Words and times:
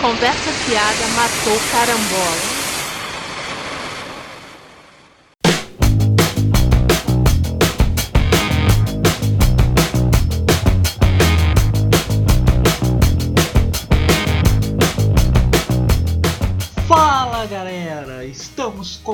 Conversa 0.00 0.52
fiada 0.64 1.06
matou 1.08 1.60
carambola. 1.70 2.51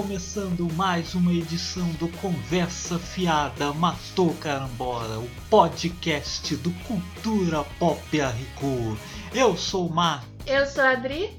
Começando 0.03 0.73
mais 0.75 1.17
uma 1.17 1.33
edição 1.33 1.91
do 1.95 2.07
Conversa 2.19 3.01
Fiada 3.01 3.73
Matou 3.73 4.33
Carambola, 4.35 5.19
o 5.19 5.29
podcast 5.51 6.55
do 6.55 6.71
Cultura 6.87 7.65
Pop 7.81 8.21
Arrico. 8.21 8.97
Eu 9.35 9.57
sou 9.57 9.89
o 9.89 9.93
Mar 9.93 10.25
Eu 10.47 10.65
sou 10.67 10.85
a 10.85 10.91
Adri. 10.91 11.37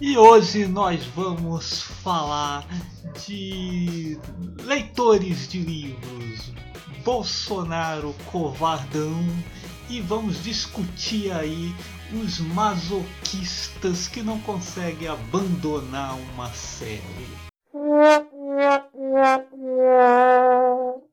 e 0.00 0.16
hoje 0.16 0.64
nós 0.66 1.04
vamos 1.14 1.82
falar 1.82 2.66
de 3.26 4.18
leitores 4.62 5.46
de 5.46 5.58
livros, 5.58 6.54
Bolsonaro 7.04 8.14
covardão 8.32 9.22
e 9.90 10.00
vamos 10.00 10.42
discutir 10.42 11.30
aí 11.32 11.70
os 12.12 12.38
masoquistas 12.40 14.06
que 14.08 14.22
não 14.22 14.40
conseguem 14.40 15.08
abandonar 15.08 16.16
uma 16.16 16.48
série. 16.52 17.28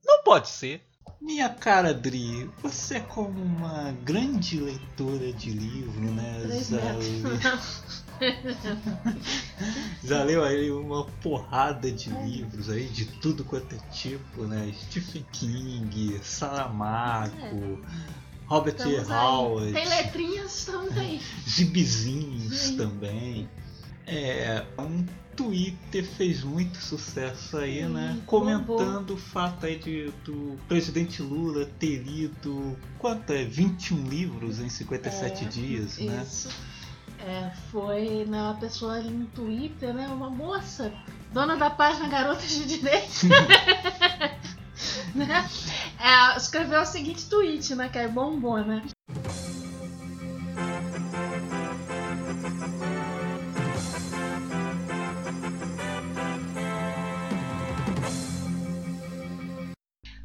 Não 0.06 0.24
pode 0.24 0.50
ser. 0.50 0.82
Minha 1.20 1.50
cara 1.50 1.94
Dri, 1.94 2.50
você 2.62 2.96
é 2.96 3.00
como 3.00 3.42
uma 3.42 3.94
grande 4.04 4.60
leitora 4.60 5.32
de 5.32 5.52
livro, 5.52 6.12
né? 6.12 6.42
Já, 10.04 10.24
leu 10.24 10.44
aí 10.44 10.70
uma 10.70 11.06
porrada 11.22 11.90
de 11.90 12.10
livros 12.10 12.70
aí, 12.70 12.88
de 12.90 13.06
tudo 13.06 13.46
quanto 13.46 13.74
é 13.74 13.80
tipo, 13.90 14.44
né? 14.44 14.74
Stephen 14.74 15.26
King, 15.32 16.20
Saramago, 16.22 17.82
Robert. 18.48 18.76
Estamos 18.76 19.10
aí. 19.12 19.18
Howard, 19.18 19.74
Tem 19.74 19.88
letrinhas, 19.88 20.60
estamos 20.60 20.98
aí. 20.98 21.22
gibizinhos 21.46 22.58
Sim. 22.58 22.78
também. 22.78 23.50
É, 24.06 24.66
um 24.78 25.06
Twitter 25.36 26.06
fez 26.06 26.44
muito 26.44 26.78
sucesso 26.78 27.58
aí, 27.58 27.82
Sim, 27.84 27.90
né? 27.90 28.20
Comentando 28.26 29.12
o 29.12 29.18
fato 29.18 29.66
aí 29.66 29.78
de, 29.78 30.12
do 30.24 30.58
presidente 30.68 31.22
Lula 31.22 31.66
ter 31.80 31.98
lido, 32.04 32.78
quanto 33.00 33.32
é? 33.32 33.44
21 33.44 34.08
livros 34.08 34.60
em 34.60 34.70
57 34.70 35.44
É, 35.44 35.48
dias, 35.48 35.98
né? 35.98 36.24
Isso. 36.24 36.50
É, 37.20 37.52
foi 37.72 38.26
né, 38.26 38.42
uma 38.42 38.56
pessoa 38.56 38.96
ali 38.96 39.10
no 39.10 39.26
Twitter, 39.28 39.94
né? 39.94 40.08
Uma 40.10 40.30
moça, 40.30 40.94
dona 41.32 41.56
da 41.56 41.70
página 41.70 42.08
Garotas 42.10 42.50
de 42.50 42.66
Direito. 42.66 43.08
É, 46.04 46.36
escreveu 46.36 46.82
o 46.82 46.86
seguinte 46.86 47.30
tweet, 47.30 47.76
né? 47.76 47.88
Que 47.88 48.00
é 48.00 48.08
bombou, 48.10 48.60
né? 48.60 48.84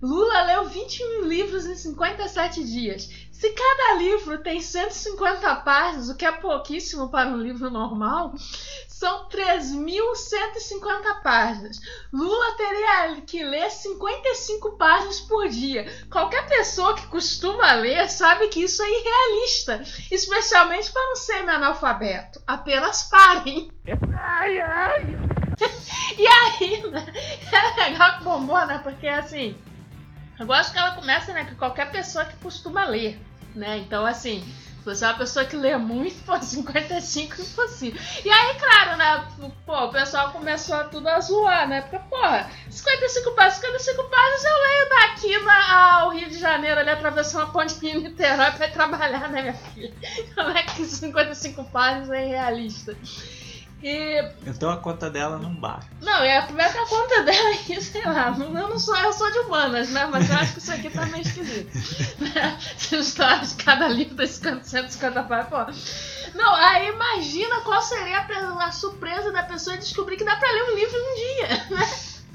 Lula 0.01 0.43
leu 0.45 0.65
21 0.69 1.23
livros 1.23 1.67
em 1.67 1.77
57 1.77 2.65
dias. 2.65 3.09
Se 3.33 3.51
cada 3.51 3.99
livro 3.99 4.39
tem 4.39 4.61
150 4.61 5.57
páginas, 5.57 6.09
o 6.09 6.17
que 6.17 6.25
é 6.25 6.33
pouquíssimo 6.33 7.09
para 7.09 7.29
um 7.29 7.37
livro 7.37 7.71
normal, 7.71 8.35
são 8.99 9.29
3.150 9.29 11.23
páginas. 11.23 11.79
Lula 12.13 12.57
teria 12.57 13.21
que 13.21 13.45
ler 13.45 13.71
55 13.71 14.77
páginas 14.77 15.21
por 15.21 15.49
dia. 15.49 15.87
Qualquer 16.11 16.49
pessoa 16.49 16.97
que 16.97 17.07
costuma 17.07 17.75
ler 17.75 18.11
sabe 18.11 18.49
que 18.49 18.65
isso 18.65 18.83
é 18.83 18.89
irrealista, 18.91 19.85
especialmente 20.11 20.91
para 20.91 21.13
um 21.13 21.15
semi-analfabeto. 21.15 22.43
Apenas 22.45 23.05
parem. 23.05 23.71
E 26.17 26.27
aí, 26.27 26.91
né? 26.91 27.05
É 27.53 27.91
legal 27.91 28.19
que 28.19 28.25
bombou, 28.25 28.65
né? 28.67 28.81
Porque 28.83 29.07
assim, 29.07 29.57
eu 30.39 30.47
gosto 30.47 30.73
que 30.73 30.79
ela 30.79 30.93
começa, 30.93 31.33
né? 31.33 31.45
Que 31.45 31.55
qualquer 31.57 31.91
pessoa 31.91 32.25
que 32.25 32.37
costuma 32.37 32.85
ler, 32.85 33.21
né? 33.55 33.79
Então, 33.79 34.07
assim, 34.07 34.43
se 34.95 35.01
você 35.01 35.05
é 35.05 35.09
uma 35.09 35.19
pessoa 35.19 35.45
que 35.45 35.57
lê 35.57 35.77
muito, 35.77 36.25
pô, 36.25 36.39
55 36.41 37.35
é 37.41 37.45
impossível. 37.45 38.01
E 38.25 38.31
aí, 38.31 38.55
claro, 38.55 38.97
né? 38.97 39.29
Pô, 39.67 39.85
o 39.85 39.91
pessoal 39.91 40.33
começou 40.33 40.77
a 40.77 40.85
tudo 40.85 41.09
a 41.09 41.21
zoar, 41.21 41.69
né? 41.69 41.83
Porque, 41.83 41.99
porra, 42.09 42.51
55 42.71 43.33
páginas, 43.33 43.57
55 43.57 44.05
páginas 44.05 44.45
eu 44.45 44.57
leio 44.57 44.89
daqui 44.89 45.39
na, 45.45 46.01
ao 46.01 46.11
Rio 46.11 46.29
de 46.29 46.39
Janeiro, 46.39 46.81
ali 46.81 46.91
atravessando 46.91 47.45
a 47.45 47.47
ponte 47.47 47.75
em 47.87 48.03
Niterói 48.03 48.51
pra 48.53 48.69
trabalhar, 48.69 49.29
né, 49.29 49.43
minha 49.43 49.55
filha? 49.55 49.93
Como 50.35 50.51
é 50.51 50.63
que 50.63 50.85
55 50.85 51.65
páginas 51.65 52.11
é 52.11 52.27
realista? 52.27 52.97
E 53.83 54.25
Então 54.47 54.71
a 54.71 54.77
conta 54.77 55.09
dela 55.09 55.39
não 55.39 55.55
bate. 55.55 55.87
não, 56.03 56.23
é 56.25 56.39
a 56.39 56.43
primeira 56.43 56.73
conta 56.87 57.23
dela 57.23 57.49
aí, 57.51 57.79
sei 57.81 58.05
lá, 58.05 58.33
não- 58.33 58.59
eu 58.59 58.69
não 58.69 58.79
sou, 58.79 58.97
eu 58.97 59.13
sou 59.13 59.31
de 59.31 59.39
humanas, 59.41 59.91
né? 59.91 60.05
Mas 60.07 60.29
eu 60.29 60.37
acho 60.37 60.53
que 60.55 60.59
isso 60.59 60.73
aqui 60.73 60.91
tá 60.91 61.07
meio 61.07 61.23
esquisito. 61.23 61.71
Né? 62.21 62.59
Essa 62.77 62.97
história 62.97 63.39
de 63.47 63.55
cada 63.55 63.87
livro 63.89 64.17
tem 64.17 64.27
50, 64.27 64.65
150 64.65 65.23
páginas, 65.23 65.49
pô. 65.49 66.39
Não, 66.39 66.55
aí 66.55 66.89
imagina 66.89 67.61
qual 67.61 67.81
seria 67.81 68.19
a, 68.61 68.73
surpresa 68.73 69.31
da 69.33 69.45
pessoa 69.45 69.77
descobrir 69.77 70.17
que 70.17 70.25
dá 70.25 70.35
pra 70.37 70.51
ler 70.51 70.63
um 70.73 70.75
livro 70.75 70.97
em 70.97 71.13
um 71.13 71.15
dia, 71.15 71.67
né? 71.77 71.91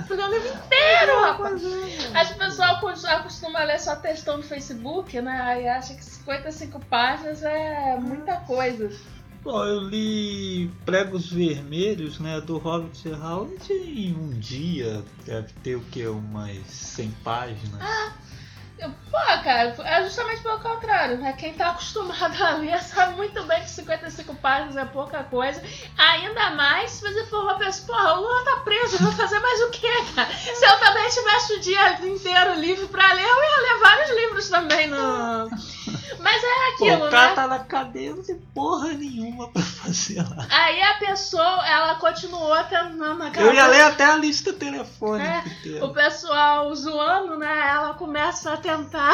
Ler 0.09 0.23
um 0.25 0.29
livro 0.31 0.47
inteiro, 0.49 1.21
rapaz. 1.21 1.61
Acho 2.15 2.29
que 2.33 2.35
o 2.41 2.45
pessoal 2.45 2.79
cos- 2.79 3.05
acostuma 3.05 3.59
a 3.59 3.63
ler 3.63 3.79
só 3.79 3.95
textão 3.97 4.37
no 4.37 4.43
Facebook, 4.43 5.21
né? 5.21 5.41
Aí 5.43 5.67
acha 5.67 5.93
que 5.93 6.03
55 6.03 6.79
páginas 6.85 7.43
é 7.43 7.95
muita 7.99 8.37
coisa. 8.37 8.89
Bom, 9.43 9.65
eu 9.65 9.81
li 9.81 10.71
Pregos 10.85 11.29
Vermelhos, 11.29 12.17
né, 12.17 12.39
do 12.39 12.57
Robert 12.57 12.91
Howard 13.21 13.73
em 13.73 14.15
um 14.15 14.29
dia. 14.39 15.03
Deve 15.25 15.51
ter 15.61 15.75
o 15.75 15.81
que? 15.81 16.07
Umas 16.07 16.65
100 16.65 17.11
páginas. 17.25 17.83
Eu- 18.79 18.91
Pô, 19.11 19.19
cara, 19.43 19.75
é 19.85 20.03
justamente 20.03 20.41
pelo 20.41 20.59
contrário, 20.59 21.17
né? 21.19 21.33
Quem 21.33 21.53
tá 21.53 21.69
acostumado 21.69 22.43
a 22.43 22.55
ler 22.55 22.81
sabe 22.81 23.15
muito 23.15 23.41
bem 23.43 23.61
que 23.61 23.69
55 23.69 24.33
páginas 24.35 24.75
é 24.75 24.85
pouca 24.85 25.23
coisa. 25.23 25.61
Ainda 25.97 26.49
mais 26.51 26.89
se 26.91 27.01
você 27.01 27.23
for 27.27 27.43
uma 27.43 27.55
pessoa, 27.59 27.87
porra, 27.95 28.13
o 28.13 28.21
Lula 28.21 28.43
tá 28.43 28.57
preso, 28.63 28.95
eu 28.95 28.99
vou 29.03 29.11
fazer 29.11 29.39
mais 29.39 29.61
o 29.61 29.69
quê, 29.69 29.91
cara? 30.15 30.29
Se 30.33 30.65
eu 30.65 30.79
também 30.79 31.07
tivesse 31.09 31.53
o 31.53 31.59
dia 31.59 32.05
inteiro 32.07 32.53
livre 32.55 32.87
pra 32.87 33.13
ler, 33.13 33.21
eu 33.23 33.43
ia 33.43 33.61
ler 33.73 33.79
vários 33.81 34.09
livros 34.09 34.49
também 34.49 34.87
no. 34.87 35.49
Mas 36.19 36.41
é 36.43 36.77
Pô, 36.77 36.85
aquilo, 36.85 37.07
o 37.07 37.11
cara 37.11 37.29
né? 37.29 37.35
tá 37.35 37.47
na 37.47 37.59
cadeia, 37.59 38.15
não 38.15 38.23
tem 38.23 38.35
porra 38.55 38.89
nenhuma 38.93 39.49
pra 39.49 39.61
fazer 39.61 40.21
lá. 40.21 40.47
Aí 40.49 40.81
a 40.81 40.93
pessoa, 40.95 41.67
ela 41.67 41.95
continuou 41.95 42.55
tentando 42.63 43.21
aquela 43.23 43.47
Eu 43.47 43.53
ia 43.53 43.67
ler 43.67 43.81
até 43.81 44.05
a 44.05 44.15
lista 44.15 44.53
telefônica 44.53 45.43
É, 45.65 45.83
o 45.83 45.89
pessoal 45.89 46.73
zoando, 46.73 47.37
né? 47.37 47.67
Ela 47.67 47.93
começa 47.95 48.53
a 48.53 48.57
tentar, 48.63 49.13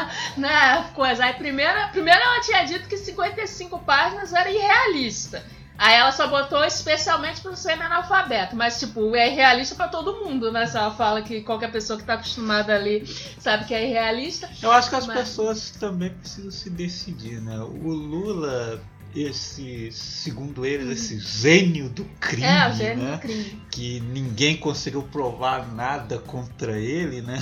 né? 0.36 0.90
Coisa. 0.94 1.24
Aí 1.26 1.34
primeiro, 1.34 1.78
primeiro 1.92 2.18
ela 2.20 2.40
tinha 2.40 2.64
dito 2.64 2.88
que 2.88 2.96
55 2.96 3.78
páginas 3.80 4.32
era 4.32 4.50
irrealista. 4.50 5.44
Aí 5.78 5.94
ela 5.94 6.10
só 6.10 6.26
botou 6.26 6.64
especialmente 6.64 7.42
pro 7.42 7.54
semi-analfabeto. 7.54 8.56
Mas, 8.56 8.80
tipo, 8.80 9.14
é 9.14 9.30
irrealista 9.30 9.74
pra 9.74 9.88
todo 9.88 10.24
mundo, 10.24 10.50
né? 10.50 10.66
Se 10.66 10.74
ela 10.74 10.90
fala 10.90 11.20
que 11.20 11.42
qualquer 11.42 11.70
pessoa 11.70 11.98
que 11.98 12.04
tá 12.06 12.14
acostumada 12.14 12.74
ali 12.74 13.06
sabe 13.38 13.66
que 13.66 13.74
é 13.74 13.86
irrealista. 13.86 14.48
Eu 14.62 14.72
acho 14.72 14.88
que 14.88 14.96
as 14.96 15.06
Mas- 15.06 15.18
pessoas 15.18 15.70
também 15.72 16.08
precisam 16.08 16.50
se 16.50 16.70
decidir, 16.70 17.42
né? 17.42 17.58
O 17.58 17.90
Lula, 17.90 18.80
esse, 19.14 19.92
segundo 19.92 20.64
ele, 20.64 20.90
esse 20.94 21.18
gênio 21.20 21.90
do 21.90 22.06
crime, 22.20 22.44
é, 22.46 22.68
o 22.70 22.72
gênio 22.72 23.04
né? 23.04 23.12
do 23.12 23.18
crime. 23.18 23.62
Que 23.70 24.00
ninguém 24.00 24.56
conseguiu 24.56 25.02
provar 25.02 25.70
nada 25.74 26.18
contra 26.18 26.78
ele, 26.78 27.20
né? 27.20 27.38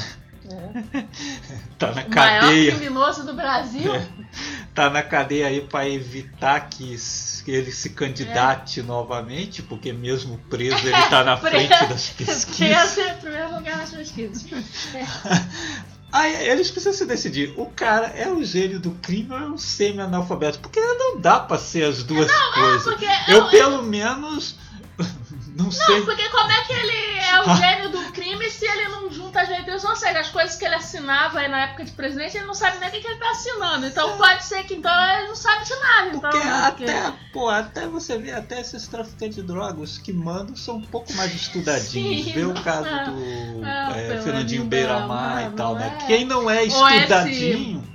É. 0.50 1.04
Tá 1.78 1.88
na 1.92 2.02
O 2.02 2.10
maior 2.10 2.40
cadeia. 2.40 2.72
criminoso 2.76 3.24
do 3.26 3.34
Brasil. 3.34 3.94
É. 3.94 4.06
Tá 4.74 4.90
na 4.90 5.02
cadeia 5.02 5.46
aí 5.48 5.60
pra 5.60 5.88
evitar 5.88 6.68
que 6.68 6.96
ele 7.46 7.72
se 7.72 7.90
candidate 7.90 8.82
novamente, 8.82 9.62
porque 9.62 9.92
mesmo 9.92 10.38
preso 10.50 10.76
ele 10.86 11.02
tá 11.08 11.24
na 11.24 11.36
frente 11.38 11.68
das 11.86 12.10
pesquisas. 12.10 12.94
Preso 12.94 13.00
em 13.00 13.14
primeiro 13.20 13.54
lugar 13.54 13.76
nas 13.78 13.90
pesquisas. 13.90 14.44
Aí 16.12 16.48
eles 16.48 16.70
precisam 16.70 16.92
se 16.96 17.06
decidir. 17.06 17.52
O 17.56 17.66
cara 17.66 18.06
é 18.06 18.30
o 18.30 18.44
gênio 18.44 18.78
do 18.78 18.92
crime 18.92 19.32
ou 19.32 19.36
é 19.36 19.48
um 19.48 19.58
semi-analfabeto? 19.58 20.60
Porque 20.60 20.78
não 20.80 21.18
dá 21.20 21.40
pra 21.40 21.58
ser 21.58 21.82
as 21.84 22.04
duas 22.04 22.30
coisas. 22.52 22.84
Porque 22.84 23.06
Eu, 23.26 23.48
pelo 23.50 23.82
menos, 23.82 24.54
não 25.56 25.70
sei. 25.70 25.98
Não, 26.00 26.04
porque 26.04 26.28
como 26.28 26.50
é 26.50 26.60
que 26.64 26.72
ele 26.72 27.18
é 27.18 27.40
o 27.40 27.54
gênio 27.56 27.88
do 27.90 28.12
crime 28.12 28.50
se 28.50 28.64
ele 28.66 28.88
não 28.88 29.10
junta 29.10 29.24
muita 29.34 29.46
gente, 29.46 29.68
ou 29.68 29.96
seja, 29.96 30.20
as 30.20 30.30
coisas 30.30 30.54
que 30.56 30.64
ele 30.64 30.76
assinava 30.76 31.40
aí 31.40 31.48
na 31.48 31.62
época 31.62 31.84
de 31.84 31.90
presidente, 31.90 32.36
ele 32.36 32.46
não 32.46 32.54
sabe 32.54 32.78
nem 32.78 32.88
o 32.88 32.92
que, 32.92 32.98
ele 33.04 33.16
tá 33.18 33.30
assinando. 33.32 33.84
Então 33.86 34.16
pode 34.16 34.44
ser 34.44 34.62
que 34.62 34.74
então 34.74 34.92
ele 35.18 35.26
não 35.28 35.34
sabe 35.34 35.64
de 35.64 35.74
nada. 35.74 36.08
Então, 36.08 36.20
Porque 36.30 36.38
né, 36.46 36.70
porque- 36.70 36.84
até, 36.84 37.12
pô, 37.32 37.48
até 37.48 37.86
você 37.88 38.16
vê, 38.16 38.30
até 38.30 38.60
esses 38.60 38.86
traficantes 38.86 39.34
de 39.36 39.42
drogas 39.42 39.98
que 39.98 40.12
mandam 40.12 40.54
são 40.54 40.76
um 40.76 40.82
pouco 40.82 41.12
mais 41.14 41.34
estudadinhos. 41.34 42.26
Sim, 42.26 42.32
vê 42.32 42.44
o 42.44 42.54
caso 42.54 42.86
é. 42.86 43.04
do 43.06 43.64
É, 43.64 44.14
é, 44.14 44.22
Fernandinho 44.22 44.64
Beiramar 44.64 45.50
e 45.52 45.56
tal, 45.56 45.74
né? 45.74 45.98
é. 46.02 46.06
Quem 46.06 46.24
não 46.24 46.48
é 46.48 46.64
esse- 46.64 46.76
estudadinho. 46.76 47.93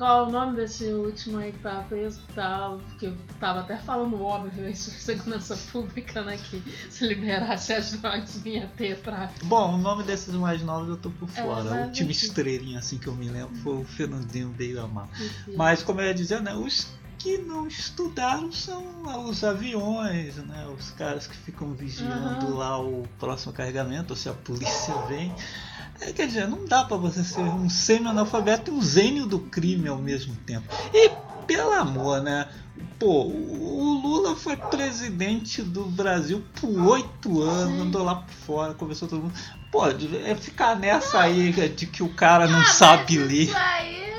Qual 0.00 0.28
o 0.28 0.30
nome 0.30 0.56
desse 0.56 0.86
último 0.86 1.36
aí 1.36 1.52
que 1.52 1.58
tava 1.58 1.82
preso? 1.82 2.22
que 2.22 2.32
Tava, 2.32 2.80
que 2.98 3.04
eu 3.04 3.14
tava 3.38 3.60
até 3.60 3.76
falando 3.76 4.18
óbvio 4.22 4.64
aí 4.64 4.74
sobre 4.74 4.98
segurança 4.98 5.54
pública, 5.70 6.22
né? 6.22 6.38
Que 6.38 6.62
se 6.90 7.06
liberasse 7.06 7.74
as 7.74 7.92
drogas 7.92 8.38
vinha 8.38 8.66
ter 8.78 8.98
tráfico. 9.02 9.44
Bom, 9.44 9.74
o 9.74 9.76
nome 9.76 10.02
desses 10.04 10.34
mais 10.34 10.62
novos 10.62 10.88
eu 10.88 10.96
tô 10.96 11.10
por 11.10 11.28
É, 11.36 11.42
fora. 11.42 11.64
mas 11.64 11.80
o 11.80 11.84
último 11.88 12.10
estrelinha 12.10 12.78
assim 12.78 12.96
que 12.96 13.08
eu 13.08 13.14
me 13.14 13.28
lembro 13.28 13.54
foi 13.56 13.74
o 13.74 13.84
Fernandinho 13.84 14.48
Beiramar. 14.48 15.10
Mas 15.54 15.82
como 15.82 16.00
eu 16.00 16.06
ia 16.06 16.14
dizer, 16.14 16.40
né, 16.40 16.54
os 16.54 16.88
que 17.18 17.36
não 17.36 17.68
estudaram 17.68 18.50
são 18.50 19.28
os 19.28 19.44
aviões, 19.44 20.36
né? 20.36 20.66
Os 20.68 20.90
caras 20.92 21.26
que 21.26 21.36
ficam 21.36 21.74
vigiando 21.74 22.46
Aham. 22.46 22.56
lá 22.56 22.80
o 22.80 23.02
próximo 23.18 23.52
carregamento, 23.52 24.14
ou 24.14 24.16
se 24.16 24.30
a 24.30 24.32
polícia 24.32 24.94
vem. 25.06 25.34
É, 26.00 26.12
quer 26.12 26.26
dizer, 26.26 26.48
não 26.48 26.64
dá 26.64 26.84
pra 26.84 26.96
você 26.96 27.22
ser 27.22 27.40
um 27.40 27.68
semi-analfabeto 27.68 28.70
e 28.70 28.74
um 28.74 28.82
gênio 28.82 29.26
do 29.26 29.38
crime 29.38 29.88
ao 29.88 29.98
mesmo 29.98 30.34
tempo. 30.46 30.66
E 30.94 31.10
pelo 31.46 31.72
amor, 31.72 32.22
né? 32.22 32.48
Pô, 32.98 33.24
o 33.24 34.00
Lula 34.02 34.34
foi 34.36 34.56
presidente 34.56 35.62
do 35.62 35.84
Brasil 35.84 36.42
por 36.60 36.70
oito 36.70 37.42
anos, 37.42 37.80
andou 37.80 38.02
lá 38.04 38.16
por 38.16 38.32
fora, 38.32 38.74
conversou 38.74 39.08
todo 39.08 39.22
mundo. 39.22 39.34
Pô, 39.70 39.86
é 39.86 40.34
ficar 40.34 40.76
nessa 40.76 41.20
aí 41.20 41.52
de 41.52 41.86
que 41.86 42.02
o 42.02 42.08
cara 42.08 42.46
não 42.46 42.60
Ah, 42.60 42.64
sabe 42.64 43.18
ler. 43.18 43.44
Isso 43.44 43.56
aí 43.56 44.09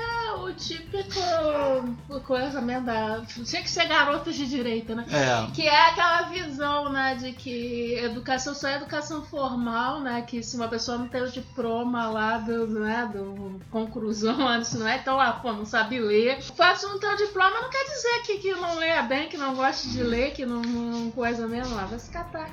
típico 1.02 2.20
coisa 2.24 2.60
mesmo 2.60 2.86
da. 2.86 3.22
Tinha 3.26 3.62
que 3.62 3.70
ser 3.70 3.86
garotas 3.86 4.34
de 4.34 4.46
direita, 4.46 4.94
né? 4.94 5.04
É. 5.10 5.50
Que 5.52 5.66
é 5.66 5.88
aquela 5.88 6.22
visão, 6.22 6.90
né, 6.90 7.14
de 7.14 7.32
que 7.32 7.94
educação 7.96 8.54
só 8.54 8.68
é 8.68 8.76
educação 8.76 9.22
formal, 9.24 10.00
né? 10.00 10.22
Que 10.22 10.42
se 10.42 10.56
uma 10.56 10.68
pessoa 10.68 10.98
não 10.98 11.08
tem 11.08 11.22
o 11.22 11.30
diploma 11.30 12.08
lá 12.08 12.38
do, 12.38 12.66
né, 12.66 13.10
do 13.12 13.60
conclusão 13.70 14.46
antes, 14.46 14.74
não 14.74 14.86
é? 14.86 14.96
Então, 14.96 15.20
ah, 15.20 15.32
pô, 15.32 15.52
não 15.52 15.64
sabe 15.64 15.98
ler. 15.98 16.38
O 16.38 16.54
fato 16.54 16.80
de 16.80 16.86
não 16.86 16.98
ter 16.98 17.08
o 17.08 17.16
diploma 17.16 17.60
não 17.60 17.70
quer 17.70 17.84
dizer 17.84 18.22
que, 18.24 18.38
que 18.38 18.52
não 18.52 18.76
leia 18.76 19.02
bem, 19.02 19.28
que 19.28 19.36
não 19.36 19.54
gosta 19.54 19.88
de 19.88 20.02
ler, 20.02 20.32
que 20.32 20.46
não, 20.46 20.62
não 20.62 21.10
coisa 21.10 21.46
mesmo 21.46 21.74
lá, 21.74 21.84
vai 21.84 21.98
se 21.98 22.10
catar. 22.10 22.50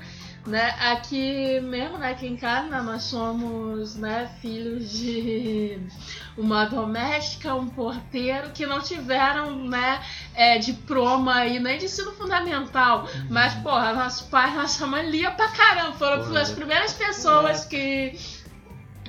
Né? 0.50 0.76
Aqui 0.80 1.60
mesmo, 1.62 2.00
né, 2.00 2.12
aqui 2.12 2.26
em 2.26 2.36
casa, 2.36 2.68
né, 2.68 2.82
nós 2.82 3.04
somos 3.04 3.96
né, 3.96 4.30
filhos 4.42 4.92
de 4.92 5.80
uma 6.36 6.66
doméstica, 6.66 7.54
um 7.54 7.68
porteiro 7.68 8.50
que 8.50 8.66
não 8.66 8.82
tiveram 8.82 9.68
né, 9.68 10.02
é, 10.34 10.58
diploma 10.58 11.36
aí, 11.36 11.60
nem 11.60 11.78
de 11.78 11.86
ensino 11.86 12.12
fundamental. 12.14 13.08
Mas, 13.30 13.54
porra, 13.56 13.94
nossos 13.94 14.28
pais, 14.28 14.56
nossa 14.56 14.88
mãe 14.88 15.08
lia 15.08 15.30
pra 15.32 15.50
caramba. 15.50 15.94
Foram 15.94 16.24
Porra. 16.24 16.42
as 16.42 16.52
primeiras 16.52 16.94
pessoas 16.94 17.66
que, 17.66 18.18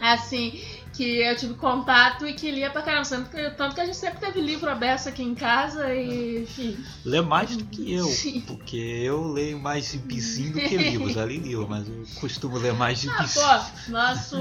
assim, 0.01 0.63
que 1.01 1.23
eu 1.23 1.35
tive 1.35 1.55
contato 1.55 2.27
e 2.27 2.35
que 2.35 2.51
lia 2.51 2.69
pra 2.69 2.83
caramba. 2.83 3.07
Tanto 3.09 3.31
que, 3.31 3.51
tanto 3.57 3.75
que 3.75 3.81
a 3.81 3.87
gente 3.87 3.97
sempre 3.97 4.21
teve 4.21 4.39
livro 4.43 4.69
aberto 4.71 5.09
aqui 5.09 5.23
em 5.23 5.35
casa 5.35 5.95
e, 5.95 6.43
enfim. 6.43 6.77
Lê 7.07 7.23
mais 7.23 7.57
do 7.57 7.65
que 7.65 7.91
eu, 7.95 8.05
Sim. 8.05 8.43
porque 8.47 8.77
eu 8.77 9.27
leio 9.33 9.59
mais 9.59 9.87
gibizinho 9.93 10.53
do 10.53 10.61
que 10.61 10.77
livros. 10.77 11.15
Já 11.15 11.25
li 11.25 11.39
livro, 11.39 11.67
mas 11.67 11.89
eu 11.89 12.05
costumo 12.21 12.59
ler 12.59 12.75
mais 12.75 12.99
Ah, 13.09 13.17
gibizinho. 13.17 13.45
pô, 13.47 13.91
nosso, 13.93 14.37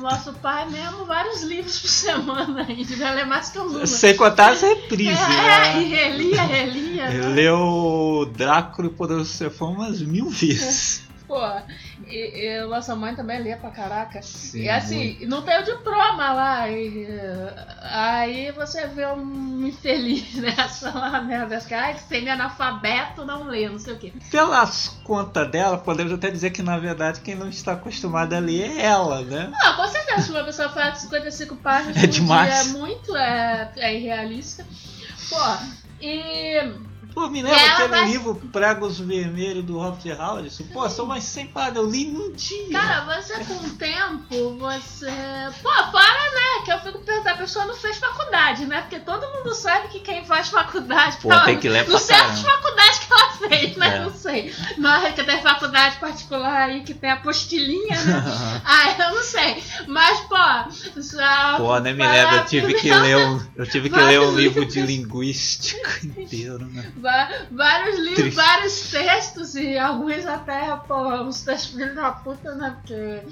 nosso 0.00 0.32
pai 0.34 0.70
mesmo, 0.70 1.04
vários 1.04 1.42
livros 1.42 1.80
por 1.80 1.88
semana 1.88 2.62
aí. 2.68 2.84
Devia 2.84 3.10
ler 3.10 3.26
mais 3.26 3.48
que 3.50 3.58
o 3.58 3.64
Lula. 3.64 3.84
Sem 3.86 4.16
contar 4.16 4.52
as 4.52 4.60
reprises, 4.60 5.18
É, 5.18 5.80
e 5.82 5.88
né? 5.88 5.96
relia, 6.06 6.42
relia. 6.42 7.08
Ele 7.10 7.18
né? 7.26 7.28
leu 7.34 8.32
Drácula 8.36 8.86
e 8.86 8.90
Poderoso 8.92 9.36
Chefão 9.36 9.72
umas 9.72 10.00
mil 10.00 10.28
vezes. 10.30 11.07
Pô, 11.28 11.38
e, 12.06 12.46
e 12.46 12.66
nossa 12.66 12.96
mãe 12.96 13.14
também 13.14 13.42
lia 13.42 13.58
pra 13.58 13.70
caraca. 13.70 14.22
Sim, 14.22 14.62
e 14.62 14.70
assim, 14.70 15.26
não 15.26 15.42
tem 15.42 15.60
o 15.60 15.62
diploma 15.62 16.32
lá. 16.32 16.70
E, 16.70 17.06
aí 17.82 18.50
você 18.52 18.86
vê 18.86 19.06
um 19.08 19.66
infeliz 19.66 20.36
nessa 20.36 20.90
lá, 20.90 21.20
né? 21.20 21.46
Ai, 21.70 21.98
semi-analfabeto 21.98 23.26
não 23.26 23.44
lê, 23.44 23.68
não 23.68 23.78
sei 23.78 23.92
o 23.92 23.98
quê. 23.98 24.10
Pelas 24.30 24.88
contas 25.04 25.50
dela, 25.50 25.76
podemos 25.76 26.14
até 26.14 26.30
dizer 26.30 26.48
que 26.48 26.62
na 26.62 26.78
verdade 26.78 27.20
quem 27.20 27.34
não 27.34 27.50
está 27.50 27.72
acostumada 27.72 28.38
a 28.38 28.40
ler 28.40 28.78
é 28.78 28.86
ela, 28.86 29.20
né? 29.20 29.52
Não, 29.52 29.76
com 29.76 29.86
certeza, 29.86 30.22
se 30.22 30.30
uma 30.30 30.44
pessoa 30.44 30.70
fala 30.70 30.92
que 30.92 31.00
55 31.00 31.56
páginas 31.56 32.02
É 32.02 32.06
demais. 32.06 32.68
é 32.74 32.78
muito, 32.78 33.14
é, 33.14 33.70
é 33.76 33.94
irrealista. 33.94 34.64
Pô, 35.28 35.36
e. 36.00 36.87
Pô, 37.18 37.28
me 37.28 37.42
lembra 37.42 37.72
aquele 37.72 37.88
vai- 37.88 38.04
livro 38.06 38.34
Pregos 38.52 39.00
Vermelhos 39.00 39.64
do 39.64 39.76
Robert 39.76 40.16
Howard? 40.20 40.62
Pô, 40.72 40.88
são 40.88 41.04
mais 41.04 41.24
100 41.24 41.48
páginas, 41.48 41.76
eu 41.78 41.90
li 41.90 42.04
num 42.04 42.30
dia. 42.30 42.70
Cara, 42.70 43.20
você 43.20 43.44
com 43.44 43.54
o 43.54 43.70
tempo, 43.70 44.56
você. 44.56 45.10
Pô, 45.60 45.68
para, 45.90 46.30
né? 46.30 46.64
Que 46.64 46.70
eu 46.72 46.78
fico 46.78 46.98
pensando, 47.00 47.26
a 47.26 47.34
pessoa 47.34 47.64
não 47.64 47.74
fez 47.74 47.96
faculdade, 47.98 48.66
né? 48.66 48.82
Porque 48.82 49.00
todo 49.00 49.26
mundo 49.34 49.52
sabe 49.52 49.88
que 49.88 49.98
quem 49.98 50.24
faz 50.24 50.48
faculdade. 50.48 51.16
Pô, 51.20 51.32
ela- 51.32 51.44
tem 51.44 51.58
que 51.58 51.68
ler 51.68 51.88
Não 51.88 51.98
sei 51.98 52.14
as 52.14 52.40
faculdades 52.40 52.98
que 53.00 53.12
ela 53.12 53.30
fez, 53.32 53.76
né? 53.76 53.96
É. 53.96 53.98
Não 53.98 54.14
sei. 54.14 54.54
Mas 54.76 55.12
que 55.14 55.24
tem 55.24 55.42
faculdade 55.42 55.96
particular 55.96 56.68
aí 56.68 56.84
que 56.84 56.94
tem 56.94 57.10
apostilinha, 57.10 58.00
né? 58.04 58.22
ah, 58.64 58.90
eu 58.96 59.14
não 59.16 59.22
sei. 59.24 59.60
Mas, 59.88 60.20
pô, 60.20 61.00
já. 61.00 61.54
Pô, 61.56 61.76
nem 61.80 61.94
me 61.94 62.06
lembro, 62.06 62.36
eu 62.36 62.44
tive 62.46 62.74
que 62.74 62.94
ler 62.94 63.16
um, 63.16 63.40
eu 63.56 63.66
tive 63.66 63.90
que 63.90 63.98
ler 63.98 64.20
um 64.20 64.36
livro 64.36 64.64
de 64.64 64.80
linguística 64.82 65.98
inteiro, 66.06 66.64
né? 66.66 66.92
Vários 67.50 67.98
livros, 67.98 68.16
Triste. 68.16 68.36
vários 68.36 68.90
textos 68.90 69.54
e 69.54 69.78
alguns 69.78 70.26
até, 70.26 70.76
pô, 70.86 71.22
uns 71.22 71.42
textos 71.42 71.72
filhos 71.72 71.94
da 71.94 72.12
puta, 72.12 72.54
né? 72.54 72.76
Porque, 72.80 73.22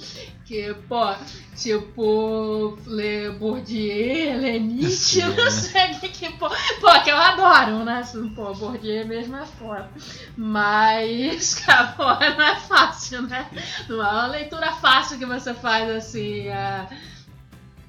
que, 0.45 0.75
pô, 0.89 1.15
tipo, 1.57 2.79
ler 2.87 3.33
Bourdieu, 3.39 4.39
ler 4.39 4.61
Nietzsche, 4.61 5.21
Sim, 5.21 5.35
não 5.37 5.51
sei 5.51 5.93
o 5.93 6.01
que, 6.01 6.09
que, 6.09 6.33
pô, 6.35 6.49
pô, 6.49 7.01
que 7.03 7.11
eu 7.11 7.17
adoro, 7.17 7.85
né? 7.85 7.99
Assim, 7.99 8.29
pô, 8.31 8.55
Bourdieu 8.55 9.07
mesmo 9.07 9.37
é 9.37 9.47
foda. 9.47 9.91
Mas, 10.37 11.55
cara, 11.65 11.89
pô, 11.89 12.05
não 12.05 12.43
é 12.43 12.57
fácil, 12.61 13.23
né? 13.23 13.47
Não 13.89 13.97
é 14.05 14.11
uma 14.11 14.27
leitura 14.27 14.73
fácil 14.73 15.19
que 15.19 15.27
você 15.27 15.53
faz 15.55 15.91
assim, 15.91 16.49
é, 16.49 16.87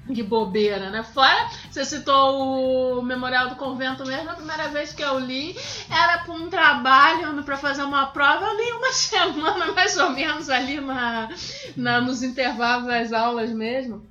de 0.08 0.22
bobeira, 0.22 0.90
né? 0.90 1.02
Fora, 1.02 1.48
você 1.70 1.84
citou 1.84 2.98
o 2.98 3.02
Memorial 3.02 3.48
do 3.48 3.56
Convento 3.56 4.06
mesmo, 4.06 4.30
a 4.30 4.34
primeira 4.34 4.68
vez 4.68 4.92
que 4.92 5.02
eu 5.02 5.18
li 5.18 5.56
era 5.90 6.18
para 6.18 6.32
um 6.34 6.48
trabalho, 6.48 7.42
para 7.42 7.56
fazer 7.56 7.82
uma 7.82 8.06
prova, 8.06 8.44
eu 8.46 8.56
li 8.56 8.72
uma 8.72 8.92
semana 8.92 9.72
mais 9.72 9.96
ou 9.98 10.10
menos 10.10 10.48
ali 10.50 10.80
na, 10.80 11.28
na- 11.76 12.00
nos 12.00 12.22
intervalos 12.22 12.86
das 12.86 13.12
aulas 13.12 13.50
mesmo. 13.52 14.08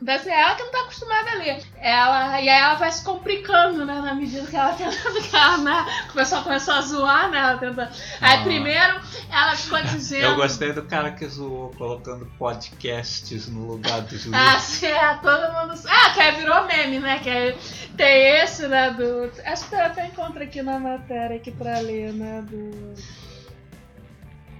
Deve 0.00 0.24
ser 0.24 0.30
ela 0.30 0.54
que 0.54 0.62
não 0.62 0.70
tá 0.70 0.80
acostumada 0.82 1.30
a 1.30 1.34
ler. 1.36 1.62
Ela, 1.80 2.38
e 2.42 2.48
aí 2.50 2.58
ela 2.60 2.74
vai 2.74 2.92
se 2.92 3.02
complicando, 3.02 3.86
né? 3.86 3.94
Na 3.94 4.14
medida 4.14 4.46
que 4.46 4.54
ela 4.54 4.72
tenta 4.76 4.92
ficar, 4.92 5.56
né? 5.58 5.86
O 6.10 6.12
pessoal 6.12 6.42
começou 6.42 6.74
a 6.74 6.82
zoar, 6.82 7.30
né? 7.30 7.38
Ela 7.38 7.56
tenta... 7.56 7.90
Aí 8.20 8.38
Ah. 8.40 8.42
primeiro 8.44 9.00
ela 9.32 9.56
ficou 9.56 9.80
dizendo. 9.88 10.24
Eu 10.24 10.36
gostei 10.36 10.74
do 10.74 10.82
cara 10.82 11.12
que 11.12 11.26
zoou 11.26 11.70
colocando 11.78 12.26
podcasts 12.38 13.48
no 13.48 13.66
lugar 13.66 14.02
dos 14.02 14.30
Ah, 14.34 14.48
livros. 14.48 14.62
sim, 14.64 14.86
é, 14.86 15.14
todo 15.14 15.52
mundo. 15.54 15.80
Ah, 15.88 16.10
que 16.12 16.20
aí 16.20 16.36
virou 16.36 16.66
meme, 16.66 16.98
né? 16.98 17.18
Que 17.20 17.30
aí 17.30 17.58
tem 17.96 18.42
esse, 18.42 18.68
né? 18.68 18.90
Do. 18.90 19.32
Acho 19.46 19.66
que 19.66 19.74
eu 19.74 19.80
até 19.80 20.06
encontro 20.08 20.42
aqui 20.42 20.60
na 20.60 20.78
matéria 20.78 21.36
aqui 21.36 21.50
pra 21.50 21.78
ler, 21.78 22.12
né? 22.12 22.42
Do. 22.42 22.94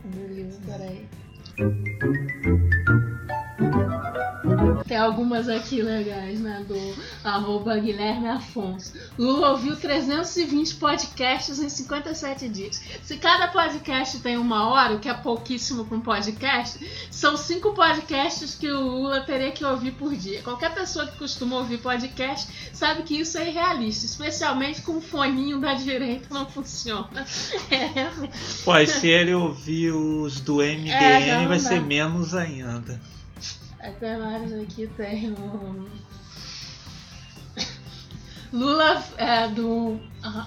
Do 0.07 0.35
livro, 0.35 0.59
peraí. 0.67 1.07
Tem 4.85 4.97
algumas 4.97 5.49
aqui 5.49 5.83
legais, 5.83 6.41
né? 6.41 6.65
Do 6.67 6.77
arroba 7.25 7.77
Guilherme 7.77 8.29
Afonso. 8.29 8.93
Lula 9.19 9.53
ouviu 9.53 9.77
320 9.77 10.75
podcasts 10.77 11.59
em 11.59 11.69
57 11.69 12.49
dias. 12.49 12.83
Se 13.03 13.17
cada 13.17 13.49
podcast 13.49 14.19
tem 14.21 14.37
uma 14.37 14.69
hora, 14.69 14.95
o 14.95 14.99
que 14.99 15.09
é 15.09 15.15
pouquíssimo 15.15 15.85
para 15.85 15.97
um 15.97 16.01
podcast, 16.01 16.79
são 17.11 17.37
cinco 17.37 17.73
podcasts 17.75 18.55
que 18.55 18.71
o 18.71 18.81
Lula 18.81 19.21
teria 19.21 19.51
que 19.51 19.65
ouvir 19.65 19.93
por 19.93 20.15
dia. 20.15 20.43
Qualquer 20.43 20.75
pessoa 20.75 21.07
que 21.07 21.17
costuma 21.19 21.57
ouvir 21.57 21.79
podcast 21.79 22.71
sabe 22.73 23.03
que 23.03 23.19
isso 23.19 23.39
é 23.39 23.49
irrealista, 23.49 24.07
especialmente 24.07 24.83
com 24.83 24.99
o 24.99 25.01
foninho 25.01 25.61
da 25.61 25.75
direita 25.75 26.27
não 26.31 26.47
funciona. 26.47 27.25
É, 27.71 28.11
Pô, 28.65 28.87
se 28.87 29.09
ele 29.09 29.35
ouvir 29.35 29.91
os 29.93 30.41
do 30.41 30.57
MDM, 30.57 30.89
É, 30.89 31.47
vai 31.47 31.59
ser 31.59 31.81
menos 31.81 32.35
ainda. 32.35 33.01
Até 33.87 34.17
mais 34.17 34.53
aqui 34.53 34.89
tem 34.97 35.31
o. 35.31 35.89
Lula 38.53 39.05
é 39.17 39.47
do 39.49 40.01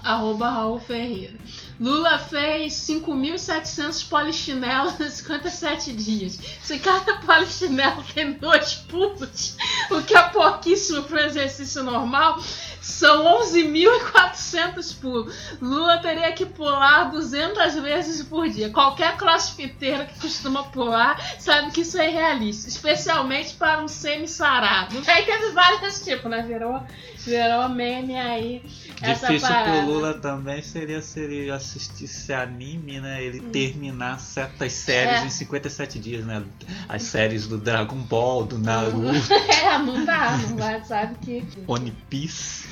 arroba 0.04 0.50
Raul 0.50 0.80
Ferreira. 0.80 1.38
Lula 1.80 2.18
fez 2.18 2.74
5.700 2.74 4.10
polichinelos 4.10 5.00
em 5.00 5.10
57 5.10 5.94
dias. 5.94 6.38
Se 6.62 6.80
cada 6.80 7.18
polichinelo 7.18 8.04
tem 8.14 8.34
dois 8.34 8.76
pulos, 8.76 9.56
o 9.90 10.02
que 10.02 10.18
é 10.18 10.22
pouquíssimo 10.30 11.04
para 11.04 11.18
o 11.18 11.26
exercício 11.26 11.82
normal, 11.84 12.38
são 12.82 13.26
11.400 13.42 15.00
pulos. 15.00 15.36
Lula 15.62 15.98
teria 16.00 16.32
que 16.32 16.46
pular 16.46 17.06
200 17.12 17.76
vezes 17.76 18.24
por 18.24 18.50
dia. 18.50 18.70
Qualquer 18.70 19.18
crossfiteiro 19.18 20.06
que 20.06 20.20
costuma 20.20 20.64
pular 20.64 21.20
sabe 21.40 21.72
que 21.72 21.82
isso 21.82 21.98
é 21.98 22.10
irrealista, 22.10 22.70
especialmente 22.70 23.54
para 23.56 23.82
um 23.84 23.88
semi-sarado. 23.88 24.96
Aí 25.08 25.26
teve 25.26 25.52
vários 25.52 26.02
tipos, 26.02 26.30
né? 26.30 26.42
Virou, 26.48 26.82
virou 27.18 27.70
meme 27.70 28.16
aí. 28.18 28.62
Difícil 29.02 29.36
essa 29.36 29.64
pro 29.64 29.86
Lula 29.86 30.14
também 30.16 30.62
seria 30.62 31.02
se 31.02 31.22
ele 31.22 31.50
assistisse 31.50 32.34
anime, 32.34 33.00
né? 33.00 33.24
Ele 33.24 33.40
terminar 33.40 34.20
certas 34.20 34.74
séries 34.74 35.22
É. 35.22 35.26
em 35.26 35.30
57 35.30 36.00
dias, 36.00 36.26
né? 36.26 36.44
As 36.88 37.04
séries 37.04 37.48
do 37.48 37.58
Dragon 37.58 37.96
Ball, 37.96 38.46
do 38.46 38.58
Naruto, 38.58 39.34
é, 39.34 39.78
não 39.78 40.04
dá, 40.04 40.38
não 40.38 40.58
vai, 40.58 40.84
sabe 40.84 41.16
que. 41.22 41.48
One 41.66 41.92
Piece. 42.10 42.68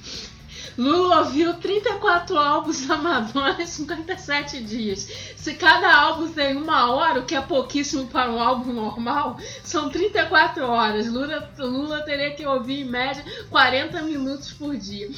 Lula 0.77 1.21
ouviu 1.21 1.55
34 1.55 2.37
álbuns 2.37 2.87
da 2.87 2.97
Madonna 2.97 3.63
em 3.63 3.67
57 3.67 4.65
dias. 4.65 5.09
Se 5.37 5.55
cada 5.55 5.95
álbum 5.95 6.33
tem 6.33 6.57
uma 6.57 6.93
hora, 6.93 7.21
o 7.21 7.25
que 7.25 7.37
é 7.37 7.41
pouquíssimo 7.41 8.09
para 8.09 8.33
um 8.33 8.41
álbum 8.41 8.73
normal, 8.73 9.39
são 9.63 9.89
34 9.89 10.65
horas. 10.65 11.07
Lula, 11.07 11.53
Lula 11.59 12.03
teria 12.03 12.35
que 12.35 12.45
ouvir 12.45 12.81
em 12.81 12.85
média 12.85 13.25
40 13.51 14.03
minutos 14.03 14.53
por 14.53 14.77
dia. 14.77 15.09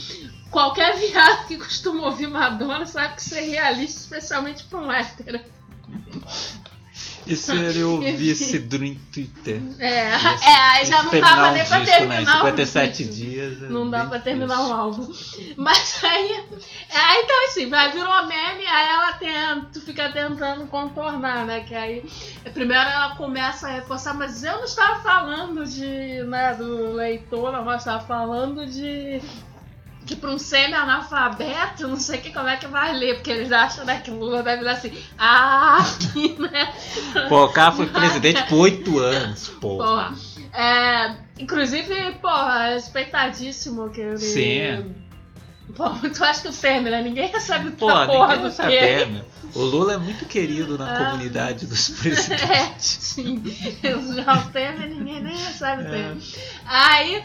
Qualquer 0.51 0.97
viado 0.97 1.47
que 1.47 1.57
costuma 1.57 2.07
ouvir 2.07 2.29
Madonna 2.29 2.85
sabe 2.85 3.15
que 3.15 3.23
isso 3.23 3.35
é 3.35 3.41
realista, 3.41 4.01
especialmente 4.01 4.65
para 4.65 4.79
um 4.79 4.93
hétero. 4.93 5.41
E 7.27 7.35
se 7.35 7.53
ele 7.53 7.83
ouvisse 7.83 8.61
Twitter? 8.61 9.61
É, 9.79 9.89
é, 9.89 10.55
aí 10.73 10.87
já 10.87 11.03
não 11.03 11.11
dava 11.11 11.49
um 11.49 11.53
nem 11.53 11.65
pra 11.65 11.79
disco, 11.81 12.05
né? 12.05 12.17
Terminar 12.17 12.45
o 12.45 12.47
57 12.47 13.05
disco. 13.05 13.15
dias. 13.15 13.63
é 13.63 13.69
Não 13.69 13.91
dá 13.91 14.05
pra 14.05 14.19
terminar 14.21 14.61
um 14.61 14.73
álbum. 14.73 15.13
Mas 15.57 16.05
aí. 16.05 16.45
É, 16.89 17.23
então 17.23 17.47
assim, 17.47 17.69
vai 17.69 17.91
virou 17.91 18.27
meme, 18.27 18.67
aí 18.67 18.89
ela 18.89 19.13
tenta, 19.15 19.69
tu 19.73 19.81
fica 19.81 20.11
tentando 20.13 20.67
contornar, 20.69 21.47
né? 21.47 21.61
Que 21.61 21.75
aí. 21.75 22.05
Primeiro 22.55 22.85
ela 22.85 23.17
começa 23.17 23.67
a 23.67 23.73
reforçar, 23.73 24.15
mas 24.15 24.45
eu 24.45 24.59
não 24.59 24.65
estava 24.65 25.01
falando 25.03 25.67
de. 25.67 26.23
né, 26.25 26.55
do 26.55 26.93
leitor, 26.93 27.51
não, 27.51 27.65
mas 27.65 27.81
estava 27.81 28.05
falando 28.07 28.65
de. 28.67 29.21
Que 30.07 30.15
para 30.15 30.31
um 30.31 30.39
semi-analfabeto, 30.39 31.89
não 31.89 31.97
sei 31.99 32.19
que, 32.19 32.33
como 32.33 32.49
é 32.49 32.57
que 32.57 32.67
vai 32.69 32.95
ler, 32.95 33.15
porque 33.17 33.31
eles 33.31 33.51
acham 33.51 33.85
né, 33.85 34.01
que 34.05 34.11
o 34.11 34.15
Lula 34.19 34.43
deve 34.43 34.63
ler 34.63 34.71
assim, 34.71 34.93
ah, 35.19 35.79
aqui, 35.81 36.37
né? 36.39 36.73
Pô, 37.29 37.45
o 37.47 37.53
cara 37.53 37.73
foi 37.73 37.87
presidente 37.87 38.43
por 38.45 38.59
8 38.61 38.99
anos, 39.01 39.49
pô. 39.61 39.79
Porra. 39.79 40.15
É, 40.53 41.17
inclusive, 41.39 42.13
porra, 42.23 42.69
é 42.71 42.75
respeitadíssimo 42.75 43.91
que 43.91 44.01
ele. 44.01 44.19
Sim. 44.19 44.95
Pô, 45.75 45.91
tu 45.91 46.25
acha 46.25 46.41
que 46.43 46.49
o 46.49 46.53
Temer, 46.53 46.93
né? 46.93 47.03
Ninguém 47.03 47.29
recebe 47.29 47.73
Pô, 47.73 47.89
porra 47.89 48.37
ninguém 48.37 48.73
ele. 48.73 49.05
Temer. 49.05 49.25
O 49.55 49.61
Lula 49.61 49.95
é 49.95 49.99
muito 49.99 50.25
querido 50.27 50.79
na 50.79 50.93
Ah. 50.93 50.97
comunidade 51.11 51.67
dos 51.67 51.91
É, 51.99 52.03
presidentes. 52.03 52.99
sim. 53.01 53.43
Já 54.15 54.35
o 54.39 54.51
Temer, 54.53 54.89
ninguém 54.89 55.21
nem 55.21 55.37
recebe 55.37 55.83
o 55.83 55.87
É. 55.87 55.91
Temer. 55.91 56.17
Aí. 56.65 57.25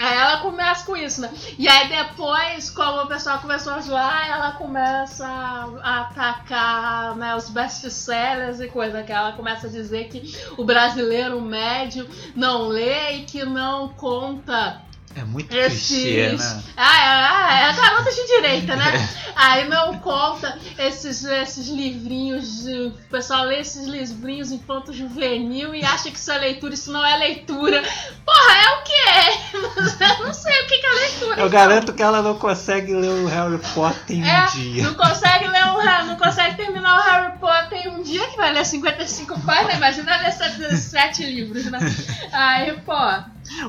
Aí 0.00 0.16
ela 0.16 0.38
começa 0.38 0.86
com 0.86 0.96
isso, 0.96 1.20
né? 1.20 1.30
E 1.58 1.68
aí 1.68 1.90
depois, 1.90 2.70
como 2.70 3.02
o 3.02 3.06
pessoal 3.06 3.38
começou 3.38 3.74
a 3.74 3.80
zoar, 3.80 4.30
ela 4.30 4.52
começa 4.52 5.26
a 5.26 6.00
atacar 6.00 7.14
né, 7.16 7.36
os 7.36 7.50
best-sellers 7.50 8.60
e 8.60 8.68
coisa, 8.68 9.02
que 9.02 9.12
ela 9.12 9.32
começa 9.32 9.66
a 9.66 9.70
dizer 9.70 10.08
que 10.08 10.34
o 10.56 10.64
brasileiro 10.64 11.38
médio 11.42 12.08
não 12.34 12.68
lê 12.68 13.16
e 13.16 13.24
que 13.26 13.44
não 13.44 13.90
conta 13.90 14.80
É 15.16 15.24
muito 15.24 15.48
clichê, 15.48 16.32
né? 16.36 16.62
Ah, 16.76 16.98
é, 16.98 17.06
ah, 17.06 17.60
é 17.60 17.64
a 17.64 17.72
garota 17.72 18.12
de 18.12 18.26
direita, 18.26 18.76
né? 18.76 19.08
Aí 19.34 19.68
não 19.68 19.98
conta 19.98 20.56
esses, 20.78 21.24
esses 21.24 21.66
livrinhos. 21.68 22.62
De... 22.62 22.86
O 22.86 22.92
pessoal 23.10 23.44
lê 23.44 23.58
esses 23.58 23.86
livrinhos 23.86 24.52
infanto 24.52 24.92
juvenil 24.92 25.74
e 25.74 25.84
acha 25.84 26.10
que 26.10 26.18
isso 26.18 26.30
é 26.30 26.38
leitura, 26.38 26.74
isso 26.74 26.92
não 26.92 27.04
é 27.04 27.16
leitura. 27.16 27.82
Porra, 28.24 28.54
é 28.54 28.68
o 28.78 28.82
que 28.84 28.92
é? 28.92 29.40
Eu 30.20 30.26
não 30.26 30.32
sei 30.32 30.52
o 30.52 30.66
que 30.66 30.74
é 30.74 30.92
leitura. 30.92 31.40
Eu 31.40 31.50
garanto 31.50 31.92
que 31.92 32.02
ela 32.02 32.22
não 32.22 32.38
consegue 32.38 32.94
ler 32.94 33.10
o 33.10 33.26
Harry 33.26 33.58
Potter 33.74 34.16
em 34.16 34.28
É, 34.28 34.44
um 34.44 34.46
dia. 34.46 34.82
não 34.84 34.94
consegue 34.94 35.48
ler 35.48 35.64
um 35.64 36.06
não 36.06 36.16
consegue 36.16 36.56
terminar 36.56 36.98
o 36.98 37.02
Harry 37.02 37.38
Potter 37.38 37.86
em 37.86 37.88
um 37.88 38.02
dia 38.02 38.26
que 38.28 38.36
vai 38.36 38.52
ler 38.52 38.64
55 38.64 39.40
páginas, 39.40 39.76
imagina 39.76 40.16
ler 40.18 40.32
sete, 40.32 40.76
sete 40.76 41.24
livros, 41.24 41.64
né? 41.66 41.78
Aí, 42.32 42.72
pô. 42.84 42.94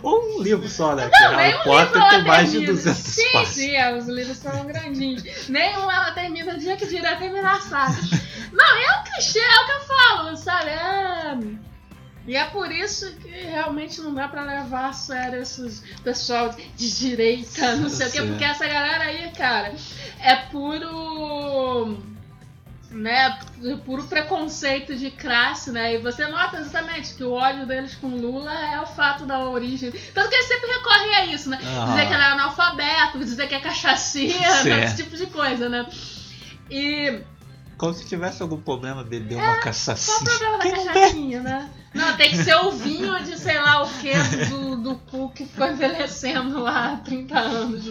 Ou 0.03 0.37
um 0.37 0.41
livro 0.41 0.67
só, 0.69 0.95
né? 0.95 1.09
Não, 1.11 1.35
Harry 1.35 1.55
um 1.57 1.63
Potter 1.63 2.09
tem 2.09 2.23
mais 2.23 2.51
de 2.51 2.59
termina. 2.59 2.73
200 2.73 2.97
Sim, 3.01 3.23
páginas. 3.33 3.47
sim, 3.49 3.75
é, 3.75 3.97
os 3.97 4.07
livros 4.07 4.37
são 4.37 4.65
grandinhos. 4.65 5.23
Nenhum 5.49 5.89
ela 5.91 6.11
termina 6.11 6.57
dia 6.57 6.77
que 6.77 6.85
dirá 6.87 7.15
terminar 7.15 7.57
a 7.57 7.61
saga. 7.61 7.97
Não, 8.51 8.77
é 8.77 8.99
um 8.99 9.03
clichê, 9.03 9.39
é 9.39 9.59
o 9.59 9.65
que 9.65 9.71
eu 9.71 9.81
falo, 9.81 10.37
sabe? 10.37 10.69
É... 10.69 11.71
E 12.27 12.35
é 12.35 12.45
por 12.45 12.71
isso 12.71 13.11
que 13.15 13.29
realmente 13.29 13.99
não 13.99 14.13
dá 14.13 14.27
pra 14.27 14.43
levar 14.43 14.89
a 14.89 14.93
sério 14.93 15.41
esses 15.41 15.83
pessoal 16.03 16.55
de 16.77 16.91
direita, 16.91 17.75
não 17.77 17.89
sei 17.89 18.07
o 18.07 18.11
quê, 18.11 18.19
Sim. 18.19 18.27
porque 18.27 18.43
essa 18.43 18.67
galera 18.67 19.05
aí, 19.05 19.31
cara, 19.31 19.73
é 20.19 20.35
puro. 20.35 21.97
Né, 22.91 23.39
puro 23.85 24.03
preconceito 24.03 24.95
de 24.97 25.11
classe, 25.11 25.71
né? 25.71 25.95
E 25.95 25.97
você 25.99 26.27
nota 26.27 26.57
exatamente 26.57 27.13
que 27.13 27.23
o 27.23 27.31
ódio 27.31 27.65
deles 27.65 27.95
com 27.95 28.07
Lula 28.09 28.53
é 28.53 28.81
o 28.81 28.85
fato 28.85 29.25
da 29.25 29.39
origem. 29.39 29.91
Tanto 30.13 30.29
que 30.29 30.35
eles 30.35 30.47
sempre 30.47 30.67
recorrem 30.67 31.15
a 31.15 31.25
isso, 31.27 31.49
né? 31.49 31.57
Aham. 31.63 31.91
Dizer 31.91 32.07
que 32.07 32.13
ela 32.13 32.27
é 32.27 32.31
analfabeto, 32.31 33.19
dizer 33.19 33.47
que 33.47 33.55
é 33.55 33.61
cachaceira, 33.61 34.51
Certo. 34.61 34.83
esse 34.83 35.03
tipo 35.03 35.15
de 35.15 35.27
coisa, 35.27 35.69
né? 35.69 35.87
E 36.69 37.21
Como 37.77 37.93
se 37.93 38.05
tivesse 38.05 38.41
algum 38.41 38.61
problema 38.61 39.05
beber 39.05 39.35
uma 39.35 39.59
qual 39.61 39.73
o 39.73 40.23
problema 40.23 40.57
da 40.57 40.71
cachaçinha, 40.71 41.41
né? 41.41 41.71
Não, 41.93 42.15
tem 42.15 42.29
que 42.29 42.37
ser 42.37 42.55
o 42.55 42.71
vinho 42.71 43.21
de 43.23 43.37
sei 43.37 43.59
lá 43.59 43.83
o 43.83 43.89
que 43.99 44.13
do, 44.49 44.77
do 44.77 44.95
cu 44.95 45.29
que 45.31 45.45
ficou 45.45 45.67
envelhecendo 45.67 46.61
lá 46.61 46.93
há 46.93 46.97
30 46.97 47.37
anos. 47.37 47.85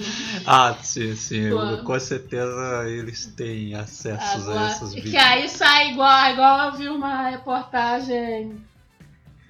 Ah, 0.47 0.75
sim, 0.83 1.15
sim. 1.15 1.51
Com 1.85 2.01
certeza 2.01 2.89
eles 2.89 3.27
têm 3.27 3.75
acessos 3.75 4.49
a 4.49 4.53
Agora, 4.53 4.67
esses 4.73 4.95
que 4.95 5.01
vídeos. 5.03 5.23
aí 5.23 5.49
sai 5.49 5.91
igual, 5.93 6.33
igual 6.33 6.67
eu 6.71 6.77
vi 6.77 6.89
uma 6.89 7.29
reportagem, 7.29 8.59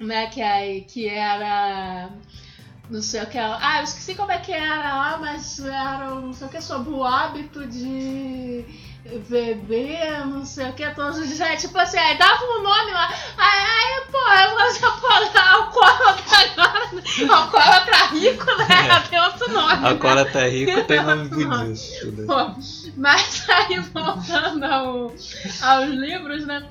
né, 0.00 0.26
que 0.26 0.42
aí 0.42 0.80
que 0.82 1.06
era 1.06 2.10
não 2.90 3.00
sei 3.02 3.22
o 3.22 3.26
que 3.26 3.38
ela. 3.38 3.58
Ah, 3.60 3.78
eu 3.78 3.84
esqueci 3.84 4.14
como 4.14 4.32
é 4.32 4.38
que 4.38 4.52
era 4.52 4.94
lá, 4.96 5.18
mas 5.18 5.60
era 5.60 6.06
não 6.10 6.32
sei 6.32 6.46
o 6.46 6.50
que 6.50 6.60
sobre 6.60 6.90
o 6.92 7.04
hábito 7.04 7.64
de 7.66 8.64
beber, 9.28 10.26
não 10.26 10.44
sei 10.44 10.68
o 10.68 10.72
que, 10.72 10.88
todos 10.90 11.18
os 11.18 11.26
dias. 11.28 11.40
É, 11.40 11.56
Tipo 11.56 11.78
assim, 11.78 11.98
aí 11.98 12.18
dava 12.18 12.42
um 12.44 12.62
nome 12.62 12.90
lá. 12.92 13.08
Aí, 13.38 13.60
aí 13.60 14.02
pô, 14.10 14.18
eu 14.18 14.50
vou 14.50 14.80
pô, 14.80 14.86
alcoólatra 14.86 15.40
agora, 15.40 16.90
alcoólatra 17.34 17.96
rico, 18.12 18.44
né? 18.56 19.00
Tem 19.08 19.20
outro 19.20 19.52
nome. 19.52 19.76
né? 19.82 19.88
Agora 19.88 20.24
tá 20.24 20.46
rico, 20.46 20.84
tem 20.84 21.02
nome 21.02 21.28
bonito. 21.28 22.12
né? 22.12 22.24
Pô, 22.26 22.54
mas 22.96 23.46
aí 23.48 23.78
voltando 23.80 24.64
ao- 24.64 25.14
aos 25.62 25.88
livros, 25.90 26.46
né? 26.46 26.68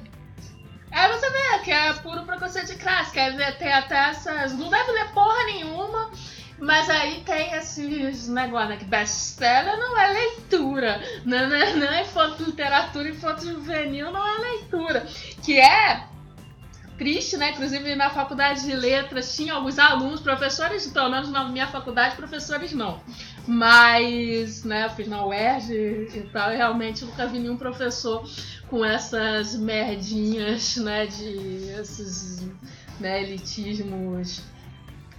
Aí 0.92 1.12
você 1.12 1.30
vê 1.30 1.64
que 1.64 1.72
é 1.72 1.94
puro 1.94 2.24
preconceito 2.24 2.68
de 2.68 2.76
classe, 2.76 3.12
quer 3.12 3.32
dizer, 3.32 3.58
tem 3.58 3.72
até 3.72 4.10
essas. 4.10 4.54
Não 4.58 4.70
deve 4.70 4.92
ler 4.92 5.12
porra 5.12 5.44
nenhuma, 5.46 6.12
mas 6.60 6.90
aí 6.90 7.22
tem 7.22 7.54
esses 7.54 8.28
negócios, 8.28 8.70
né? 8.70 8.78
Que 8.78 8.86
best-seller 8.86 9.78
não 9.78 10.00
é 10.00 10.08
leitura. 10.12 11.02
Não, 11.26 11.48
não, 11.48 11.78
não 11.78 11.88
é 11.88 12.02
infanto 12.02 12.44
literatura, 12.44 13.10
infanto 13.10 13.46
juvenil 13.46 14.12
não 14.12 14.28
é 14.28 14.40
leitura. 14.40 15.06
Que 15.44 15.60
é 15.60 16.04
triste, 16.98 17.38
né? 17.38 17.52
Inclusive 17.52 17.96
na 17.96 18.10
faculdade 18.10 18.66
de 18.66 18.76
letras 18.76 19.36
tinha 19.36 19.54
alguns 19.54 19.80
alunos, 19.80 20.20
professores, 20.20 20.86
pelo 20.88 21.10
menos 21.10 21.32
na 21.32 21.46
minha 21.46 21.68
faculdade, 21.68 22.16
professores 22.18 22.74
não. 22.74 23.02
Mas, 23.48 24.64
né, 24.64 24.86
eu 24.86 24.90
fiz 24.92 25.08
na 25.08 25.26
UERJ 25.26 25.74
e 25.74 26.30
tal, 26.32 26.52
e 26.52 26.58
realmente 26.58 27.04
nunca 27.06 27.26
vi 27.26 27.40
nenhum 27.40 27.58
professor 27.58 28.30
com 28.70 28.84
essas 28.84 29.56
merdinhas, 29.56 30.78
né, 30.78 31.06
de 31.08 31.70
esses 31.80 32.48
né, 33.00 33.24
elitismos, 33.24 34.42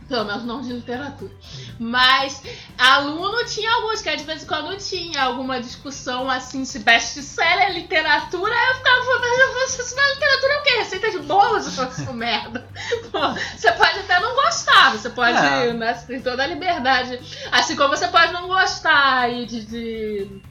pelo 0.08 0.24
menos 0.24 0.44
não 0.44 0.60
de 0.60 0.72
literatura. 0.72 1.32
Mas 1.78 2.42
aluno 2.78 3.44
tinha 3.46 3.72
alguns, 3.74 4.02
que 4.02 4.16
de 4.16 4.24
vez 4.24 4.42
em 4.42 4.46
quando 4.46 4.76
tinha 4.76 5.22
alguma 5.22 5.60
discussão 5.60 6.28
assim, 6.28 6.64
se 6.64 6.80
best-seller 6.80 7.70
é 7.70 7.72
literatura, 7.72 8.54
eu 8.54 8.74
ficava 8.76 9.04
falando, 9.04 9.68
você 9.68 9.82
isso 9.82 9.96
não 9.96 10.02
é 10.02 10.14
literatura 10.14 10.52
é 10.52 10.58
o 10.58 10.62
quê? 10.62 10.70
Receita 10.78 11.10
de 11.10 11.18
bolo, 11.20 11.58
isso 11.58 12.12
merda. 12.12 12.68
Pô, 13.10 13.20
você 13.56 13.72
pode 13.72 13.98
até 14.00 14.20
não 14.20 14.34
gostar, 14.34 14.70
gostar, 14.70 14.90
você 14.92 15.10
pode, 15.10 15.36
É. 15.36 15.72
né, 15.72 15.94
você 15.94 16.06
tem 16.06 16.20
toda 16.20 16.42
a 16.42 16.46
liberdade. 16.46 17.20
Assim 17.50 17.76
como 17.76 17.96
você 17.96 18.08
pode 18.08 18.32
não 18.32 18.48
gostar 18.48 19.20
aí 19.20 19.46
de, 19.46 19.64
de, 19.64 20.42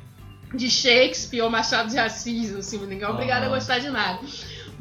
de 0.54 0.70
Shakespeare 0.70 1.42
ou 1.42 1.50
Machado 1.50 1.90
de 1.90 1.98
Assis, 2.00 2.54
assim, 2.56 2.78
ninguém 2.80 3.04
é 3.04 3.10
obrigado 3.10 3.44
a 3.44 3.46
Aham. 3.46 3.56
gostar 3.56 3.80
de 3.80 3.90
nada. 3.90 4.20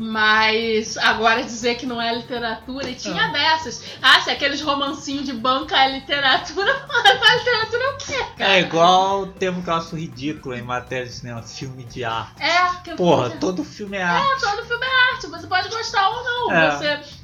Mas 0.01 0.97
agora 0.97 1.43
dizer 1.43 1.75
que 1.75 1.85
não 1.85 2.01
é 2.01 2.15
literatura, 2.15 2.89
e 2.89 2.95
tinha 2.95 3.33
dessas. 3.33 3.83
Ah, 4.01 4.21
se 4.21 4.31
aqueles 4.31 4.61
romancinhos 4.61 5.27
de 5.27 5.33
banca 5.33 5.77
é 5.77 5.91
literatura, 5.91 6.87
mas 6.89 7.05
literatura 7.39 7.83
é 7.83 7.91
o 7.91 7.97
quê, 7.99 8.25
cara? 8.39 8.53
É 8.53 8.61
igual 8.61 9.23
o 9.23 9.27
termo 9.27 9.61
que 9.61 9.69
eu 9.69 9.75
acho 9.75 9.97
ridículo 9.97 10.55
em 10.55 10.63
matéria 10.63 11.05
de 11.05 11.13
cinema, 11.13 11.43
filme 11.43 11.83
de 11.83 12.05
arte. 12.05 12.41
É, 12.41 12.69
que 12.85 12.95
Porra, 12.95 13.31
todo 13.31 13.65
filme 13.65 13.97
é 13.97 14.03
arte. 14.05 14.41
todo 14.41 14.65
filme 14.67 14.87
é 14.87 15.13
arte, 15.15 15.27
você 15.27 15.47
pode 15.49 15.69
gostar 15.69 16.09
ou 16.11 16.25
não. 16.25 16.53
É. 16.53 16.71
Você. 16.71 17.19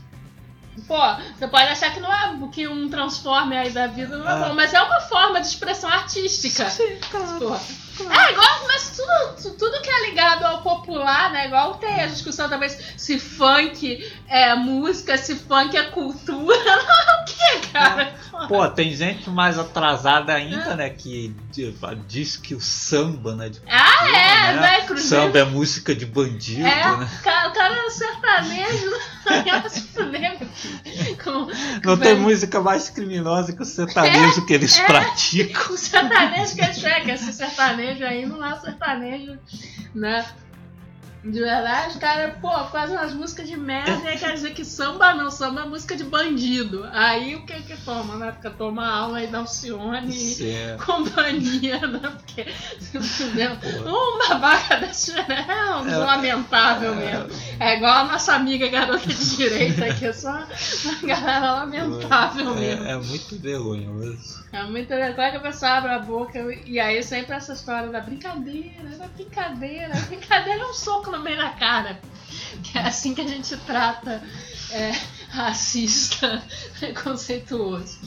Pô, 0.89 0.99
você 1.39 1.47
pode 1.47 1.67
achar 1.69 1.95
que 1.95 2.01
não 2.01 2.13
é 2.13 2.37
que 2.51 2.67
um 2.67 2.89
transforme 2.91 3.57
aí 3.57 3.71
da 3.71 3.87
vida 3.87 4.19
não 4.19 4.29
é, 4.29 4.35
É. 4.35 4.49
bom, 4.49 4.55
mas 4.55 4.75
é 4.75 4.83
uma 4.83 5.01
forma 5.03 5.41
de 5.41 5.47
expressão 5.47 5.89
artística. 5.89 6.69
Sim, 6.69 6.99
claro. 7.09 7.39
Porra. 7.39 7.61
É, 8.01 8.33
igual, 8.33 8.65
mas 8.67 8.91
tudo, 8.97 9.57
tudo 9.57 9.81
que 9.81 9.89
é 9.91 10.07
ligado 10.11 10.45
ao 10.45 10.63
popular, 10.63 11.31
né? 11.33 11.47
Igual 11.47 11.75
tem 11.75 12.03
a 12.03 12.07
discussão 12.07 12.49
também 12.49 12.69
se 12.97 13.19
funk 13.19 14.05
é 14.29 14.55
música, 14.55 15.17
se 15.17 15.37
funk 15.37 15.77
é 15.77 15.85
cultura. 15.85 16.57
É 16.57 16.75
o 17.23 17.25
que, 17.25 17.69
cara? 17.69 18.15
Pô, 18.49 18.69
tem 18.69 18.95
gente 18.95 19.31
mais 19.31 19.59
atrasada 19.59 20.35
ainda, 20.35 20.75
né, 20.75 20.91
que 20.91 21.35
di- 21.53 21.75
diz 22.09 22.37
que 22.37 22.55
o 22.55 22.61
samba, 22.61 23.35
né, 23.37 23.49
de 23.49 23.61
Ah, 23.71 24.09
é, 24.09 24.53
né? 24.55 24.61
né? 24.61 24.81
Cruzeiro. 24.83 25.25
Samba 25.27 25.39
é 25.39 25.45
música 25.45 25.95
de 25.95 26.05
bandido, 26.05 26.67
É, 26.67 26.97
né? 26.97 27.09
o 27.21 27.23
cara, 27.23 27.49
o 27.49 27.53
cara 27.53 27.75
é 27.87 27.91
sertanejo, 27.91 28.93
filho. 29.71 31.17
Com- 31.23 31.49
Não 31.85 31.97
tem 31.97 32.15
música 32.17 32.61
mais 32.61 32.89
criminosa 32.91 33.53
que 33.53 33.63
o 33.63 33.65
sertanejo 33.65 34.45
que 34.47 34.53
eles 34.53 34.79
é. 34.79 34.85
praticam. 34.85 35.73
O 35.73 35.77
sertanejo 35.79 36.55
que 36.55 36.61
é 36.61 36.73
Shrek, 36.73 37.11
esse 37.11 37.33
sertanejo 37.33 37.84
aí 38.05 38.26
não 38.26 38.45
é 38.45 38.55
sertanejo, 38.59 39.38
né? 39.95 40.25
De 41.23 41.41
verdade, 41.41 41.93
os 41.95 41.97
caras, 41.97 42.37
pô, 42.38 42.50
fazem 42.67 42.99
umas 42.99 43.14
músicas 43.14 43.49
de 43.49 43.57
merda 43.57 44.05
e 44.05 44.09
aí 44.09 44.19
quer 44.19 44.35
dizer 44.35 44.53
que 44.53 44.62
samba 44.62 45.14
não, 45.14 45.31
samba 45.31 45.62
é 45.62 45.64
música 45.64 45.97
de 45.97 46.05
bandido. 46.05 46.87
Aí 46.93 47.35
o 47.35 47.47
que 47.47 47.62
que 47.62 47.75
toma, 47.79 48.17
né? 48.17 48.31
Porque 48.33 48.50
toma 48.50 48.87
aula 48.87 49.17
aí 49.17 49.26
da 49.29 49.38
Alcione 49.38 50.11
e 50.14 50.35
Sim. 50.35 50.55
companhia, 50.85 51.79
né? 51.81 51.99
Porque, 52.14 52.47
entendeu? 52.93 53.57
Pô. 53.57 53.88
Um 53.88 54.19
babaca 54.29 54.76
desse 54.76 55.12
é 55.19 55.75
um 55.76 55.88
É. 55.88 55.97
lamentável 55.97 56.95
mesmo. 56.95 57.29
É 57.59 57.75
igual 57.79 58.00
a 58.00 58.05
nossa 58.05 58.35
amiga 58.35 58.69
garota 58.69 59.09
de 59.09 59.37
direita, 59.37 59.95
que 59.95 60.05
é 60.05 60.12
só 60.12 60.29
uma 60.85 60.95
galera 61.09 61.53
lamentável 61.53 62.55
mesmo. 62.55 62.85
É, 62.85 62.91
é 62.91 62.97
muito 62.99 63.38
vergonhoso. 63.38 64.44
É 64.55 64.63
muito 64.63 64.89
legal 64.95 65.33
que 65.33 65.37
a 65.37 65.41
pessoa 65.41 65.73
abre 65.73 65.91
a 65.91 65.99
boca 65.99 66.39
e 66.65 66.79
aí 66.79 67.03
sempre 67.03 67.35
essa 67.35 67.55
história 67.55 67.89
da 67.89 68.01
brincadeira, 68.01 68.89
da 68.97 69.09
brincadeira. 69.09 69.93
Brincadeira 70.07 70.61
é 70.61 70.67
um 70.67 70.73
soco 70.73 71.11
no 71.11 71.21
meio 71.21 71.37
da 71.37 71.51
cara. 71.51 72.01
Que 72.63 72.79
é 72.79 72.83
assim 72.83 73.17
que 73.17 73.21
a 73.21 73.27
gente 73.27 73.57
trata 73.59 74.23
é, 74.71 74.93
racista, 75.29 76.41
preconceituoso. 76.79 77.99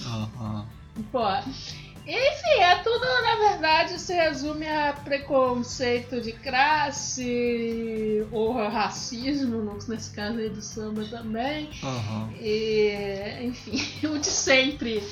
Pô. 1.12 1.28
Enfim, 2.08 2.62
é 2.62 2.76
tudo, 2.76 3.06
na 3.22 3.50
verdade, 3.50 4.00
se 4.00 4.14
resume 4.14 4.66
a 4.66 4.94
preconceito 4.94 6.22
de 6.22 6.32
classe 6.32 8.26
ou 8.32 8.54
racismo, 8.54 9.78
nesse 9.90 10.12
caso 10.12 10.38
aí 10.38 10.50
do 10.50 10.62
samba 10.62 11.04
também. 11.04 11.70
Aham. 11.84 12.30
E, 12.40 13.44
enfim, 13.44 13.84
o 14.08 14.18
de 14.18 14.28
sempre. 14.28 15.04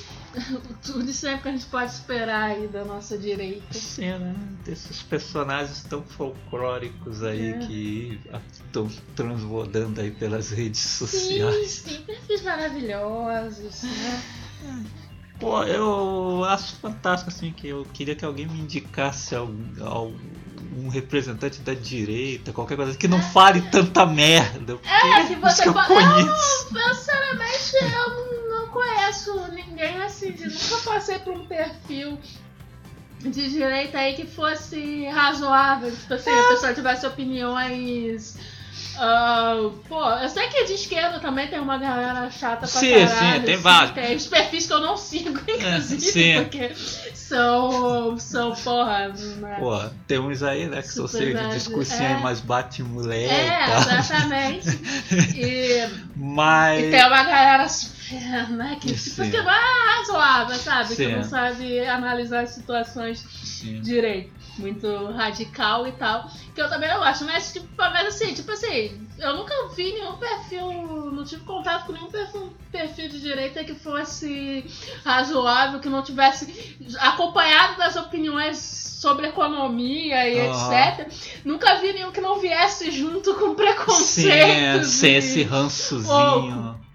O 0.94 1.02
de 1.02 1.12
sempre 1.14 1.42
que 1.42 1.48
a 1.48 1.52
gente 1.52 1.66
pode 1.66 1.90
esperar 1.92 2.50
aí 2.50 2.68
da 2.68 2.84
nossa 2.84 3.16
direita. 3.16 3.72
Sim, 3.72 4.18
né? 4.18 4.34
Desses 4.64 5.02
personagens 5.02 5.82
tão 5.84 6.02
folclóricos 6.02 7.22
aí 7.22 7.52
É. 7.54 7.58
que 7.60 8.20
estão 8.52 8.86
transbordando 9.14 10.00
aí 10.00 10.10
pelas 10.10 10.50
redes 10.50 10.80
Sim, 10.80 11.06
sociais. 11.06 11.70
sim, 11.86 12.02
perfis 12.02 12.42
maravilhosos, 12.42 13.82
né? 13.82 14.22
Pô, 15.40 15.62
eu 15.64 16.44
acho 16.44 16.76
fantástico 16.76 17.30
assim 17.30 17.52
que 17.52 17.68
eu 17.68 17.86
queria 17.92 18.14
que 18.14 18.24
alguém 18.24 18.46
me 18.46 18.58
indicasse 18.60 19.34
algum, 19.34 19.64
algum- 19.84 20.16
um 20.78 20.88
representante 20.88 21.60
da 21.60 21.74
direita, 21.74 22.52
qualquer 22.52 22.76
coisa 22.76 22.96
que 22.96 23.06
não 23.08 23.20
fale 23.20 23.60
tanta 23.70 24.04
merda. 24.06 24.78
É, 24.84 25.26
que 25.26 25.34
os 25.34 25.40
você 25.40 25.62
que 25.62 25.68
eu 25.68 25.74
conheço. 25.74 26.68
Eu, 26.74 26.94
sinceramente, 26.94 27.76
eu 27.82 27.88
não 27.90 28.45
conheço 28.76 29.52
ninguém 29.52 30.02
assim, 30.02 30.32
de- 30.32 30.48
nunca 30.48 30.76
passei 30.84 31.18
por 31.18 31.32
um 31.34 31.46
perfil 31.46 32.18
de 33.20 33.50
direita 33.50 33.98
aí 33.98 34.14
que 34.14 34.26
fosse 34.26 35.06
razoável. 35.06 35.90
Tipo 35.90 36.14
assim, 36.14 36.30
a 36.30 36.48
pessoa 36.48 36.74
tivesse 36.74 37.06
opiniões. 37.06 38.38
Ah, 38.98 39.70
pô, 39.88 40.08
eu 40.10 40.28
sei 40.28 40.48
que 40.48 40.64
de 40.64 40.72
esquerda 40.74 41.18
também 41.20 41.48
tem 41.48 41.58
uma 41.60 41.78
galera 41.78 42.30
chata 42.30 42.58
pra 42.58 42.66
Sim, 42.68 42.90
caralho. 43.06 43.36
sim, 43.40 43.44
tem 43.44 43.54
assim, 43.54 43.62
vários. 43.62 43.94
Tem 43.94 44.16
os 44.16 44.26
perfis 44.26 44.66
que 44.66 44.72
eu 44.72 44.80
não 44.80 44.96
sigo, 44.96 45.38
inclusive, 45.48 46.00
sim. 46.00 46.34
porque 46.42 46.74
são, 47.14 48.18
são 48.18 48.54
porra. 48.54 49.08
né? 49.08 49.56
Pô, 49.58 49.78
tem 50.06 50.18
uns 50.18 50.42
aí, 50.42 50.66
né, 50.68 50.82
que 50.82 50.88
são 50.88 51.06
verdade. 51.06 51.54
discursinho 51.54 52.02
É. 52.08 52.14
aí 52.14 52.22
mais 52.22 52.40
bate-mulher 52.40 53.30
É, 53.30 53.76
exatamente. 53.76 54.66
E, 55.36 55.88
Mas. 56.16 56.84
e 56.84 56.90
tem 56.90 57.00
uma 57.06 57.22
galera 57.24 57.68
super, 57.68 58.50
né, 58.50 58.78
que, 58.80 58.88
tipo, 58.94 59.24
Sim. 59.24 59.30
que 59.30 59.36
não 59.42 59.50
é 59.50 59.98
razoável, 59.98 60.56
sabe? 60.56 60.88
Que 60.90 61.06
Sim. 61.06 61.12
não 61.16 61.24
sabe 61.24 61.80
analisar 61.86 62.42
as 62.44 62.50
situações 62.50 63.24
Sim. 63.42 63.80
direito. 63.80 64.32
Muito 64.58 64.86
radical 65.12 65.86
e 65.86 65.92
tal. 65.92 66.30
Que 66.54 66.60
eu 66.60 66.68
também 66.68 66.88
não 66.88 66.98
gosto, 66.98 67.24
mas, 67.24 67.52
tipo, 67.52 67.66
mas 67.76 68.06
assim, 68.06 68.32
tipo 68.34 68.50
assim, 68.50 69.06
eu 69.18 69.36
nunca 69.36 69.54
vi 69.74 69.92
nenhum 69.92 70.16
perfil, 70.16 71.10
não 71.12 71.24
tive 71.24 71.44
contato 71.44 71.86
com 71.86 71.92
nenhum 71.92 72.10
perfil, 72.10 72.52
perfil 72.70 73.08
de 73.08 73.20
direita 73.20 73.64
que 73.64 73.74
fosse 73.74 74.64
razoável, 75.04 75.80
que 75.80 75.88
não 75.88 76.02
tivesse 76.02 76.76
acompanhado 76.98 77.76
das 77.78 77.96
opiniões 77.96 78.58
sobre 78.58 79.28
economia 79.28 80.28
e 80.28 80.38
etc. 80.38 81.12
Nunca 81.44 81.76
vi 81.76 81.92
nenhum 81.92 82.10
que 82.10 82.20
não 82.20 82.40
viesse 82.40 82.90
junto 82.90 83.34
com 83.34 83.50
Sim, 83.50 83.54
preconceitos. 83.54 84.88
sem 84.88 85.16
esse 85.16 85.42
rançozinho. 85.42 86.70
ou 86.80 86.85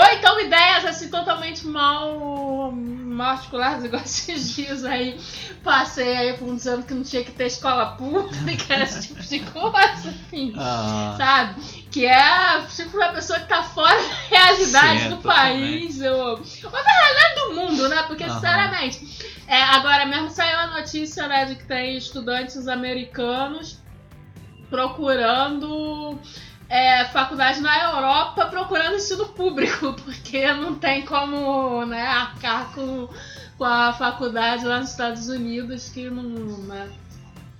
então 0.00 0.40
ideias 0.40 0.86
assim 0.86 1.10
totalmente 1.10 1.66
mal, 1.66 2.72
mal 2.72 3.32
articuladas, 3.32 3.84
igual 3.84 4.00
esses 4.04 4.54
dias 4.54 4.84
aí. 4.84 5.20
Passei 5.62 6.16
aí 6.16 6.32
por 6.38 6.48
um 6.48 6.56
dizendo 6.56 6.82
que 6.82 6.94
não 6.94 7.02
tinha 7.02 7.22
que 7.22 7.30
ter 7.32 7.46
escola 7.46 7.94
pública, 7.96 8.74
esse 8.82 9.08
tipo 9.08 9.20
de 9.22 9.40
coisa, 9.40 10.08
enfim. 10.08 10.54
Ah, 10.56 11.14
Sabe? 11.18 11.62
Que 11.90 12.06
é 12.06 12.62
tipo 12.74 12.96
uma 12.96 13.08
pessoa 13.12 13.38
que 13.40 13.48
tá 13.48 13.62
fora 13.62 13.94
da 13.94 14.14
realidade 14.30 15.08
do 15.10 15.16
totalmente. 15.16 15.60
país, 15.60 16.00
ou, 16.00 16.30
ou 16.30 16.70
da 16.70 16.90
realidade 16.90 17.34
do 17.34 17.54
mundo, 17.54 17.88
né? 17.88 18.02
Porque, 18.04 18.24
Aham. 18.24 18.34
sinceramente, 18.34 19.36
é, 19.46 19.62
agora 19.62 20.06
mesmo 20.06 20.30
saiu 20.30 20.58
a 20.58 20.66
notícia 20.68 21.28
né, 21.28 21.44
de 21.44 21.56
que 21.56 21.64
tem 21.64 21.96
estudantes 21.98 22.66
americanos 22.66 23.78
procurando 24.70 26.18
é, 26.72 27.04
faculdade 27.04 27.60
na 27.60 27.92
Europa 27.92 28.46
procurando 28.46 28.96
ensino 28.96 29.26
público, 29.26 29.92
porque 30.02 30.50
não 30.54 30.74
tem 30.74 31.04
como 31.04 31.84
né, 31.84 32.00
arcar 32.00 32.72
com, 32.72 33.10
com 33.58 33.64
a 33.64 33.92
faculdade 33.92 34.64
lá 34.64 34.80
nos 34.80 34.90
Estados 34.90 35.28
Unidos, 35.28 35.90
que 35.90 36.08
não. 36.08 36.22
Né, 36.22 36.90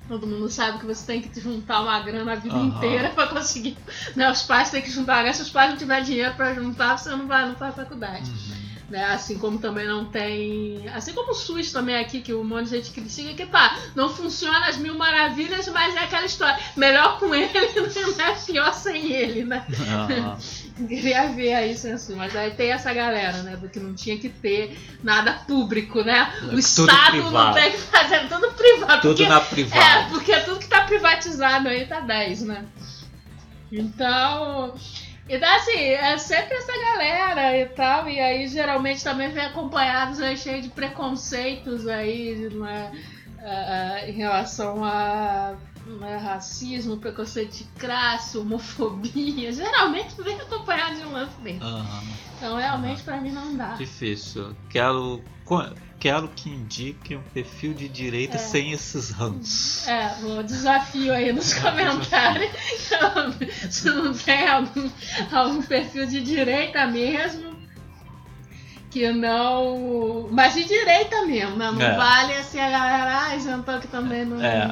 todo 0.09 0.27
mundo 0.27 0.49
sabe 0.49 0.79
que 0.79 0.87
você 0.87 1.07
tem 1.07 1.21
que 1.21 1.39
juntar 1.39 1.83
uma 1.83 2.01
grana 2.01 2.33
a 2.33 2.37
vida 2.37 2.57
Aham. 2.57 2.69
inteira 2.69 3.11
para 3.11 3.27
conseguir. 3.27 3.77
Né, 4.17 4.31
os 4.31 4.45
pais 4.45 4.71
têm 4.71 4.81
que 4.81 4.91
juntar 4.91 5.13
uma 5.13 5.21
grana, 5.21 5.35
se 5.35 5.43
os 5.43 5.51
pais 5.51 5.71
não 5.71 5.77
tiverem 5.77 6.05
dinheiro 6.05 6.35
para 6.35 6.55
juntar, 6.55 6.97
você 6.97 7.11
não 7.11 7.27
vai, 7.27 7.47
não 7.47 7.55
faz 7.55 7.75
faculdade. 7.75 8.31
uhum. 8.31 8.62
Né? 8.93 9.03
Assim 9.07 9.39
como 9.39 9.57
também 9.59 9.87
não 9.87 10.05
tem. 10.05 10.87
Assim 10.95 11.15
como 11.15 11.31
o 11.31 11.35
SUS 11.35 11.73
também 11.73 11.97
aqui, 11.97 12.21
que 12.21 12.35
um 12.35 12.45
monte 12.45 12.69
de 12.69 12.77
gente 12.77 12.91
critica, 12.91 13.33
que 13.33 13.47
pá, 13.47 13.79
não 13.95 14.11
funciona 14.11 14.67
as 14.67 14.77
mil 14.77 14.95
maravilhas, 14.99 15.67
mas 15.69 15.97
é 15.97 16.01
aquela 16.01 16.27
história. 16.27 16.63
Melhor 16.77 17.19
com 17.19 17.35
ele, 17.35 17.49
não 17.81 18.27
é 18.27 18.35
pior 18.35 18.75
sem 18.75 19.11
ele, 19.11 19.45
né? 19.45 19.67
Ah, 19.89 20.37
Queria 20.87 21.29
ver 21.29 21.55
aí 21.55 21.73
isso, 21.73 22.15
mas 22.17 22.37
aí 22.37 22.51
tem 22.51 22.71
essa 22.71 22.93
galera, 22.93 23.43
né? 23.43 23.57
Do 23.57 23.67
que 23.71 23.81
não 23.81 23.95
tinha 23.95 24.19
que 24.19 24.29
ter 24.29 24.79
nada 25.03 25.33
público, 25.33 26.03
né? 26.03 26.31
O 26.43 26.49
Tudo 26.49 26.59
Estado 26.59 27.17
não 27.17 27.23
privado. 27.31 27.55
tem 27.55 27.73
que 27.73 27.79
fazer 27.79 28.29
tudo 28.29 28.53
privado. 28.53 29.01
tudo 29.01 29.15
porque 29.15 29.27
na 29.27 29.37
é, 29.37 29.41
privada. 29.41 30.09
porque 30.11 30.41
tudo 30.41 30.59
que 30.59 30.69
tá 30.69 30.83
privatizado 30.83 31.67
aí 31.67 31.87
tá 31.87 32.01
10, 32.01 32.43
né? 32.43 32.67
Então. 33.73 34.75
Então, 35.29 35.55
assim, 35.55 35.79
é 35.79 36.19
sempre 36.19 36.55
essa 36.57 36.73
galera 36.73 37.57
e 37.57 37.67
tal, 37.67 38.09
e 38.09 38.19
aí 38.21 38.49
geralmente 38.49 39.05
também 39.05 39.31
vem 39.31 39.45
acompanhados 39.45 40.21
aí 40.21 40.37
cheio 40.37 40.61
de 40.61 40.69
preconceitos 40.69 41.87
aí, 41.87 42.49
né? 42.53 42.91
ah, 43.45 44.09
em 44.09 44.13
relação 44.13 44.85
a 44.85 45.57
né, 45.87 46.17
racismo, 46.17 46.97
preconceito 46.97 47.59
de 47.59 47.65
classe, 47.79 48.39
homofobia, 48.39 49.51
geralmente 49.53 50.15
vem 50.23 50.41
acompanhado 50.41 50.97
de 50.97 51.07
um 51.07 51.13
lance 51.13 51.41
desse. 51.41 51.63
Aham. 51.63 52.03
Então 52.37 52.57
realmente 52.57 53.03
pra 53.03 53.21
mim 53.21 53.31
não 53.31 53.57
dá. 53.57 53.75
Difícil. 53.75 54.57
Quero, 54.69 55.23
quero 56.03 56.27
que 56.35 56.51
indique 56.51 57.15
um 57.15 57.23
perfil 57.33 57.73
de 57.75 57.89
direita 57.89 58.35
É. 58.35 58.39
sem 58.39 58.73
esses 58.73 59.11
ranços. 59.11 59.87
É, 59.87 60.17
o 60.25 60.43
desafio 60.43 61.13
aí 61.13 61.33
nos 61.33 61.55
comentários. 61.55 62.51
Se 63.71 63.87
não 63.89 64.13
tem 64.13 64.49
algum, 64.49 64.91
algum 65.31 65.63
perfil 65.63 66.05
de 66.09 66.21
direita 66.21 66.89
mesmo. 66.89 67.53
Que 68.91 69.13
não. 69.13 70.29
Mas 70.33 70.55
de 70.55 70.65
direita 70.65 71.25
mesmo, 71.25 71.55
né? 71.57 71.71
Não 71.71 71.81
É. 71.81 71.97
vale 71.97 72.33
assim 72.35 72.59
a 72.59 72.69
galera, 72.69 73.19
ah, 73.29 73.39
jantou 73.39 73.79
que 73.79 73.87
também 73.87 74.25
não. 74.25 74.45
É. 74.45 74.69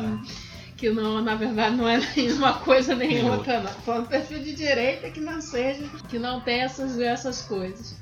Que 0.77 0.91
não, 0.91 1.23
na 1.23 1.37
verdade, 1.37 1.77
não 1.77 1.89
é 1.89 1.99
nem 2.17 2.33
uma 2.33 2.55
coisa 2.55 2.93
nem 2.97 3.09
Nem 3.23 3.31
outra, 3.31 3.61
não. 3.61 3.71
Falando 3.71 4.09
perfil 4.09 4.41
de 4.41 4.53
direita 4.53 5.09
que 5.11 5.21
não 5.21 5.41
seja, 5.41 5.85
que 6.09 6.19
não 6.19 6.41
tenha 6.41 6.65
essas, 6.65 6.99
essas 6.99 7.43
coisas. 7.43 7.97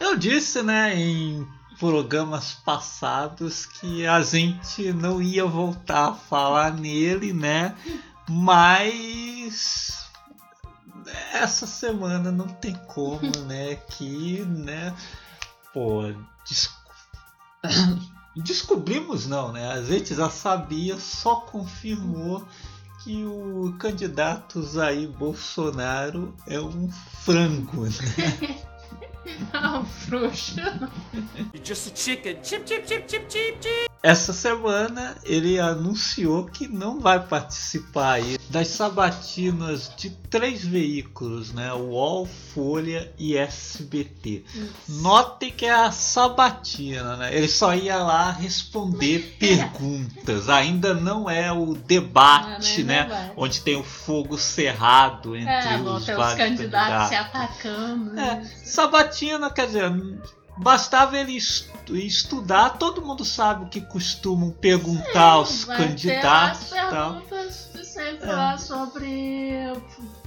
Eu 0.00 0.16
disse, 0.16 0.60
né, 0.60 0.92
em 0.96 1.46
programas 1.82 2.52
passados 2.64 3.66
que 3.66 4.06
a 4.06 4.22
gente 4.22 4.92
não 4.92 5.20
ia 5.20 5.44
voltar 5.44 6.10
a 6.10 6.14
falar 6.14 6.72
nele, 6.72 7.32
né? 7.32 7.74
Mas 8.30 10.04
essa 11.32 11.66
semana 11.66 12.30
não 12.30 12.46
tem 12.46 12.72
como, 12.86 13.32
né? 13.48 13.74
Que, 13.74 14.44
né? 14.44 14.94
Pô, 15.74 16.02
des- 16.48 16.70
descobrimos 18.36 19.26
não, 19.26 19.50
né? 19.50 19.72
A 19.72 19.82
gente 19.82 20.14
já 20.14 20.30
sabia, 20.30 20.96
só 21.00 21.34
confirmou 21.34 22.46
que 23.02 23.24
o 23.24 23.74
candidato 23.80 24.62
Jair 24.72 25.08
Bolsonaro 25.08 26.32
é 26.46 26.60
um 26.60 26.88
frango, 27.24 27.86
né? 27.86 28.62
Não, 29.52 29.84
frouxo. 29.84 30.56
You're 31.52 31.64
just 31.64 31.92
a 31.92 31.96
chicken. 31.96 32.36
Chip, 32.42 32.66
chip, 32.66 32.86
chip, 32.86 33.08
chip, 33.08 33.24
chip, 33.30 33.56
chip. 33.60 33.86
Essa 34.02 34.32
semana 34.32 35.16
ele 35.22 35.60
anunciou 35.60 36.46
que 36.46 36.66
não 36.66 36.98
vai 36.98 37.24
participar 37.24 38.14
aí 38.14 38.36
das 38.50 38.66
sabatinas 38.66 39.92
de 39.96 40.10
três 40.10 40.64
veículos, 40.64 41.52
né? 41.52 41.72
UOL, 41.72 42.26
Folha 42.26 43.12
e 43.16 43.36
SBT. 43.36 44.42
Notem 44.88 45.52
que 45.52 45.66
é 45.66 45.72
a 45.72 45.92
sabatina, 45.92 47.16
né? 47.16 47.36
Ele 47.36 47.46
só 47.46 47.74
ia 47.76 47.96
lá 47.98 48.32
responder 48.32 49.36
perguntas. 49.38 50.48
Ainda 50.48 50.94
não 50.94 51.30
é 51.30 51.52
o 51.52 51.74
debate, 51.74 52.82
Ah, 52.82 52.84
né? 52.84 53.06
vai. 53.08 53.32
Onde 53.36 53.60
tem 53.60 53.76
o 53.76 53.84
fogo 53.84 54.36
cerrado 54.36 55.36
entre 55.36 55.52
É, 55.52 55.80
os 55.80 56.02
os 56.02 56.06
vários 56.08 56.34
candidatos 56.34 57.08
se 57.08 57.14
atacando. 57.14 58.10
É, 58.12 58.14
né? 58.14 58.50
Sabatina, 59.12 59.50
quer 59.50 59.66
dizer, 59.66 59.92
bastava 60.56 61.16
ele 61.18 61.36
estu- 61.36 61.96
estudar, 61.96 62.70
todo 62.78 63.02
mundo 63.02 63.24
sabe 63.24 63.64
o 63.64 63.68
que 63.68 63.80
costumam 63.80 64.50
perguntar 64.50 65.32
aos 65.32 65.64
Vai 65.64 65.76
candidatos 65.78 66.70
ter 66.70 66.78
as 66.78 66.90
tal. 66.90 67.12
perguntas 67.14 67.70
de 67.74 67.84
sempre 67.86 68.28
É. 68.28 68.32
lá 68.32 68.56
sobre 68.58 69.72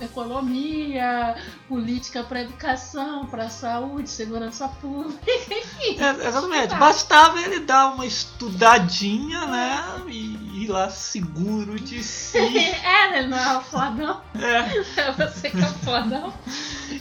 economia, 0.01 1.35
política 1.67 2.23
para 2.23 2.41
educação, 2.41 3.25
para 3.27 3.49
saúde, 3.49 4.09
segurança 4.09 4.67
pública, 4.67 5.31
enfim. 5.31 5.99
É, 5.99 6.27
exatamente, 6.27 6.75
bastava 6.75 7.39
ele 7.41 7.59
dar 7.61 7.93
uma 7.93 8.05
estudadinha, 8.05 9.45
né? 9.47 9.83
E 10.07 10.63
ir 10.63 10.67
lá 10.67 10.89
seguro 10.89 11.79
de 11.79 12.03
si. 12.03 12.37
É, 12.85 13.19
ele 13.19 13.27
não 13.27 13.37
é 13.37 13.57
o 13.57 13.61
fodão, 13.61 14.21
É, 14.35 14.79
é 15.01 15.11
você 15.11 15.49
que 15.49 15.57
é 15.57 15.65
o 15.65 15.73
fodão. 15.79 16.33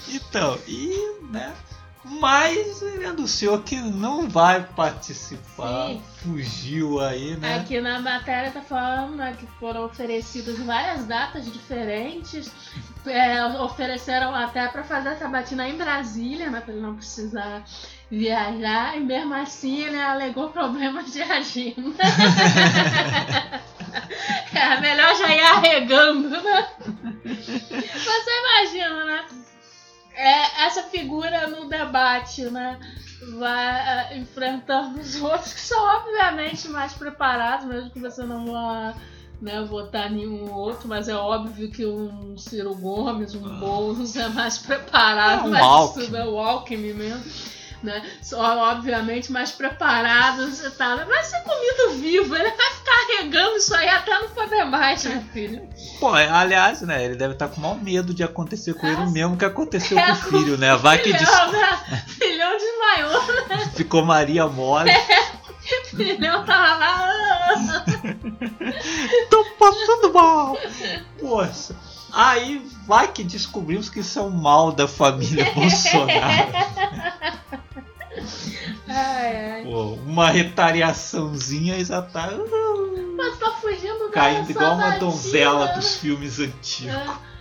então, 0.09 0.59
e, 0.67 1.19
né? 1.31 1.53
Mas 2.05 2.83
ele 2.83 3.07
anunciou 3.07 3.63
que 3.63 3.77
não 3.77 4.29
vai 4.29 4.63
participar, 4.63 5.89
Sim. 5.89 6.03
fugiu 6.19 7.01
aí, 7.01 7.35
né? 7.37 7.57
Aqui 7.57 7.81
na 7.81 7.99
matéria 7.99 8.51
tá 8.51 8.61
falando 8.61 9.17
né, 9.17 9.35
que 9.39 9.47
foram 9.59 9.87
oferecidas 9.87 10.59
várias 10.59 11.07
datas 11.07 11.51
diferentes. 11.51 12.53
É, 13.07 13.45
ofereceram 13.61 14.35
até 14.35 14.67
para 14.69 14.83
fazer 14.83 15.11
essa 15.11 15.29
batina 15.29 15.69
em 15.69 15.77
Brasília, 15.77 16.51
né, 16.51 16.61
para 16.61 16.73
ele 16.73 16.83
não 16.83 16.95
precisar 16.95 17.65
viajar. 18.11 18.97
E 18.97 19.01
mesmo 19.01 19.35
assim 19.35 19.85
ele 19.85 20.01
alegou 20.01 20.51
problemas 20.51 21.11
de 21.11 21.23
agenda. 21.23 22.05
é 24.55 24.81
melhor 24.81 25.17
já 25.17 25.35
ir 25.35 25.41
arregando, 25.41 26.29
né? 26.29 26.69
Você 27.25 28.31
imagina, 28.41 29.05
né? 29.05 29.25
É, 30.15 30.65
essa 30.67 30.83
figura 30.85 31.47
no 31.49 31.69
debate, 31.69 32.43
né? 32.45 32.79
Vai 33.39 34.13
é, 34.13 34.19
enfrentando 34.19 35.01
os 35.01 35.21
outros 35.21 35.53
que 35.53 35.61
são 35.61 35.83
obviamente 35.97 36.69
mais 36.69 36.93
preparados, 36.93 37.67
mesmo 37.67 37.91
que 37.91 37.99
você 37.99 38.23
não 38.23 38.47
vá 38.53 38.95
né, 39.41 39.63
votar 39.63 40.11
nenhum 40.11 40.53
outro, 40.53 40.89
mas 40.89 41.09
é 41.09 41.15
óbvio 41.15 41.71
que 41.71 41.85
um 41.85 42.37
Ciro 42.39 42.75
Gomes, 42.75 43.35
um 43.35 43.59
Boulos 43.59 44.15
é 44.17 44.29
mais 44.29 44.59
preparado, 44.59 45.45
É, 45.45 45.49
um 45.49 45.51
mais 45.51 45.65
Alckmin. 45.65 46.05
estudado, 46.05 46.31
o 46.31 46.39
Alckmin 46.39 46.93
mesmo. 46.95 47.25
Né? 47.85 48.03
São 48.23 48.41
obviamente 48.41 49.31
mais 49.31 49.51
preparados 49.53 50.61
e 50.65 50.71
tal. 50.71 50.97
Vai 51.05 51.23
ser 51.23 51.41
comido 51.43 52.01
vivo, 52.01 52.35
ele 52.35 52.51
vai 52.51 52.71
ficar 52.73 53.07
regando 53.19 53.57
isso 53.59 53.75
aí 53.75 53.87
até 53.91 54.19
não 54.21 54.29
poder 54.31 54.65
mais, 54.65 55.05
meu 55.05 55.21
filho. 55.35 55.69
Pô, 56.01 56.17
é, 56.17 56.27
aliás, 56.31 56.81
né? 56.81 57.05
Ele 57.05 57.15
deve 57.15 57.35
estar 57.35 57.49
com 57.49 57.59
o 57.59 57.61
maior 57.61 57.77
medo 57.83 58.15
de 58.15 58.25
acontecer 58.25 58.73
com 58.73 58.87
ele 58.87 58.97
É, 58.97 59.01
o 59.01 59.11
mesmo 59.11 59.37
que 59.37 59.45
aconteceu 59.45 59.99
é, 59.99 60.07
com 60.07 60.13
o 60.13 60.17
filho, 60.17 60.57
né? 60.57 60.75
Vai 60.77 60.97
que 60.99 61.13
des- 61.13 61.29
Filhão, 61.29 61.53
né? 61.53 61.79
Filhão 62.09 62.57
desmaiou, 62.57 63.69
ficou 63.77 64.03
Maria 64.03 64.47
mole. 64.47 64.91
filhão 65.91 66.43
tava 66.47 66.77
lá. 66.79 67.09
ah, 67.55 67.85
Tô 69.29 69.45
passando 69.59 70.13
mal. 70.13 70.57
Poxa. 71.21 71.77
Aí 72.17 72.65
vai 72.87 73.09
que 73.11 73.25
descobrimos 73.25 73.89
que 73.91 73.99
isso 74.01 74.19
é 74.21 74.23
um 74.23 74.31
mal 74.31 74.71
da 74.71 74.87
família 74.87 75.51
Bolsonaro. 75.53 76.53
Ai, 78.89 79.51
ai. 79.51 79.63
Pô, 79.65 79.95
uma 80.07 80.31
retaliaçãozinha 80.31 81.77
e 81.79 81.85
já 81.85 82.03
tá 82.03 82.29
uh, 82.29 83.15
Mas 83.17 83.39
tá 83.39 83.51
fugindo 83.53 84.07
da 84.07 84.11
caindo 84.11 84.51
igual 84.51 84.75
uma 84.75 84.99
donzela 84.99 85.69
dos 85.69 85.97
filmes 85.97 86.39
antigos. 86.39 86.95
É. 86.95 87.35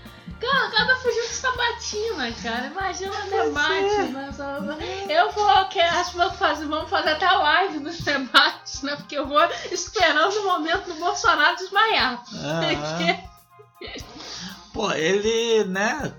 Cara, 0.43 0.67
acaba 0.67 0.95
fugindo 0.97 1.27
de 1.27 1.33
sabatina, 1.33 2.31
cara. 2.43 2.67
Imagina 2.67 3.11
o 3.11 3.29
debate, 3.29 5.09
Eu 5.09 5.31
vou, 5.31 5.65
que 5.65 5.79
acho 5.79 6.11
que 6.11 6.17
vou 6.17 6.31
fazer, 6.31 6.65
vamos 6.65 6.89
fazer 6.89 7.11
até 7.11 7.29
live 7.31 7.79
dos 7.79 8.01
debates, 8.01 8.81
né? 8.81 8.95
Porque 8.97 9.17
eu 9.17 9.25
vou 9.25 9.41
esperando 9.71 10.33
o 10.33 10.43
momento 10.43 10.87
do 10.87 10.95
Bolsonaro 10.95 11.55
desmaiar. 11.55 12.23
Ah, 12.35 13.19
pô, 14.73 14.91
ele, 14.91 15.63
né? 15.65 16.13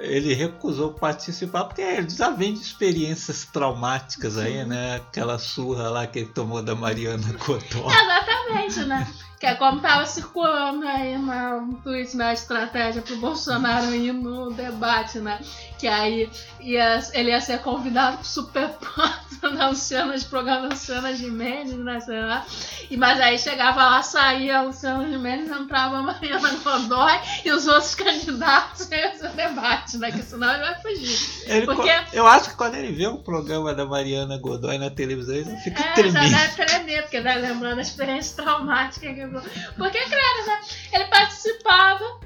Ele 0.00 0.34
recusou 0.34 0.92
participar 0.92 1.64
porque 1.64 2.08
já 2.08 2.30
vem 2.30 2.54
de 2.54 2.60
experiências 2.60 3.44
traumáticas 3.44 4.36
aí, 4.36 4.64
né? 4.64 4.96
Aquela 4.96 5.38
surra 5.38 5.88
lá 5.88 6.06
que 6.06 6.20
ele 6.20 6.28
tomou 6.28 6.62
da 6.62 6.74
Mariana 6.74 7.32
Cotó. 7.34 7.88
Exatamente, 7.90 8.80
né? 8.86 9.06
Que 9.40 9.46
é 9.46 9.54
como 9.54 9.80
tava 9.80 10.04
circulando 10.04 10.86
aí 10.86 11.16
na, 11.16 11.56
no 11.62 11.72
tweet 11.76 12.14
na 12.14 12.30
estratégia 12.34 13.00
pro 13.00 13.16
Bolsonaro 13.16 13.94
ir 13.94 14.12
no 14.12 14.52
debate, 14.52 15.18
né? 15.18 15.40
Que 15.78 15.88
aí 15.88 16.28
ia, 16.60 17.00
ele 17.14 17.30
ia 17.30 17.40
ser 17.40 17.58
convidado 17.60 18.18
pro 18.18 18.26
Super 18.26 18.68
Pato 18.68 19.50
na 19.56 19.70
Luciana 19.70 20.14
de 20.18 20.26
programa 20.26 20.68
da 20.68 20.74
Luciana 20.74 21.14
Gimenez, 21.16 21.72
né? 21.72 22.00
Sei 22.00 22.20
lá. 22.20 22.44
E, 22.90 22.98
mas 22.98 23.18
aí 23.18 23.38
chegava 23.38 23.82
lá, 23.82 24.02
saía 24.02 24.58
a 24.58 24.62
Luciana 24.62 25.08
Gimenez, 25.08 25.50
entrava 25.50 25.96
a 25.96 26.02
Mariana 26.02 26.50
Godoy 26.62 27.18
e 27.42 27.50
os 27.50 27.66
outros 27.66 27.94
candidatos 27.94 28.88
e 28.92 28.94
esse 28.94 29.26
debate, 29.28 29.96
né? 29.96 30.10
Que 30.12 30.20
senão 30.22 30.50
ele 30.52 30.58
vai 30.60 30.82
fugir. 30.82 31.44
Ele 31.50 31.64
Porque- 31.64 31.90
Eu 32.12 32.26
acho 32.26 32.50
que 32.50 32.56
quando 32.56 32.74
ele 32.74 32.92
vê 32.92 33.06
o 33.06 33.16
programa 33.16 33.72
da 33.72 33.86
Mariana 33.86 34.36
Godoy 34.36 34.76
na 34.76 34.90
televisão, 34.90 35.34
ele 35.34 35.56
fica 35.64 35.82
É, 35.82 35.86
já 35.86 35.92
tremendo. 35.94 36.30
deve 36.30 36.66
tremer, 36.66 37.02
porque 37.04 37.20
deve 37.22 37.38
lembrando 37.40 37.78
a 37.78 37.82
experiência 37.82 38.36
traumática 38.44 39.14
que 39.14 39.29
Porque, 39.76 39.98
claro, 40.00 40.46
né? 40.46 40.60
Ele 40.92 41.04
participava 41.06 42.20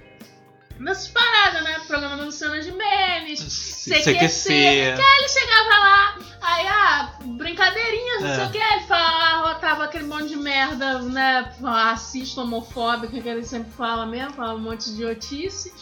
nessas 0.78 1.08
paradas, 1.08 1.62
né? 1.62 1.80
Programa 1.86 2.16
da 2.16 2.24
Luciana 2.24 2.60
Gimenez, 2.60 3.38
CQC. 3.40 4.02
CQC. 4.02 4.48
Que 4.48 5.02
aí 5.02 5.18
ele 5.18 5.28
chegava 5.28 5.78
lá, 5.78 6.18
aí, 6.42 6.66
ah, 6.66 7.12
brincadeirinhas, 7.24 8.20
não 8.22 8.28
É. 8.28 8.34
sei 8.36 8.44
o 8.46 8.50
que, 8.50 8.58
aí 8.58 8.78
ele 8.78 8.86
falava, 8.86 9.48
rotava 9.52 9.84
aquele 9.84 10.04
monte 10.04 10.28
de 10.28 10.36
merda, 10.36 10.98
né? 11.02 11.52
Racista, 11.62 12.40
homofóbica, 12.40 13.20
que 13.20 13.28
ele 13.28 13.44
sempre 13.44 13.70
fala 13.72 14.04
mesmo, 14.06 14.32
fala 14.32 14.54
um 14.54 14.58
monte 14.60 14.86
de 14.86 14.92
idiotice. 14.94 15.72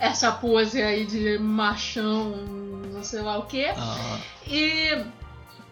Essa 0.00 0.32
pose 0.32 0.80
aí 0.82 1.04
de 1.04 1.38
machão, 1.38 2.30
não 2.92 3.04
sei 3.04 3.20
lá 3.20 3.38
o 3.38 3.46
que. 3.46 3.66
Ah, 3.66 4.18
E 4.46 5.04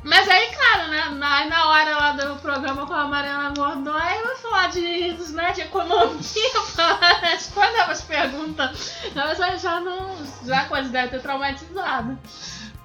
Mas 0.03 0.29
aí, 0.29 0.51
claro, 0.55 0.91
né? 0.91 1.09
Na, 1.11 1.45
na 1.47 1.69
hora 1.69 1.97
lá 1.97 2.13
do 2.13 2.37
programa 2.37 2.87
com 2.87 2.95
a 2.95 3.07
Mariana 3.07 3.51
Gordon, 3.51 3.93
aí 3.93 4.23
vai 4.23 4.37
falar 4.37 4.67
de, 4.69 5.13
né, 5.33 5.53
de 5.53 5.63
economia, 5.63 6.63
falar 6.75 7.25
as 7.35 7.49
coisas, 7.49 7.85
umas 7.85 8.01
perguntas. 8.03 8.95
Mas 9.15 9.41
aí 9.41 9.59
já 9.59 9.81
não. 9.81 10.17
Já 10.45 10.67
coisa 10.67 10.89
deve 10.89 11.09
ter 11.09 11.21
traumatizado. 11.21 12.19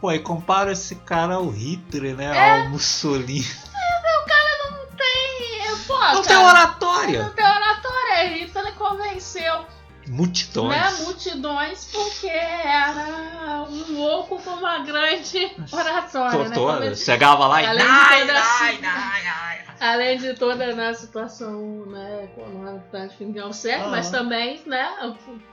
Pô, 0.01 0.11
e 0.11 0.19
compara 0.19 0.71
esse 0.71 0.95
cara 0.95 1.35
ao 1.35 1.49
Hitler, 1.49 2.15
né? 2.15 2.35
É. 2.35 2.61
Ao 2.61 2.69
Mussolini. 2.69 3.39
O 3.41 4.25
cara 4.25 4.71
não 4.71 4.85
tem. 4.97 5.85
Pô, 5.87 5.99
Não 5.99 6.21
tem 6.23 6.35
cara, 6.35 6.47
oratória. 6.47 7.23
Não 7.23 7.29
tem 7.29 7.45
oratória. 7.45 8.25
Ele 8.25 8.71
convenceu 8.73 9.65
Multidões. 10.07 10.69
né, 10.69 10.91
multidões 11.03 11.89
porque 11.91 12.27
era 12.27 13.65
um 13.69 13.97
louco 13.97 14.37
com 14.41 14.51
uma 14.51 14.79
grande 14.79 15.51
oratória. 15.71 16.49
Né? 16.49 16.55
Convenci- 16.55 17.05
Chegava 17.05 17.47
lá 17.47 17.61
e. 17.61 17.65
Além 17.65 17.85
de 17.85 17.89
Ai, 17.91 18.19
toda 18.21 18.33
ai, 18.39 18.79
a- 18.83 18.89
ai, 18.89 19.27
ai. 19.27 19.63
Além 19.79 20.17
de 20.17 20.33
toda 20.35 20.73
né, 20.73 20.89
a 20.89 20.93
situação 20.93 21.85
né, 21.87 22.23
econômica 22.23 23.05
de 23.07 23.17
fim 23.17 23.33
de 23.33 23.53
certo, 23.55 23.85
Ah. 23.85 23.89
mas 23.89 24.09
também, 24.09 24.61
né, 24.65 24.89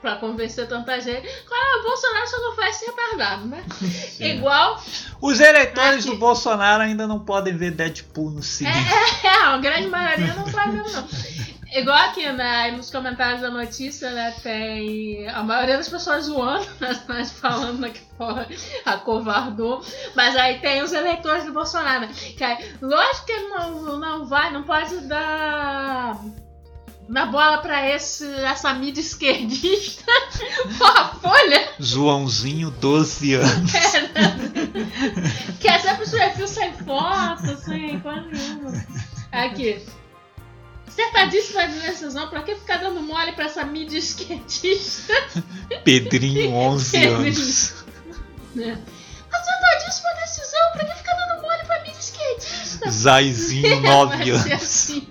pra 0.01 0.15
convencer 0.17 0.69
tanta 0.69 1.01
gente. 1.01 1.27
Claro, 1.45 1.79
o 1.79 1.83
Bolsonaro 1.83 2.27
só 2.27 2.39
não 2.39 2.55
faz 2.55 2.79
retardado, 2.81 3.45
né? 3.47 3.61
Sim. 4.09 4.23
Igual. 4.37 4.81
Os 5.19 5.39
eleitores 5.41 6.05
Aqui. 6.05 6.13
do 6.13 6.17
Bolsonaro 6.17 6.83
ainda 6.83 7.05
não 7.07 7.19
podem 7.19 7.57
ver 7.57 7.71
Deadpool 7.71 8.29
no 8.31 8.41
cinema. 8.43 8.77
É, 9.23 9.27
a 9.29 9.57
grande 9.57 9.87
maioria 9.87 10.33
não 10.33 10.45
vendo, 10.45 10.91
não. 10.93 11.07
Igual 11.71 11.97
aqui, 11.97 12.29
né, 12.33 12.49
aí 12.49 12.75
nos 12.75 12.91
comentários 12.91 13.41
da 13.41 13.49
notícia, 13.49 14.11
né, 14.11 14.35
tem 14.43 15.25
a 15.29 15.41
maioria 15.41 15.77
das 15.77 15.87
pessoas 15.87 16.25
zoando, 16.25 16.67
né, 16.81 17.01
mas 17.07 17.31
falando 17.31 17.79
né, 17.79 17.89
que 17.89 18.01
porra, 18.17 18.45
acovardou. 18.85 19.81
Mas 20.13 20.35
aí 20.35 20.59
tem 20.59 20.81
os 20.81 20.91
eleitores 20.91 21.45
do 21.45 21.53
Bolsonaro, 21.53 22.01
né, 22.01 22.13
que 22.13 22.43
aí, 22.43 22.75
lógico 22.81 23.25
que 23.25 23.31
ele 23.31 23.47
não, 23.47 23.99
não 23.99 24.25
vai, 24.27 24.51
não 24.51 24.63
pode 24.63 24.97
dar 25.07 26.19
na 27.07 27.25
bola 27.25 27.59
pra 27.59 27.87
esse, 27.89 28.25
essa 28.43 28.73
mídia 28.73 29.01
esquerdista. 29.01 30.03
Porra, 30.77 31.05
Folha! 31.21 31.69
Joãozinho, 31.79 32.69
12 32.71 33.33
anos. 33.35 33.71
que 35.59 35.67
é 35.69 35.79
sempre 35.79 36.03
os 36.03 36.11
perfil 36.11 36.47
sem 36.47 36.73
foto, 36.73 37.57
sem 37.63 37.99
coisa 38.01 38.21
nenhuma. 38.21 38.85
Aqui. 39.31 39.85
Acertadíssima 40.91 41.67
decisão, 41.67 42.27
pra 42.29 42.43
que 42.43 42.55
ficar 42.55 42.77
dando 42.77 43.01
mole 43.01 43.31
pra 43.31 43.45
essa 43.45 43.63
mídia 43.63 43.97
esquerdista? 43.97 45.13
Pedrinho, 45.85 46.53
11 46.53 47.05
anos. 47.05 47.73
né? 48.55 48.77
Acertadíssima 49.31 50.09
decisão, 50.21 50.71
pra 50.73 50.85
que 50.85 50.93
ficar 50.95 51.13
dando 51.13 51.41
mole 51.41 51.63
pra 51.65 51.79
mídia 51.81 51.99
esquerdista? 51.99 52.89
Zaizinho, 52.91 53.79
9 53.79 54.15
Vai 54.17 54.25
ser 54.25 54.31
anos. 54.51 54.63
assim. 54.63 55.07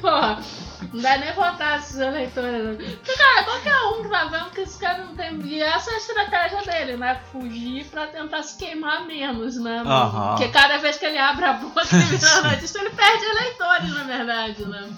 Porra, 0.00 0.42
não 0.92 1.00
dá 1.02 1.18
nem 1.18 1.32
votar 1.32 1.78
esses 1.78 1.98
eleitores. 1.98 2.98
cara, 3.16 3.44
qualquer 3.44 3.76
um 3.86 4.02
que 4.02 4.08
tá 4.08 4.24
vendo 4.26 4.50
que 4.50 4.60
esse 4.60 4.78
cara 4.78 5.04
não 5.04 5.14
tem. 5.14 5.40
E 5.46 5.62
essa 5.62 5.90
é 5.90 5.94
a 5.94 5.98
estratégia 5.98 6.62
dele, 6.62 6.96
né? 6.96 7.20
Fugir 7.30 7.84
pra 7.86 8.06
tentar 8.06 8.42
se 8.42 8.56
queimar 8.56 9.06
menos, 9.06 9.56
né? 9.56 9.82
Aham. 9.84 10.36
Porque 10.36 10.48
cada 10.48 10.78
vez 10.78 10.96
que 10.96 11.06
ele 11.06 11.18
abre 11.18 11.44
a 11.44 11.54
boca 11.54 11.82
e 11.82 12.16
vira 12.16 12.42
notícia, 12.42 12.78
ele 12.80 12.90
perde 12.90 13.24
eleitores, 13.24 13.90
na 13.94 14.04
verdade, 14.04 14.66
né? 14.66 14.90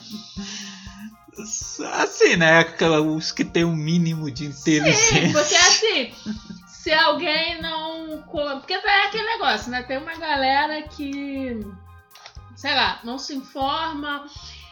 Assim, 1.94 2.37
né? 2.37 2.64
Os 3.14 3.31
que 3.31 3.44
têm 3.44 3.64
um 3.64 3.77
mínimo 3.77 4.31
de 4.31 4.51
Sim, 4.53 4.79
inteligência. 4.79 5.33
porque 5.33 5.55
assim, 5.55 6.14
se 6.66 6.92
alguém 6.92 7.61
não. 7.61 8.22
Porque 8.22 8.75
é 8.75 9.07
aquele 9.07 9.25
negócio, 9.25 9.70
né? 9.70 9.83
Tem 9.83 9.99
uma 9.99 10.16
galera 10.16 10.83
que. 10.83 11.61
Sei 12.55 12.75
lá, 12.75 13.01
não 13.05 13.18
se 13.18 13.35
informa. 13.35 14.25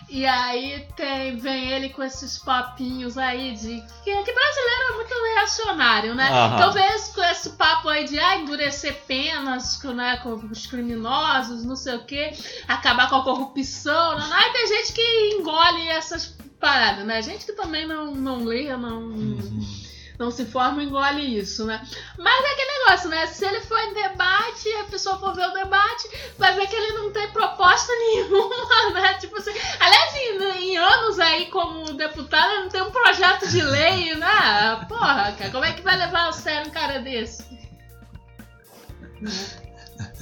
E 0.09 0.27
aí 0.27 0.87
tem, 0.97 1.37
vem 1.37 1.71
ele 1.71 1.89
com 1.89 2.03
esses 2.03 2.39
papinhos 2.39 3.17
aí 3.17 3.55
de. 3.55 3.83
Que, 4.03 4.23
que 4.23 4.33
brasileiro 4.33 4.83
é 4.91 4.93
muito 4.95 5.15
reacionário, 5.35 6.15
né? 6.15 6.29
Então 6.55 6.79
esse, 6.79 7.15
com 7.15 7.23
esse 7.23 7.51
papo 7.51 7.89
aí 7.89 8.05
de 8.05 8.19
ah, 8.19 8.37
endurecer 8.37 8.95
penas 9.07 9.77
com, 9.77 9.93
né, 9.93 10.19
com 10.19 10.35
os 10.35 10.67
criminosos, 10.67 11.65
não 11.65 11.77
sei 11.77 11.97
o 11.97 12.05
quê, 12.05 12.33
acabar 12.69 13.09
com 13.09 13.17
a 13.17 13.25
corrupção. 13.25 14.19
Né? 14.19 14.29
Aí 14.31 14.53
tem 14.53 14.67
gente 14.69 14.93
que 14.93 15.31
engole 15.39 15.89
essas 15.89 16.37
paradas, 16.61 17.05
né? 17.05 17.23
Gente 17.23 17.45
que 17.45 17.53
também 17.53 17.87
não, 17.87 18.15
não 18.15 18.45
lê, 18.45 18.75
não 18.77 18.95
Uhum. 19.05 19.84
Não 20.19 20.31
se 20.31 20.45
forma 20.45 20.83
engole 20.83 21.39
isso, 21.39 21.65
né? 21.65 21.85
Mas 22.19 22.45
é 22.45 22.53
aquele 22.53 22.79
negócio, 22.79 23.09
né? 23.09 23.27
Se 23.27 23.45
ele 23.45 23.61
for 23.61 23.79
em 23.79 23.95
debate 23.95 24.69
a 24.81 24.85
pessoa 24.85 25.19
for 25.19 25.35
ver 25.35 25.49
o 25.49 25.53
debate, 25.53 26.09
vai 26.39 26.55
ver 26.55 26.69
que 26.69 26.77
ele 26.77 26.99
não 26.99 27.13
tem 27.13 27.29
proposta 27.31 27.93
nenhuma, 27.99 28.91
né? 28.95 29.15
Tipo 29.15 29.37
assim, 29.39 29.53
aliás, 29.81 30.15
em, 30.17 30.65
em 30.65 30.77
anos 30.77 31.19
aí 31.19 31.47
como 31.47 31.95
deputado, 31.95 32.53
ele 32.53 32.63
não 32.63 32.69
tem 32.69 32.83
um 32.83 32.91
projeto 32.91 33.49
de 33.49 33.63
lei, 33.63 34.15
né? 34.15 34.85
Porra, 34.89 35.33
cara, 35.33 35.51
como 35.51 35.65
é 35.65 35.73
que 35.73 35.83
vai 35.83 35.97
levar 35.97 36.29
a 36.29 36.33
sério 36.33 36.69
um 36.69 36.73
cara 36.73 37.01
desse? 37.01 37.45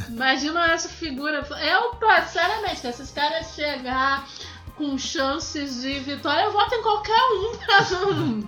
Imagina 0.09 0.73
essa 0.73 0.89
figura. 0.89 1.47
Eu, 1.61 1.99
sinceramente, 2.27 2.81
que 2.81 2.87
esses 2.87 3.11
caras 3.11 3.55
chegar 3.55 4.27
com 4.77 4.97
chances 4.99 5.83
de 5.83 5.99
vitória, 6.01 6.45
eu 6.45 6.53
voto 6.53 6.75
em 6.75 6.83
qualquer 6.83 7.13
um 7.15 7.57
pra 7.57 7.81
não. 7.91 8.41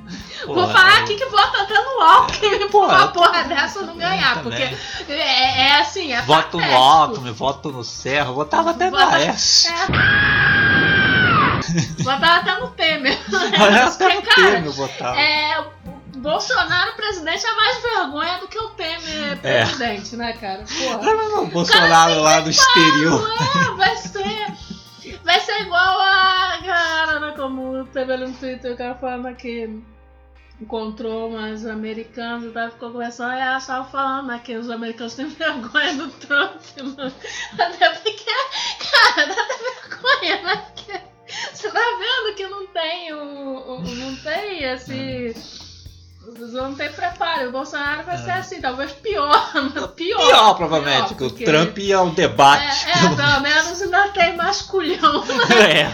Vou 0.46 0.54
Porra, 0.54 0.72
falar 0.72 0.98
aqui 1.00 1.14
que 1.16 1.26
vota 1.26 1.62
até 1.62 1.74
no 1.80 2.00
Alckmin 2.00 2.58
por 2.60 2.70
Porra, 2.70 2.96
uma 2.98 3.08
porra 3.08 3.44
dessa 3.44 3.82
não 3.82 3.96
ganhar. 3.96 4.42
Porque 4.42 4.62
é, 5.08 5.68
é 5.68 5.80
assim, 5.80 6.12
é 6.12 6.22
Voto 6.22 6.58
no. 6.58 6.74
Alckmin, 6.76 7.32
voto 7.32 7.70
no 7.70 7.84
Serra, 7.84 8.32
votava 8.32 8.70
até 8.70 8.86
no 8.90 8.98
Vota- 8.98 9.16
Aécio. 9.16 9.70
É. 9.72 10.94
Botava 12.02 12.36
até 12.40 12.60
no 12.60 12.68
Temer. 12.70 13.18
Até 13.86 14.14
no 14.14 14.22
cara, 14.22 14.50
Temer 14.52 14.70
votava. 14.72 15.18
É, 15.18 15.64
Bolsonaro 16.16 16.94
presidente 16.94 17.46
é 17.46 17.52
mais 17.54 17.82
vergonha 17.82 18.38
do 18.38 18.48
que 18.48 18.58
o 18.58 18.68
Temer 18.70 19.38
É. 19.42 19.64
presidente, 19.64 20.16
né, 20.16 20.32
cara? 20.34 20.64
Porra. 20.64 20.98
Lembra 21.10 21.40
o 21.40 21.46
Bolsonaro 21.46 22.20
lá 22.20 22.40
no 22.40 22.50
exterior? 22.50 23.30
É, 23.30 23.70
vai 23.76 23.96
ser. 23.96 24.54
Vai 25.24 25.40
ser 25.40 25.62
igual 25.62 26.00
a 26.00 26.58
cara, 26.64 27.20
né? 27.20 27.32
Como 27.36 27.84
teve 27.86 28.12
ali 28.12 28.26
no 28.26 28.34
Twitter 28.36 28.74
o 28.74 28.76
cara 28.76 28.94
falando 28.94 29.34
que 29.36 29.80
encontrou 30.60 31.30
umas 31.30 31.66
americanas 31.66 32.44
e 32.44 32.50
tal, 32.52 32.70
ficou 32.70 32.92
conversando 32.92 33.34
e 33.34 33.40
ela 33.40 33.56
estava 33.58 33.84
falando 33.90 34.28
né, 34.28 34.40
que 34.44 34.54
os 34.56 34.70
americanos 34.70 35.14
têm 35.14 35.26
vergonha 35.26 35.94
do 35.94 36.08
Trump. 36.10 36.60
Né? 36.96 37.12
Até 37.58 37.90
porque, 37.90 38.30
cara, 38.92 39.26
dá 39.26 39.42
até 39.42 39.56
vergonha, 39.56 40.42
né? 40.42 40.56
Porque 40.74 41.00
você 41.52 41.70
tá 41.70 41.80
vendo 41.98 42.36
que 42.36 42.46
não 42.46 42.66
tem 42.68 43.12
o. 43.14 43.18
o- 43.18 43.82
não 43.82 44.16
tem 44.16 44.62
esse. 44.64 45.34
Não 46.52 46.74
tem 46.74 46.90
preparo. 46.92 47.48
O 47.48 47.52
Bolsonaro 47.52 48.04
vai 48.04 48.16
ser 48.18 48.30
É. 48.30 48.34
assim, 48.34 48.60
talvez 48.60 48.92
pior. 48.92 49.52
Pior, 49.94 50.26
Pior, 50.26 50.54
provavelmente, 50.54 51.14
pior, 51.14 51.16
que 51.18 51.24
o 51.24 51.28
porque- 51.30 51.44
Trump 51.44 51.78
ia 51.78 51.96
ao 51.98 52.10
debate. 52.10 52.86
é, 52.86 52.90
é, 52.90 53.14
pelo 53.14 53.40
menos 53.40 53.82
ainda 53.82 54.08
tem 54.08 54.36
mais 54.36 54.62
culhão. 54.62 55.24
É, 55.54 55.92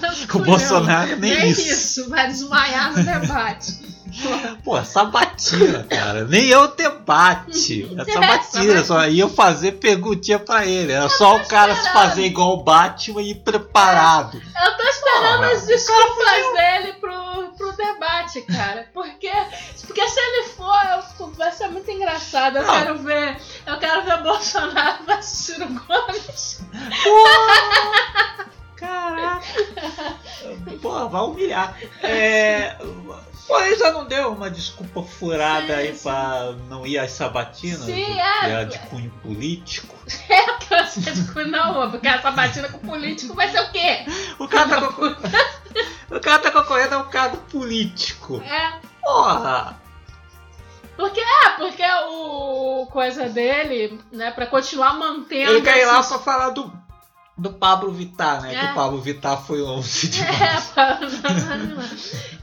menos 0.00 0.24
o. 0.24 0.38
Bolsonaro 0.44 1.16
nem, 1.16 1.34
Nem 1.38 1.50
isso. 1.50 1.60
isso. 1.72 2.08
vai 2.10 2.26
desmaiar 2.28 2.92
no 2.96 3.02
debate. 3.04 3.91
Pô, 4.64 4.82
sabatina, 4.84 5.84
cara. 5.84 6.24
Nem 6.24 6.50
é 6.50 6.58
o 6.58 6.68
debate. 6.68 7.88
É 7.96 8.02
É, 8.02 8.12
sabatina. 8.12 8.84
Só 8.84 9.06
iam 9.08 9.28
fazer 9.28 9.72
perguntinha 9.72 10.38
pra 10.38 10.64
ele. 10.66 10.92
Era 10.92 11.08
só 11.08 11.36
o 11.36 11.46
cara 11.46 11.74
se 11.74 11.92
fazer 11.92 12.24
igual 12.24 12.54
o 12.54 12.62
Batman 12.62 13.22
e 13.22 13.30
ir 13.30 13.34
preparado. 13.36 14.36
Eu 14.38 14.76
tô 14.76 14.82
esperando 14.84 15.36
Porra, 15.38 15.52
as 15.52 15.66
desculpas 15.66 16.52
dele 16.54 16.92
pro, 16.94 17.52
pro 17.56 17.72
debate, 17.72 18.42
cara. 18.42 18.88
Porque, 18.92 19.30
porque 19.86 20.08
se 20.08 20.20
ele 20.20 20.48
for, 20.50 20.80
eu- 21.18 21.28
vai 21.32 21.52
ser 21.52 21.68
muito 21.68 21.90
engraçado. 21.90 22.56
Eu 22.58 22.64
Não. 22.64 22.74
quero 22.74 22.98
ver. 22.98 23.36
Eu 23.66 23.78
quero 23.78 24.02
ver 24.04 24.22
Bolsonaro 24.22 25.04
versus 25.06 25.38
Ciro 25.38 25.66
Gomes. 25.68 26.60
Porra! 27.02 28.51
Caraca! 28.82 29.46
Pô, 30.80 31.08
vai 31.08 31.22
humilhar. 31.22 31.78
É. 32.02 32.76
Ele 33.64 33.76
já 33.76 33.92
não 33.92 34.06
deu 34.06 34.32
uma 34.32 34.50
desculpa 34.50 35.02
furada 35.02 35.66
Sim, 35.66 35.72
aí 35.72 35.94
sim. 35.94 36.02
pra 36.02 36.54
não 36.68 36.86
ir 36.86 36.98
às 36.98 37.10
sabatinas? 37.10 37.80
Sim, 37.80 38.04
que 38.04 38.18
é. 38.18 38.62
é 38.62 38.64
de 38.64 38.78
cunho 38.80 39.10
político. 39.22 39.94
É 40.28 40.54
que 40.58 40.74
eu 40.74 40.86
sei 40.86 41.12
de 41.12 41.50
não, 41.50 41.90
porque 41.90 42.08
essa 42.08 42.30
batida 42.30 42.68
com 42.68 42.78
político 42.78 43.34
vai 43.34 43.48
ser 43.50 43.60
o 43.60 43.70
quê? 43.70 44.04
O 44.38 44.48
cara 44.48 44.68
tá 44.68 44.80
concorrendo. 44.80 45.20
o 46.10 46.20
cara 46.20 46.38
tá 46.38 46.50
concorrendo 46.50 46.94
a 46.94 46.98
um 46.98 47.08
cargo 47.08 47.36
político. 47.50 48.42
É. 48.42 48.80
Porra! 49.02 49.80
Porque 50.96 51.20
é, 51.20 51.50
porque 51.56 51.82
o 52.08 52.86
coisa 52.86 53.28
dele, 53.28 54.00
né, 54.12 54.30
pra 54.30 54.46
continuar 54.46 54.94
mantendo. 54.94 55.52
Ele 55.52 55.62
quer 55.62 55.78
ir 55.78 55.86
lá 55.86 56.02
pra 56.02 56.18
falar 56.18 56.50
do, 56.50 56.72
do 57.36 57.52
Pablo 57.52 57.90
Vittar, 57.92 58.42
né? 58.42 58.54
É. 58.54 58.58
Que 58.58 58.66
o 58.66 58.74
Pablo 58.74 59.00
Vittar 59.00 59.40
foi 59.42 59.60
longe 59.60 60.08
demais. 60.08 60.72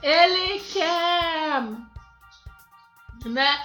É, 0.02 0.26
ele 0.26 0.60
quer, 0.60 1.64
né, 3.26 3.60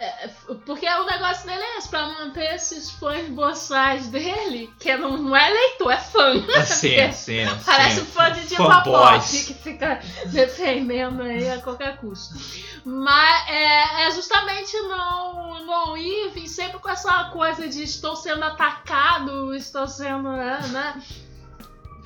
É, 0.00 0.28
porque 0.64 0.88
o 0.88 1.06
negócio 1.06 1.44
dele 1.44 1.60
é 1.60 1.78
esse, 1.78 1.88
pra 1.88 2.06
manter 2.06 2.54
esses 2.54 2.88
fãs 2.92 3.28
boçais 3.30 4.06
dele, 4.06 4.72
que 4.78 4.96
não, 4.96 5.16
não 5.16 5.36
é 5.36 5.50
leitor, 5.50 5.90
é 5.90 5.96
fã. 5.96 6.34
Sim, 6.64 7.10
sim. 7.12 7.44
Parece 7.66 8.00
sim. 8.00 8.06
fã 8.06 8.30
de 8.30 8.46
diva 8.46 8.80
pop 8.82 9.20
que 9.28 9.54
fica 9.54 10.00
defendendo 10.26 11.22
aí 11.22 11.50
a 11.50 11.60
qualquer 11.60 11.96
custo. 11.96 12.36
Mas 12.84 13.48
é, 13.48 14.06
é 14.06 14.10
justamente 14.12 14.76
não, 14.82 15.64
não 15.64 15.96
ir, 15.96 16.30
vir 16.30 16.46
sempre 16.46 16.78
com 16.78 16.88
essa 16.88 17.24
coisa 17.30 17.66
de 17.68 17.82
estou 17.82 18.14
sendo 18.14 18.44
atacado, 18.44 19.52
estou 19.52 19.88
sendo. 19.88 20.30
né, 20.30 20.60
né? 20.68 21.02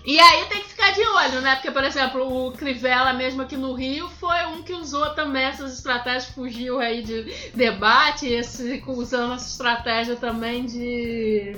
E 0.05 0.19
aí 0.19 0.45
tem 0.47 0.63
que 0.63 0.71
ficar 0.71 0.91
de 0.93 1.01
olho, 1.01 1.41
né? 1.41 1.55
Porque, 1.55 1.71
por 1.71 1.85
exemplo, 1.85 2.47
o 2.49 2.53
Crivella 2.53 3.13
mesmo 3.13 3.43
aqui 3.43 3.57
no 3.57 3.73
Rio 3.73 4.09
foi 4.09 4.47
um 4.47 4.63
que 4.63 4.73
usou 4.73 5.11
também 5.11 5.45
essas 5.45 5.75
estratégias, 5.75 6.27
fugiu 6.27 6.81
aí 6.81 7.03
de 7.03 7.23
debate, 7.55 8.27
esse 8.27 8.83
usando 8.87 9.35
essa 9.35 9.49
estratégia 9.49 10.17
também 10.17 10.67
de. 10.67 11.57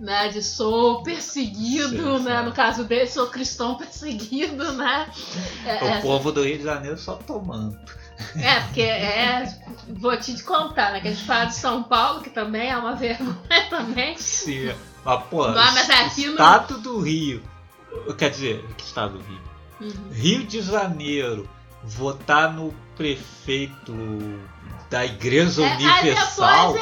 Né, 0.00 0.28
de 0.28 0.40
sou 0.44 1.02
perseguido, 1.02 2.18
Sim, 2.18 2.22
né? 2.22 2.38
sim. 2.38 2.44
No 2.44 2.52
caso 2.52 2.84
dele, 2.84 3.08
sou 3.08 3.26
cristão 3.26 3.74
perseguido, 3.78 4.72
né? 4.74 5.10
É, 5.66 5.84
O 5.84 5.88
é, 5.88 6.00
povo 6.00 6.30
do 6.30 6.44
Rio 6.44 6.56
de 6.58 6.62
Janeiro 6.62 6.96
só 6.96 7.14
tomando. 7.16 7.76
é, 8.36 8.60
porque 8.60 8.80
é. 8.80 9.52
Vou 9.88 10.16
te 10.16 10.40
contar, 10.44 10.92
né? 10.92 11.00
Que 11.00 11.08
a 11.08 11.10
gente 11.10 11.24
fala 11.24 11.46
de 11.46 11.56
São 11.56 11.82
Paulo, 11.82 12.20
que 12.20 12.30
também 12.30 12.70
é 12.70 12.76
uma 12.76 12.94
vergonha 12.94 13.36
também. 13.68 14.16
Sim. 14.16 14.72
Mas, 15.04 15.24
pô, 15.24 15.48
mas 15.48 15.90
aqui 15.90 16.26
no- 16.26 16.32
estado 16.32 16.78
do 16.78 17.00
Rio. 17.00 17.42
Quer 18.16 18.30
dizer, 18.30 18.64
que 18.76 18.84
estado 18.84 19.18
do 19.18 19.24
Rio? 19.24 19.40
Uhum. 19.80 20.10
Rio 20.12 20.44
de 20.44 20.60
Janeiro 20.60 21.48
votar 21.82 22.52
no 22.52 22.74
prefeito 22.96 23.94
da 24.90 25.04
Igreja 25.04 25.62
É, 25.62 25.72
aí 25.72 25.76
Universal. 25.76 26.74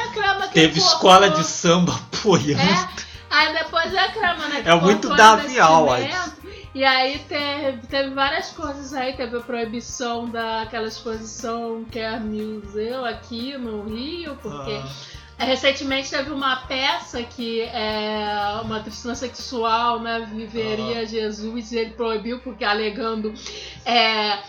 Teve 0.53 0.79
escola 0.79 1.29
de 1.29 1.43
samba 1.43 1.93
apoiando. 2.13 2.61
É, 2.61 2.89
aí 3.29 3.53
depois 3.53 3.91
reclama, 3.91 4.47
né? 4.47 4.63
É 4.65 4.75
muito 4.75 5.09
Davial. 5.15 5.87
E 6.73 6.83
aí 6.83 7.19
teve, 7.27 7.87
teve 7.87 8.09
várias 8.11 8.51
coisas 8.51 8.93
aí, 8.93 9.13
teve 9.13 9.35
a 9.37 9.39
proibição 9.39 10.29
daquela 10.29 10.87
exposição 10.87 11.83
que 11.85 11.97
é 11.97 12.19
museu 12.19 13.03
aqui 13.03 13.57
no 13.57 13.83
Rio, 13.83 14.37
porque 14.43 14.73
Ah, 14.73 14.89
recentemente 15.45 16.09
teve 16.09 16.31
uma 16.31 16.55
peça 16.67 17.21
que 17.23 17.61
é 17.61 18.59
uma 18.63 18.81
cristã 18.81 19.13
sexual, 19.13 19.99
né, 19.99 20.27
viveria 20.31 21.05
Jesus, 21.05 21.71
e 21.71 21.77
ele 21.77 21.91
proibiu 21.91 22.39
porque 22.39 22.63
alegando 22.63 23.33
é, 23.85 24.39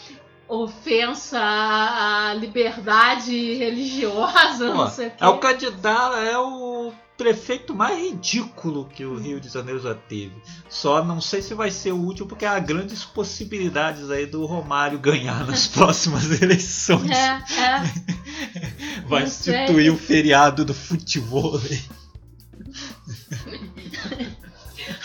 ofensa 0.48 1.38
à 1.38 2.30
à 2.30 2.34
liberdade 2.34 3.54
religiosa, 3.54 4.68
pô, 4.72 4.74
não 4.74 4.90
sei 4.90 5.08
o 5.08 5.10
quê. 5.10 5.16
é 5.20 5.28
o 5.28 5.38
candidato, 5.38 6.16
é 6.16 6.38
o 6.38 6.92
prefeito 7.18 7.74
mais 7.74 7.98
ridículo 7.98 8.88
que 8.88 9.04
o 9.04 9.16
Rio 9.16 9.40
de 9.40 9.48
Janeiro 9.48 9.80
já 9.80 9.92
teve. 9.92 10.40
Só 10.70 11.04
não 11.04 11.20
sei 11.20 11.42
se 11.42 11.52
vai 11.52 11.68
ser 11.68 11.90
o 11.90 11.96
último, 11.96 12.28
porque 12.28 12.46
há 12.46 12.58
grandes 12.60 13.04
possibilidades 13.04 14.08
aí 14.08 14.24
do 14.24 14.46
Romário 14.46 15.00
ganhar 15.00 15.44
nas 15.44 15.66
próximas 15.68 16.40
eleições. 16.40 17.10
É, 17.10 17.42
é. 17.60 19.02
Vai 19.08 19.22
não 19.22 19.28
sei. 19.28 19.54
instituir 19.56 19.92
o 19.92 19.98
feriado 19.98 20.64
do 20.64 20.72
futebol. 20.72 21.60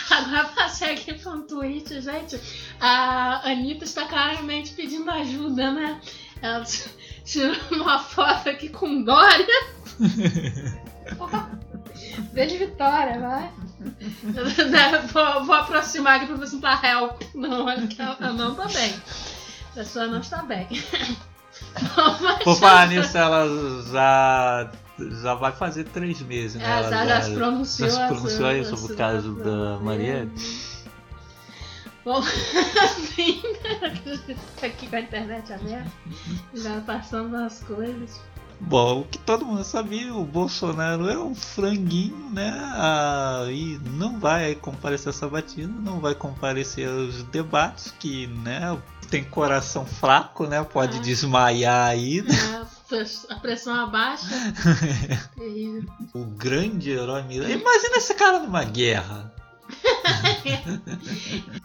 Agora 0.08 0.44
passei 0.54 0.92
aqui 0.92 1.14
pra 1.14 1.32
um 1.32 1.42
tweet, 1.42 2.00
gente. 2.00 2.40
A 2.78 3.50
Anitta 3.50 3.84
está 3.84 4.06
claramente 4.06 4.72
pedindo 4.72 5.10
ajuda, 5.10 5.72
né? 5.72 6.00
Ela 6.40 6.64
tirou 7.24 7.56
uma 7.72 7.98
foto 7.98 8.48
aqui 8.50 8.68
com 8.68 9.02
Dória. 9.02 9.46
Beijo, 12.32 12.58
Vitória, 12.58 13.18
vai. 13.20 13.50
Vou, 15.12 15.44
vou 15.44 15.54
aproximar 15.54 16.16
aqui 16.16 16.26
pra 16.26 16.36
ver 16.36 16.46
se 16.46 16.54
não 16.54 16.60
tá 16.60 16.74
real. 16.76 17.18
Não, 17.34 17.66
olha 17.66 17.86
que 17.86 18.00
ela 18.00 18.32
não 18.32 18.54
tá 18.54 18.66
bem. 18.66 18.94
A 19.70 19.74
pessoa 19.74 20.06
não 20.06 20.20
está 20.20 20.42
bem. 20.42 20.66
Mas 22.20 22.42
Por 22.44 22.56
falar 22.58 22.88
nisso, 22.88 23.16
ela 23.16 23.46
já, 23.92 24.70
já 25.22 25.34
vai 25.34 25.52
fazer 25.52 25.84
três 25.84 26.20
meses, 26.22 26.54
né? 26.60 26.64
É, 26.66 26.78
Ela 26.78 26.90
já, 26.90 27.06
já 27.06 27.22
se 27.22 27.34
pronunciou. 27.34 27.90
já 27.90 28.08
se 28.08 28.14
pronunciou 28.14 28.48
aí 28.48 28.64
sobre- 28.64 28.94
o 28.94 28.96
caso 28.96 29.34
da 29.34 29.78
Marielle? 29.80 30.30
Bom, 32.04 32.20
enfim, 32.98 33.42
aqui 34.62 34.86
com 34.88 34.96
a 34.96 35.00
internet 35.00 35.52
aberta, 35.54 35.90
já 36.54 36.80
passando 36.82 37.34
as 37.36 37.60
coisas. 37.62 38.20
Bom, 38.60 39.00
o 39.00 39.04
que 39.04 39.18
todo 39.18 39.44
mundo 39.44 39.62
sabia, 39.64 40.14
o 40.14 40.24
Bolsonaro 40.24 41.08
é 41.08 41.18
um 41.18 41.34
franguinho, 41.34 42.30
né? 42.32 42.50
Ah, 42.74 43.44
e 43.50 43.78
não 43.84 44.18
vai 44.18 44.54
comparecer 44.54 45.10
a 45.10 45.12
Sabatina, 45.12 45.72
não 45.80 46.00
vai 46.00 46.14
comparecer 46.14 46.88
aos 46.88 47.22
debates, 47.24 47.92
que 47.98 48.26
né, 48.26 48.76
tem 49.10 49.22
coração 49.22 49.84
fraco, 49.84 50.46
né? 50.46 50.62
Pode 50.64 50.98
Ah. 50.98 51.00
desmaiar 51.02 51.88
aí. 51.90 52.22
né? 52.22 52.34
A 52.62 52.66
press- 52.88 53.26
A 53.28 53.34
pressão 53.36 53.74
abaixa. 53.74 54.26
O 56.14 56.24
grande 56.24 56.90
herói 56.90 57.22
militar. 57.22 57.50
Imagina 57.50 57.96
esse 57.96 58.14
cara 58.14 58.38
numa 58.40 58.64
guerra. 58.64 59.32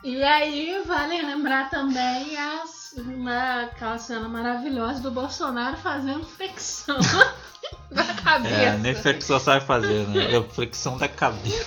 E 0.04 0.24
aí, 0.24 0.82
vale 0.88 1.22
lembrar 1.22 1.70
também 1.70 2.38
as, 2.38 2.79
né, 2.98 3.70
aquela 3.72 3.98
cena 3.98 4.28
maravilhosa 4.28 5.00
do 5.02 5.12
Bolsonaro 5.12 5.78
fazendo 5.78 6.26
flexão 6.26 6.98
na 7.92 8.04
cabeça. 8.16 8.56
É, 8.56 8.78
nem 8.78 8.96
flexão 8.96 9.40
sabe 9.40 9.66
fazer, 9.66 10.08
né? 10.08 10.36
É 10.36 10.44
flexão 10.44 10.98
da 10.98 11.08
cabeça. 11.08 11.66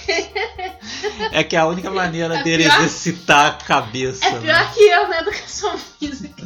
É 1.33 1.45
que 1.45 1.55
é 1.57 1.59
a 1.61 1.67
única 1.67 1.91
maneira 1.91 2.39
É 2.39 2.43
dele 2.43 2.65
pior- 2.65 2.79
exercitar 2.79 3.47
a 3.47 3.53
cabeça. 3.65 4.25
É 4.25 4.31
né? 4.33 4.41
pior 4.41 4.75
que 4.75 4.81
eu 4.81 5.09
na 5.09 5.21
educação 5.21 5.79
física. 5.79 6.43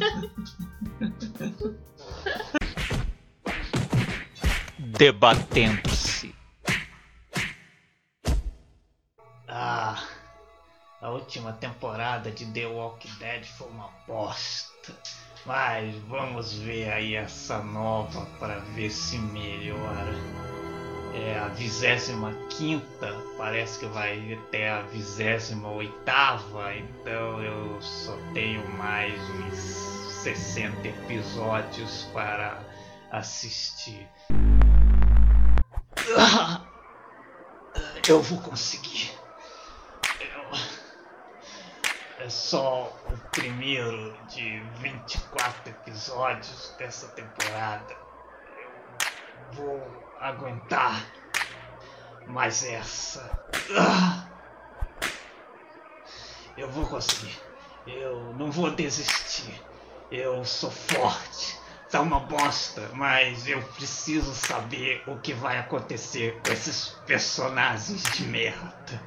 debatendo-se. 4.97 6.33
Ah, 9.47 10.01
a 11.01 11.09
última 11.09 11.53
temporada 11.53 12.31
de 12.31 12.45
The 12.51 12.65
Walking 12.67 13.13
Dead 13.19 13.45
foi 13.45 13.67
uma 13.69 13.89
bosta. 14.07 14.66
Mas 15.45 15.95
vamos 16.09 16.53
ver 16.59 16.91
aí 16.91 17.15
essa 17.15 17.59
nova 17.59 18.25
para 18.39 18.59
ver 18.75 18.89
se 18.89 19.17
melhora. 19.17 20.13
É 21.15 21.39
a 21.39 21.47
25 21.47 22.29
parece 23.37 23.79
que 23.79 23.85
vai 23.87 24.33
até 24.33 24.69
a 24.69 24.81
28 24.81 25.55
então 27.01 27.41
eu 27.41 27.81
só 27.81 28.15
tenho 28.33 28.67
mais 28.77 29.13
uns 29.31 29.55
60 30.23 30.87
episódios 30.87 32.03
para 32.13 32.59
assistir. 33.11 34.07
Ah, 36.17 36.61
Eu 38.07 38.21
vou 38.21 38.39
conseguir. 38.41 39.11
Eu- 40.19 40.57
É 42.27 42.29
só 42.29 42.93
o 43.09 43.17
primeiro 43.29 44.13
de 44.27 44.59
24 44.81 45.69
episódios 45.69 46.75
dessa 46.77 47.07
temporada. 47.07 47.95
Eu 48.59 49.53
vou 49.53 50.03
aguentar 50.19 51.05
mais 52.27 52.65
essa. 52.65 53.31
Ah, 53.77 54.27
Eu 56.57 56.69
vou 56.69 56.85
conseguir. 56.87 57.39
Eu 57.87 58.33
não 58.33 58.51
vou 58.51 58.71
desistir. 58.71 59.63
Eu 60.11 60.43
sou 60.43 60.69
forte. 60.69 61.57
Tá 61.89 62.01
uma 62.01 62.19
bosta, 62.19 62.89
mas 62.93 63.47
eu 63.47 63.61
preciso 63.61 64.35
saber 64.35 65.01
o 65.07 65.17
que 65.19 65.31
vai 65.31 65.59
acontecer 65.59 66.41
com 66.45 66.51
esses 66.51 66.89
personagens 67.05 68.03
de 68.03 68.23
merda. 68.25 69.01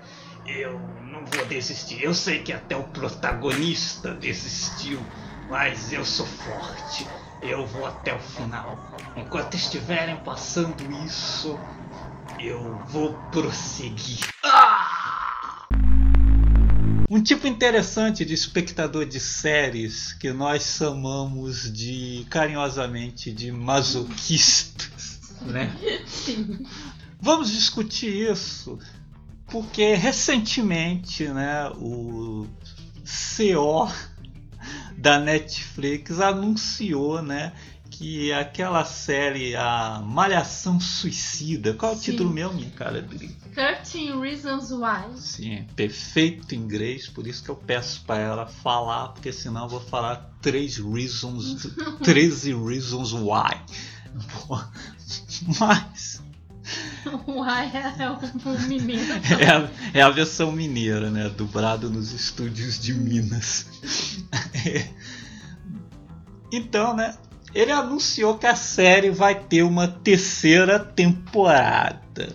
Eu 0.57 0.81
não 1.13 1.25
vou 1.25 1.47
desistir. 1.47 2.03
Eu 2.03 2.13
sei 2.13 2.43
que 2.43 2.53
até 2.53 2.77
o 2.77 2.83
protagonista 2.83 4.15
desistiu, 4.15 5.01
mas 5.49 5.93
eu 5.93 6.05
sou 6.05 6.27
forte. 6.27 7.07
Eu 7.41 7.65
vou 7.67 7.87
até 7.87 8.15
o 8.15 8.19
final. 8.19 8.99
Enquanto 9.17 9.55
estiverem 9.55 10.17
passando 10.17 10.83
isso, 11.05 11.57
eu 12.41 12.77
vou 12.87 13.15
prosseguir. 13.31 14.19
Um 17.09 17.23
tipo 17.23 17.47
interessante 17.47 18.25
de 18.25 18.35
espectador 18.35 19.07
de 19.07 19.21
séries 19.21 20.13
que 20.15 20.33
nós 20.33 20.63
chamamos 20.63 21.73
de 21.73 22.27
carinhosamente 22.29 23.33
de 23.33 23.53
masoquistas, 23.53 25.21
né? 25.43 25.73
Sim. 26.07 26.67
Vamos 27.21 27.51
discutir 27.51 28.31
isso 28.33 28.79
porque 29.51 29.95
recentemente, 29.95 31.27
né, 31.29 31.69
o 31.77 32.47
CO 33.37 33.91
da 34.97 35.19
Netflix 35.19 36.21
anunciou, 36.21 37.23
né, 37.23 37.53
que 37.91 38.33
aquela 38.33 38.85
série, 38.85 39.55
a 39.57 40.01
Malhação 40.03 40.81
Suicida, 40.81 41.75
qual 41.75 41.93
é 41.93 41.95
o 41.95 41.99
Sim. 41.99 42.13
título 42.13 42.31
mesmo, 42.31 42.55
minha 42.55 42.71
cara? 42.71 42.99
Adri? 42.99 43.29
13 43.55 44.13
Reasons 44.19 44.71
Why. 44.71 45.19
Sim, 45.21 45.67
perfeito 45.75 46.55
inglês, 46.55 47.09
por 47.09 47.27
isso 47.27 47.43
que 47.43 47.51
eu 47.51 47.57
peço 47.57 48.03
pra 48.07 48.17
ela 48.17 48.47
falar, 48.47 49.09
porque 49.09 49.33
senão 49.33 49.65
eu 49.65 49.69
vou 49.69 49.81
falar 49.81 50.31
três 50.41 50.79
reasons, 50.79 51.67
13 52.03 52.55
reasons 52.55 53.13
why. 53.13 53.61
Pô, 54.49 54.59
Mas 57.27 57.27
Why 57.27 57.71
é 57.99 58.11
o 58.11 58.69
menino. 58.69 59.15
é 59.41 59.51
a, 59.51 59.71
é 59.95 60.03
a 60.03 60.11
versão 60.11 60.53
mineira, 60.53 61.11
né? 61.11 61.29
Dublado 61.29 61.91
nos 61.91 62.13
estúdios 62.13 62.79
de 62.79 62.95
Minas. 62.95 63.67
Então, 66.53 66.97
né? 66.97 67.15
Ele 67.55 67.73
anunciou 67.73 68.37
que 68.37 68.47
a 68.47 68.55
série 68.57 69.11
vai 69.11 69.35
ter 69.35 69.63
uma 69.63 69.87
terceira 69.87 70.79
temporada. 70.79 72.35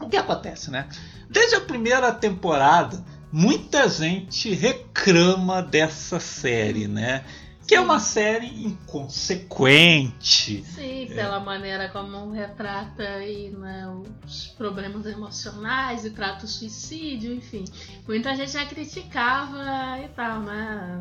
O 0.00 0.08
que 0.08 0.16
acontece, 0.16 0.70
né? 0.70 0.86
Desde 1.28 1.56
a 1.56 1.60
primeira 1.60 2.12
temporada, 2.12 3.02
muita 3.32 3.88
gente 3.88 4.52
reclama 4.52 5.62
dessa 5.62 6.18
série, 6.18 6.88
né? 6.88 7.24
Que 7.70 7.76
é 7.76 7.80
uma 7.80 8.00
série 8.00 8.48
inconsequente. 8.66 10.64
Sim, 10.64 11.06
pela 11.06 11.38
maneira 11.38 11.88
como 11.88 12.32
retrata 12.32 13.04
aí, 13.04 13.50
né, 13.50 13.88
os 14.26 14.48
problemas 14.58 15.06
emocionais 15.06 16.04
e 16.04 16.10
trata 16.10 16.46
o 16.46 16.48
suicídio, 16.48 17.32
enfim. 17.32 17.64
Muita 18.08 18.34
gente 18.34 18.50
já 18.50 18.66
criticava 18.66 20.00
e 20.04 20.08
tal, 20.08 20.40
né? 20.40 21.00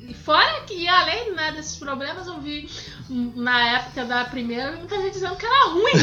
E 0.00 0.14
fora 0.14 0.60
que, 0.62 0.88
além 0.88 1.32
né, 1.32 1.52
desses 1.52 1.76
problemas, 1.76 2.26
eu 2.26 2.40
vi 2.40 2.68
na 3.08 3.76
época 3.76 4.04
da 4.04 4.24
primeira 4.24 4.76
muita 4.76 4.96
gente 5.00 5.14
dizendo 5.14 5.36
que 5.36 5.46
era 5.46 5.68
ruim. 5.70 5.94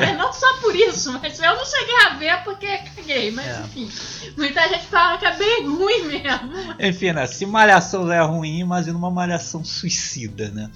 né? 0.00 0.16
não 0.16 0.32
só 0.32 0.58
por 0.58 0.74
isso, 0.74 1.12
mas 1.20 1.38
eu 1.38 1.56
não 1.56 1.64
cheguei 1.64 1.96
a 2.06 2.08
ver 2.14 2.44
porque 2.44 2.66
caguei, 2.94 3.30
mas 3.30 3.46
É. 3.46 3.60
enfim. 3.60 3.90
Muita 4.36 4.68
gente 4.68 4.86
fala 4.86 5.18
que 5.18 5.26
é 5.26 5.36
bem 5.36 5.66
ruim 5.66 6.04
mesmo. 6.04 6.74
Enfim, 6.78 7.12
né? 7.12 7.26
Se 7.26 7.46
malhação 7.46 8.06
já 8.06 8.14
é 8.16 8.22
ruim, 8.22 8.58
imagina 8.58 8.96
uma 8.96 9.10
malhação 9.10 9.64
suicida, 9.64 10.50
né? 10.50 10.70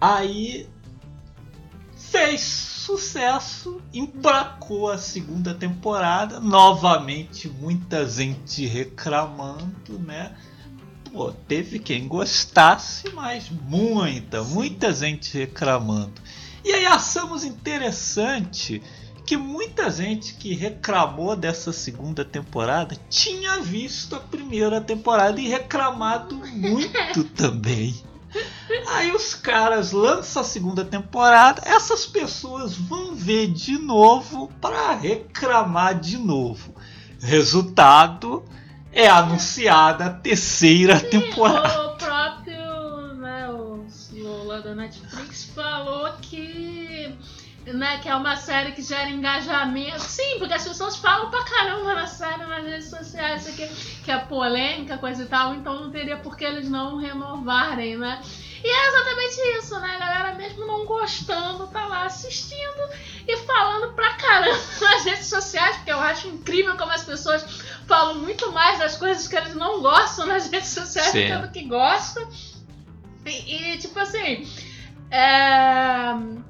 Aí 0.00 0.68
fez 2.10 2.40
sucesso, 2.40 3.82
emplacou 3.92 4.90
a 4.90 4.96
segunda 4.96 5.52
temporada, 5.52 6.40
novamente 6.40 7.48
muita 7.48 8.08
gente 8.08 8.64
reclamando, 8.66 9.98
né? 9.98 10.34
Pô, 11.18 11.32
teve 11.48 11.80
quem 11.80 12.06
gostasse, 12.06 13.10
mas 13.12 13.50
muita, 13.50 14.44
muita 14.44 14.92
gente 14.92 15.36
reclamando. 15.36 16.12
E 16.64 16.70
aí 16.70 16.86
achamos 16.86 17.42
interessante 17.42 18.80
que 19.26 19.36
muita 19.36 19.90
gente 19.90 20.34
que 20.34 20.54
reclamou 20.54 21.34
dessa 21.34 21.72
segunda 21.72 22.24
temporada 22.24 22.96
tinha 23.10 23.58
visto 23.60 24.14
a 24.14 24.20
primeira 24.20 24.80
temporada 24.80 25.40
e 25.40 25.48
reclamado 25.48 26.36
muito 26.36 27.24
também. 27.34 28.00
Aí 28.86 29.10
os 29.10 29.34
caras 29.34 29.90
lançam 29.90 30.42
a 30.42 30.44
segunda 30.44 30.84
temporada, 30.84 31.62
essas 31.64 32.06
pessoas 32.06 32.76
vão 32.76 33.16
ver 33.16 33.48
de 33.48 33.76
novo 33.76 34.52
para 34.60 34.92
reclamar 34.92 35.98
de 35.98 36.16
novo. 36.16 36.72
Resultado 37.20 38.44
é 38.98 39.08
anunciada 39.08 40.06
a 40.06 40.10
terceira 40.10 40.98
temporada. 40.98 41.92
O 41.92 41.96
próprio, 41.96 43.14
né, 43.14 43.48
o 43.48 43.86
lá 44.44 44.58
da 44.58 44.74
Netflix 44.74 45.44
falou 45.54 46.10
que, 46.20 47.14
né, 47.64 47.98
que 47.98 48.08
é 48.08 48.14
uma 48.16 48.34
série 48.34 48.72
que 48.72 48.82
gera 48.82 49.08
engajamento. 49.08 50.00
Sim, 50.00 50.40
porque 50.40 50.54
as 50.54 50.66
pessoas 50.66 50.96
falam 50.96 51.30
pra 51.30 51.44
caramba 51.44 51.94
na 51.94 52.08
série, 52.08 52.44
nas 52.44 52.64
redes 52.64 52.90
sociais, 52.90 53.46
isso 53.46 53.62
aqui, 53.62 54.02
que 54.04 54.10
é 54.10 54.18
polêmica, 54.18 54.98
coisa 54.98 55.22
e 55.22 55.26
tal, 55.26 55.54
então 55.54 55.80
não 55.80 55.92
teria 55.92 56.16
por 56.16 56.36
que 56.36 56.44
eles 56.44 56.68
não 56.68 56.96
renovarem, 56.98 57.96
né? 57.96 58.20
E 58.62 58.68
é 58.68 58.88
exatamente 58.88 59.58
isso, 59.58 59.78
né? 59.80 59.96
A 59.96 59.98
galera 59.98 60.34
mesmo 60.34 60.66
não 60.66 60.84
gostando, 60.84 61.66
tá 61.68 61.86
lá 61.86 62.04
assistindo 62.06 62.88
e 63.26 63.36
falando 63.38 63.94
pra 63.94 64.14
caramba 64.14 64.58
nas 64.80 65.04
redes 65.04 65.26
sociais, 65.26 65.76
porque 65.76 65.92
eu 65.92 66.00
acho 66.00 66.28
incrível 66.28 66.76
como 66.76 66.92
as 66.92 67.04
pessoas 67.04 67.42
falam 67.86 68.16
muito 68.16 68.50
mais 68.52 68.78
das 68.78 68.96
coisas 68.96 69.28
que 69.28 69.36
eles 69.36 69.54
não 69.54 69.80
gostam 69.80 70.26
nas 70.26 70.48
redes 70.50 70.70
sociais 70.70 71.08
Sim. 71.08 71.40
do 71.40 71.50
que 71.50 71.64
gostam. 71.64 72.28
E, 73.24 73.72
e, 73.74 73.78
tipo 73.78 73.98
assim. 73.98 74.46
É... 75.10 76.48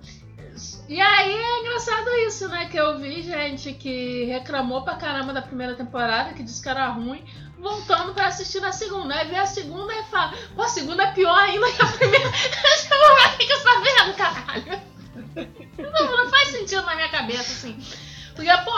E 0.89 1.01
aí 1.01 1.33
é 1.37 1.61
engraçado 1.61 2.09
isso, 2.27 2.49
né? 2.49 2.67
Que 2.67 2.79
eu 2.79 2.99
vi 2.99 3.23
gente 3.23 3.75
que 3.75 4.25
reclamou 4.25 4.83
pra 4.83 4.97
caramba 4.97 5.35
da 5.35 5.43
primeira 5.43 5.75
temporada, 5.75 6.33
que 6.33 6.43
disse 6.43 6.63
que 6.63 6.69
era 6.69 6.89
ruim, 6.89 7.23
voltando 7.61 8.15
pra 8.15 8.27
assistir 8.27 8.61
na 8.61 8.73
segunda. 8.73 9.15
Aí 9.15 9.27
vê 9.29 9.37
a 9.37 9.47
segunda 9.47 9.93
e 9.95 10.03
fala, 10.05 10.33
pô, 10.55 10.63
a 10.63 10.69
segunda 10.69 11.03
é 11.05 11.13
pior 11.13 11.39
ainda 11.39 11.71
que 11.73 11.83
a 11.83 11.87
primeira. 11.87 12.27
Eu 12.29 12.77
chamo, 12.79 13.15
"Mas 13.17 13.35
o 13.35 13.37
que 13.39 13.47
que 13.47 13.53
eu 13.53 13.63
tô 13.63 13.81
vendo, 13.81 14.15
caralho? 14.17 14.83
Não, 15.79 16.17
não 16.17 16.31
faz 16.31 16.49
sentido 16.49 16.83
na 16.83 16.95
minha 16.95 17.09
cabeça, 17.09 17.53
assim. 17.53 17.79
Porque, 18.35 18.51
pô, 18.65 18.73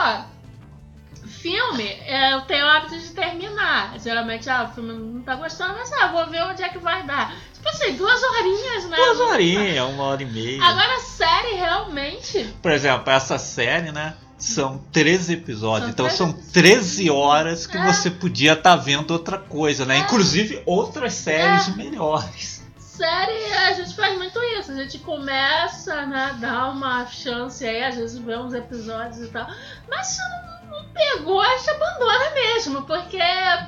filme, 1.29 1.85
é, 1.85 2.35
eu 2.35 2.43
tenho 2.43 2.65
o 2.65 2.69
hábito 2.69 2.99
de 2.99 3.11
terminar. 3.11 3.99
Geralmente, 3.99 4.49
ah, 4.49 4.69
o 4.71 4.75
filme 4.75 4.93
não 4.93 5.23
tá 5.23 5.35
gostando, 5.35 5.75
mas 5.75 5.93
ah, 5.93 6.09
vou 6.09 6.27
ver 6.29 6.43
onde 6.45 6.63
é 6.63 6.69
que 6.69 6.79
vai 6.79 7.03
dar. 7.05 7.35
Tipo 7.55 7.69
assim, 7.69 7.95
duas 7.95 8.23
horinhas, 8.23 8.85
né? 8.89 8.97
Duas 8.97 9.21
horinhas, 9.21 9.87
uma 9.89 10.05
hora 10.05 10.23
e 10.23 10.27
meia. 10.27 10.63
Agora, 10.65 10.99
série, 11.01 11.55
realmente. 11.55 12.45
Por 12.63 12.73
exemplo, 12.73 13.11
essa 13.11 13.39
série, 13.39 13.93
né? 13.93 14.15
São 14.41 14.79
13 14.93 15.35
episódios, 15.35 15.83
São 15.85 15.91
então 15.91 16.07
13 16.07 16.17
são 16.19 16.33
13 16.53 17.11
horas 17.11 17.67
que 17.67 17.77
É. 17.77 17.93
você 17.93 18.11
podia 18.11 18.55
estar 18.55 18.77
vendo 18.77 19.11
outra 19.13 19.39
coisa, 19.39 19.85
né? 19.85 19.97
É. 19.97 19.99
Inclusive 20.01 20.63
outras 20.67 21.15
séries 21.15 21.69
É. 21.69 21.73
melhores. 21.73 22.61
Série, 22.79 23.45
a 23.55 23.73
gente 23.73 23.95
faz 23.97 24.17
muito 24.19 24.39
isso. 24.59 24.73
A 24.73 24.75
gente 24.75 24.99
começa, 24.99 26.05
né? 26.07 26.37
Dá 26.39 26.69
uma 26.69 27.07
chance 27.07 27.67
aí, 27.67 27.83
às 27.83 27.97
vezes 27.97 28.19
vê 28.19 28.37
uns 28.37 28.53
episódios 28.53 29.23
e 29.23 29.29
tal. 29.29 29.47
Mas 29.89 30.07
se 30.09 30.19
não, 30.21 30.71
não 30.83 30.85
pegou, 30.93 31.41
a 31.41 31.57
gente 31.57 31.71
abandona 31.71 32.31
mesmo. 32.35 32.83
Porque, 32.83 33.19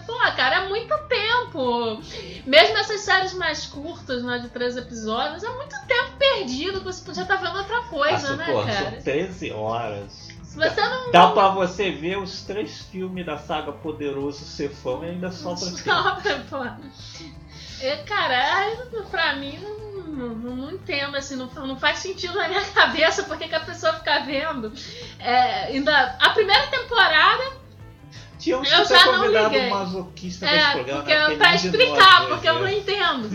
pô, 0.06 0.18
cara, 0.36 0.64
é 0.64 0.68
muito 0.68 0.94
tempo. 1.08 2.02
Mesmo 2.46 2.76
essas 2.76 3.00
séries 3.00 3.32
mais 3.32 3.64
curtas, 3.64 4.22
né? 4.22 4.38
De 4.38 4.48
três 4.50 4.76
episódios, 4.76 5.42
é 5.42 5.48
muito 5.48 5.76
tempo 5.86 6.10
perdido 6.18 6.80
que 6.80 6.84
você 6.84 7.02
podia 7.02 7.22
estar 7.22 7.36
vendo 7.36 7.56
outra 7.56 7.80
coisa, 7.84 8.36
Nossa, 8.36 8.36
né, 8.36 8.44
cara? 8.74 8.90
são 8.92 9.02
13 9.02 9.50
horas. 9.52 10.21
Se 10.52 10.58
você 10.58 10.80
não. 10.82 11.10
Dá 11.10 11.28
pra 11.30 11.48
você 11.48 11.90
ver 11.90 12.18
os 12.18 12.42
três 12.42 12.82
filmes 12.82 13.24
da 13.24 13.38
saga 13.38 13.72
Poderoso 13.72 14.44
Cefão 14.44 15.02
e 15.02 15.08
ainda 15.08 15.32
sobra. 15.32 15.64
Sobra, 15.64 16.44
pô. 16.50 16.62
É, 17.80 17.96
cara, 18.04 18.58
aí, 18.58 18.76
pra 19.10 19.34
mim 19.36 19.58
não, 19.58 20.28
não, 20.28 20.56
não 20.56 20.70
entendo, 20.70 21.16
assim, 21.16 21.36
não, 21.36 21.46
não 21.66 21.78
faz 21.78 22.00
sentido 22.00 22.34
na 22.34 22.48
minha 22.48 22.64
cabeça 22.70 23.22
porque 23.22 23.48
que 23.48 23.54
a 23.54 23.60
pessoa 23.60 23.94
fica 23.94 24.20
vendo. 24.20 24.70
É, 25.18 25.68
ainda, 25.68 26.18
a 26.20 26.30
primeira 26.30 26.66
temporada, 26.66 27.62
Tínhamos 28.38 28.70
Eu 28.70 28.84
já 28.84 29.06
não 29.06 29.26
liguei. 29.26 29.70
masoquista 29.70 30.46
é, 30.46 30.72
programa, 30.72 31.02
porque, 31.02 31.14
né? 31.16 31.36
Pra 31.36 31.54
explicar, 31.54 32.20
nós 32.20 32.28
porque 32.28 32.48
eu 32.48 32.54
não 32.58 32.68
entendo. 32.68 33.30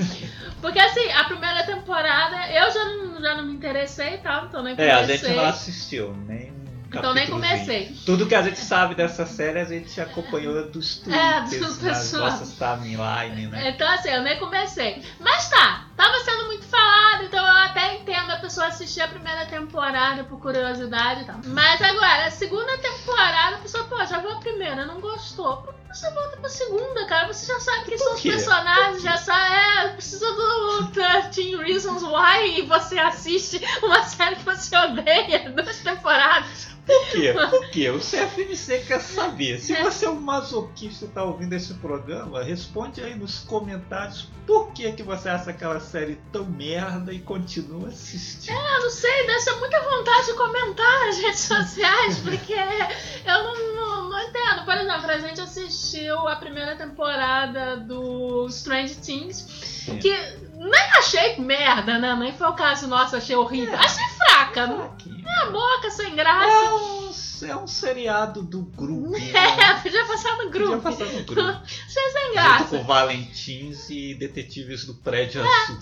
Porque 0.62 0.80
assim, 0.80 1.10
a 1.12 1.24
primeira 1.24 1.64
temporada 1.64 2.52
eu 2.52 2.72
já 2.72 2.86
não, 2.86 3.22
já 3.22 3.36
não 3.36 3.46
me 3.46 3.54
interessei 3.54 4.16
e 4.16 4.18
tal, 4.18 4.46
então 4.46 4.62
nem 4.62 4.76
É, 4.78 4.92
a 4.92 5.04
gente 5.04 5.28
não 5.30 5.46
assistiu, 5.46 6.14
nem 6.28 6.47
então 6.90 7.14
nem 7.14 7.28
comecei. 7.28 7.96
Tudo 8.06 8.26
que 8.26 8.36
a 8.36 8.42
gente 8.42 8.60
sabe 8.60 8.96
dessa 8.96 9.26
série 9.26 9.60
a 9.60 9.66
gente 9.66 10.00
acompanhou 10.00 10.70
dos 10.70 11.02
É, 11.08 11.42
tweets, 11.42 11.78
do 11.78 11.86
nas 11.86 11.98
pessoal. 12.00 12.24
nossas 12.32 12.54
timeline, 12.54 13.48
né? 13.48 13.70
Então 13.70 13.88
assim, 13.90 14.10
eu 14.10 14.22
nem 14.24 14.38
comecei. 14.40 15.04
Mas 15.20 15.50
tá, 15.50 15.86
tava 15.96 16.18
sendo 16.20 16.46
muito 16.46 16.66
falado, 16.66 17.24
então 17.26 17.46
eu 17.46 17.58
até 17.58 17.96
entendo 17.96 18.32
a 18.32 18.38
pessoa 18.38 18.68
assistir 18.68 19.02
a 19.02 19.08
primeira 19.08 19.46
temporada 19.46 20.24
por 20.24 20.40
curiosidade 20.40 21.22
e 21.22 21.26
tal. 21.26 21.40
Mas 21.46 21.82
agora, 21.82 22.26
a 22.26 22.32
segunda 22.32 22.78
temporada, 22.78 23.56
a 23.58 23.60
pessoa, 23.60 23.84
pô, 23.86 23.98
já 24.06 24.20
viu 24.20 24.32
a 24.32 24.40
primeira, 24.40 24.86
não 24.86 25.00
gostou. 25.00 25.58
Por 25.58 25.74
que 25.74 25.98
você 25.98 26.10
volta 26.12 26.38
pra 26.38 26.50
segunda, 26.50 27.06
cara? 27.08 27.28
Você 27.28 27.46
já 27.46 27.60
sabe 27.60 27.86
quem 27.86 27.98
são 27.98 28.14
os 28.14 28.22
personagens, 28.22 29.02
já 29.02 29.18
sabe, 29.18 29.56
é, 29.56 29.88
precisa 29.90 30.26
do 30.34 30.88
13 30.94 31.56
Reasons 31.58 32.04
Why 32.04 32.60
e 32.60 32.62
você 32.64 33.00
assiste 33.00 33.62
uma 33.82 34.04
série 34.04 34.36
que 34.36 34.44
você 34.44 34.76
odeia, 34.78 35.50
duas 35.52 35.78
temporadas. 35.80 36.68
Por 36.88 37.12
quê? 37.12 37.34
Por 37.34 37.70
quê? 37.70 37.90
O 37.90 38.00
CFMC 38.02 38.86
quer 38.88 39.02
saber. 39.02 39.60
Se 39.60 39.76
você 39.82 40.06
é 40.06 40.10
um 40.10 40.20
masoquista 40.20 41.06
e 41.06 41.10
tá 41.10 41.24
ouvindo 41.24 41.54
esse 41.54 41.74
programa, 41.76 42.42
responde 42.42 43.04
aí 43.04 43.14
nos 43.14 43.40
comentários 43.40 44.30
por 44.46 44.72
que, 44.72 44.90
que 44.94 45.04
você 45.04 45.28
acha 45.28 45.50
aquela 45.50 45.82
série 45.82 46.18
tão 46.32 46.46
merda 46.46 47.14
e 47.14 47.20
continua 47.20 47.90
assistindo. 47.90 48.56
Eu 48.56 48.82
não 48.82 48.90
sei, 48.90 49.40
ser 49.42 49.56
muita 49.56 49.82
vontade 49.82 50.28
de 50.28 50.34
comentar 50.34 51.06
nas 51.06 51.18
redes 51.18 51.40
sociais, 51.42 52.20
porque 52.24 52.54
eu 52.54 53.44
não, 53.44 53.76
não, 53.76 54.10
não 54.10 54.20
entendo. 54.22 54.64
Por 54.64 54.74
exemplo, 54.74 55.12
a 55.12 55.20
gente 55.20 55.42
assistiu 55.42 56.28
a 56.28 56.38
primeira 56.38 56.76
temporada 56.78 57.78
do 57.78 58.48
Strange 58.48 58.96
Things 58.96 59.77
Sim. 59.94 60.00
Que 60.00 60.12
nem 60.58 60.82
achei 60.98 61.38
merda, 61.38 61.98
né? 62.00 62.16
Nem 62.16 62.34
foi 62.34 62.48
o 62.48 62.54
caso, 62.54 62.88
nossa, 62.88 63.18
achei 63.18 63.36
horrível. 63.36 63.74
É. 63.74 63.78
Achei 63.78 64.06
fraca. 64.18 64.68
Fraquinho. 64.68 65.24
Meia 65.24 65.46
boca, 65.52 65.90
sem 65.92 66.16
graça. 66.16 66.48
É 66.48 66.74
um, 66.74 67.12
é 67.52 67.56
um 67.64 67.68
seriado 67.68 68.42
do 68.42 68.62
grupo. 68.64 69.10
né? 69.12 69.20
É, 69.34 69.74
podia 69.84 70.06
passar 70.06 70.32
no 70.38 70.38
Podia 70.46 70.52
grupo. 70.52 70.82
passar 70.82 71.06
no 71.06 71.24
grupo. 71.24 71.42
Achei 71.62 72.10
sem 72.12 72.24
Junto 72.28 72.34
graça. 72.34 72.78
com 72.78 72.84
Valentins 72.84 73.90
e 73.90 74.14
Detetives 74.16 74.86
do 74.86 74.96
Prédio 74.96 75.42
É. 75.42 75.48
Azul. 75.64 75.78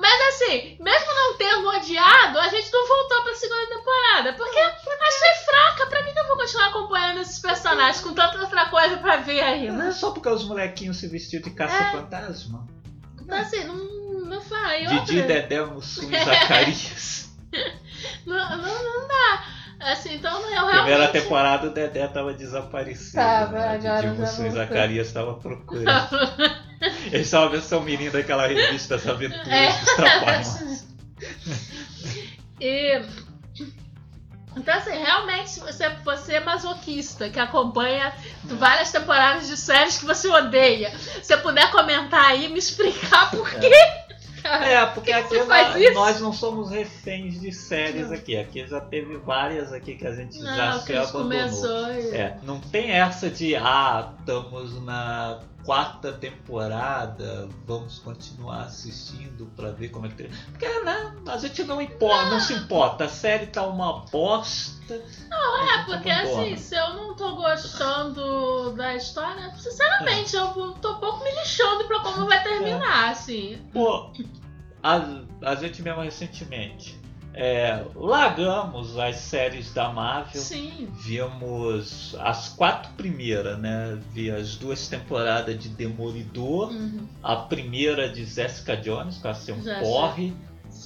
Mas 0.00 0.20
assim, 0.28 0.76
mesmo 0.80 1.12
não 1.12 1.36
tendo 1.36 1.68
odiado, 1.70 2.38
a 2.38 2.46
gente 2.48 2.72
não 2.72 2.86
voltou 2.86 3.22
pra 3.24 3.34
segunda 3.34 3.66
temporada. 3.66 4.32
Porque 4.34 4.58
achei 4.58 5.44
fraca. 5.44 5.86
Pra 5.88 6.04
mim 6.04 6.12
eu 6.16 6.26
vou 6.28 6.36
continuar 6.36 6.68
acompanhando 6.68 7.18
esses 7.20 7.40
personagens 7.40 8.00
com 8.00 8.12
tanta 8.14 8.38
outra 8.40 8.66
coisa 8.68 8.96
pra 8.98 9.16
ver 9.16 9.40
aí, 9.40 9.68
Não 9.70 9.80
é 9.82 9.84
né? 9.86 9.92
só 9.92 10.12
porque 10.12 10.28
os 10.28 10.44
molequinhos 10.44 10.98
se 10.98 11.08
vestiram 11.08 11.42
de 11.42 11.50
caça-fantasma. 11.50 12.64
Então 13.28 13.40
assim, 13.40 13.62
não, 13.64 13.74
não 14.24 14.40
falei. 14.40 14.86
Didi, 14.86 15.20
outra. 15.20 15.22
Dedé, 15.22 15.64
Mussum 15.66 16.08
Zacarias. 16.10 17.28
Não, 18.24 18.36
não, 18.36 18.58
não 18.58 19.08
dá. 19.08 19.44
Assim, 19.80 20.14
então 20.14 20.40
eu 20.40 20.48
realmente. 20.50 20.76
Primeira 20.76 21.08
temporada 21.08 21.66
o 21.66 21.70
Dedé 21.70 22.06
tava 22.06 22.32
desaparecido. 22.32 23.14
Tava, 23.14 23.58
né? 23.58 23.74
agora 23.74 24.08
Didi, 24.10 24.20
Mussum 24.20 24.46
e. 24.46 24.50
Zacarias 24.50 25.06
estavam 25.08 25.34
procurando. 25.40 25.88
Eles 27.10 27.26
são 27.26 27.42
a 27.42 27.48
versão 27.48 27.80
menina 27.80 28.10
daquela 28.12 28.46
revista 28.46 28.94
As 28.96 29.06
Aventuras 29.06 29.48
É. 29.48 29.72
dos 29.72 29.94
Trapalhões. 29.94 30.86
E. 32.60 33.02
Então, 34.58 34.74
assim, 34.74 34.90
realmente, 34.90 35.50
se 35.50 35.60
você, 35.60 35.88
você 36.04 36.34
é 36.34 36.40
masoquista, 36.40 37.28
que 37.30 37.38
acompanha 37.38 38.12
várias 38.44 38.90
temporadas 38.90 39.46
de 39.46 39.56
séries 39.56 39.98
que 39.98 40.04
você 40.04 40.28
odeia. 40.28 40.90
Se 40.98 41.24
você 41.24 41.36
puder 41.36 41.70
comentar 41.70 42.26
aí, 42.26 42.48
me 42.48 42.58
explicar 42.58 43.30
por 43.30 43.48
quê. 43.50 43.70
cara. 44.48 44.66
É, 44.66 44.86
porque 44.86 45.12
que 45.12 45.12
aqui 45.12 45.36
nós, 45.46 45.94
nós 45.94 46.20
não 46.20 46.32
somos 46.32 46.70
reféns 46.70 47.40
de 47.40 47.52
séries 47.52 48.10
aqui. 48.10 48.36
Aqui 48.36 48.66
já 48.66 48.80
teve 48.80 49.16
várias 49.18 49.72
aqui 49.72 49.94
que 49.94 50.06
a 50.06 50.14
gente 50.14 50.40
já 50.40 50.72
Não, 50.72 50.80
se 50.80 50.86
que 50.86 50.92
eles 50.92 51.08
abandonou. 51.08 51.44
começou 51.44 51.92
e... 51.92 52.16
É, 52.16 52.38
não 52.42 52.60
tem 52.60 52.90
essa 52.90 53.28
de 53.28 53.54
ah, 53.56 54.12
estamos 54.18 54.82
na 54.82 55.40
quarta 55.68 56.12
temporada, 56.12 57.46
vamos 57.66 57.98
continuar 57.98 58.62
assistindo 58.62 59.52
pra 59.54 59.70
ver 59.70 59.90
como 59.90 60.06
é 60.06 60.08
que 60.08 60.14
tem. 60.14 60.30
Porque 60.50 60.66
né, 60.80 61.14
a 61.26 61.36
gente 61.36 61.62
não 61.64 61.78
importa, 61.78 62.30
não 62.30 62.40
se 62.40 62.54
importa, 62.54 63.04
a 63.04 63.08
série 63.10 63.48
tá 63.48 63.66
uma 63.66 63.98
bosta. 64.06 64.98
Não, 65.28 65.68
É, 65.68 65.84
porque 65.84 66.08
assim, 66.08 66.56
se 66.56 66.74
eu 66.74 66.94
não 66.94 67.14
tô 67.14 67.36
gostando 67.36 68.72
da 68.72 68.96
história, 68.96 69.52
sinceramente, 69.56 70.34
eu 70.34 70.72
tô 70.80 70.92
um 70.92 71.00
pouco 71.00 71.22
me 71.22 71.30
lixando 71.32 71.84
pra 71.84 72.00
como 72.00 72.26
vai 72.26 72.42
terminar, 72.42 73.10
assim. 73.10 73.58
Pô, 73.70 74.10
a, 74.82 75.02
a 75.42 75.54
gente 75.54 75.82
mesmo 75.82 76.00
recentemente 76.00 76.98
é, 77.40 77.84
largamos 77.94 78.98
as 78.98 79.16
séries 79.16 79.72
da 79.72 79.90
Marvel. 79.92 80.40
Sim. 80.42 80.88
Vimos 80.92 82.16
as 82.18 82.48
quatro 82.48 82.92
primeiras, 82.94 83.56
né? 83.60 83.96
Vi 84.12 84.28
as 84.30 84.56
duas 84.56 84.88
temporadas 84.88 85.56
de 85.56 85.68
Demolidor, 85.68 86.70
Uhum. 86.72 87.06
a 87.22 87.36
primeira 87.36 88.08
de 88.08 88.24
Jessica 88.24 88.76
Jones, 88.76 89.18
com 89.18 89.28
a 89.28 89.34
ser 89.34 89.52
um 89.52 89.62
Já 89.62 89.78
porre, 89.78 90.32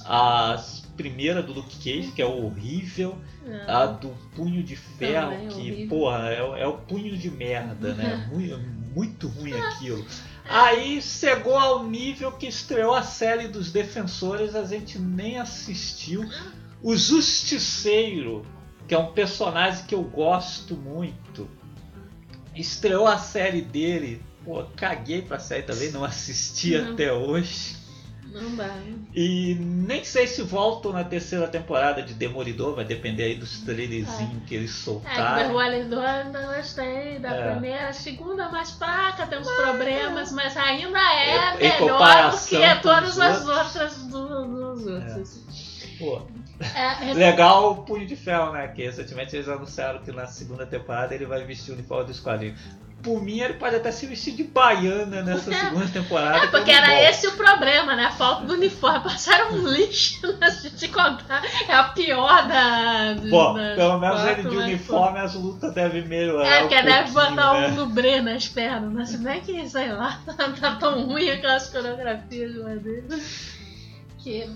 a 0.05 0.61
primeira 0.95 1.41
do 1.41 1.53
Luke 1.53 1.75
Cage, 1.77 2.11
que 2.11 2.21
é 2.21 2.25
horrível, 2.25 3.17
É. 3.47 3.71
a 3.71 3.85
do 3.87 4.09
Punho 4.35 4.61
de 4.63 4.75
Ferro, 4.75 5.31
Também 5.31 5.47
que, 5.47 5.55
horrível. 5.55 5.87
porra, 5.89 6.29
é, 6.29 6.43
o- 6.43 6.55
é 6.55 6.67
o 6.67 6.73
punho 6.73 7.17
de 7.17 7.31
merda, 7.31 7.93
né? 7.95 8.29
Muito, 8.31 8.59
muito 8.95 9.27
ruim 9.27 9.53
aquilo. 9.53 10.05
Aí 10.45 11.01
chegou 11.01 11.57
ao 11.57 11.83
nível 11.87 12.31
que 12.31 12.47
estreou 12.47 12.93
a 12.93 13.01
série 13.03 13.47
dos 13.47 13.71
Defensores, 13.71 14.55
a 14.55 14.63
gente 14.65 14.99
nem 14.99 15.39
assistiu. 15.39 16.29
O 16.81 16.95
Justiceiro, 16.97 18.45
que 18.87 18.93
é 18.93 18.97
um 18.97 19.13
personagem 19.13 19.85
que 19.85 19.95
eu 19.95 20.03
gosto 20.03 20.75
muito, 20.75 21.49
estreou 22.55 23.07
a 23.07 23.17
série 23.17 23.61
dele. 23.61 24.21
Pô, 24.43 24.63
caguei 24.75 25.21
pra 25.21 25.39
série 25.39 25.63
também, 25.63 25.91
não 25.91 26.03
assisti 26.03 26.75
Uhum. 26.75 26.91
até 26.93 27.13
hoje. 27.13 27.77
Não 28.33 28.55
dá. 28.55 28.65
né? 28.67 28.95
E 29.13 29.55
nem 29.59 30.03
sei 30.03 30.25
se 30.27 30.41
voltam 30.41 30.91
na 30.91 31.03
terceira 31.03 31.47
temporada 31.47 32.01
de 32.01 32.13
Demolidor, 32.15 32.75
vai 32.75 32.83
depender 32.83 33.23
aí 33.23 33.35
dos 33.35 33.59
trailerzinhos 33.61 34.43
que 34.47 34.55
eles 34.55 34.71
É, 34.71 34.83
soltaram. 34.83 35.47
Demolidor 35.47 36.03
ainda 36.03 36.55
gostei 36.55 37.19
da 37.19 37.29
É. 37.35 37.51
primeira, 37.51 37.89
a 37.89 37.93
segunda 37.93 38.49
mais 38.49 38.71
fraca, 38.71 39.27
tem 39.27 39.39
uns 39.39 39.47
problemas, 39.51 40.31
mas 40.31 40.57
ainda 40.57 40.99
é 40.99 41.53
em 41.53 41.55
melhor 41.77 42.31
do 42.31 42.37
que 42.47 42.81
todas 42.81 43.19
as 43.19 43.47
outras 43.47 43.97
do- 44.05 44.73
dos 44.75 44.87
outros. 44.87 45.95
Pô, 45.99 46.21
É, 46.75 47.09
é- 47.11 47.13
legal 47.13 47.71
o 47.71 47.83
Punho 47.83 48.05
de 48.07 48.15
Ferro, 48.15 48.51
né? 48.53 48.67
Que 48.69 48.83
recentemente 48.83 49.35
eles 49.35 49.47
anunciaram 49.47 50.01
que 50.01 50.11
na 50.11 50.25
segunda 50.27 50.65
temporada 50.65 51.13
ele 51.13 51.25
vai 51.25 51.43
vestir 51.45 51.71
o 51.71 51.73
uniforme 51.75 52.05
dos 52.05 52.19
quadrinhos. 52.19 52.59
Por 53.03 53.21
mim, 53.21 53.41
ele 53.41 53.55
pode 53.55 53.75
até 53.75 53.91
se 53.91 54.05
vestir 54.07 54.33
de 54.33 54.45
baiana 54.45 55.21
nessa 55.21 55.53
É. 55.53 55.59
segunda 55.59 55.85
temporada. 55.87 56.45
É, 56.45 56.47
porque 56.47 56.71
era 56.71 56.87
gosto. 56.87 57.01
esse 57.03 57.27
o 57.27 57.31
problema, 57.33 57.95
né? 57.95 58.05
A 58.05 58.11
falta 58.11 58.45
do 58.45 58.53
uniforme. 58.53 59.01
Passaram 59.01 59.51
um 59.55 59.67
lixo, 59.67 60.25
né? 60.39 60.49
Se 60.49 60.69
te 60.69 60.87
contar. 60.87 61.43
É 61.67 61.73
a 61.73 61.83
pior 61.89 62.47
da. 62.47 63.15
Pô, 63.29 63.53
da- 63.53 63.75
pelo 63.75 63.99
menos 63.99 64.21
quatro, 64.21 64.39
ele 64.39 64.49
de 64.49 64.55
mas, 64.55 64.65
uniforme, 64.65 65.19
as 65.19 65.33
lutas 65.35 65.73
devem 65.73 66.07
melhorar. 66.07 66.47
É, 66.47 66.57
um 66.63 66.67
porque 66.69 66.81
deve 66.81 67.11
pouquinho, 67.11 67.35
botar 67.35 67.53
né? 67.61 67.67
um 67.67 67.75
dublê 67.75 68.21
nas 68.21 68.47
pernas, 68.47 68.93
né? 68.93 69.05
Se 69.05 69.17
bem 69.17 69.41
que, 69.41 69.69
sei 69.69 69.91
lá, 69.91 70.21
tá 70.61 70.75
tão 70.79 71.05
ruim 71.05 71.29
aquelas 71.29 71.67
coreografias 71.69 72.55
lá 72.55 72.75
dele. 72.75 73.21
Que. 74.19 74.49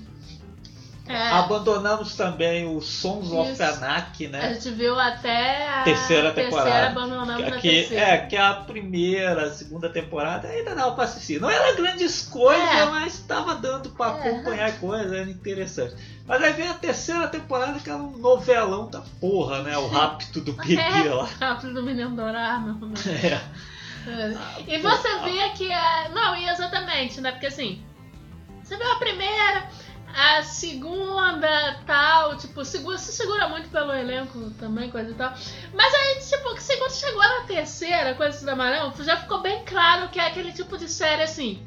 É, 1.07 1.29
Abandonamos 1.29 2.15
também 2.15 2.65
o 2.67 2.81
Sons 2.81 3.31
of 3.31 3.51
Isso. 3.51 3.63
Anak, 3.63 4.25
a 4.25 4.29
né? 4.29 4.53
gente 4.53 4.69
viu 4.71 4.99
até 4.99 5.67
a 5.69 5.83
Terceira 5.83 6.31
temporada. 6.33 6.69
terceira 6.69 6.87
abandonamos 6.91 7.49
na 7.49 7.57
Que, 7.57 7.69
terceira. 7.71 8.03
é, 8.05 8.17
que 8.25 8.35
a 8.35 8.53
primeira, 8.53 9.43
a 9.47 9.51
segunda 9.51 9.89
temporada 9.89 10.47
ainda 10.47 10.75
dava 10.75 10.91
pra 10.95 11.05
assistir. 11.05 11.39
Não 11.39 11.49
era 11.49 11.73
grandes 11.75 12.23
coisas, 12.23 12.61
É. 12.69 12.85
mas 12.85 13.19
tava 13.19 13.55
dando 13.55 13.89
pra 13.91 14.07
É. 14.07 14.29
acompanhar 14.29 14.79
coisas, 14.79 15.11
era 15.11 15.29
interessante. 15.29 15.95
Mas 16.27 16.43
aí 16.43 16.51
vem 16.53 16.67
a 16.67 16.73
terceira 16.73 17.27
temporada, 17.29 17.79
que 17.79 17.89
é 17.89 17.95
um 17.95 18.17
novelão 18.17 18.89
da 18.89 19.01
porra, 19.21 19.63
né? 19.63 19.77
O 19.77 19.87
Rapto 19.87 20.41
do 20.41 20.51
bebê 20.53 20.75
É. 20.81 21.13
lá. 21.13 21.23
Rápido 21.39 21.73
do 21.73 21.83
menino 21.83 22.15
dourado. 22.15 22.77
É. 23.07 23.39
É. 24.09 24.37
E 24.67 24.79
você 24.79 25.19
vê 25.19 25.49
que 25.55 25.71
é. 25.71 26.09
Não, 26.13 26.35
e 26.35 26.47
exatamente, 26.49 27.19
né? 27.21 27.31
Porque 27.31 27.47
assim, 27.47 27.81
você 28.63 28.75
viu 28.77 28.89
a 28.91 28.95
primeira, 28.95 29.67
a 30.19 30.41
segunda, 30.41 31.79
tal, 31.85 32.35
tipo, 32.37 32.65
segura, 32.65 32.97
se 32.97 33.11
segura 33.11 33.47
muito 33.49 33.69
pelo 33.69 33.93
elenco 33.93 34.49
também, 34.59 34.89
coisa 34.89 35.11
e 35.11 35.13
tal. 35.13 35.31
Mas 35.75 35.93
aí, 35.93 36.19
tipo, 36.19 36.55
que 36.55 36.77
quando 36.77 36.91
chegou 36.91 37.21
na 37.21 37.41
terceira, 37.45 38.15
coisa 38.15 38.43
da 38.43 38.55
Marão, 38.55 38.91
já 38.99 39.15
ficou 39.17 39.41
bem 39.41 39.63
claro 39.63 40.09
que 40.09 40.19
é 40.19 40.25
aquele 40.25 40.51
tipo 40.51 40.75
de 40.75 40.89
série 40.89 41.21
assim. 41.21 41.65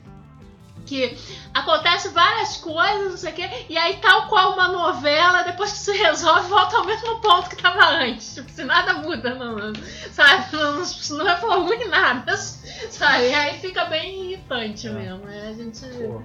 Que 0.84 1.16
acontece 1.54 2.08
várias 2.08 2.56
coisas, 2.56 3.10
não 3.10 3.16
sei 3.16 3.30
o 3.30 3.34
quê, 3.36 3.48
e 3.68 3.78
aí, 3.78 3.98
tal 3.98 4.26
qual 4.26 4.54
uma 4.54 4.66
novela, 4.66 5.42
depois 5.44 5.70
que 5.70 5.78
se 5.78 5.92
resolve, 5.92 6.48
volta 6.48 6.76
ao 6.76 6.84
mesmo 6.84 7.20
ponto 7.20 7.48
que 7.50 7.62
tava 7.62 7.84
antes. 7.86 8.34
Tipo, 8.34 8.50
se 8.50 8.64
nada 8.64 8.94
muda, 8.94 9.32
não, 9.36 9.52
não- 9.56 9.72
sabe? 10.10 10.56
Não, 10.56 10.82
não 11.18 11.28
evolui 11.28 11.84
nada, 11.84 12.34
sabe? 12.90 13.28
E 13.28 13.34
aí 13.34 13.60
fica 13.60 13.84
bem 13.84 14.24
irritante 14.32 14.88
É. 14.88 14.90
mesmo. 14.90 15.24
Aí 15.28 15.48
a 15.50 15.52
gente. 15.52 15.86
Pô. 15.86 16.20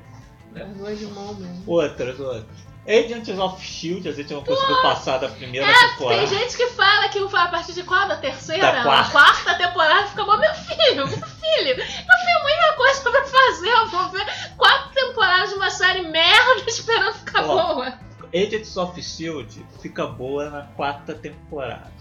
Vergonha 0.55 0.95
de 0.95 1.05
mão 1.07 1.33
mesmo. 1.35 1.63
Outras, 1.67 2.19
outras. 2.19 2.45
Agents 2.87 3.29
of 3.39 3.65
Shield, 3.65 4.07
a 4.07 4.11
gente 4.11 4.31
não 4.31 4.43
conseguiu 4.43 4.79
passar 4.83 5.17
da 5.17 5.27
primeira 5.27 5.65
É, 5.67 5.73
Tem 5.73 5.89
temporada. 5.89 6.27
gente 6.27 6.55
que 6.55 6.67
fala 6.67 7.09
que 7.09 7.17
a 7.17 7.47
partir 7.47 7.73
de 7.73 7.81
qual? 7.83 8.07
Da 8.07 8.15
terceira? 8.17 8.71
Da 8.71 8.83
quarta. 8.83 9.07
A 9.07 9.11
quarta 9.11 9.55
temporada 9.55 10.07
fica 10.07 10.23
bom, 10.23 10.37
meu 10.37 10.53
filho, 10.53 10.95
meu 10.95 11.07
filho. 11.07 11.69
Eu 11.71 11.75
tenho 11.75 12.43
muita 12.43 12.73
coisa 12.77 13.01
pra 13.01 13.25
fazer. 13.25 13.69
Eu 13.69 13.87
vou 13.89 14.09
ver 14.09 14.25
quatro 14.55 14.89
temporadas 14.93 15.49
de 15.49 15.55
uma 15.55 15.69
série 15.71 16.01
merda 16.01 16.61
esperando 16.69 17.13
ficar 17.15 17.43
Ó. 17.43 17.73
boa. 17.73 17.99
Agents 18.33 18.77
of 18.77 19.01
Shield 19.01 19.65
fica 19.81 20.05
boa 20.05 20.49
na 20.51 20.61
quarta 20.61 21.15
temporada. 21.15 21.91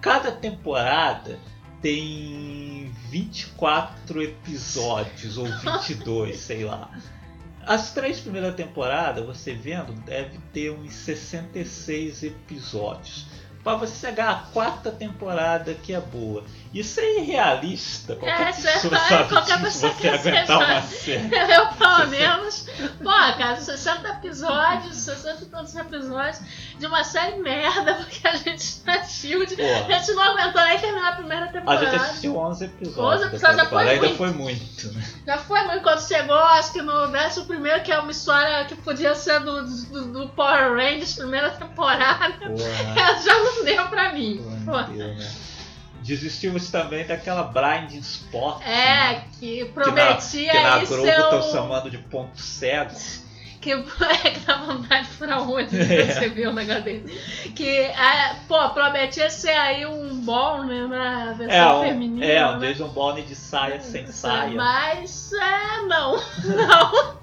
Cada 0.00 0.30
temporada 0.30 1.36
tem 1.82 2.92
24 3.10 4.22
episódios 4.22 5.36
ou 5.36 5.46
22, 5.46 6.38
sei 6.38 6.64
lá. 6.64 6.90
As 7.68 7.90
três 7.90 8.18
primeiras 8.18 8.54
temporadas, 8.54 9.26
você 9.26 9.52
vendo, 9.52 9.92
deve 10.06 10.38
ter 10.54 10.70
uns 10.70 10.90
66 10.90 12.22
episódios. 12.22 13.26
Pra 13.62 13.74
você 13.74 14.06
chegar 14.06 14.30
à 14.30 14.36
quarta 14.54 14.90
temporada 14.90 15.74
que 15.74 15.92
é 15.92 16.00
boa. 16.00 16.42
Isso 16.72 17.00
é 17.00 17.20
irrealista. 17.20 18.14
Qualquer 18.16 18.46
É, 18.46 18.50
isso 18.50 18.68
é- 18.68 18.72
pessoa 18.72 18.98
sabe 18.98 19.28
qualquer 19.28 19.60
pessoa 19.62 19.92
você 19.92 20.00
que 20.00 20.08
aguentar 20.08 20.58
uma 20.58 20.82
série. 20.82 21.28
Eu, 21.54 21.66
pelo 21.68 22.06
menos, 22.08 22.66
pô, 23.02 23.10
cara, 23.38 23.56
60 23.56 24.08
episódios, 24.08 24.96
60 24.96 25.42
e 25.42 25.46
tantos 25.46 25.74
episódios 25.74 26.40
de 26.78 26.86
uma 26.86 27.02
série 27.04 27.36
merda, 27.38 27.94
porque 27.94 28.26
a 28.28 28.36
gente 28.36 28.82
assistiu 28.86 29.40
gente, 29.40 29.56
Porra. 29.56 29.86
a 29.96 29.98
gente 29.98 30.12
não 30.12 30.22
aguentou 30.22 30.62
nem 30.62 30.78
terminar 30.78 31.08
a 31.08 31.16
primeira 31.16 31.44
A 31.46 31.48
temporada. 31.48 31.84
gente 31.90 31.96
assistiu 32.00 32.36
11 32.36 32.64
episódios. 32.66 32.98
11 32.98 33.20
da 33.22 33.26
episódios, 33.28 33.56
já 33.62 33.66
foi 33.66 33.88
Ainda 33.88 34.02
muito. 34.06 34.16
foi 34.18 34.30
muito, 34.30 34.92
né? 34.92 35.04
Já 35.26 35.38
foi 35.38 35.62
muito 35.62 35.82
quando 35.82 36.00
chegou, 36.06 36.36
acho 36.36 36.72
que 36.72 36.82
no 36.82 37.06
décimo 37.08 37.46
primeiro, 37.46 37.82
que 37.82 37.90
é 37.92 37.98
uma 37.98 38.10
história 38.10 38.64
que 38.66 38.76
podia 38.76 39.14
ser 39.14 39.40
do, 39.40 39.62
do, 39.64 40.04
do 40.12 40.28
Power 40.30 40.72
Rangers, 40.74 41.14
primeira 41.14 41.50
temporada. 41.50 42.34
Porra. 42.38 43.18
Já 43.24 43.34
não 43.34 43.64
deu 43.64 43.88
pra 43.88 44.12
mim. 44.12 44.42
Pô, 44.64 44.70
Pô. 44.72 44.78
não 44.78 44.84
deu, 44.96 45.14
né? 45.14 45.30
Desistimos 46.08 46.70
também 46.70 47.06
daquela 47.06 47.42
Blinding 47.42 47.98
Spot. 47.98 48.60
né? 48.60 49.12
É, 49.12 49.24
que 49.38 49.56
Que 49.58 49.64
na, 49.64 49.70
prometia 49.74 50.50
que 50.50 50.58
na 50.62 50.74
aí 50.76 50.86
Globo 50.86 51.02
ser 51.04 51.20
estão 51.20 51.42
chamando 51.52 51.90
de 51.90 51.98
ponto 51.98 52.40
cego. 52.40 52.94
Que, 53.60 53.72
é, 54.24 54.30
que 54.30 54.40
dá 54.46 54.56
vontade 54.56 55.06
de 55.06 55.12
furar 55.14 55.42
o 55.42 55.52
olho 55.52 55.68
É. 55.70 56.06
você 56.10 56.28
viu 56.30 56.48
um 56.48 56.54
negócio 56.54 56.82
desse. 56.82 57.50
Que, 57.50 57.68
é, 57.68 58.36
pô, 58.48 58.70
prometia 58.70 59.28
ser 59.28 59.50
aí 59.50 59.84
um 59.84 60.20
bom, 60.20 60.64
né, 60.64 60.86
na 60.86 61.32
versão 61.34 61.84
É, 61.84 61.88
feminina. 61.88 62.24
é, 62.24 62.46
um 62.46 62.58
né? 62.58 62.68
Jason 62.68 62.88
Bourne 62.88 63.20
de 63.20 63.34
saia 63.34 63.78
sem 63.80 64.06
saia. 64.06 64.54
Mas, 64.54 65.30
é, 65.34 65.82
não, 65.86 66.16
não. 66.56 67.17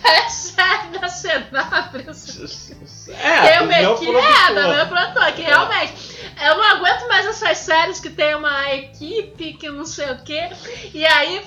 Parece 0.00 0.52
série 0.52 0.98
da 0.98 1.08
CW. 1.08 3.12
É, 3.12 3.60
uma 3.60 3.66
meu 3.66 3.94
equipe, 3.94 4.16
é, 4.16 4.54
da 4.54 4.68
minha 4.68 4.86
produtora, 4.86 5.32
que 5.32 5.42
realmente. 5.42 5.94
Eu 6.42 6.56
não 6.56 6.64
aguento 6.64 7.08
mais 7.08 7.26
essas 7.26 7.58
séries 7.58 8.00
que 8.00 8.10
tem 8.10 8.34
uma 8.34 8.72
equipe 8.74 9.54
que 9.54 9.68
não 9.70 9.84
sei 9.84 10.10
o 10.12 10.22
quê. 10.22 10.48
E 10.92 11.04
aí. 11.06 11.44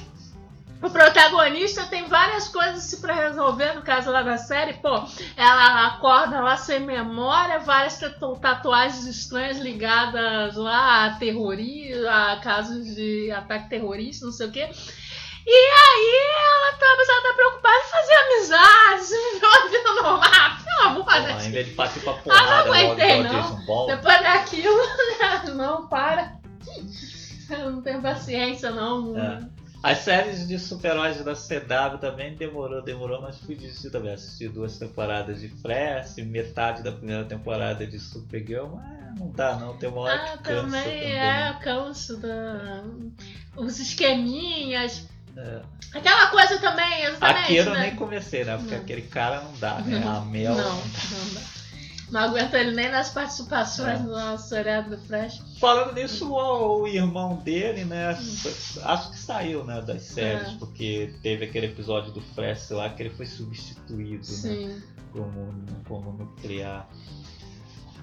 O 0.79 0.91
protagonista 0.91 1.87
tem 1.87 2.05
várias 2.05 2.49
coisas 2.49 2.83
se 2.83 3.01
pra 3.01 3.11
resolver, 3.11 3.73
no 3.73 3.81
caso 3.81 4.11
lá 4.11 4.21
da 4.21 4.37
série, 4.37 4.73
pô, 4.73 5.03
ela 5.35 5.87
acorda 5.87 6.39
lá 6.39 6.55
sem 6.55 6.79
memória, 6.79 7.57
várias 7.57 7.97
tatu- 7.97 8.37
tatuagens 8.39 9.07
estranhas 9.07 9.57
ligadas 9.57 10.55
lá 10.55 11.05
a 11.07 11.13
terrorismo, 11.15 12.07
a 12.07 12.39
casos 12.43 12.93
de 12.93 13.31
ataque 13.31 13.69
terrorista, 13.69 14.27
não 14.27 14.31
sei 14.31 14.45
o 14.47 14.51
quê. 14.51 14.69
E 15.49 15.55
aí 15.55 16.27
ela 16.43 16.73
tá, 16.77 16.85
ela 16.85 17.21
tá 17.23 17.33
preocupada 17.33 17.77
em 17.77 17.89
fazer 17.89 18.13
amizades, 18.15 19.09
viver 19.09 19.45
uma 19.45 19.69
vida 19.69 19.93
normal, 19.93 20.57
pelo 20.65 20.81
amor 20.89 21.05
Pô, 21.05 21.11
de 21.13 21.25
Deus. 21.27 21.45
vez 21.47 21.67
de 21.67 21.73
partir 21.73 21.99
pra 22.01 22.11
Ah, 22.11 22.15
porrada 22.15 22.49
não 22.49 22.57
logo 22.65 22.73
aguentei, 22.73 23.23
não. 23.23 23.87
Depois 23.87 24.21
daquilo, 24.21 24.77
não, 25.55 25.87
para. 25.87 26.33
Eu 27.49 27.71
não 27.71 27.81
tenho 27.81 28.01
paciência, 28.01 28.71
não. 28.71 29.17
É. 29.17 29.39
As 29.81 29.99
séries 29.99 30.45
de 30.47 30.59
super-heróis 30.59 31.23
da 31.23 31.33
CW 31.33 31.97
também 31.99 32.35
demorou, 32.35 32.81
demorou, 32.81 33.21
mas 33.21 33.37
fui 33.39 33.55
desistir 33.55 33.89
também. 33.89 34.13
Assisti 34.13 34.49
duas 34.49 34.77
temporadas 34.77 35.39
de 35.39 35.47
Flash, 35.47 36.17
metade 36.17 36.83
da 36.83 36.91
primeira 36.91 37.23
temporada 37.23 37.87
de 37.87 37.97
Supergirl, 37.99 38.65
mas 38.75 39.17
não 39.17 39.31
dá 39.31 39.55
não, 39.55 39.77
tem 39.77 39.87
uma 39.87 40.01
hora 40.01 40.13
Ah, 40.15 40.37
que 40.37 40.43
cansa 40.43 40.61
também, 40.63 40.83
também. 40.83 41.17
é, 41.17 41.49
eu 41.51 41.59
canso 41.59 42.17
da... 42.17 42.83
os 43.55 43.79
esqueminhas. 43.79 45.07
É. 45.37 45.61
Aquela 45.97 46.27
coisa 46.27 46.57
também, 46.59 47.03
exatamente. 47.03 47.43
Aquele 47.43 47.59
eu 47.59 47.73
né? 47.73 47.79
nem 47.81 47.95
comecei, 47.95 48.43
né? 48.43 48.57
Porque 48.57 48.75
Não. 48.75 48.81
aquele 48.81 49.01
cara 49.03 49.41
não 49.41 49.53
dá, 49.59 49.75
né? 49.79 49.99
Não, 49.99 50.17
A 50.17 50.21
Mel. 50.25 50.55
Não, 50.55 50.75
não 50.75 51.33
dá. 51.33 51.41
Não 52.09 52.21
aguento 52.21 52.53
ele 52.53 52.71
nem 52.73 52.89
nas 52.89 53.09
participações 53.09 53.99
É. 53.99 54.03
do 54.03 54.09
nosso 54.11 54.47
seriado 54.47 54.89
do 54.89 54.97
Flash. 54.97 55.41
Falando 55.59 55.93
nisso, 55.93 56.31
o, 56.31 56.83
o 56.83 56.87
irmão 56.87 57.35
dele, 57.35 57.83
né? 57.83 58.09
Acho 58.11 59.11
que 59.11 59.17
saiu, 59.19 59.65
né? 59.65 59.81
Das 59.81 60.03
séries, 60.03 60.47
É. 60.53 60.55
porque 60.57 61.13
teve 61.21 61.45
aquele 61.45 61.65
episódio 61.67 62.13
do 62.13 62.21
Flash 62.21 62.69
lá 62.69 62.89
que 62.89 63.03
ele 63.03 63.09
foi 63.09 63.25
substituído, 63.25 64.19
né? 64.19 64.23
Sim. 64.23 64.81
como, 65.11 65.53
como 65.87 66.11
nuclear. 66.13 66.87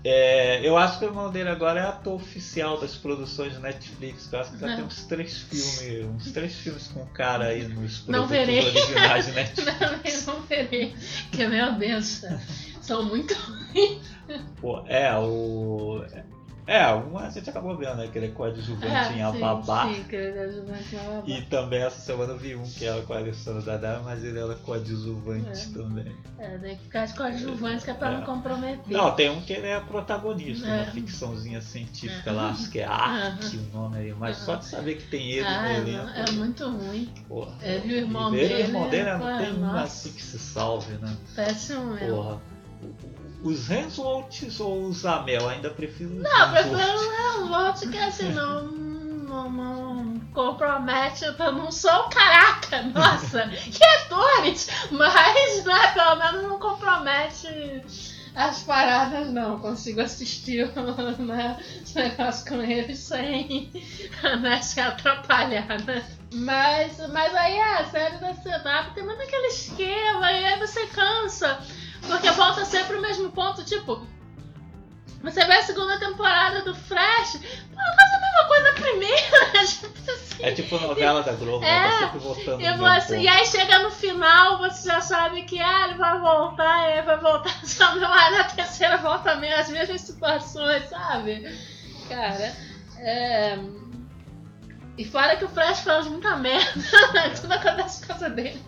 É, 0.07 0.61
eu 0.63 0.77
acho 0.77 0.99
que 0.99 1.07
o 1.07 1.09
irmão 1.09 1.31
dele 1.31 1.49
agora 1.49 1.81
é 1.81 1.83
ator 1.83 2.15
oficial 2.17 2.79
das 2.79 2.95
produções 2.95 3.59
Netflix. 3.59 4.31
Eu 4.31 4.41
acho 4.41 4.53
que 4.53 4.59
já 4.59 4.67
Não. 4.67 4.77
tem 4.77 4.85
uns 4.85 5.05
três 5.05 5.39
filmes, 5.39 6.05
uns 6.07 6.31
três 6.31 6.55
filmes 6.57 6.89
com 6.89 7.03
o 7.03 7.07
cara 7.07 7.47
aí 7.47 7.67
nos 7.67 8.07
Não 8.07 8.27
verei. 8.27 8.61
originais 8.67 9.25
de 9.27 9.33
Netflix. 9.33 10.27
Não, 10.27 10.35
não 10.35 10.43
verei. 10.43 10.95
Que 11.33 11.47
meu 11.47 11.73
Deus, 11.73 12.23
são 12.83 13.03
muito 13.05 13.35
Pô, 14.61 14.85
é, 14.87 15.15
o. 15.17 16.05
É, 16.67 16.95
um 16.95 17.19
a 17.19 17.29
gente 17.29 17.51
acabou 17.51 17.77
vendo, 17.77 17.97
né? 17.97 18.09
Que 18.11 18.19
ele 18.19 18.27
é 18.27 18.31
coadjuvante 18.31 18.87
em 18.87 18.91
É, 18.97 19.05
sim, 19.13 19.21
Ababá. 19.23 19.89
Sim, 19.93 20.05
que 20.05 20.17
ele 20.17 20.39
é 20.39 20.45
adjuvante 20.45 20.95
em 20.95 20.99
Ababá. 20.99 21.23
E 21.27 21.43
também 21.43 21.83
essa 21.83 22.01
semana 22.01 22.33
eu 22.33 22.39
vi 22.39 22.57
um 22.57 22.63
que 22.63 22.85
era 22.87 23.03
com 23.03 23.13
a 23.13 23.19
Alessandra 23.19 23.61
Dadá, 23.63 24.01
mas 24.03 24.25
ele 24.25 24.39
era 24.39 24.55
coadjuvante 24.55 25.69
É. 25.71 25.73
também. 25.75 26.17
É, 26.39 26.59
tem 26.59 26.77
que 26.77 26.83
ficar 26.85 27.07
de 27.07 27.15
coadjuvante 27.15 27.85
que 27.85 27.91
é 27.91 27.95
pra 27.95 28.11
É. 28.13 28.17
não 28.17 28.23
comprometer. 28.25 28.97
Não, 28.97 29.11
tem 29.15 29.31
um 29.31 29.41
que 29.43 29.53
ele 29.53 29.67
é 29.67 29.79
protagonista, 29.81 30.67
É. 30.67 30.83
uma 30.83 30.93
ficçãozinha 30.93 31.61
científica 31.61 32.31
É. 32.31 32.33
lá, 32.33 32.49
acho 32.51 32.71
que 32.71 32.81
é 32.81 32.85
Arte 32.87 33.57
o 33.59 33.77
nome 33.77 33.99
aí, 33.99 34.15
mas 34.15 34.39
só 34.39 34.55
de 34.57 34.65
saber 34.65 34.95
que 34.97 35.07
tem 35.09 35.33
ele 35.33 35.47
ah, 35.47 35.63
no 35.63 35.69
é, 35.69 35.77
elenco. 35.79 36.09
é 36.09 36.31
muito 36.33 36.69
ruim. 36.69 37.13
Porra. 37.29 37.53
Ele 37.63 37.89
e 37.89 37.95
o 37.95 37.97
irmão 37.99 38.35
ele 38.35 38.49
dele. 38.49 38.55
o 38.55 38.67
irmão 38.67 38.89
dele 38.89 39.09
é, 39.11 39.19
não 39.19 39.39
tem 39.39 39.53
uma 39.53 39.83
assim 39.83 40.13
que 40.13 40.23
se 40.23 40.39
salve, 40.39 40.95
né? 40.95 41.15
Péssimo 41.35 41.93
mesmo. 41.95 42.17
Porra. 42.17 42.41
Os 43.45 43.71
Hemsworths 43.71 44.59
ou 44.59 44.85
os 44.87 45.05
Amel? 45.05 45.49
Ainda 45.49 45.69
prefiro 45.69 46.17
os 46.17 46.23
Não, 46.23 46.51
prefiro 46.51 46.77
não, 46.77 47.49
voto 47.49 47.91
que 47.91 47.99
assim, 47.99 48.33
não, 48.33 48.63
não, 48.65 49.51
não 49.53 50.21
compromete, 50.33 51.25
eu 51.25 51.53
não 51.53 51.71
sou 51.71 52.05
caraca, 52.05 52.83
nossa, 52.95 53.47
que 53.49 53.85
atores, 53.85 54.69
mas 54.91 55.65
né, 55.65 55.93
pelo 55.93 56.17
menos 56.17 56.43
não 56.43 56.59
compromete 56.59 57.85
as 58.35 58.65
paradas 58.65 59.31
não, 59.31 59.61
consigo 59.61 60.01
assistir 60.01 60.67
né, 61.21 61.57
os 61.85 61.95
negócios 61.95 62.49
com 62.49 62.61
eles 62.61 62.99
sem 62.99 63.71
né, 64.41 64.61
se 64.61 64.81
atrapalhar, 64.81 65.81
né? 65.85 66.05
Mas, 66.33 66.99
mas 67.11 67.33
aí 67.35 67.55
é, 67.55 67.79
a 67.79 67.85
série 67.85 68.17
da 68.17 68.35
CW 68.35 68.95
tem 68.95 69.05
muito 69.05 69.23
aquele 69.23 69.47
esquema, 69.47 70.33
e 70.33 70.45
aí 70.45 70.59
você 70.59 70.85
cansa, 70.87 71.61
porque 72.07 72.31
volta 72.33 72.65
sempre 72.65 72.97
o 72.97 73.03
mesmo 73.03 73.31
ponto, 73.31 73.65
tipo, 73.65 74.07
você 75.25 75.43
vê 75.47 75.55
a 75.55 75.63
segunda 75.63 75.99
temporada 75.99 76.63
do 76.63 76.75
Flash, 76.75 77.39
pô, 77.39 77.77
faz 77.77 78.13
a 78.13 78.21
mesma 78.21 78.47
coisa 78.47 78.65
da 78.65 78.73
primeira, 78.73 79.67
tipo 79.67 80.11
assim. 80.11 80.43
É 80.43 80.53
tipo 80.53 80.79
novela 80.79 81.23
da 81.23 81.33
Globo, 81.33 81.65
É, 81.65 81.71
né? 81.71 81.89
Tá 81.89 81.99
sempre 82.01 82.19
voltando 82.19 82.61
E, 82.61 82.77
você, 82.77 83.13
mesmo 83.13 83.25
e 83.25 83.29
aí 83.29 83.47
chega 83.47 83.79
no 83.79 83.91
final, 83.91 84.59
você 84.59 84.89
já 84.91 85.01
sabe 85.01 85.43
que 85.45 85.59
ah, 85.59 85.89
ele 85.89 85.95
vai 85.99 86.19
voltar, 86.21 86.91
ele 86.91 87.03
vai 87.03 87.19
voltar, 87.19 87.65
só 87.65 87.95
não 87.97 88.15
é 88.15 88.31
na 88.33 88.45
terceira 88.45 88.99
volta 88.99 89.37
mesmo, 89.37 89.61
as 89.61 89.69
mesmas 89.71 90.01
situações, 90.03 90.89
sabe? 90.91 91.59
Cara, 92.09 92.55
é. 92.99 93.59
E 94.99 95.05
fora 95.05 95.37
que 95.37 95.45
o 95.45 95.49
Flash 95.49 95.81
faz 95.81 96.07
muita 96.07 96.37
merda, 96.37 96.71
tudo 97.41 97.53
acontece 97.53 98.01
por 98.01 98.09
causa 98.09 98.29
dele. 98.29 98.63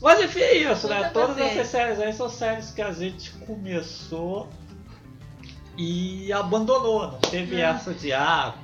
Mas 0.00 0.20
enfim, 0.20 0.40
é 0.40 0.56
isso, 0.72 0.88
né? 0.88 1.10
Todas 1.10 1.38
essas 1.38 1.68
séries 1.68 1.98
aí 2.00 2.12
são 2.12 2.28
séries 2.28 2.70
que 2.70 2.82
a 2.82 2.92
gente 2.92 3.30
começou 3.46 4.48
e 5.76 6.32
abandonou. 6.32 7.12
Não 7.12 7.18
teve 7.18 7.60
essa 7.60 7.94
de 7.94 8.12
ah, 8.12 8.54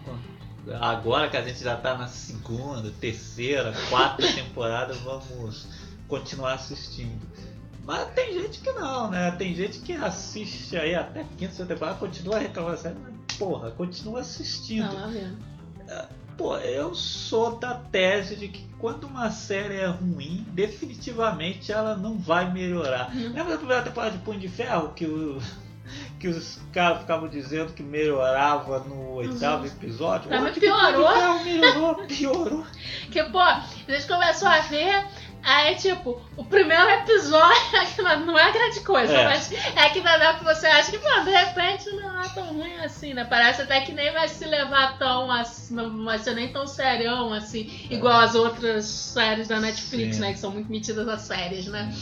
agora 0.80 1.28
que 1.28 1.36
a 1.36 1.42
gente 1.42 1.62
já 1.62 1.76
tá 1.76 1.96
na 1.96 2.06
segunda, 2.06 2.90
terceira, 3.00 3.72
quarta 3.88 4.22
temporada, 4.32 4.92
vamos 4.94 5.66
continuar 6.06 6.54
assistindo. 6.54 7.20
Mas 7.84 8.12
tem 8.14 8.32
gente 8.34 8.60
que 8.60 8.70
não, 8.72 9.10
né? 9.10 9.32
Tem 9.32 9.54
gente 9.54 9.80
que 9.80 9.92
assiste 9.92 10.76
aí 10.76 10.94
até 10.94 11.24
quinta 11.36 11.66
temporada, 11.66 11.98
continua 11.98 12.38
reclamando 12.38 12.78
mas 12.84 13.36
porra, 13.38 13.70
continua 13.72 14.20
assistindo. 14.20 14.92
Não, 14.92 15.08
é 15.08 15.12
mesmo. 15.12 15.38
Pô, 16.36 16.56
eu 16.56 16.94
sou 16.94 17.56
da 17.58 17.74
tese 17.74 18.36
de 18.36 18.48
que 18.48 18.64
quando 18.78 19.04
uma 19.06 19.30
série 19.30 19.76
é 19.76 19.86
ruim, 19.86 20.44
definitivamente 20.50 21.70
ela 21.70 21.96
não 21.96 22.18
vai 22.18 22.50
melhorar. 22.50 23.10
Uhum. 23.14 23.32
Lembra 23.32 23.52
da 23.52 23.58
primeira 23.58 23.82
temporada 23.82 24.12
de 24.16 24.18
Punho 24.24 24.40
de 24.40 24.48
Ferro 24.48 24.92
que, 24.94 25.04
o- 25.06 25.40
que 26.18 26.28
os 26.28 26.58
caras 26.72 27.00
ficavam 27.02 27.28
dizendo 27.28 27.72
que 27.74 27.82
melhorava 27.82 28.80
no 28.80 29.10
oitavo 29.12 29.66
episódio? 29.66 30.28
Que 30.30 30.36
Punho 30.38 30.52
de 30.52 30.60
piorou. 30.60 31.08
Ferro 31.12 31.44
melhorou, 31.44 31.94
piorou. 32.08 32.66
Que, 33.10 33.22
pô, 33.24 33.38
a 33.38 33.62
gente 33.88 34.06
começou 34.08 34.48
a 34.48 34.60
ver, 34.60 35.04
aí, 35.42 35.74
tipo, 35.76 36.20
o 36.36 36.44
primeiro 36.44 36.88
episódio 36.90 37.56
é 37.76 37.84
que 37.86 38.02
não 38.02 38.38
é 38.38 38.52
grande 38.52 38.80
coisa, 38.80 39.12
É. 39.12 39.24
mas 39.24 39.50
é 39.52 39.88
que 39.90 40.00
não 40.00 40.18
dá 40.18 40.34
pra 40.34 40.54
você 40.54 40.66
acha 40.66 40.90
que, 40.90 40.98
pô, 40.98 41.08
de 41.20 41.30
repente 41.30 41.90
não 41.90 42.22
é 42.22 42.28
tão 42.28 42.44
ruim 42.54 42.76
assim, 42.76 43.14
né? 43.14 43.24
Parece 43.24 43.62
até 43.62 43.80
que 43.80 43.92
nem 43.92 44.12
vai 44.12 44.28
se 44.28 44.44
levar 44.44 44.98
tão 44.98 45.30
assim, 45.30 45.74
não 45.74 46.04
vai 46.04 46.18
ser 46.18 46.34
nem 46.34 46.52
tão 46.52 46.66
serião 46.66 47.32
assim, 47.32 47.86
igual 47.90 48.20
as 48.20 48.34
outras 48.34 48.84
séries 48.84 49.48
da 49.48 49.58
Netflix, 49.60 50.16
Sim. 50.16 50.22
né? 50.22 50.32
Que 50.32 50.38
são 50.38 50.50
muito 50.50 50.70
metidas 50.70 51.08
as 51.08 51.22
séries, 51.22 51.66
né? 51.66 51.92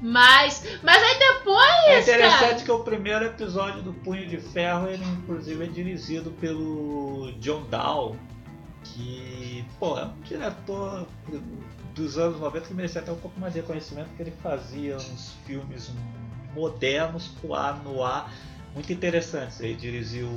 Mas, 0.00 0.64
mas 0.82 1.02
aí 1.02 1.18
depois, 1.18 1.66
É 1.86 2.00
interessante 2.00 2.38
cara. 2.40 2.54
que 2.62 2.70
o 2.72 2.80
primeiro 2.80 3.24
episódio 3.24 3.82
do 3.82 3.92
Punho 3.92 4.26
de 4.26 4.38
Ferro, 4.38 4.88
ele 4.88 5.04
inclusive 5.04 5.64
é 5.64 5.68
dirigido 5.68 6.30
pelo 6.32 7.32
John 7.38 7.62
Dow, 7.70 8.16
que, 8.94 9.64
pô, 9.78 9.98
é 9.98 10.04
um 10.04 10.20
diretor 10.22 11.06
dos 11.94 12.16
anos 12.18 12.38
90 12.40 12.66
que 12.68 12.74
merecia 12.74 13.00
até 13.00 13.10
um 13.12 13.16
pouco 13.16 13.38
mais 13.40 13.52
de 13.54 13.60
reconhecimento, 13.60 14.08
porque 14.08 14.22
ele 14.22 14.34
fazia 14.42 14.96
uns 14.96 15.32
filmes 15.46 15.90
modernos 16.54 17.28
pro 17.40 17.54
ar 17.54 17.82
no 17.82 18.02
ar, 18.02 18.32
muito 18.74 18.92
interessantes. 18.92 19.60
Ele 19.60 19.74
dirigiu 19.74 20.28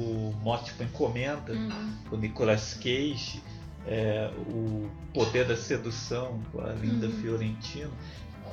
Morte 0.41 0.73
por 0.73 0.85
Encomenda, 0.85 1.53
Uhum. 1.53 1.93
com 2.09 2.15
Nicolas 2.17 2.73
Cage, 2.75 3.41
é, 3.87 4.31
o 4.47 4.89
Poder 5.13 5.45
da 5.47 5.55
Sedução, 5.57 6.39
com 6.51 6.61
a 6.61 6.71
Linda 6.73 7.07
Uhum. 7.07 7.21
Fiorentino. 7.21 7.91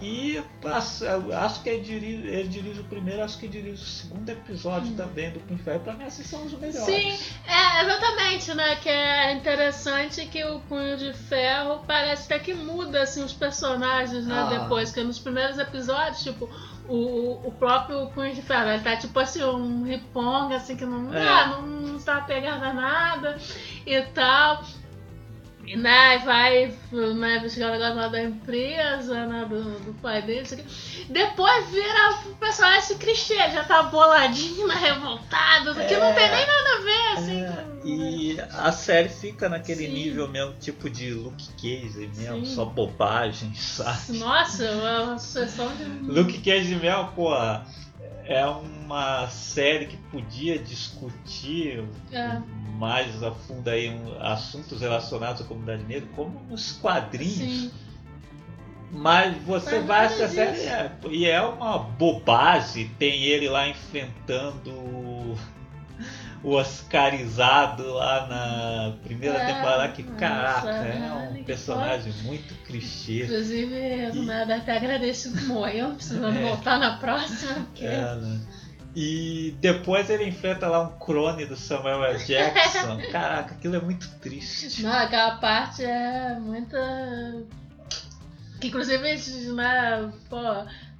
E 0.00 0.42
acho, 0.64 1.04
acho 1.32 1.62
que 1.62 1.68
ele 1.68 1.82
dirige, 1.82 2.28
ele 2.28 2.48
dirige 2.48 2.80
o 2.80 2.84
primeiro, 2.84 3.22
acho 3.22 3.38
que 3.38 3.48
dirige 3.48 3.82
o 3.82 3.86
segundo 3.86 4.28
episódio 4.28 4.94
também 4.94 5.30
do 5.30 5.40
Punho 5.40 5.56
de 5.58 5.64
Ferro. 5.64 5.80
Pra 5.80 5.94
mim, 5.94 6.04
esses 6.04 6.26
são 6.26 6.44
os 6.44 6.52
melhores. 6.52 6.84
Sim, 6.84 7.18
é, 7.46 7.82
exatamente, 7.82 8.54
né? 8.54 8.76
Que 8.76 8.88
é 8.88 9.32
interessante 9.32 10.26
que 10.26 10.44
o 10.44 10.60
Punho 10.60 10.96
de 10.96 11.12
Ferro 11.12 11.82
parece 11.86 12.24
até 12.32 12.38
que 12.42 12.54
muda 12.54 13.02
assim, 13.02 13.22
os 13.24 13.32
personagens, 13.32 14.26
né? 14.26 14.38
Ah. 14.38 14.58
Depois, 14.58 14.92
que 14.92 15.02
nos 15.02 15.18
primeiros 15.18 15.58
episódios, 15.58 16.22
tipo, 16.22 16.48
o, 16.88 17.40
o 17.48 17.52
próprio 17.58 18.06
Punho 18.08 18.34
de 18.34 18.42
Ferro, 18.42 18.68
ele 18.70 18.82
tá 18.82 18.96
tipo 18.96 19.18
assim, 19.18 19.42
um 19.42 19.84
riponga, 19.84 20.56
assim, 20.56 20.76
que 20.76 20.84
não, 20.84 21.12
É. 21.14 21.26
ah, 21.26 21.46
não, 21.46 21.62
não 21.62 21.98
tá 21.98 22.20
pegando 22.20 22.60
nada 22.74 23.38
e 23.86 24.02
tal. 24.02 24.62
E, 25.66 25.76
né, 25.76 26.18
vai 26.18 26.72
né, 26.92 27.36
investigar 27.38 27.70
o 27.70 27.72
negócio 27.72 27.96
lá 27.96 28.08
da 28.08 28.22
empresa, 28.22 29.26
né, 29.26 29.44
do, 29.48 29.80
do 29.80 29.94
pai 29.94 30.22
dele, 30.22 30.42
isso 30.42 30.54
aqui. 30.54 30.64
Depois 31.10 31.68
vira 31.70 32.10
o 32.26 32.34
personagem 32.36 32.78
esse 32.78 32.94
clichê, 32.94 33.50
já 33.50 33.64
tá 33.64 33.82
boladinho, 33.82 34.68
né, 34.68 34.74
revoltado, 34.76 35.74
que 35.74 35.96
não 35.96 36.14
tem 36.14 36.30
nem 36.30 36.46
nada 36.46 36.76
a 36.76 36.82
ver, 36.82 37.18
assim. 37.18 37.42
É, 37.42 37.66
e 37.84 38.40
a 38.52 38.70
série 38.70 39.08
fica 39.08 39.48
naquele 39.48 39.86
Sim. 39.86 39.92
nível 39.92 40.28
mesmo, 40.28 40.54
tipo 40.54 40.88
de 40.88 41.12
Luke 41.12 41.48
Cage 41.54 42.10
mesmo, 42.16 42.46
Sim. 42.46 42.54
só 42.54 42.64
bobagem, 42.64 43.52
sabe? 43.54 44.18
Nossa, 44.18 44.70
uma 44.70 45.18
sucessão 45.18 45.74
de. 45.76 45.84
Luke 46.10 46.38
Cage 46.42 46.76
mesmo, 46.76 47.08
pô, 47.12 47.34
é 48.24 48.46
uma 48.46 49.28
série 49.28 49.86
que 49.86 49.96
podia 50.10 50.58
discutir 50.58 51.84
É. 52.12 52.40
mais 52.76 53.22
a 53.22 53.32
fundo 53.32 53.68
aí 53.68 53.90
um- 53.90 54.20
assuntos 54.22 54.80
relacionados 54.80 55.42
à 55.42 55.44
comunidade 55.44 55.82
negra, 55.84 56.08
como 56.14 56.40
nos 56.48 56.72
quadrinhos. 56.72 57.36
Sim. 57.36 57.70
Mas 58.92 59.36
você 59.42 59.78
Mas 59.80 59.86
vai 59.86 60.02
nada 60.08 60.14
essa 60.22 60.28
série 60.28 60.60
é, 60.60 60.92
e 61.10 61.26
é 61.26 61.40
uma 61.42 61.76
bobagem. 61.78 62.88
Tem 62.98 63.24
ele 63.24 63.48
lá 63.48 63.68
enfrentando 63.68 64.70
o- 64.70 65.36
o 66.44 66.50
Oscarizado 66.52 67.82
lá 67.94 68.26
na 68.28 68.96
primeira 69.02 69.38
É, 69.38 69.46
temporada. 69.54 69.88
Que 69.88 70.02
nossa, 70.04 70.16
caraca, 70.18 70.68
é 70.70 70.98
né, 71.00 71.30
um 71.40 71.42
personagem 71.44 72.12
muito 72.22 72.54
clichê. 72.64 73.24
Inclusive, 73.24 74.10
do 74.12 74.22
nada 74.22 74.56
até 74.56 74.76
agradeço 74.76 75.32
que 75.32 75.44
morreu, 75.46 75.90
precisando 75.94 76.38
É. 76.38 76.42
voltar 76.42 76.78
na 76.78 76.96
próxima, 76.98 77.54
porque. 77.54 77.84
É, 77.84 78.14
né? 78.14 78.40
E 78.98 79.54
depois 79.60 80.08
ele 80.08 80.24
enfrenta 80.24 80.66
lá 80.66 80.80
um 80.80 80.98
clone 80.98 81.44
do 81.44 81.54
Samuel 81.54 82.02
L. 82.02 82.24
Jackson. 82.24 82.96
Caraca, 83.12 83.54
aquilo 83.54 83.76
é 83.76 83.80
muito 83.80 84.08
triste. 84.20 84.82
Não, 84.82 84.90
aquela 84.90 85.36
parte 85.36 85.84
é 85.84 86.34
muita. 86.40 87.44
Que 88.58 88.68
inclusive, 88.68 89.52
né, 89.52 90.10
pô, 90.30 90.38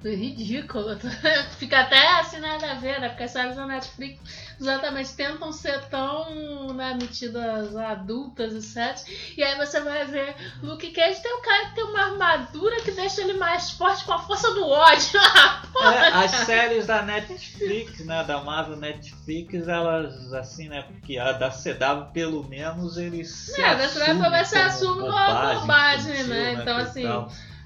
ridículo. 0.03 0.97
Fica 1.57 1.81
até 1.81 2.19
assim 2.19 2.39
nada 2.39 2.71
a 2.71 2.75
ver, 2.75 2.99
né? 2.99 3.09
Porque 3.09 3.23
as 3.23 3.31
séries 3.31 3.55
da 3.55 3.65
Netflix 3.65 4.19
exatamente 4.59 5.13
tentam 5.13 5.51
ser 5.51 5.81
tão 5.85 6.73
né, 6.73 6.97
metidas 6.99 7.75
adultas 7.75 8.53
e 8.53 8.61
sets. 8.61 9.05
E 9.35 9.43
aí 9.43 9.55
você 9.57 9.79
vai 9.79 10.05
ver 10.05 10.35
Luke 10.61 10.91
Cage 10.91 11.21
tem 11.21 11.35
um 11.35 11.41
cara 11.41 11.65
que 11.67 11.75
tem 11.75 11.83
uma 11.83 12.01
armadura 12.11 12.81
que 12.81 12.91
deixa 12.91 13.21
ele 13.21 13.33
mais 13.33 13.71
forte 13.71 14.03
com 14.05 14.13
a 14.13 14.19
força 14.19 14.51
do 14.53 14.67
ódio. 14.67 15.19
É, 15.79 16.07
as 16.07 16.31
séries 16.31 16.87
da 16.87 17.03
Netflix, 17.03 18.03
né, 18.03 18.23
da 18.23 18.43
Marvel 18.43 18.77
Netflix, 18.77 19.67
elas 19.67 20.33
assim, 20.33 20.67
né, 20.69 20.81
porque 20.81 21.19
a 21.19 21.33
da 21.33 21.51
CW 21.51 22.11
pelo 22.11 22.43
menos 22.49 22.97
eles 22.97 23.53
Não, 23.55 23.77
da 23.77 23.87
CW 23.87 24.45
se 24.45 24.55
como 24.55 24.65
assume 24.65 25.01
como 25.01 25.11
uma 25.11 25.53
bobagem, 25.53 26.13
infantil, 26.13 26.27
né? 26.29 26.53
Então, 26.53 26.77
assim. 26.77 27.05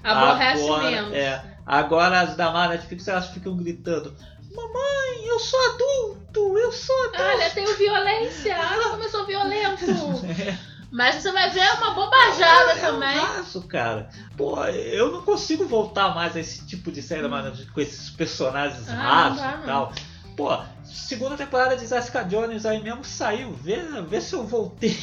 Aborrece 0.04 0.64
agora, 0.64 0.90
menos. 0.90 1.14
É, 1.14 1.51
agora 1.66 2.20
as 2.20 2.36
da 2.36 2.68
Netflix 2.68 3.08
elas 3.08 3.28
ficam 3.28 3.56
gritando: 3.56 4.14
Mamãe, 4.54 5.26
eu 5.26 5.38
sou 5.38 5.60
adulto, 5.70 6.58
eu 6.58 6.72
sou 6.72 6.96
adulto. 7.04 7.22
Olha, 7.22 7.50
tem 7.50 7.76
violência. 7.76 8.56
Olha 8.58 8.90
como 8.90 9.02
eu 9.02 9.08
sou 9.08 9.26
violento. 9.26 9.84
Mas 10.92 11.14
você 11.14 11.32
vai 11.32 11.48
ver 11.48 11.72
uma 11.78 11.94
bobajada 11.94 12.72
é, 12.72 12.76
também. 12.76 13.16
É 13.16 13.22
um 13.56 13.62
cara. 13.62 14.10
Pô, 14.36 14.62
eu 14.66 15.10
não 15.10 15.22
consigo 15.22 15.66
voltar 15.66 16.14
mais 16.14 16.36
a 16.36 16.40
esse 16.40 16.66
tipo 16.66 16.92
de 16.92 17.00
série 17.00 17.26
Netflix 17.26 17.70
com 17.70 17.80
esses 17.80 18.10
personagens 18.10 18.86
Ah, 18.90 18.94
não 18.94 19.02
rasos 19.02 19.38
dá, 19.38 19.52
e 19.52 19.56
não. 19.56 19.64
tal. 19.64 19.92
Pô, 20.36 20.58
segunda 20.84 21.34
temporada 21.34 21.78
de 21.78 21.86
Jessica 21.86 22.22
Jones 22.24 22.66
aí 22.66 22.82
mesmo 22.82 23.02
saiu. 23.04 23.54
Vê, 23.54 23.76
vê 24.06 24.20
se 24.20 24.34
eu 24.34 24.44
voltei. 24.44 24.98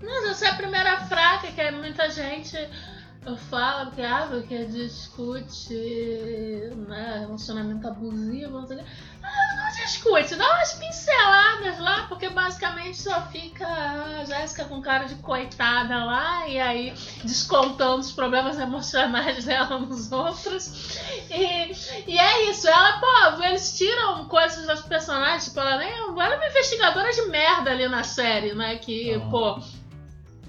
Mas 0.00 0.24
essa 0.24 0.46
é 0.46 0.48
a 0.50 0.54
primeira 0.54 1.00
fraca 1.06 1.48
que 1.48 1.60
muita 1.72 2.08
gente 2.10 2.56
fala 3.36 3.90
que, 3.90 4.02
ah, 4.02 4.26
porque 4.28 4.64
discute 4.66 5.74
né, 6.88 7.18
relacionamento 7.20 7.86
abusivo, 7.86 8.60
não 8.60 8.66
sei. 8.66 8.78
Ah, 9.22 9.56
não 9.56 9.84
discute, 9.84 10.36
dá 10.36 10.48
umas 10.48 10.72
pinceladas 10.74 11.78
lá, 11.78 12.06
porque 12.08 12.28
basicamente 12.30 12.96
só 12.98 13.20
fica 13.26 13.66
a 13.66 14.24
Jéssica 14.24 14.64
com 14.64 14.80
cara 14.80 15.04
de 15.04 15.16
coitada 15.16 16.04
lá, 16.04 16.48
e 16.48 16.58
aí 16.58 16.94
descontando 17.24 18.00
os 18.00 18.12
problemas 18.12 18.58
emocionais 18.58 19.44
dela 19.46 19.78
nos 19.78 20.10
outros. 20.12 20.98
E, 21.30 22.10
e 22.10 22.18
é 22.18 22.50
isso, 22.50 22.68
ela, 22.68 23.00
pô, 23.00 23.42
eles 23.44 23.76
tiram 23.76 24.24
coisas 24.26 24.66
das 24.66 24.82
personagens, 24.82 25.46
tipo, 25.46 25.60
ela 25.60 25.76
nem. 25.76 25.88
Ela 25.90 26.34
é 26.34 26.36
uma 26.36 26.46
investigadora 26.46 27.12
de 27.12 27.22
merda 27.22 27.70
ali 27.70 27.88
na 27.88 28.02
série, 28.02 28.54
né? 28.54 28.76
Que, 28.76 29.20
pô 29.30 29.60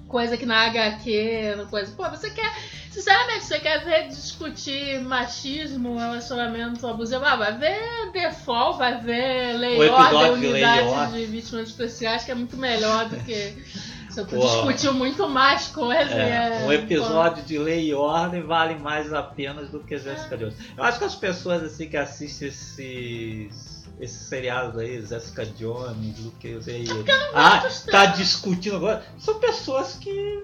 coisa 0.09 0.35
que 0.35 0.45
na 0.45 0.65
HQ, 0.65 1.55
no 1.55 1.67
coisa. 1.67 1.93
Pô, 1.95 2.09
você 2.09 2.29
quer. 2.31 2.51
Sinceramente, 2.91 3.45
você 3.45 3.59
quer 3.59 3.85
ver 3.85 4.07
discutir 4.07 4.99
machismo, 5.01 5.97
relacionamento 5.97 6.85
abusivo? 6.87 7.23
Ah, 7.23 7.35
vai 7.35 7.57
ver 7.57 8.33
Fall, 8.33 8.77
vai 8.77 8.99
ver 8.99 9.53
Lei 9.53 9.87
Ordem, 9.87 10.31
Unidade 10.31 11.13
de 11.13 11.25
Vítimas 11.25 11.69
Especiais, 11.69 12.25
que 12.25 12.31
é 12.31 12.35
muito 12.35 12.57
melhor 12.57 13.07
do 13.07 13.15
que. 13.17 13.55
Você 14.09 14.25
Pô. 14.25 14.39
discutiu 14.39 14.93
muito 14.95 15.29
mais 15.29 15.67
coisa. 15.67 16.11
e 16.11 16.19
É, 16.19 16.63
é, 16.63 16.65
um 16.65 16.73
episódio 16.73 17.43
de 17.43 17.59
Lei 17.59 17.89
e 17.89 17.93
Ordem 17.93 18.41
vale 18.41 18.73
mais 18.75 19.13
a 19.13 19.21
pena 19.21 19.61
do 19.63 19.81
que 19.81 19.97
Jessica 19.99 20.35
Jones. 20.35 20.55
Eu 20.75 20.83
acho 20.83 20.97
que 20.97 21.05
as 21.05 21.15
pessoas 21.15 21.61
assim 21.61 21.87
que 21.87 21.95
assistem 21.95 22.47
esses. 22.47 23.78
Esses 23.99 24.27
seriados 24.27 24.79
aí, 24.79 25.01
Jessica 25.05 25.45
Jones, 25.45 26.15
do 26.19 26.31
que 26.31 26.49
eu 26.49 26.61
sei. 26.61 26.85
Ah, 27.33 27.61
tá 27.91 28.05
discutindo 28.07 28.77
agora. 28.77 29.05
São 29.17 29.39
pessoas 29.39 29.95
que 29.95 30.43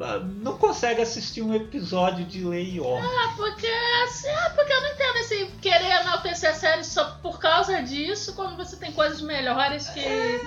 ah, 0.00 0.18
não 0.18 0.56
conseguem 0.56 1.02
assistir 1.02 1.42
um 1.42 1.54
episódio 1.54 2.24
de 2.24 2.44
Lei 2.44 2.74
e 2.74 2.80
Ordem. 2.80 3.10
Ah, 3.10 3.34
porque, 3.36 3.70
assim, 4.04 4.28
ah, 4.28 4.52
porque 4.54 4.72
eu 4.72 4.80
não 4.80 4.88
entendo 4.88 5.16
esse 5.18 5.46
querer 5.60 6.00
enaltecer 6.00 6.50
a 6.50 6.54
série 6.54 6.84
só 6.84 7.18
por 7.22 7.38
causa 7.38 7.82
disso, 7.82 8.34
quando 8.34 8.56
você 8.56 8.76
tem 8.76 8.90
coisas 8.92 9.20
melhores 9.20 9.88
que 9.90 10.40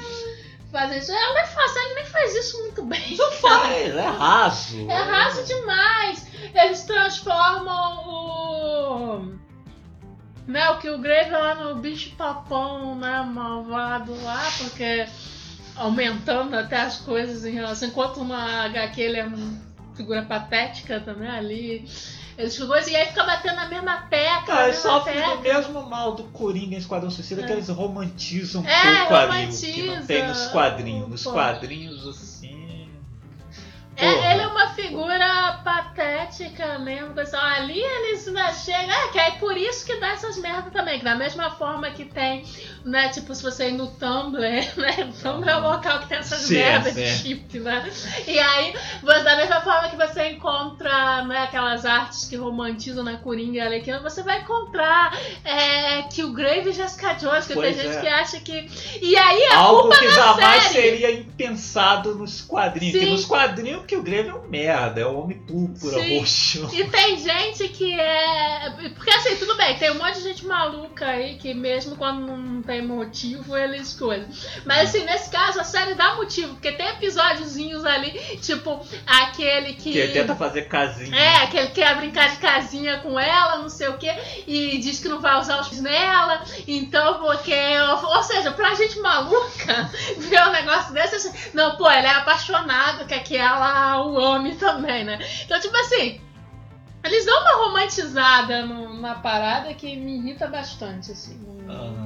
fazem 0.71 0.99
isso. 0.99 1.11
Ela 1.11 1.33
nem 1.33 1.45
faz, 1.45 1.75
ele 1.75 1.93
nem 1.95 2.05
faz 2.05 2.35
isso 2.35 2.59
muito 2.59 2.83
bem. 2.83 3.17
Faz, 3.39 3.95
é 3.95 4.07
raso. 4.07 4.89
É 4.89 4.97
raso 4.97 5.43
demais. 5.43 6.27
Eles 6.53 6.83
transformam 6.83 8.07
o. 8.07 9.48
Né, 10.49 10.67
o 10.71 10.79
que 10.79 10.89
o 10.89 10.97
Grave 10.97 11.29
lá 11.29 11.53
no 11.53 11.75
bicho 11.75 12.09
papão, 12.17 12.95
né, 12.95 13.21
malvado 13.21 14.19
lá, 14.23 14.41
porque 14.57 15.05
aumentando 15.75 16.55
até 16.55 16.81
as 16.81 16.97
coisas 16.97 17.45
em 17.45 17.51
relação. 17.51 17.87
Enquanto 17.87 18.23
na 18.23 18.63
HQ 18.65 18.99
ele 18.99 19.17
é 19.17 19.25
uma 19.25 19.53
figura 19.95 20.23
patética 20.23 20.99
também 20.99 21.29
ali. 21.29 21.87
Eles 22.35 22.55
ficam 22.55 22.73
e 22.87 22.95
aí 22.95 23.07
fica 23.07 23.23
batendo 23.25 23.57
na 23.57 23.67
mesma 23.67 23.97
tecla. 24.09 24.41
Cara, 24.47 24.61
na 24.61 24.67
eles 24.69 24.77
mesma 24.77 24.91
sofrem 24.91 25.15
tecla. 25.15 25.35
do 25.35 25.41
mesmo 25.43 25.89
mal 25.89 26.15
do 26.15 26.23
Coringa 26.23 26.73
em 26.75 26.77
Esquadrão 26.79 27.11
Suicida, 27.11 27.43
que 27.43 27.51
É. 27.51 27.55
eles 27.55 27.69
romantizam 27.69 28.61
um 28.63 28.67
É, 28.67 28.99
pouco 28.99 29.13
ali, 29.13 29.47
que 29.49 29.81
não 29.83 30.05
tem 30.05 30.27
nos 30.27 30.47
quadrinhos. 30.47 31.09
Nos 31.09 31.23
Pô. 31.25 31.31
quadrinhos, 31.33 32.07
assim... 32.07 32.38
É, 33.99 34.31
ele 34.33 34.41
é 34.43 34.47
uma 34.47 34.69
figura 34.69 35.59
patética 35.63 36.79
mesmo. 36.79 37.13
Pessoal. 37.13 37.43
Ali 37.43 37.79
eles 37.79 38.27
ainda 38.27 38.51
chegam. 38.53 38.89
É, 38.91 39.07
que 39.09 39.19
é 39.19 39.31
por 39.31 39.55
isso 39.57 39.85
que 39.85 39.95
dá 39.97 40.09
essas 40.09 40.37
merdas 40.37 40.71
também. 40.71 40.99
Que 40.99 41.05
da 41.05 41.15
mesma 41.15 41.51
forma 41.51 41.89
que 41.91 42.05
tem, 42.05 42.43
né? 42.85 43.09
Tipo, 43.09 43.33
se 43.35 43.43
você 43.43 43.69
ir 43.69 43.73
no 43.73 43.87
Tumblr, 43.87 44.39
né? 44.77 45.09
O 45.09 45.21
Tumblr 45.23 45.49
é 45.49 45.55
o 45.57 45.61
local 45.61 45.99
que 45.99 46.07
tem 46.09 46.17
essas 46.19 46.39
Sim, 46.39 46.55
merdas 46.55 46.93
sim. 46.93 47.03
de 47.03 47.09
chip, 47.09 47.59
né? 47.59 47.91
E 48.27 48.39
aí, 48.39 48.73
você- 49.01 49.23
da 49.23 49.35
mesma 49.35 49.61
forma 49.61 49.89
que 49.89 49.95
você 49.97 50.29
encontra 50.29 51.23
né, 51.25 51.43
aquelas 51.43 51.85
artes 51.85 52.25
que 52.25 52.35
romantizam 52.35 53.03
na 53.03 53.17
Coringa 53.17 53.57
e 53.57 53.61
Arlequina, 53.61 53.99
você 53.99 54.23
vai 54.23 54.39
encontrar 54.41 55.17
é, 55.43 56.03
que 56.03 56.23
o 56.23 56.31
Grave 56.31 56.69
e 56.69 56.73
Jessica 56.73 57.13
Jones, 57.13 57.45
que 57.47 57.53
Pois 57.53 57.75
tem 57.75 57.85
gente 57.85 57.97
é. 57.97 58.01
que 58.01 58.07
acha 58.07 58.39
que. 58.39 58.69
E 59.01 59.15
aí 59.17 59.43
a 59.51 59.57
Algo 59.57 59.81
culpa 59.83 59.97
que 59.99 60.11
jamais 60.11 60.63
série. 60.63 60.73
seria 60.73 61.11
impensado 61.11 62.15
nos 62.15 62.41
quadrinhos. 62.41 62.93
Sim. 62.93 62.99
Porque 62.99 63.11
nos 63.11 63.25
quadrinhos, 63.25 63.85
que 63.89 63.95
o 63.95 64.03
Grave 64.03 64.29
é 64.29 64.33
um 64.35 64.47
merda, 64.47 65.01
é 65.01 65.05
o 65.05 65.19
homem 65.19 65.39
púrpura, 65.39 65.99
Sim. 65.99 66.19
roxo. 66.19 66.69
E 66.71 66.83
tem 66.85 67.17
gente 67.17 67.67
que 67.69 67.99
é. 67.99 68.71
Porque 68.95 69.09
assim, 69.09 69.35
tudo 69.35 69.57
bem, 69.57 69.75
tem 69.79 69.89
um 69.89 69.95
monte 69.95 70.17
de 70.17 70.21
gente 70.21 70.45
maluca 70.45 71.07
aí 71.07 71.37
que 71.37 71.55
mesmo 71.55 71.95
quando 71.95 72.27
não 72.27 72.61
tem 72.61 72.85
motivo, 72.85 73.57
eles 73.57 73.95
coisam. 73.95 74.29
Mas 74.63 74.89
assim, 74.89 75.03
nesse 75.05 75.31
caso, 75.31 75.59
a 75.59 75.63
série 75.63 75.95
dá 75.95 76.15
motivo, 76.15 76.53
porque 76.53 76.71
tem 76.71 76.87
episódiozinhos 76.89 77.83
ali, 77.83 78.11
tipo, 78.37 78.79
aquele 79.07 79.73
que. 79.73 79.91
Que 79.91 80.07
tenta 80.09 80.35
fazer 80.35 80.67
casinha. 80.67 81.17
É, 81.17 81.37
aquele 81.37 81.67
que 81.69 81.81
quer 81.81 81.97
brincar 81.97 82.29
de 82.29 82.37
casinha 82.37 82.99
com 82.99 83.19
ela, 83.19 83.57
não 83.57 83.69
sei 83.69 83.87
o 83.87 83.97
que, 83.97 84.13
e 84.45 84.77
diz 84.77 84.99
que 84.99 85.09
não 85.09 85.19
vai 85.19 85.39
usar 85.39 85.61
os 85.61 85.81
nela, 85.81 86.43
então 86.67 87.15
porque. 87.15 87.55
Ou, 88.03 88.21
seja, 88.21 88.51
pra 88.51 88.75
gente 88.75 88.99
maluca 88.99 89.89
ver 90.19 90.43
um 90.43 90.51
negócio 90.51 90.93
desse, 90.93 91.15
assim, 91.15 91.33
não, 91.55 91.75
pô, 91.75 91.89
ele 91.89 92.05
é 92.05 92.11
apaixonado, 92.11 93.07
quer 93.07 93.23
que 93.23 93.35
ela 93.35 93.68
o 94.05 94.19
ame 94.19 94.55
também, 94.55 95.03
né? 95.03 95.19
Então, 95.43 95.59
tipo 95.59 95.75
assim. 95.77 96.21
Eles 97.01 97.25
dão 97.25 97.41
uma 97.41 97.65
romantizada 97.65 98.65
na 98.65 99.15
parada 99.15 99.73
que 99.73 99.95
me 99.95 100.17
irrita 100.17 100.47
bastante, 100.47 101.11
assim. 101.11 101.39
Aham. 101.69 102.05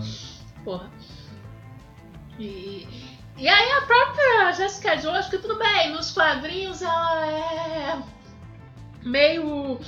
Porra. 0.63 0.91
E, 2.37 2.87
e 3.37 3.47
aí 3.47 3.71
a 3.71 3.81
própria 3.81 4.51
Jessica 4.53 4.95
Jones, 4.97 5.27
que 5.27 5.37
tudo 5.39 5.57
bem, 5.57 5.91
nos 5.91 6.11
quadrinhos 6.11 6.81
ela 6.81 7.27
é 7.27 8.03
meio. 9.03 9.79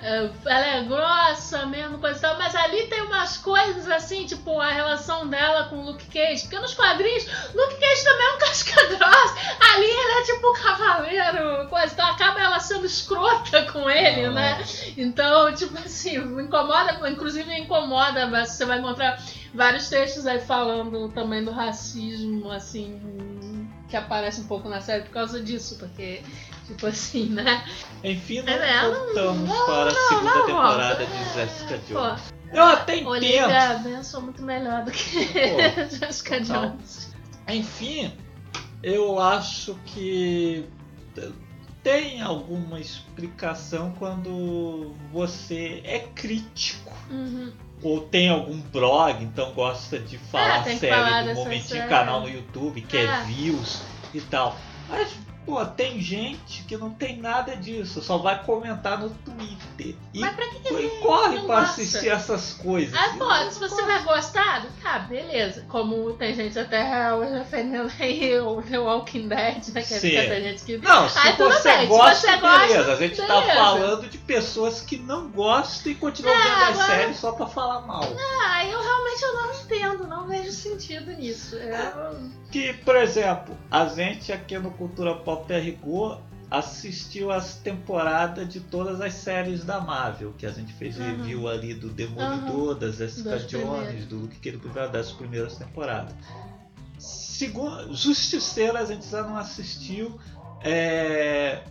É, 0.00 0.30
Ela 0.46 0.66
é 0.76 0.84
grossa 0.84 1.66
mesmo, 1.66 1.98
coisa 1.98 2.18
e 2.18 2.20
tal, 2.22 2.38
mas 2.38 2.54
ali 2.54 2.86
tem 2.86 3.02
umas 3.02 3.36
coisas 3.36 3.88
assim, 3.90 4.24
tipo 4.26 4.60
a 4.60 4.70
relação 4.70 5.26
dela 5.26 5.64
com 5.64 5.76
o 5.76 5.84
Luke 5.86 6.06
Cage. 6.06 6.42
Porque 6.42 6.58
nos 6.60 6.74
quadrinhos, 6.74 7.24
Luke 7.54 7.76
Cage 7.80 8.04
também 8.04 8.26
é 8.26 8.34
um 8.34 8.38
casca 8.38 8.86
grossa. 8.86 9.34
Ali 9.74 9.86
ele 9.86 10.20
é 10.20 10.22
tipo 10.24 10.48
um 10.50 10.54
cavaleiro, 10.54 11.68
coisa 11.68 11.92
e 11.92 11.96
tal. 11.96 12.12
Acaba 12.12 12.40
ela 12.40 12.60
sendo 12.60 12.86
escrota 12.86 13.62
com 13.72 13.90
ele, 13.90 14.26
Ah. 14.26 14.30
né? 14.30 14.64
Então, 14.96 15.52
tipo 15.54 15.76
assim, 15.78 16.18
me 16.18 16.44
incomoda, 16.44 17.08
inclusive 17.10 17.48
me 17.48 17.60
incomoda, 17.60 18.26
mas 18.28 18.50
você 18.50 18.64
vai 18.64 18.78
encontrar 18.78 19.20
vários 19.52 19.88
textos 19.88 20.26
aí 20.26 20.38
falando 20.40 21.08
também 21.08 21.42
do 21.44 21.50
racismo, 21.50 22.52
assim, 22.52 23.68
que 23.88 23.96
aparece 23.96 24.40
um 24.42 24.46
pouco 24.46 24.68
na 24.68 24.80
série 24.80 25.02
por 25.04 25.10
causa 25.12 25.40
disso, 25.42 25.76
porque, 25.78 26.22
tipo 26.68 26.86
assim, 26.86 27.26
né? 27.30 27.64
Enfim, 28.04 28.42
não 28.42 28.52
É, 28.52 28.82
não- 28.82 28.94
voltamos 29.06 29.48
não- 29.48 29.66
para 29.66 29.90
a 29.90 29.92
não- 29.94 30.08
segunda 30.08 30.34
não 30.34 30.46
temporada 30.46 31.06
de 31.06 31.24
Jessica 31.34 31.78
Pô, 31.88 31.94
Jones. 31.94 32.34
Eu 32.52 32.62
até 32.64 32.94
entendo. 32.96 33.08
Olivia 33.10 33.80
Benson 33.82 34.20
muito 34.20 34.42
melhor 34.42 34.84
do 34.84 34.90
que 34.90 35.26
Pô, 35.26 35.26
Jessica 36.06 36.40
total. 36.40 36.70
Jones. 36.70 37.14
Enfim, 37.48 38.12
eu 38.82 39.18
acho 39.20 39.74
que 39.86 40.64
tem 41.82 42.20
alguma 42.20 42.78
explicação 42.80 43.92
quando 43.98 44.94
você 45.12 45.80
é 45.84 46.00
crítico. 46.14 46.92
Uhum. 47.10 47.52
Ou 47.82 48.00
tem 48.00 48.28
algum 48.28 48.60
blog, 48.60 49.22
então 49.22 49.52
gosta 49.52 49.98
de 50.00 50.18
falar 50.18 50.68
É, 50.68 50.76
que 50.76 50.88
falar 50.88 51.22
do 51.24 51.34
momentinho, 51.34 51.68
série. 51.80 51.88
canal 51.88 52.20
no 52.22 52.28
YouTube, 52.28 52.80
quer 52.82 53.06
É. 53.06 53.22
views 53.22 53.80
e 54.12 54.20
tal. 54.20 54.56
Mas, 54.88 55.12
pô, 55.48 55.64
tem 55.64 55.98
gente 55.98 56.62
que 56.64 56.76
não 56.76 56.90
tem 56.90 57.16
nada 57.16 57.56
disso, 57.56 58.02
só 58.02 58.18
vai 58.18 58.42
comentar 58.44 58.98
no 58.98 59.08
Twitter. 59.08 59.96
E, 60.12 60.20
Mas 60.20 60.34
pra 60.34 60.46
que 60.48 60.60
que 60.60 60.74
e 60.74 60.88
corre 61.00 61.38
pra 61.40 61.60
gosta? 61.60 61.70
assistir 61.80 62.08
essas 62.10 62.52
coisas. 62.52 62.94
Ah, 62.94 63.14
pô, 63.16 63.30
se 63.50 63.58
você 63.58 63.74
gosto. 63.82 63.86
vai 63.86 64.02
gostar, 64.02 64.66
tá, 64.82 64.98
beleza. 64.98 65.64
Como 65.68 66.12
tem 66.12 66.34
gente 66.34 66.58
até 66.58 67.14
hoje 67.14 67.32
defendendo 67.32 67.90
aí 67.98 68.38
o 68.40 68.60
The 68.60 68.78
Walking 68.78 69.28
Dead, 69.28 69.68
né? 69.68 69.82
Que 69.82 70.00
tem 70.00 70.42
gente 70.42 70.62
que. 70.64 70.76
Não, 70.78 71.08
se 71.08 71.32
você 71.32 71.68
bem, 71.70 71.80
se 71.80 71.86
gosta, 71.86 72.14
você 72.32 72.36
gosta, 72.36 72.66
beleza. 72.66 72.92
A 72.92 72.96
gente 72.96 73.16
tá 73.16 73.40
beleza. 73.40 73.54
falando 73.54 74.08
de 74.08 74.18
pessoas 74.18 74.80
que 74.82 74.98
não 74.98 75.30
gostam 75.30 75.92
e 75.92 75.94
continuam 75.94 76.34
É, 76.36 76.42
vendo 76.42 76.54
as 76.62 76.68
agora- 76.80 76.86
séries 76.86 77.16
só 77.16 77.32
pra 77.32 77.46
falar 77.46 77.80
mal. 77.86 78.02
Ah, 78.44 78.64
eu 78.66 78.82
realmente 78.82 79.22
eu 79.22 79.34
não 79.34 79.54
entendo, 79.54 80.06
não 80.06 80.26
vejo 80.26 80.52
sentido 80.52 81.10
nisso. 81.12 81.56
Eu... 81.56 82.28
Que, 82.50 82.72
por 82.72 82.96
exemplo, 82.96 83.54
a 83.70 83.86
gente 83.86 84.32
aqui 84.32 84.58
no 84.58 84.70
Cultura 84.70 85.14
Pop 85.16 85.37
a 85.52 85.58
Rigor 85.58 86.20
assistiu 86.50 87.30
as 87.30 87.56
temporadas 87.56 88.48
de 88.48 88.60
todas 88.60 89.00
as 89.00 89.12
séries 89.14 89.64
da 89.64 89.80
Marvel, 89.80 90.32
que 90.38 90.46
a 90.46 90.50
gente 90.50 90.72
fez 90.72 90.96
Uhum. 90.96 91.04
review 91.04 91.48
ali 91.48 91.74
do 91.74 91.88
Demolidor, 91.90 92.74
da 92.74 92.90
Jessica 92.90 93.30
Das 93.30 93.46
Jones, 93.46 93.66
primeiras. 93.68 94.04
do 94.06 94.16
Luke 94.16 94.36
Cage, 94.38 94.88
das 94.90 95.12
primeiras 95.12 95.56
temporadas. 95.56 96.14
Segundo, 96.98 97.94
Justiceiro 97.94 98.76
a 98.78 98.84
gente 98.84 99.06
já 99.08 99.22
não 99.22 99.36
assistiu. 99.36 100.18
É... 100.62 101.62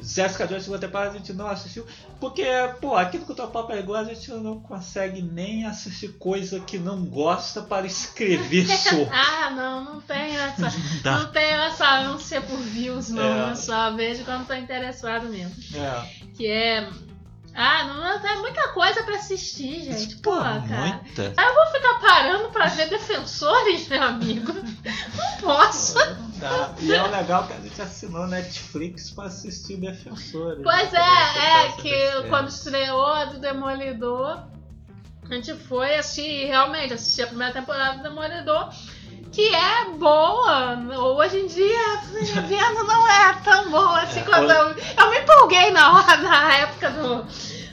Jessica 0.00 0.46
Jones, 0.46 0.64
segunda 0.64 0.80
temporada, 0.86 1.10
a 1.10 1.18
gente 1.18 1.32
não 1.32 1.46
assistiu. 1.46 1.84
Porque, 2.22 2.44
pô, 2.80 2.94
aqui 2.94 3.18
no 3.18 3.26
Cultura 3.26 3.50
a 3.52 3.74
Rigor 3.74 3.96
a 3.96 4.04
gente 4.04 4.30
não 4.30 4.60
consegue 4.60 5.20
nem 5.20 5.66
assistir 5.66 6.06
coisa 6.18 6.60
que 6.60 6.78
não 6.78 7.04
gosta 7.04 7.62
para 7.62 7.84
escrever 7.84 8.64
sobre. 8.78 9.08
Ah, 9.12 9.50
não, 9.50 9.82
não 9.82 10.00
tem 10.00 10.36
essa. 10.36 10.72
Não. 11.04 11.18
Não 11.18 11.32
tem 11.32 11.50
essa 11.50 11.98
ânsia 11.98 12.40
por 12.40 12.58
views, 12.58 13.08
não. 13.08 13.48
É. 13.48 13.50
Eu 13.50 13.56
só 13.56 13.90
vejo 13.90 14.24
quando 14.24 14.46
tô 14.46 14.54
interessado 14.54 15.28
mesmo. 15.30 15.52
É. 15.74 16.28
Que 16.36 16.46
é. 16.46 16.88
Ah, 17.54 17.84
não, 17.84 18.02
não 18.02 18.20
tem 18.20 18.36
muita 18.40 18.68
coisa 18.68 19.02
pra 19.02 19.16
assistir, 19.16 19.84
gente. 19.84 20.16
Pô, 20.16 20.36
cara. 20.36 20.62
muita. 20.64 21.22
Eu 21.22 21.54
vou 21.54 21.66
ficar 21.66 21.98
parando 22.00 22.48
pra 22.48 22.66
ver 22.66 22.88
defensores, 22.88 23.88
meu 23.88 24.02
amigo. 24.02 24.52
Não 24.52 25.36
posso. 25.40 25.98
Não 25.98 26.30
dá. 26.38 26.74
E 26.80 26.92
é 26.92 27.02
o 27.02 27.10
legal 27.10 27.46
que 27.46 27.52
a 27.52 27.60
gente 27.60 27.82
assinou 27.82 28.26
Netflix 28.26 29.10
pra 29.10 29.24
assistir 29.24 29.76
Defensores. 29.76 30.62
Pois 30.62 30.92
né? 30.92 31.00
é, 31.00 31.66
é 31.66 31.72
que 31.72 32.28
quando 32.28 32.48
estreou 32.48 33.06
a 33.06 33.26
do 33.26 33.38
Demolidor, 33.38 34.44
a 35.30 35.34
gente 35.34 35.54
foi 35.54 35.94
assistir, 35.96 36.46
realmente, 36.46 36.94
assistir 36.94 37.22
a 37.22 37.26
primeira 37.26 37.52
temporada 37.52 37.98
do 37.98 38.02
Demolidor, 38.02 38.70
que 39.32 39.54
é 39.54 39.84
boa. 39.96 40.78
Hoje 41.16 41.38
em 41.38 41.46
dia, 41.46 41.98
vendo, 42.46 42.84
não 42.84 43.08
é 43.08 43.32
tão 43.42 43.70
boa 43.70 44.00
assim 44.02 44.20
É, 44.20 44.22
quando 44.24 44.44
hoje- 44.50 44.54
eu, 44.98 45.04
eu 45.04 45.10
me 45.10 45.18
empolguei 45.20 45.70
na 45.70 45.92
hora, 45.98 46.16
na 46.18 46.54
época 46.58 46.90
do, 46.90 47.26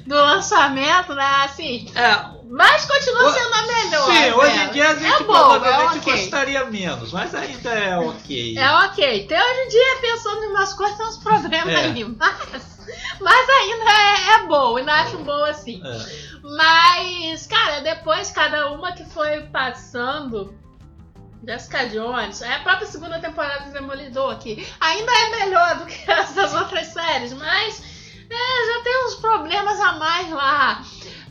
do 0.08 0.16
lançamento, 0.16 1.14
né? 1.14 1.42
Assim, 1.44 1.92
É, 1.96 2.40
mas 2.50 2.86
continua 2.86 3.32
sendo 3.34 3.54
a 3.54 3.62
melhor. 3.64 4.06
sim, 4.06 4.32
hoje 4.32 4.54
dela. 4.54 4.64
em 4.64 4.72
dia 4.72 4.90
a 4.90 4.96
gente 4.96 5.22
é 5.22 5.24
boa, 5.26 5.60
provavelmente 5.60 5.98
é 5.98 6.00
ok. 6.00 6.14
gostaria 6.14 6.66
menos, 6.66 7.12
mas 7.12 7.36
ainda 7.36 7.70
é 7.72 7.98
ok. 7.98 8.58
É 8.58 8.72
ok. 8.86 9.28
Tem 9.28 9.38
hoje 9.38 9.60
em 9.66 9.68
dia 9.70 9.98
pensando 10.02 10.44
em 10.44 10.48
umas 10.50 10.74
coisas, 10.74 10.98
tem 10.98 11.06
uns 11.08 11.18
problemas 11.18 11.74
É. 11.76 11.84
ali. 11.84 12.06
Mas, 12.06 12.80
mas 13.22 13.50
ainda 13.50 13.92
é, 13.92 14.34
é 14.36 14.48
boa, 14.48 14.80
ainda 14.80 14.94
acho 14.94 15.18
boa 15.20 15.50
assim. 15.50 15.82
É. 15.86 16.40
Mas, 16.42 17.46
cara, 17.48 17.82
depois 17.82 18.32
cada 18.32 18.72
uma 18.72 18.94
que 18.94 19.04
foi 19.04 19.42
passando. 19.52 20.58
Jessica 21.46 21.88
Jones, 21.88 22.42
é 22.42 22.56
a 22.56 22.60
própria 22.60 22.88
segunda 22.88 23.20
temporada 23.20 23.66
do 23.66 23.72
Demolidor 23.74 24.34
aqui. 24.34 24.66
Ainda 24.80 25.12
é 25.12 25.30
melhor 25.46 25.78
do 25.80 25.86
que 25.86 26.00
as 26.12 26.34
das 26.34 26.54
outras 26.54 26.88
séries, 26.88 27.34
mas 27.34 27.82
é, 28.30 28.78
já 28.78 28.84
tem 28.84 29.06
uns 29.08 29.16
problemas 29.16 29.80
a 29.80 29.94
mais 29.94 30.30
lá. 30.32 30.84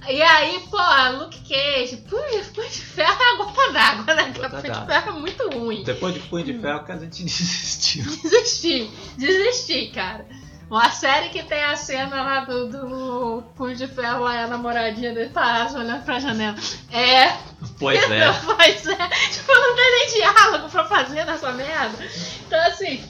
E 0.08 0.22
aí, 0.22 0.60
pô, 0.70 0.78
Luke 1.18 1.38
Cage, 1.46 1.98
Punho 2.08 2.42
de 2.70 2.80
Ferro 2.80 3.20
é 3.20 3.34
a 3.34 3.36
gota 3.36 3.72
d'água, 3.72 4.14
né? 4.14 4.32
Porque 4.32 4.48
Punho 4.48 4.72
de. 4.72 4.86
Ferro 4.86 5.08
é 5.10 5.12
muito 5.20 5.50
ruim. 5.50 5.82
Depois 5.84 6.14
de 6.14 6.20
Punho 6.20 6.44
Hum. 6.44 6.46
de 6.46 6.58
Ferro 6.60 6.84
que 6.84 6.92
a 6.92 6.96
gente 6.96 7.22
desistiu. 7.24 8.04
Desisti, 8.22 8.90
desisti, 9.18 9.88
cara. 9.94 10.26
Uma 10.70 10.90
série 10.90 11.30
que 11.30 11.42
tem 11.42 11.64
a 11.64 11.76
cena 11.76 12.22
lá 12.22 12.40
do, 12.44 12.68
do 12.68 13.42
Punho 13.56 13.74
de 13.74 13.86
Ferro, 13.86 14.24
lá, 14.24 14.44
a 14.44 14.46
namoradinha 14.46 15.14
dele 15.14 15.30
parada 15.30 15.78
olhando 15.78 16.04
pra 16.04 16.20
janela. 16.20 16.56
É, 16.92 17.38
Pois 17.78 18.10
é. 18.10 18.32
pois 18.44 18.86
é. 18.86 19.08
Tipo, 19.30 19.52
não 19.52 19.76
tem 19.76 19.90
nem 19.90 20.08
diálogo 20.14 20.68
pra 20.68 20.84
fazer 20.84 21.24
nessa 21.24 21.52
merda. 21.52 21.98
Então, 22.46 22.60
assim, 22.66 23.02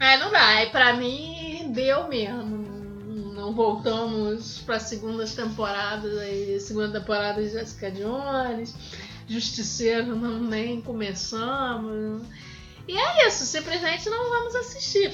é, 0.00 0.16
não 0.18 0.30
dá. 0.30 0.46
Aí, 0.46 0.70
pra 0.70 0.94
mim, 0.94 1.72
deu 1.72 2.08
mesmo. 2.08 2.68
Não 3.34 3.54
voltamos 3.54 4.58
pra 4.58 4.78
segundas 4.78 5.34
temporadas 5.34 6.18
aí. 6.18 6.58
Segunda 6.60 7.00
temporada 7.00 7.42
de 7.42 7.50
Jessica 7.50 7.90
Jones. 7.90 8.74
Justiceiro, 9.28 10.14
não 10.16 10.40
nem 10.40 10.80
começamos. 10.80 12.22
E 12.86 12.96
é 12.96 13.28
isso, 13.28 13.44
simplesmente 13.44 14.08
não 14.08 14.30
vamos 14.30 14.54
assistir. 14.54 15.12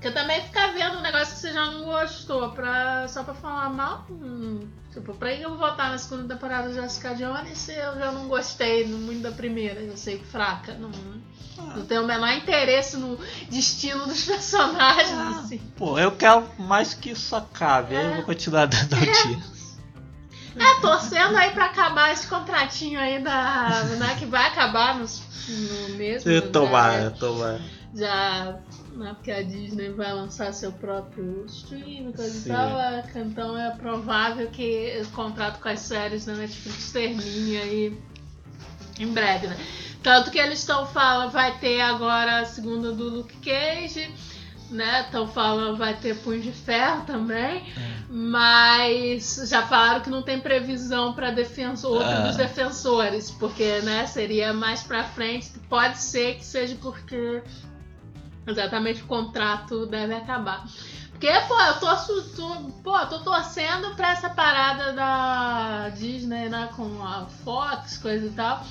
Porque 0.00 0.12
também 0.12 0.40
ficar 0.40 0.68
vendo 0.68 0.96
um 0.96 1.02
negócio 1.02 1.34
que 1.34 1.40
você 1.40 1.52
já 1.52 1.66
não 1.66 1.84
gostou 1.84 2.50
pra, 2.52 3.06
só 3.06 3.22
pra 3.22 3.34
falar 3.34 3.68
mal. 3.68 4.06
hum, 4.08 4.66
tipo, 4.90 5.12
pra 5.12 5.36
que 5.36 5.42
eu 5.42 5.50
vou 5.50 5.58
voltar 5.58 5.90
na 5.90 5.98
segunda 5.98 6.34
temporada 6.34 6.70
de 6.70 6.76
Jessica 6.76 7.14
Jones 7.14 7.58
se 7.58 7.74
eu 7.74 7.98
já 7.98 8.10
não 8.10 8.26
gostei 8.26 8.86
muito 8.86 9.20
da 9.20 9.30
primeira? 9.30 9.78
Eu 9.78 9.98
sei 9.98 10.18
fraca. 10.18 10.72
Não, 10.72 10.90
não 11.76 11.84
tenho 11.84 12.02
o 12.02 12.06
menor 12.06 12.32
interesse 12.32 12.96
no 12.96 13.20
destino 13.50 14.06
dos 14.06 14.24
personagens. 14.24 15.12
Ah, 15.12 15.40
assim. 15.44 15.58
Pô, 15.76 15.98
eu 15.98 16.12
quero 16.12 16.48
mais 16.58 16.94
que 16.94 17.10
isso 17.10 17.36
acabe, 17.36 17.94
aí 17.94 18.06
eu 18.06 18.14
vou 18.14 18.24
continuar 18.24 18.64
dando 18.68 18.94
audiência. 18.94 19.60
É, 20.56 20.80
torcendo 20.80 21.36
aí 21.36 21.50
pra 21.50 21.66
acabar 21.66 22.10
esse 22.10 22.26
contratinho 22.26 22.98
aí 22.98 23.22
da. 23.22 23.84
Né, 23.98 24.16
que 24.18 24.24
vai 24.24 24.46
acabar 24.46 24.98
nos, 24.98 25.22
no 25.46 25.94
mesmo. 25.96 26.30
Eu 26.30 26.50
Tomara, 26.50 27.10
tomara. 27.10 27.79
Já 27.94 28.58
né, 28.92 29.12
porque 29.14 29.30
a 29.32 29.42
Disney 29.42 29.90
vai 29.90 30.12
lançar 30.12 30.52
seu 30.52 30.70
próprio 30.72 31.44
stream, 31.46 32.12
coisa 32.12 32.30
Sim. 32.30 32.48
e 32.48 32.52
tal, 32.52 32.80
é, 32.80 33.04
então 33.16 33.58
é 33.58 33.70
provável 33.76 34.46
que 34.48 35.00
o 35.02 35.08
contrato 35.10 35.60
com 35.60 35.68
as 35.68 35.80
séries 35.80 36.24
da 36.24 36.34
Netflix 36.34 36.92
termine 36.92 37.56
aí 37.56 37.98
em 38.98 39.06
breve, 39.12 39.46
né? 39.48 39.56
Tanto 40.02 40.30
que 40.30 40.38
eles 40.38 40.60
estão 40.60 40.86
falando, 40.86 41.30
vai 41.32 41.58
ter 41.58 41.80
agora 41.80 42.40
a 42.40 42.44
segunda 42.44 42.92
do 42.92 43.08
Luke 43.08 43.36
Cage, 43.38 44.10
né? 44.70 45.02
Estão 45.02 45.26
falando, 45.26 45.76
vai 45.76 45.94
ter 45.94 46.16
Punho 46.18 46.40
de 46.40 46.52
Ferro 46.52 47.04
também, 47.04 47.64
mas 48.08 49.42
já 49.48 49.66
falaram 49.66 50.00
que 50.00 50.10
não 50.10 50.22
tem 50.22 50.38
previsão 50.38 51.12
para 51.12 51.30
defensor, 51.30 51.92
outro 51.92 52.08
Ah. 52.08 52.20
dos 52.28 52.36
defensores, 52.36 53.30
porque, 53.32 53.80
né, 53.80 54.06
seria 54.06 54.52
mais 54.52 54.82
pra 54.82 55.04
frente, 55.04 55.50
pode 55.68 55.98
ser 55.98 56.36
que 56.36 56.44
seja 56.44 56.76
porque 56.80 57.42
Exatamente, 58.50 59.02
o 59.02 59.06
contrato 59.06 59.86
deve 59.86 60.14
acabar. 60.14 60.64
Porque, 61.10 61.30
pô, 61.46 61.60
eu 61.60 61.78
torço, 61.78 62.22
tô, 62.34 62.48
pô, 62.82 62.98
tô 63.06 63.18
torcendo 63.20 63.94
pra 63.94 64.12
essa 64.12 64.30
parada 64.30 64.92
da 64.94 65.90
Disney, 65.90 66.48
né, 66.48 66.70
com 66.74 67.04
a 67.04 67.26
Fox, 67.44 67.98
coisa 67.98 68.26
e 68.26 68.30
tal, 68.30 68.64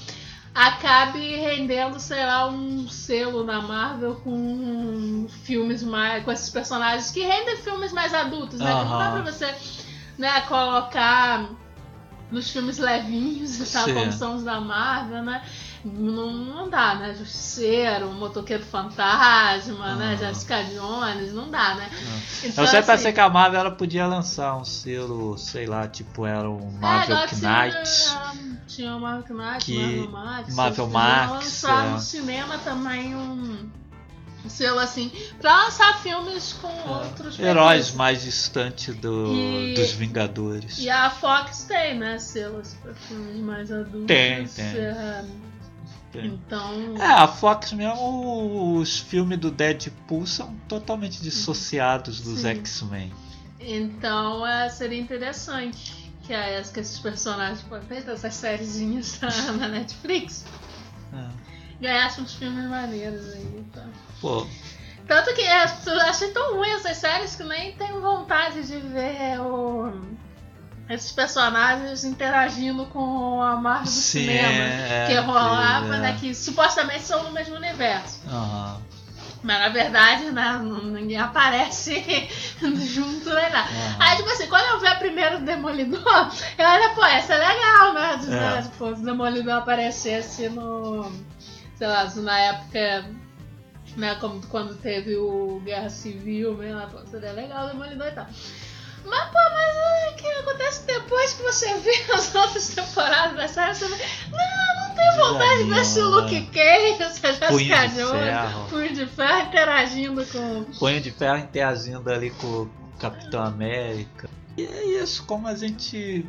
acabe 0.54 1.36
rendendo, 1.36 2.00
sei 2.00 2.26
lá, 2.26 2.48
um 2.48 2.90
selo 2.90 3.44
na 3.44 3.62
Marvel 3.62 4.16
com 4.24 5.28
filmes 5.44 5.84
mais. 5.84 6.24
com 6.24 6.32
esses 6.32 6.50
personagens 6.50 7.12
que 7.12 7.22
rendem 7.22 7.58
filmes 7.58 7.94
mais 7.94 8.14
adultos, 8.14 8.60
né? 8.60 8.66
Que 8.66 8.86
não 8.86 8.98
dá 8.98 9.12
pra 9.12 9.22
você, 9.22 9.54
né, 10.18 10.42
colocar 10.42 11.50
nos 12.32 12.52
filmes 12.52 12.78
levinhos 12.78 13.60
e 13.60 13.72
tal, 13.72 13.86
Sim. 13.86 13.94
como 13.94 14.12
são 14.12 14.36
os 14.36 14.44
da 14.44 14.60
Marvel, 14.60 15.24
né? 15.24 15.44
Não, 15.86 16.34
não 16.34 16.70
dá, 16.70 16.96
né? 16.96 17.16
Justiceiro, 17.18 18.12
Motoqueiro 18.12 18.64
Fantasma, 18.66 19.96
né? 19.96 20.08
Aham. 20.14 20.18
Jessica 20.18 20.64
Jones, 20.66 21.34
não 21.34 21.50
dá, 21.50 21.76
né? 21.76 21.90
Eu 22.44 22.52
sempre 22.52 22.66
pensei 22.66 22.94
assim, 22.96 23.14
que 23.14 23.20
a 23.20 23.30
Marvel 23.30 23.60
ela 23.62 23.72
podia 23.72 24.06
lançar 24.06 24.58
um 24.58 24.66
selo, 24.66 25.38
sei 25.38 25.66
lá, 25.66 25.88
tipo, 25.88 26.26
era 26.26 26.50
um 26.50 26.70
Marvel 26.72 27.16
é, 27.18 27.24
igual 27.24 27.28
tinha, 27.28 27.64
Knight. 27.66 28.60
Tinha 28.68 28.96
o 28.96 29.00
Marvel 29.00 29.36
Knight, 29.38 29.66
Que- 29.66 29.78
Marvel 30.08 30.10
Max. 30.12 30.56
Marvel 30.56 30.86
podiam 30.88 31.02
Max, 31.02 31.32
lançar 31.32 31.86
é. 31.86 31.90
no 31.92 32.00
cinema 32.00 32.58
também 32.60 33.16
um 33.16 33.70
selo 34.48 34.80
assim, 34.80 35.12
pra 35.40 35.66
lançar 35.66 36.02
filmes 36.02 36.54
com 36.62 36.68
outros 36.90 37.40
É, 37.40 37.44
Heróis 37.50 37.78
perfis. 37.82 37.96
mais 37.96 38.22
distantes 38.24 38.96
do, 38.96 39.34
E- 39.34 39.74
dos 39.76 39.92
Vingadores. 39.92 40.78
E 40.80 40.90
a 40.90 41.10
Fox 41.10 41.64
tem, 41.64 41.98
né? 41.98 42.18
Selos 42.20 42.74
pra 42.82 42.94
filmes 42.94 43.38
mais 43.38 43.72
adultos. 43.72 44.08
Tem, 44.08 44.46
tem. 44.48 44.66
é. 44.66 45.26
Então. 46.16 46.96
É, 46.98 47.06
a 47.06 47.28
Fox 47.28 47.72
mesmo, 47.74 48.78
os 48.78 49.00
filmes 49.00 49.38
do 49.38 49.52
Deadpool 49.52 50.26
são 50.26 50.56
totalmente 50.68 51.22
dissociados 51.22 52.22
dos. 52.22 52.44
X-Men. 52.46 53.12
Então 53.60 54.46
é, 54.48 54.70
seria 54.70 55.00
interessante 55.00 55.94
que, 56.24 56.34
a- 56.34 56.62
que 56.64 56.80
esses 56.80 56.98
personagens, 57.00 57.62
por 57.62 57.78
exemplo, 57.78 58.12
essas 58.14 58.34
sériezinhas 58.36 59.18
da- 59.20 59.52
na 59.54 59.68
Netflix, 59.68 60.46
É. 61.14 61.28
ganhassem 61.82 62.24
uns 62.24 62.34
filmes 62.36 62.66
maneiros 62.70 63.34
aí. 63.34 63.64
Tá? 63.74 63.86
Pô, 64.22 64.48
Tanto 65.08 65.34
que 65.34 65.42
é, 65.42 65.66
eu 65.88 66.02
achei 66.02 66.30
tão 66.32 66.56
ruim 66.58 66.70
essas 66.70 66.98
séries 66.98 67.36
que 67.36 67.44
nem 67.44 67.72
tenho 67.76 68.00
vontade 68.00 68.62
de 68.68 68.78
ver 68.78 69.40
o- 69.42 69.92
esses 70.90 71.12
personagens 71.12 72.04
interagindo 72.04 72.86
com 72.88 73.42
a 73.42 73.56
Marvel 73.58 73.84
do 73.86 73.90
sim, 73.90 74.22
cinema. 74.22 74.48
é, 74.48 75.06
que 75.08 75.16
rolava, 75.20 75.96
é. 75.96 76.00
né? 76.00 76.18
Que 76.20 76.34
supostamente 76.34 77.04
são 77.04 77.24
no 77.24 77.32
mesmo 77.32 77.56
universo. 77.56 78.20
Aham, 78.28 78.82
Mas 79.44 79.60
na 79.60 79.70
verdade, 79.70 80.32
né? 80.32 80.60
Ninguém 80.64 81.18
aparece 81.20 82.04
junto 82.88 83.26
nem 83.34 83.50
nada. 83.52 83.60
aham. 83.70 83.96
Aí, 84.00 84.18
tipo 84.18 84.30
assim, 84.30 84.48
quando 84.48 84.66
eu 84.66 84.80
vi 84.80 84.88
a 84.88 84.96
primeira 84.96 85.38
do 85.38 85.46
Demolidor, 85.46 86.32
eu 86.58 86.66
olha, 86.68 86.90
pô, 86.96 87.06
essa 87.06 87.36
é 87.36 87.38
legal, 87.38 87.94
né? 87.94 88.18
De, 88.18 88.26
É. 88.28 88.30
né, 88.32 88.62
Tipo, 88.64 88.86
o 88.88 88.96
Demolidor 88.96 89.54
aparecesse 89.54 90.50
no. 90.50 91.12
Sei 91.78 91.88
lá, 91.88 92.06
na 92.16 92.40
época. 92.40 93.06
Né, 93.98 94.16
como 94.16 94.40
quando 94.48 94.76
teve 94.76 95.18
o 95.18 95.60
Guerra 95.66 95.90
Civil, 95.90 96.56
né? 96.58 96.88
Pô, 96.92 97.00
seria 97.10 97.32
legal 97.32 97.66
o 97.66 97.70
Demolidor 97.70 98.08
e 98.08 98.12
tal. 98.12 98.28
Mas, 99.06 99.24
pô, 99.30 99.38
mas 99.54 100.12
o 100.12 100.16
que 100.16 100.28
acontece 100.28 100.86
depois 100.86 101.34
que 101.34 101.44
você 101.44 101.74
vê 101.80 101.92
as 102.14 102.34
outras 102.36 102.68
temporadas 102.76 103.36
da 103.36 103.48
série? 103.48 103.76
Você 103.76 103.88
vê, 103.88 104.06
não, 104.32 104.88
não 104.90 104.96
tenho 104.96 105.16
vontade 105.16 105.64
de 105.64 105.70
ver 105.70 105.82
esse 105.82 106.02
Luke? 106.02 106.46
Cage, 106.48 107.04
essa 107.04 107.34
Jessica 107.34 107.88
Jones. 107.88 108.70
Punho 108.70 108.94
de 108.94 109.06
Ferro 109.08 109.40
interagindo 109.48 110.26
com. 110.26 110.64
Punho 110.78 111.02
de 111.02 111.12
Ferro 111.12 111.38
interagindo 111.38 112.12
ali 112.12 112.32
com 112.32 112.48
o 112.48 112.72
Capitão 113.00 113.44
América. 113.44 114.30
E 114.58 114.66
é 114.66 115.02
isso, 115.02 115.24
como 115.26 115.48
a 115.48 115.56
gente 115.56 116.26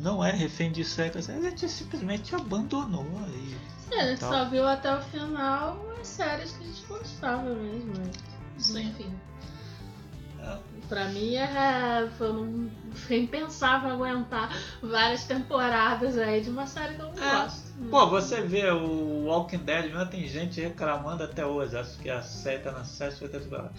não 0.00 0.22
é 0.24 0.30
refém 0.30 0.70
de 0.70 0.84
séries, 0.84 1.28
a 1.28 1.40
gente 1.40 1.68
simplesmente 1.68 2.34
abandonou 2.34 3.06
aí. 3.24 3.56
É, 3.90 4.00
a 4.02 4.06
gente 4.08 4.20
só 4.20 4.44
viu 4.44 4.66
até 4.66 4.94
o 4.94 5.00
final 5.00 5.84
as 6.00 6.06
séries 6.06 6.52
que 6.52 6.64
a 6.64 6.66
gente 6.66 6.82
gostava 6.86 7.42
mesmo. 7.42 7.94
né? 7.98 8.10
Sim. 8.58 8.88
Enfim. 8.88 9.14
Pra 10.88 11.06
mim 11.08 11.34
é. 11.34 12.08
Foi 12.16 12.30
um, 12.32 12.70
foi 12.94 13.18
impensável 13.18 13.90
aguentar 13.90 14.50
várias 14.82 15.24
temporadas 15.24 16.16
aí 16.18 16.40
de 16.40 16.50
uma 16.50 16.66
série 16.66 16.94
que 16.94 17.00
eu 17.02 17.12
não 17.12 17.22
É. 17.22 17.42
gosto. 17.42 17.66
Pô, 17.90 18.06
você 18.08 18.40
vê 18.40 18.70
o 18.70 19.24
Walking 19.26 19.58
Dead, 19.58 19.86
mesmo 19.92 20.06
tem 20.06 20.26
gente 20.26 20.60
reclamando 20.60 21.22
até 21.24 21.44
hoje. 21.44 21.76
Acho 21.76 21.98
que 21.98 22.08
a 22.08 22.22
série 22.22 22.60
tá 22.62 22.72
na 22.72 22.84
sétima 22.84 23.28
temporada. 23.28 23.72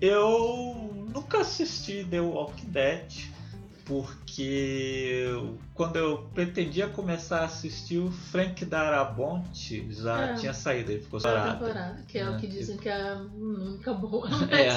Eu 0.00 1.06
nunca 1.14 1.40
assisti 1.40 2.04
The 2.08 2.20
Walking 2.20 2.68
Dead 2.70 3.12
porque 3.86 5.28
quando 5.72 5.96
eu 5.96 6.28
pretendia 6.34 6.88
começar 6.88 7.40
a 7.40 7.44
assistir, 7.44 7.98
o 7.98 8.10
Frank 8.10 8.64
Darabont 8.64 9.48
já 9.92 10.32
É. 10.32 10.34
tinha 10.34 10.52
saído, 10.52 10.90
ele 10.90 11.02
ficou 11.02 11.20
Toda 11.20 11.54
parado. 11.56 12.02
que 12.06 12.18
é, 12.18 12.22
É. 12.22 12.30
o 12.30 12.36
que 12.36 12.48
dizem 12.48 12.76
que 12.76 12.88
é 12.88 13.10
a 13.10 13.14
única 13.14 13.94
boa. 13.94 14.28
É. 14.52 14.76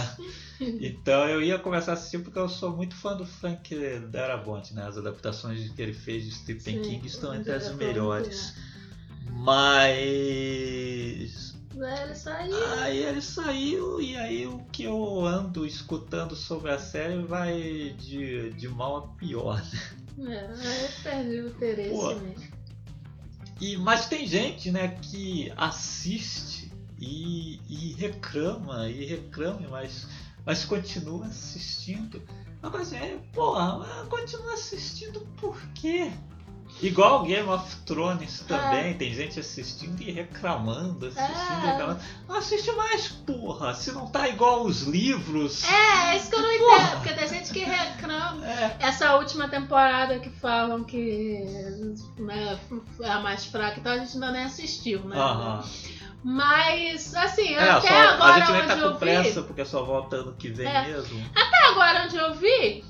Então 0.62 1.28
eu 1.28 1.42
ia 1.42 1.58
começar 1.58 1.92
a 1.92 1.94
assistir 1.96 2.20
porque 2.20 2.38
eu 2.38 2.48
sou 2.48 2.76
muito 2.76 2.96
fã 2.96 3.18
do 3.18 3.26
Frank 3.26 3.76
Darabont, 4.12 4.74
né? 4.76 4.86
As 4.86 4.98
adaptações 4.98 5.70
que 5.72 5.82
ele 5.82 5.94
fez 5.94 6.24
de 6.26 6.32
Stephen 6.32 6.84
Sim, 6.84 6.90
King 6.90 7.08
estão 7.08 7.34
entre 7.34 7.52
as 7.52 7.68
é 7.68 7.74
melhores. 7.74 8.54
Mas 9.32 11.56
É, 11.78 12.04
ele 12.04 12.16
saiu. 12.16 12.74
aí 12.80 12.98
ele 12.98 13.22
saiu 13.22 14.02
e 14.02 14.18
aí 14.18 14.48
o 14.48 14.60
que 14.72 14.84
eu 14.84 15.26
ando 15.26 15.66
escutando 15.66 16.36
sobre 16.36 16.72
a 16.72 16.80
série 16.80 17.22
vai 17.22 17.96
de, 17.98 18.50
de 18.52 18.68
mal 18.68 18.98
a 18.98 19.02
pior. 19.16 19.62
né? 20.18 20.50
É, 20.64 20.86
eu 20.86 20.90
perdi 21.04 21.42
o 21.42 21.48
interesse 21.50 21.90
Pô. 21.90 22.16
mesmo. 22.16 22.60
E, 23.62 23.78
mas 23.78 24.08
tem 24.08 24.26
gente 24.26 24.72
né, 24.72 24.88
que 25.02 25.52
assiste 25.56 26.72
e, 26.98 27.60
e 27.68 27.94
reclama, 27.94 28.90
e 28.90 29.06
reclama, 29.06 29.68
mas, 29.70 30.08
mas 30.46 30.66
continua 30.66 31.26
assistindo. 31.28 32.22
Assim, 32.62 32.98
é, 32.98 33.18
porra, 33.34 33.80
mas 33.80 34.08
continua 34.08 34.54
assistindo 34.54 35.22
por 35.38 35.58
quê? 35.74 36.12
Igual 36.82 37.24
Game 37.24 37.50
of 37.50 37.76
Thrones 37.86 38.40
também, 38.48 38.94
tem 38.94 39.14
gente 39.14 39.40
assistindo 39.40 40.02
e 40.02 40.12
reclamando, 40.12 41.08
assistindo 41.08 41.64
e 41.64 41.68
É. 41.68 41.72
reclamando. 41.72 42.00
Não 42.28 42.36
assiste 42.38 42.72
mais, 42.72 43.08
porra, 43.10 43.74
se 43.74 43.92
não 43.92 44.08
tá 44.08 44.30
igual 44.30 44.64
os 44.64 44.84
livros. 44.84 45.64
É, 45.66 46.12
é 46.14 46.18
isso 46.18 46.30
que 46.30 46.36
eu 46.36 46.42
não 46.42 46.52
entendo, 46.54 46.92
porque 47.02 47.14
tem 47.14 47.28
gente 47.28 47.52
que 47.52 47.60
reclama. 47.60 48.46
É, 48.48 48.78
Essa 48.80 49.16
última 49.16 49.48
temporada 49.50 50.20
que 50.20 50.30
falam 50.30 50.84
que 50.86 51.44
né, 52.18 52.58
é 53.02 53.10
a 53.10 53.20
mais 53.20 53.46
fraca, 53.46 53.80
então 53.80 53.92
a 53.92 53.98
gente 53.98 54.14
ainda 54.14 54.32
nem 54.32 54.44
assistiu, 54.44 55.02
né? 55.04 55.18
aham. 55.20 55.64
Mas, 56.24 57.16
assim, 57.16 57.54
É, 57.56 57.70
até 57.70 57.88
só- 57.88 57.96
agora 57.96 58.34
a 58.34 58.40
gente 58.40 58.52
nem 58.52 58.62
onde 58.62 58.68
tá 58.68 58.78
com 58.82 58.94
vi. 58.94 59.00
pressa, 59.00 59.42
porque 59.42 59.64
só 59.64 59.84
volta 59.84 60.18
ano 60.18 60.34
que 60.38 60.50
vem 60.50 60.68
É. 60.68 60.88
mesmo. 60.88 61.22
Até 61.34 61.66
agora 61.68 62.04
onde 62.06 62.18
eu 62.18 62.34
vi, 62.36 62.84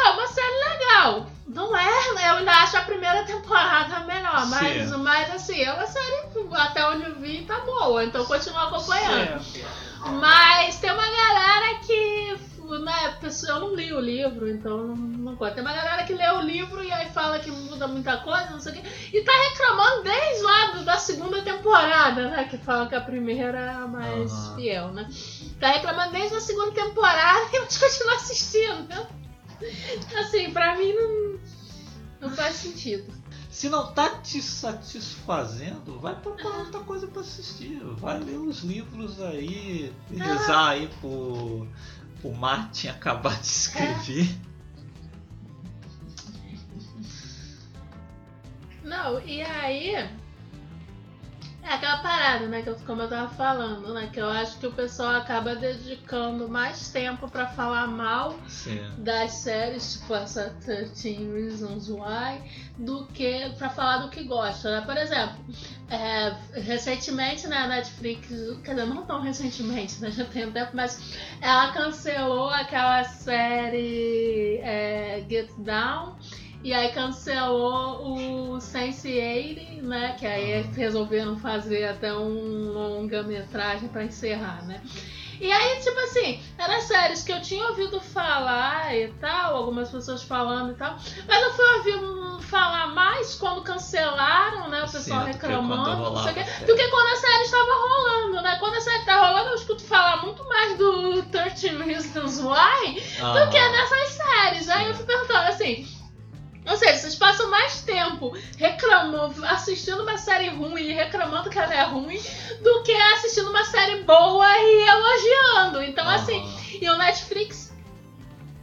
é 0.00 0.10
uma 0.10 0.26
série 0.26 0.64
legal. 0.70 1.26
Não 1.46 1.76
é, 1.76 2.08
eu 2.28 2.36
ainda 2.36 2.50
acho 2.50 2.76
a 2.76 2.82
primeira 2.82 3.24
temporada 3.24 4.00
melhor, 4.00 4.46
mas, 4.46 4.90
mas 4.90 5.34
assim, 5.34 5.62
é 5.62 5.72
uma 5.72 5.86
série 5.86 6.26
até 6.54 6.88
onde 6.88 7.04
eu 7.04 7.14
vi 7.16 7.42
tá 7.42 7.60
boa, 7.60 8.04
então 8.04 8.22
eu 8.22 8.26
continuo 8.26 8.58
acompanhando. 8.58 9.42
Certo. 9.42 9.86
Mas 10.20 10.78
tem 10.78 10.90
uma 10.92 11.08
galera 11.08 11.78
que. 11.80 12.56
Né, 12.66 13.16
eu 13.48 13.60
não 13.60 13.76
li 13.76 13.92
o 13.92 14.00
livro, 14.00 14.50
então 14.50 14.88
não, 14.88 14.96
não 14.96 15.36
conta. 15.36 15.52
Tem 15.52 15.62
uma 15.62 15.72
galera 15.72 16.02
que 16.02 16.12
lê 16.12 16.28
o 16.30 16.40
livro 16.40 16.82
e 16.82 16.92
aí 16.92 17.08
fala 17.10 17.38
que 17.38 17.48
muda 17.48 17.86
muita 17.86 18.16
coisa, 18.16 18.50
não 18.50 18.58
sei 18.58 18.72
o 18.72 18.74
quê. 18.74 18.82
E 19.12 19.22
tá 19.22 19.30
reclamando 19.50 20.02
desde 20.02 20.42
lá 20.42 20.66
da 20.82 20.96
segunda 20.96 21.40
temporada, 21.42 22.28
né? 22.28 22.44
Que 22.50 22.58
fala 22.58 22.88
que 22.88 22.96
a 22.96 23.00
primeira 23.00 23.58
é 23.58 23.70
a 23.70 23.86
mais 23.86 24.32
Aham. 24.32 24.56
fiel, 24.56 24.88
né? 24.88 25.08
Tá 25.60 25.68
reclamando 25.68 26.12
desde 26.12 26.36
a 26.36 26.40
segunda 26.40 26.72
temporada 26.72 27.46
e 27.54 27.56
a 27.56 27.60
gente 27.60 27.78
continua 27.78 28.14
assistindo, 28.16 28.88
né? 28.88 29.06
Assim, 30.18 30.52
pra 30.52 30.76
mim 30.76 30.92
não, 30.92 31.40
não 32.20 32.30
faz 32.36 32.56
sentido. 32.56 33.12
Se 33.50 33.70
não 33.70 33.92
tá 33.92 34.18
te 34.18 34.42
satisfazendo, 34.42 35.98
vai 35.98 36.14
procurar 36.14 36.58
outra 36.58 36.80
coisa 36.80 37.06
pra 37.06 37.22
assistir. 37.22 37.80
Vai 37.94 38.20
ler 38.20 38.36
os 38.36 38.60
livros 38.60 39.20
aí, 39.22 39.92
rezar 40.10 40.70
aí 40.70 40.88
pro, 41.00 41.66
pro 42.20 42.34
Martin 42.34 42.88
acabar 42.88 43.40
de 43.40 43.46
escrever. 43.46 44.28
Não, 48.84 49.18
e 49.26 49.42
aí. 49.42 50.08
É 51.66 51.74
aquela 51.74 51.98
parada, 51.98 52.46
né? 52.46 52.62
Que 52.62 52.68
eu, 52.68 52.76
como 52.86 53.02
eu 53.02 53.08
tava 53.08 53.28
falando, 53.34 53.92
né? 53.92 54.08
Que 54.12 54.20
eu 54.20 54.30
acho 54.30 54.56
que 54.58 54.68
o 54.68 54.72
pessoal 54.72 55.16
acaba 55.16 55.56
dedicando 55.56 56.48
mais 56.48 56.90
tempo 56.90 57.28
pra 57.28 57.48
falar 57.48 57.88
mal 57.88 58.38
Sim. 58.46 58.80
das 58.98 59.32
séries, 59.32 59.94
tipo 59.94 60.14
essa 60.14 60.54
13 60.64 61.14
Reasons 61.24 61.88
Why, 61.88 62.40
do 62.78 63.06
que 63.06 63.50
pra 63.58 63.68
falar 63.68 63.98
do 63.98 64.10
que 64.10 64.22
gosta, 64.22 64.78
né? 64.78 64.86
Por 64.86 64.96
exemplo, 64.96 65.36
é, 65.90 66.36
recentemente 66.60 67.48
na 67.48 67.66
Netflix, 67.66 68.28
quer 68.62 68.76
dizer, 68.76 68.86
não 68.86 69.04
tão 69.04 69.20
recentemente, 69.20 70.00
né? 70.00 70.12
Já 70.12 70.24
tem 70.24 70.46
um 70.46 70.52
tempo, 70.52 70.70
mas 70.72 71.18
ela 71.40 71.72
cancelou 71.72 72.48
aquela 72.48 73.02
série 73.02 74.60
é, 74.62 75.24
Get 75.28 75.50
Down. 75.58 76.14
E 76.66 76.74
aí 76.74 76.90
cancelou 76.90 78.02
o 78.02 78.58
Sense8, 78.58 79.82
né? 79.82 80.16
Que 80.18 80.26
aí 80.26 80.62
resolveram 80.62 81.38
fazer 81.38 81.84
até 81.84 82.12
um 82.12 82.72
longa-metragem 82.72 83.88
pra 83.88 84.02
encerrar, 84.02 84.66
né? 84.66 84.82
E 85.40 85.52
aí, 85.52 85.80
tipo 85.80 85.96
assim, 86.00 86.42
eram 86.58 86.80
séries 86.80 87.22
que 87.22 87.30
eu 87.30 87.40
tinha 87.40 87.68
ouvido 87.68 88.00
falar 88.00 88.92
e 88.96 89.06
tal, 89.20 89.54
algumas 89.54 89.90
pessoas 89.90 90.24
falando 90.24 90.72
e 90.72 90.74
tal, 90.74 90.96
mas 91.28 91.40
eu 91.40 91.52
fui 91.52 91.64
ouvir 91.76 92.42
falar 92.42 92.88
mais 92.88 93.36
quando 93.36 93.62
cancelaram, 93.62 94.68
né? 94.68 94.82
O 94.82 94.90
pessoal 94.90 95.20
Sim, 95.20 95.26
reclamando, 95.30 96.10
não 96.10 96.22
sei 96.24 96.32
o 96.32 96.34
quê, 96.34 96.44
série. 96.44 96.64
do 96.64 96.74
que 96.74 96.88
quando 96.88 97.12
a 97.12 97.16
série 97.16 97.42
estava 97.44 97.72
rolando, 97.74 98.42
né? 98.42 98.56
Quando 98.58 98.74
a 98.74 98.80
série 98.80 99.04
tá 99.04 99.24
rolando, 99.24 99.50
eu 99.50 99.54
escuto 99.54 99.84
falar 99.84 100.16
muito 100.24 100.42
mais 100.48 100.76
do 100.76 101.22
13 101.26 101.68
Reasons 101.84 102.40
Why 102.40 102.94
do 102.94 103.50
que 103.52 103.68
nessas 103.68 104.08
séries. 104.08 104.68
Aí 104.68 104.88
eu 104.88 104.94
fui 104.94 105.06
perguntando 105.06 105.46
assim. 105.46 105.95
Ou 106.66 106.76
seja, 106.76 106.96
vocês 106.96 107.14
passam 107.14 107.48
mais 107.48 107.82
tempo 107.82 108.36
reclamando, 108.56 109.44
assistindo 109.46 110.02
uma 110.02 110.18
série 110.18 110.48
ruim 110.48 110.82
e 110.82 110.92
reclamando 110.92 111.48
que 111.48 111.58
ela 111.58 111.72
é 111.72 111.84
ruim, 111.84 112.20
do 112.62 112.82
que 112.82 112.92
assistindo 112.92 113.50
uma 113.50 113.64
série 113.64 114.02
boa 114.02 114.46
e 114.58 114.88
elogiando. 114.88 115.82
Então, 115.82 116.08
assim, 116.08 116.42
e 116.80 116.88
o 116.90 116.96
Netflix, 116.96 117.72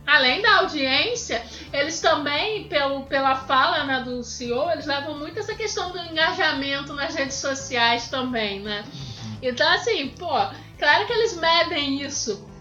além 0.06 0.41
da 0.41 0.58
audiência, 0.58 1.41
eles 1.72 2.01
também, 2.01 2.68
pelo, 2.68 3.06
pela 3.06 3.36
fala 3.36 3.86
né, 3.86 4.01
do 4.01 4.22
CEO, 4.22 4.70
eles 4.72 4.86
levam 4.86 5.18
muito 5.18 5.39
essa 5.39 5.56
questão 5.56 5.91
do 5.91 5.99
engajamento 5.99 6.93
nas 6.93 7.16
redes 7.16 7.38
sociais 7.38 8.10
também, 8.10 8.60
né? 8.60 8.84
Então, 9.41 9.68
assim, 9.74 10.10
pô, 10.10 10.30
claro 10.78 11.08
que 11.08 11.14
eles 11.14 11.38
medem 11.38 12.01
isso. 12.01 12.53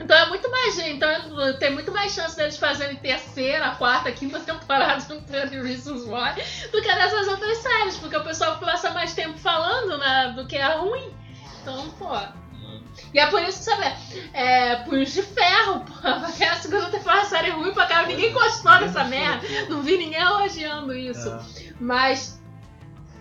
Então 0.00 0.16
é 0.16 0.28
muito 0.28 0.50
mais 0.50 0.74
gente, 0.74 0.92
então 0.92 1.58
tem 1.58 1.72
muito 1.72 1.92
mais 1.92 2.12
chance 2.12 2.36
deles 2.36 2.56
fazerem 2.56 2.96
terceira, 2.96 3.70
quarta, 3.72 4.10
quinta 4.10 4.40
temporada 4.40 5.04
do 5.04 5.20
30 5.20 5.62
Reasons 5.62 6.04
Why 6.04 6.42
do 6.72 6.80
que 6.80 6.94
nessas 6.94 7.28
outras 7.28 7.58
séries, 7.58 7.96
porque 7.98 8.16
o 8.16 8.24
pessoal 8.24 8.58
passa 8.58 8.90
mais 8.90 9.12
tempo 9.12 9.38
falando 9.38 9.98
né, 9.98 10.32
do 10.34 10.46
que 10.46 10.56
é 10.56 10.74
ruim. 10.74 11.14
Então, 11.60 11.90
pô. 11.90 12.08
E 13.12 13.18
é 13.18 13.26
por 13.26 13.42
isso 13.42 13.58
que, 13.58 13.64
sabe, 13.64 13.84
é 14.32 14.76
Punhos 14.76 15.12
de 15.12 15.22
Ferro, 15.22 15.80
pô, 15.80 16.20
porque 16.26 16.44
a 16.44 16.56
segunda 16.56 16.86
temporada 16.86 17.22
da 17.22 17.28
série 17.28 17.50
ruim 17.50 17.72
pra 17.72 17.86
caramba, 17.86 18.08
ninguém 18.08 18.32
gostou 18.32 18.78
dessa 18.78 19.04
merda. 19.04 19.46
Não 19.68 19.82
vi 19.82 19.96
ninguém 19.96 20.20
elogiando 20.20 20.94
isso. 20.94 21.28
É. 21.28 21.72
Mas 21.80 22.39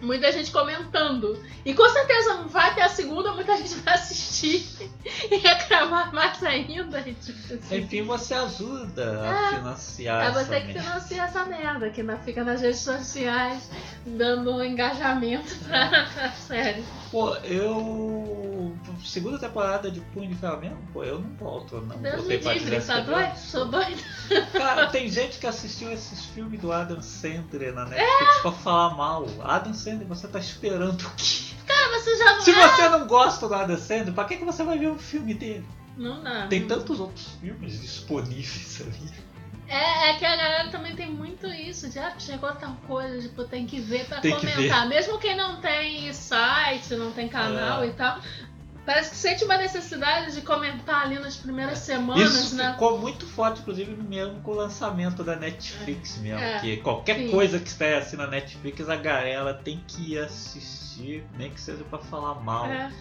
muita 0.01 0.31
gente 0.31 0.51
comentando. 0.51 1.41
E 1.65 1.73
com 1.73 1.87
certeza 1.89 2.43
vai 2.47 2.73
ter 2.73 2.81
a 2.81 2.89
segunda, 2.89 3.33
muita 3.33 3.55
gente 3.57 3.75
vai 3.75 3.93
assistir 3.95 4.65
e 5.29 5.35
reclamar 5.37 6.13
mais 6.13 6.41
ainda. 6.43 7.01
Tipo 7.01 7.53
assim. 7.53 7.77
Enfim, 7.77 8.01
você 8.03 8.33
ajuda 8.33 9.21
a 9.21 9.45
É. 9.53 9.55
financiar 9.57 10.25
É 10.25 10.31
você 10.31 10.61
que 10.61 10.73
financia 10.73 11.23
essa 11.23 11.45
merda, 11.45 11.89
que 11.89 12.03
fica 12.23 12.43
nas 12.43 12.61
redes 12.61 12.79
sociais 12.79 13.69
dando 14.05 14.55
um 14.55 14.63
engajamento 14.63 15.55
pra, 15.67 15.89
pra 16.13 16.31
série. 16.31 16.83
Pô, 17.11 17.35
eu. 17.37 18.75
Segunda 19.03 19.39
temporada 19.39 19.89
de 19.89 19.99
Punho 20.01 20.29
de 20.29 20.35
Ferro 20.35 20.57
mesmo, 20.59 20.77
pô, 20.93 21.03
eu 21.03 21.19
não 21.19 21.29
volto, 21.37 21.79
não 21.81 21.97
Deus 21.97 22.25
me 22.25 22.37
livre, 22.37 22.81
tá 22.81 22.99
doido? 22.99 23.35
Sou 23.37 23.65
doido. 23.65 24.01
Cara, 24.51 24.87
tem 24.87 25.09
gente 25.09 25.39
que 25.39 25.47
assistiu 25.47 25.91
esses 25.91 26.25
filmes 26.25 26.59
do 26.59 26.71
Adam 26.71 27.01
Sandler 27.01 27.73
na 27.73 27.85
Netflix 27.85 28.37
É. 28.37 28.41
pra 28.41 28.51
falar 28.51 28.95
mal. 28.95 29.25
Adam 29.41 29.73
Sandler, 29.73 29.88
você 29.97 30.27
tá 30.27 30.39
esperando 30.39 31.01
o 31.01 31.11
quê? 31.15 31.49
Cara, 31.65 31.99
você 31.99 32.17
já 32.17 32.41
Se 32.41 32.51
você 32.51 32.89
não 32.89 33.07
gosta 33.07 33.47
do 33.47 33.53
Adam 33.53 33.77
Sandler, 33.77 34.13
pra 34.13 34.25
que, 34.25 34.37
que 34.37 34.45
você 34.45 34.63
vai 34.63 34.77
ver 34.77 34.89
um 34.89 34.97
filme 34.97 35.33
dele? 35.33 35.65
Não 35.97 36.23
dá. 36.23 36.47
Tem 36.47 36.65
tantos 36.65 36.99
outros 36.99 37.27
filmes 37.41 37.81
disponíveis 37.81 38.81
ali. 38.81 39.11
É, 39.67 40.09
é 40.09 40.13
que 40.15 40.25
a 40.25 40.35
galera 40.35 40.69
também 40.71 40.95
tem 40.95 41.07
muito 41.07 41.45
isso, 41.45 41.89
de 41.89 41.99
ah, 41.99 42.11
chegou 42.17 42.51
tal 42.53 42.75
coisa, 42.87 43.21
tipo, 43.21 43.43
tem 43.43 43.67
que 43.67 43.79
ver 43.79 44.05
pra 44.05 44.19
Tem 44.19 44.35
que 44.35 44.47
comentar. 44.51 44.87
Mesmo 44.89 45.19
quem 45.19 45.37
não 45.37 45.61
tem 45.61 46.11
site, 46.11 46.95
não 46.95 47.11
tem 47.11 47.27
canal 47.27 47.83
É. 47.83 47.87
e 47.87 47.93
tal, 47.93 48.19
parece 48.85 49.11
que 49.11 49.15
sente 49.15 49.43
uma 49.43 49.57
necessidade 49.57 50.33
de 50.33 50.41
comentar 50.41 51.03
ali 51.03 51.19
nas 51.19 51.35
primeiras 51.35 51.79
semanas, 51.79 52.33
Isso 52.33 52.55
né? 52.55 52.71
ficou 52.73 52.97
muito 52.97 53.25
forte, 53.25 53.61
inclusive, 53.61 53.91
mesmo 53.95 54.41
com 54.41 54.51
o 54.51 54.55
lançamento 54.55 55.23
da 55.23 55.35
Netflix 55.35 56.17
mesmo. 56.17 56.39
É. 56.39 56.59
Que 56.59 56.77
qualquer 56.77 57.17
Sim. 57.17 57.31
coisa 57.31 57.59
que 57.59 57.67
esteja 57.67 57.99
assim 57.99 58.17
na 58.17 58.27
Netflix, 58.27 58.89
a 58.89 58.95
galera 58.95 59.53
tem 59.53 59.83
que 59.87 60.13
ir 60.13 60.19
assistir, 60.19 61.23
nem 61.37 61.51
que 61.51 61.61
seja 61.61 61.83
pra 61.83 61.99
falar 61.99 62.35
mal. 62.35 62.65
É. 62.65 62.91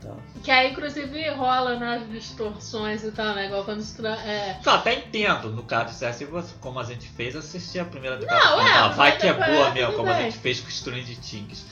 Tá. 0.00 0.14
Que 0.42 0.50
aí, 0.50 0.70
inclusive, 0.72 1.30
rola 1.30 1.78
nas 1.78 2.06
distorções 2.10 3.02
e 3.02 3.10
tal, 3.10 3.34
né? 3.34 3.46
Igual 3.46 3.64
quando 3.64 3.82
é, 4.06 4.60
Eu 4.64 4.72
até 4.72 4.94
entendo, 4.98 5.50
no 5.50 5.62
caso, 5.62 5.94
se 5.94 6.04
assim, 6.04 6.26
você- 6.26 6.54
como 6.60 6.78
a 6.78 6.84
gente 6.84 7.08
fez, 7.08 7.34
assistir 7.34 7.78
a 7.78 7.86
primeira 7.86 8.18
temporada. 8.18 8.44
Não, 8.56 8.60
é, 8.60 8.88
vai 8.94 9.16
que 9.16 9.26
é 9.26 9.32
depois 9.32 9.50
boa 9.50 9.68
é, 9.68 9.72
mesmo, 9.72 9.92
como 9.94 10.10
a 10.10 10.20
gente 10.20 10.36
fez 10.36 10.60
com 10.60 10.68
Strange 10.68 11.16
Things. 11.16 11.64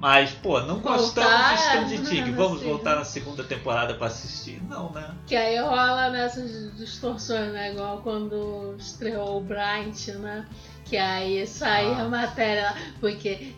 Mas, 0.00 0.30
pô, 0.30 0.58
não 0.60 0.78
Voltar, 0.78 1.50
gostamos 1.52 1.90
de 2.10 2.22
não, 2.22 2.32
Vamos 2.34 2.62
voltar 2.62 2.96
na 2.96 3.04
segunda 3.04 3.44
temporada 3.44 3.92
pra 3.94 4.06
assistir? 4.06 4.62
Não, 4.66 4.90
né? 4.92 5.14
Que 5.26 5.36
aí 5.36 5.58
rola 5.60 6.08
nessas 6.08 6.74
distorções, 6.74 7.52
né? 7.52 7.72
Igual 7.72 7.98
quando 7.98 8.74
estreou 8.78 9.36
o 9.36 9.40
Bryant, 9.42 10.08
né? 10.18 10.46
Que 10.86 10.96
aí 10.96 11.46
saiu 11.46 11.92
Ah. 11.92 12.02
a 12.02 12.08
matéria 12.08 12.74
porque 12.98 13.52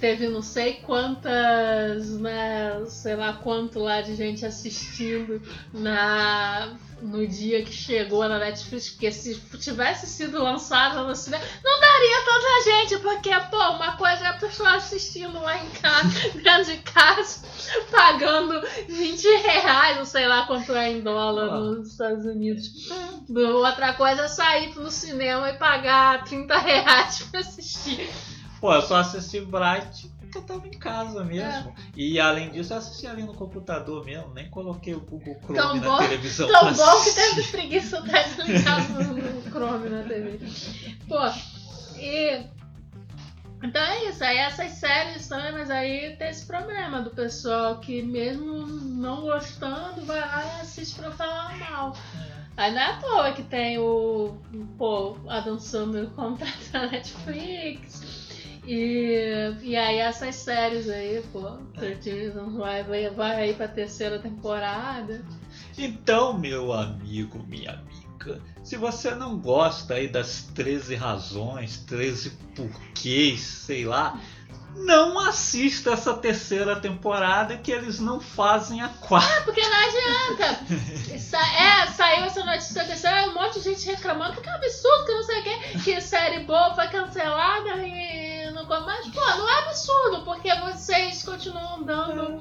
teve 0.00 0.28
não 0.28 0.40
sei 0.40 0.80
quantas, 0.84 2.18
né? 2.18 2.82
Sei 2.86 3.14
lá 3.14 3.34
quanto 3.34 3.78
lá 3.78 4.00
de 4.00 4.16
gente 4.16 4.46
assistindo 4.46 5.42
na, 5.74 6.72
no 7.02 7.26
dia 7.26 7.62
que 7.64 7.72
chegou 7.72 8.28
na 8.28 8.38
Netflix, 8.38 8.90
porque 8.90 9.10
se 9.10 9.34
tivesse 9.58 10.06
sido 10.06 10.42
lançado 10.42 11.06
no 11.06 11.14
cinema, 11.14 11.42
não 11.64 11.80
daria 11.80 12.24
tanta 12.24 12.64
gente, 12.64 13.02
porque, 13.02 13.30
pô, 13.50 13.56
uma 13.72 13.96
coisa 13.96 14.24
é 14.24 14.26
a 14.28 14.32
pessoa 14.34 14.74
assistindo 14.76 15.40
lá 15.40 15.56
em 15.62 15.68
casa, 15.70 16.08
dentro 16.42 16.64
de 16.72 16.78
casa, 16.78 17.40
pagando 17.90 18.60
20 18.88 19.24
reais, 19.42 19.96
não 19.96 20.04
sei 20.04 20.26
lá 20.26 20.46
quanto 20.46 20.72
é 20.74 20.92
em 20.92 21.00
dólar 21.00 21.48
Ah. 21.50 21.58
nos 21.60 21.90
Estados 21.90 22.24
Unidos. 22.24 22.68
Outra 23.28 23.92
coisa 23.94 24.22
é 24.22 24.28
sair 24.28 24.74
no 24.76 24.90
cinema 24.90 25.50
e 25.50 25.54
pagar 25.58 26.24
30 26.24 26.58
reais 26.58 27.22
pra 27.30 27.40
assistir. 27.40 28.08
Pô, 28.60 28.72
eu 28.72 28.82
só 28.82 28.96
assisti 28.98 29.40
Bright 29.40 30.08
porque 30.32 30.38
eu 30.38 30.42
tava 30.56 30.66
em 30.66 30.78
casa 30.78 31.22
mesmo. 31.24 31.70
É. 31.70 31.74
E 31.94 32.18
além 32.18 32.50
disso, 32.50 32.72
eu 32.72 32.78
assisti 32.78 33.06
ali 33.06 33.22
no 33.22 33.34
computador 33.34 34.04
mesmo. 34.04 34.32
Nem 34.32 34.48
coloquei 34.48 34.94
o 34.94 35.00
Google 35.00 35.36
Chrome 35.42 35.56
Tão 35.58 35.76
na 35.76 35.82
bom- 35.82 35.98
televisão. 35.98 36.48
Tão 36.48 36.60
pra 36.60 36.72
bom 36.72 37.04
que 37.04 37.10
teve 37.12 37.42
preguiça 37.48 38.00
de 38.00 38.42
ligar 38.52 38.88
no, 38.90 39.02
no 39.14 39.42
Chrome 39.50 39.88
na 39.90 40.02
TV. 40.04 40.40
Pô, 41.06 41.18
e. 41.98 42.46
Então 43.62 43.80
é 43.80 44.08
isso, 44.08 44.24
aí 44.24 44.38
essas 44.38 44.72
séries 44.72 45.28
também, 45.28 45.52
mas 45.52 45.70
aí 45.70 46.16
tem 46.16 46.30
esse 46.30 46.44
problema 46.46 47.00
do 47.00 47.10
pessoal 47.10 47.78
que 47.78 48.02
mesmo 48.02 48.66
não 48.66 49.20
gostando 49.22 50.04
vai 50.04 50.18
lá 50.20 50.44
e 50.58 50.60
assiste 50.62 50.96
pra 50.96 51.12
falar 51.12 51.56
mal. 51.58 51.96
Aí 52.56 52.72
não 52.72 52.80
é 52.80 52.84
à 52.86 52.96
toa 52.96 53.32
que 53.32 53.44
tem 53.44 53.78
o 53.78 54.36
pô, 54.76 55.16
Adam 55.28 55.60
Sandler 55.60 56.06
contrato 56.16 56.58
na 56.72 56.88
Netflix. 56.88 58.21
E, 58.64 59.56
e 59.60 59.76
aí 59.76 59.98
essas 59.98 60.36
séries 60.36 60.88
aí, 60.88 61.22
pô, 61.32 61.58
13 61.78 62.10
Reasons 62.10 62.54
Why 62.54 62.82
vai, 62.86 63.10
vai 63.10 63.36
aí 63.42 63.54
pra 63.54 63.66
terceira 63.66 64.18
temporada. 64.18 65.24
Então, 65.76 66.38
meu 66.38 66.72
amigo, 66.72 67.44
minha 67.48 67.72
amiga, 67.72 68.40
se 68.62 68.76
você 68.76 69.14
não 69.14 69.38
gosta 69.38 69.94
aí 69.94 70.06
das 70.06 70.42
13 70.54 70.94
razões, 70.94 71.78
13 71.78 72.30
porquês, 72.54 73.40
sei 73.40 73.84
lá, 73.84 74.20
não 74.76 75.18
assista 75.18 75.90
essa 75.90 76.14
terceira 76.14 76.76
temporada 76.76 77.56
que 77.58 77.72
eles 77.72 77.98
não 77.98 78.20
fazem 78.20 78.80
a 78.80 78.88
quarta. 78.88 79.42
Porque 79.42 79.60
não 79.60 79.76
adianta. 79.76 80.60
É, 81.12 81.86
saiu 81.88 82.24
essa 82.24 82.44
notícia 82.44 82.84
terceira, 82.84 83.28
um 83.28 83.34
monte 83.34 83.54
de 83.54 83.64
gente 83.64 83.86
reclamando, 83.86 84.34
porque 84.34 84.48
é 84.48 84.52
um 84.52 84.56
absurdo, 84.56 85.06
que 85.06 85.12
não 85.12 85.22
sei 85.22 85.40
o 85.40 85.42
quê, 85.42 85.58
que 85.82 86.00
série 86.00 86.44
boa 86.44 86.74
foi 86.74 86.86
cancelada 86.88 87.76
e 87.86 88.31
Mas, 88.80 89.06
pô, 89.08 89.20
não 89.20 89.48
é 89.48 89.58
absurdo, 89.68 90.24
porque 90.24 90.52
vocês 90.60 91.22
continuam 91.22 91.82
dando 91.82 92.40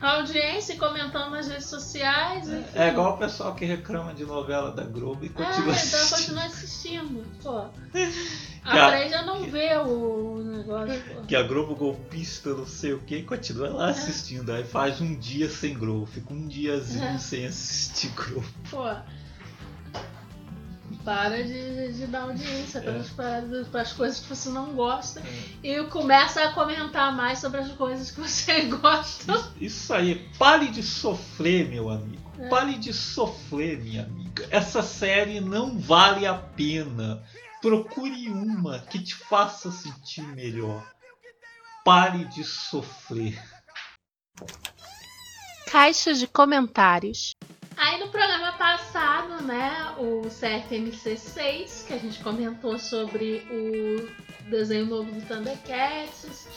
audiência 0.00 0.74
e 0.74 0.76
comentando 0.78 1.30
nas 1.30 1.48
redes 1.48 1.66
sociais. 1.66 2.46
enfim. 2.48 2.64
É 2.74 2.88
igual 2.88 3.14
o 3.14 3.18
pessoal 3.18 3.54
que 3.54 3.64
reclama 3.64 4.12
de 4.12 4.24
novela 4.24 4.70
da 4.70 4.82
Globo 4.84 5.24
e 5.24 5.28
É, 5.28 5.30
continua 5.30 5.60
então 5.62 5.70
assistindo. 5.72 6.10
continua 6.18 6.44
assistindo. 6.44 7.26
Pô. 7.42 7.64
A- 8.68 8.86
Aprende 8.88 9.14
a 9.14 9.22
não 9.22 9.44
ver 9.44 9.78
o 9.78 10.42
negócio. 10.44 11.00
Pô. 11.14 11.22
Que 11.22 11.36
a 11.36 11.42
Globo 11.44 11.76
golpista, 11.76 12.50
não 12.50 12.66
sei 12.66 12.92
o 12.94 12.98
que, 12.98 13.22
continua 13.22 13.68
lá 13.70 13.90
assistindo. 13.90 14.50
Aí 14.52 14.64
faz 14.64 15.00
um 15.00 15.14
dia 15.16 15.48
sem 15.48 15.72
Globo, 15.78 16.04
fica 16.04 16.34
um 16.34 16.48
diazinho 16.48 17.04
É. 17.04 17.18
sem 17.18 17.46
assistir 17.46 18.08
Globo. 18.10 18.44
Pô. 18.68 18.84
Para 21.04 21.42
de, 21.42 21.92
de 21.92 22.06
dar 22.06 22.22
audiência 22.22 22.78
É. 22.78 23.64
para 23.70 23.80
as 23.82 23.92
coisas 23.92 24.20
que 24.20 24.28
você 24.28 24.48
não 24.48 24.74
gosta 24.74 25.22
e 25.62 25.82
começa 25.84 26.42
a 26.42 26.52
comentar 26.52 27.14
mais 27.14 27.38
sobre 27.38 27.60
as 27.60 27.70
coisas 27.72 28.10
que 28.10 28.20
você 28.20 28.62
gosta. 28.82 29.32
Isso, 29.32 29.52
isso 29.60 29.94
aí, 29.94 30.28
pare 30.38 30.68
de 30.68 30.82
sofrer, 30.82 31.68
meu 31.68 31.88
amigo. 31.90 32.24
É. 32.38 32.48
Pare 32.48 32.76
de 32.76 32.92
sofrer, 32.92 33.78
minha 33.78 34.02
amiga. 34.04 34.46
Essa 34.50 34.82
série 34.82 35.40
não 35.40 35.78
vale 35.78 36.26
a 36.26 36.34
pena. 36.34 37.22
Procure 37.62 38.28
uma 38.28 38.80
que 38.80 38.98
te 38.98 39.14
faça 39.14 39.70
sentir 39.70 40.22
melhor. 40.22 40.84
Pare 41.84 42.24
de 42.26 42.44
sofrer. 42.44 43.40
Caixa 45.70 46.14
de 46.14 46.26
comentários. 46.26 47.32
Aí 47.76 48.00
no 48.00 48.08
programa 48.08 48.52
passado, 48.52 49.42
né, 49.42 49.94
o 49.98 50.22
CFMC 50.22 51.16
6, 51.16 51.84
que 51.86 51.92
a 51.92 51.98
gente 51.98 52.22
comentou 52.22 52.78
sobre 52.78 53.46
o 53.50 54.48
desenho 54.48 54.86
novo 54.86 55.12
do 55.12 55.20
Thundercats 55.26 56.48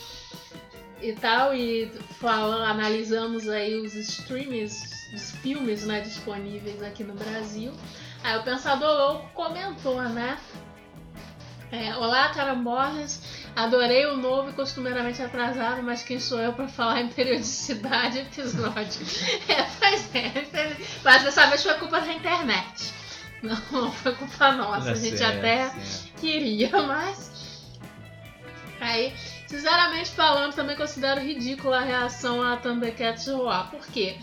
e 1.02 1.12
tal, 1.12 1.54
e 1.54 1.90
falando, 2.18 2.62
analisamos 2.62 3.48
aí 3.48 3.74
os 3.76 3.94
streams, 3.94 5.12
os 5.12 5.30
filmes 5.32 5.84
né, 5.84 6.00
disponíveis 6.00 6.82
aqui 6.82 7.04
no 7.04 7.12
Brasil. 7.12 7.72
Aí 8.24 8.38
o 8.38 8.42
Pensador 8.42 8.96
Louco 8.96 9.30
comentou, 9.34 10.00
né? 10.02 10.38
É, 11.70 11.94
Olá, 11.96 12.30
carambolas. 12.30 13.39
Adorei 13.64 14.06
o 14.06 14.16
novo 14.16 14.50
e 14.50 14.52
costumeiramente 14.52 15.20
atrasado, 15.22 15.82
mas 15.82 16.02
quem 16.02 16.18
sou 16.18 16.40
eu 16.40 16.52
pra 16.52 16.66
falar 16.68 17.00
em 17.02 17.08
periodicidade 17.08 18.18
e 18.18 18.20
episódio? 18.22 19.00
É, 19.48 19.62
pois 19.78 20.14
é. 20.14 20.76
Mas 21.04 21.22
dessa 21.22 21.46
vez 21.46 21.62
foi 21.62 21.74
culpa 21.74 22.00
da 22.00 22.12
internet. 22.12 22.92
Não, 23.42 23.90
foi 23.92 24.14
culpa 24.14 24.52
nossa. 24.52 24.92
A 24.92 24.94
gente 24.94 25.16
Certo, 25.18 25.38
até 25.38 25.68
certo. 25.70 26.20
queria, 26.20 26.70
mas. 26.82 27.30
Aí, 28.80 29.12
sinceramente 29.46 30.10
falando, 30.10 30.54
também 30.54 30.76
considero 30.76 31.20
ridícula 31.20 31.78
a 31.78 31.84
reação 31.84 32.42
a 32.42 32.56
Thundercats 32.56 33.26
rolar. 33.26 33.70
Por 33.70 33.86
quê? 33.88 34.16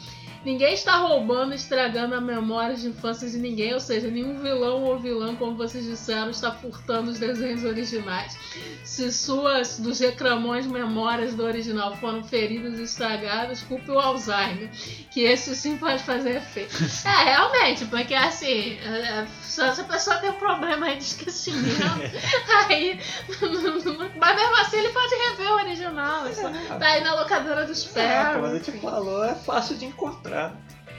Ninguém 0.45 0.73
está 0.73 0.95
roubando, 0.97 1.53
estragando 1.53 2.15
a 2.15 2.21
memória 2.21 2.75
de 2.75 2.87
infância 2.87 3.29
de 3.29 3.37
ninguém, 3.37 3.73
ou 3.73 3.79
seja, 3.79 4.09
nenhum 4.09 4.39
vilão 4.39 4.83
ou 4.83 4.97
vilã, 4.99 5.35
como 5.35 5.55
vocês 5.57 5.83
disseram, 5.85 6.29
está 6.29 6.51
furtando 6.51 7.11
os 7.11 7.19
desenhos 7.19 7.63
originais. 7.63 8.37
Se 8.83 9.11
suas 9.11 9.79
dos 9.79 9.99
reclamões 9.99 10.65
memórias 10.65 11.33
do 11.35 11.43
original 11.43 11.95
foram 11.97 12.23
feridas 12.23 12.79
e 12.79 12.83
estragadas, 12.83 13.61
culpe 13.63 13.91
o 13.91 13.99
Alzheimer, 13.99 14.69
que 15.11 15.21
esse 15.21 15.55
sim 15.55 15.77
pode 15.77 16.01
fazer 16.03 16.37
efeito. 16.37 16.75
É, 17.07 17.23
realmente, 17.25 17.85
porque 17.85 18.13
assim, 18.13 18.77
é, 18.79 18.87
é, 19.21 19.27
só 19.41 19.71
se 19.73 19.81
a 19.81 19.83
pessoa 19.85 20.17
tem 20.17 20.29
um 20.29 20.33
problema 20.33 20.87
aí 20.87 20.97
de 20.97 21.03
esquecimento, 21.03 21.81
aí. 22.69 22.99
Mas 24.19 24.35
mesmo 24.35 24.55
assim 24.61 24.77
ele 24.77 24.89
pode 24.89 25.15
rever 25.15 25.51
o 25.51 25.55
original. 25.55 26.25
é 26.27 26.33
só- 26.33 26.49
Tá 26.77 26.85
aí 26.87 27.03
na 27.03 27.15
locadora 27.15 27.65
dos 27.65 27.85
É, 27.87 27.89
pés. 27.93 28.33
como 28.35 28.45
a 28.45 28.53
gente 28.55 28.71
falou, 28.79 29.23
é 29.23 29.35
fácil 29.35 29.75
de 29.77 29.85
encontrar. 29.85 30.26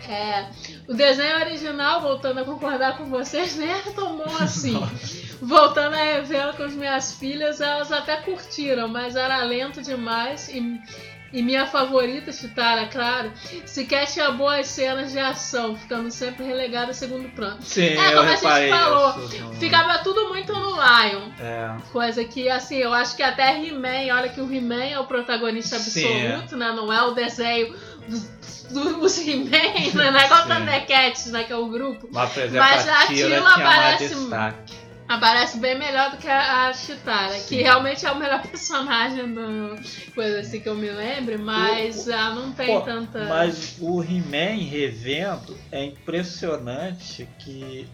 É, 0.08 0.46
o 0.88 0.94
desenho 0.94 1.36
original, 1.40 2.00
voltando 2.00 2.40
a 2.40 2.44
concordar 2.44 2.96
com 2.96 3.06
vocês, 3.06 3.56
nem 3.56 3.70
é 3.70 3.80
tão 3.94 4.16
bom 4.16 4.36
assim. 4.40 4.74
Voltando 5.40 5.94
a 5.94 6.02
revê-lo 6.02 6.54
com 6.54 6.62
as 6.62 6.72
minhas 6.72 7.12
filhas, 7.14 7.60
elas 7.60 7.92
até 7.92 8.16
curtiram, 8.16 8.88
mas 8.88 9.16
era 9.16 9.42
lento 9.44 9.82
demais 9.82 10.48
e, 10.48 10.80
e 11.32 11.42
minha 11.42 11.66
favorita, 11.66 12.32
Chitara, 12.32 12.86
claro, 12.86 13.30
sequer 13.66 14.06
tinha 14.06 14.30
boas 14.30 14.66
cenas 14.66 15.12
de 15.12 15.18
ação, 15.18 15.76
ficando 15.76 16.10
sempre 16.10 16.44
relegada 16.44 16.90
a 16.92 16.94
segundo 16.94 17.28
plano. 17.34 17.58
Sim, 17.60 17.88
É, 17.88 18.14
como 18.14 18.28
a 18.28 18.34
gente 18.34 18.70
falou, 18.70 19.24
isso 19.26 19.52
Ficava 19.60 19.98
tudo 19.98 20.28
muito 20.28 20.52
no 20.54 20.70
Lion. 20.72 21.28
É, 21.38 21.76
Coisa 21.92 22.24
que, 22.24 22.48
assim, 22.48 22.76
eu 22.78 22.94
acho 22.94 23.14
que 23.14 23.22
até 23.22 23.62
He-Man, 23.62 24.12
olha 24.12 24.28
que 24.28 24.40
o 24.40 24.52
He-Man 24.52 24.84
é 24.84 24.98
o 24.98 25.04
protagonista 25.04 25.78
Sim, 25.78 26.24
absoluto, 26.24 26.56
né? 26.56 26.72
Não 26.72 26.92
é 26.92 27.02
o 27.02 27.10
desenho 27.12 27.76
dos 28.08 28.38
dos 28.68 29.18
He-Man, 29.18 29.48
né? 29.50 29.90
Não 30.10 30.20
é 30.20 30.24
igual 30.26 30.40
o 30.40 30.46
Sim. 30.46 30.54
Thundercats, 30.54 31.26
né? 31.26 31.44
Que 31.44 31.52
é 31.52 31.56
o 31.56 31.68
grupo. 31.68 32.08
mas 32.12 32.30
por 32.32 32.42
exemplo, 32.42 32.58
Mas 32.68 32.88
a 32.88 33.00
a 33.02 33.06
Tila 33.06 33.16
Tila 33.28 33.28
tinha 33.54 33.64
mais 33.64 33.76
parece- 33.96 34.14
destaque. 34.14 34.74
Aparece 35.08 35.58
bem 35.58 35.78
melhor 35.78 36.10
do 36.10 36.18
que 36.18 36.28
a, 36.28 36.68
a 36.68 36.72
Chitara, 36.74 37.32
Sim. 37.32 37.48
que 37.48 37.62
realmente 37.62 38.04
é 38.04 38.10
o 38.12 38.18
melhor 38.18 38.42
personagem 38.46 39.32
do. 39.32 39.74
Coisa 40.14 40.40
assim 40.40 40.60
que 40.60 40.68
eu 40.68 40.74
me 40.74 40.90
lembre, 40.90 41.38
mas 41.38 42.06
ela 42.08 42.34
não 42.34 42.52
tem 42.52 42.66
Pô, 42.66 42.82
tanta. 42.82 43.24
Mas 43.24 43.76
o 43.80 44.02
He-Man 44.02 44.68
revendo 44.68 45.56
é 45.72 45.82
impressionante 45.82 47.26
que 47.38 47.88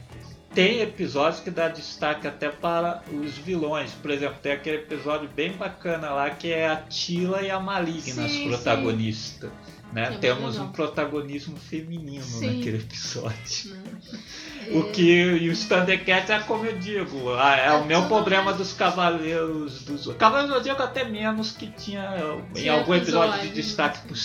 tem 0.52 0.80
episódios 0.80 1.40
que 1.40 1.50
dá 1.52 1.68
destaque 1.68 2.26
até 2.26 2.48
para 2.48 3.02
os 3.12 3.38
vilões. 3.38 3.92
Por 3.92 4.10
exemplo, 4.10 4.36
tem 4.42 4.50
aquele 4.52 4.78
episódio 4.78 5.28
bem 5.28 5.52
bacana 5.52 6.10
lá 6.10 6.30
que 6.30 6.52
é 6.52 6.68
a 6.68 6.76
Tila 6.76 7.42
e 7.42 7.50
a 7.50 7.60
Maligna, 7.60 8.24
as 8.24 8.30
Sim, 8.32 8.48
protagonistas. 8.48 9.50
Né? 9.94 10.12
É 10.14 10.18
Temos 10.18 10.54
legal. 10.54 10.66
um 10.66 10.72
protagonismo 10.72 11.56
feminino 11.56 12.22
Sim. 12.24 12.56
naquele 12.58 12.78
episódio. 12.78 13.70
né? 13.70 13.82
O 14.72 14.78
É, 14.80 14.92
que 14.92 15.02
e 15.02 15.50
os 15.50 15.64
Thundercats 15.66 16.30
é 16.30 16.38
como 16.38 16.64
eu 16.64 16.78
digo, 16.78 17.34
ah, 17.34 17.54
é, 17.54 17.66
É 17.66 17.72
o 17.72 17.84
meu 17.84 18.06
problema 18.06 18.44
mais- 18.44 18.56
dos 18.56 18.72
Cavaleiros 18.72 19.82
dos 19.82 20.06
Cavaleiros 20.16 20.50
do 20.52 20.56
Zodíaco 20.56 20.82
até 20.82 21.04
menos 21.04 21.52
que 21.52 21.66
tinha 21.66 22.02
em 22.50 22.54
Tinha 22.54 22.72
algum 22.72 22.94
episódio 22.94 23.42
de 23.42 23.50
destaque 23.50 23.98
pro 24.06 24.16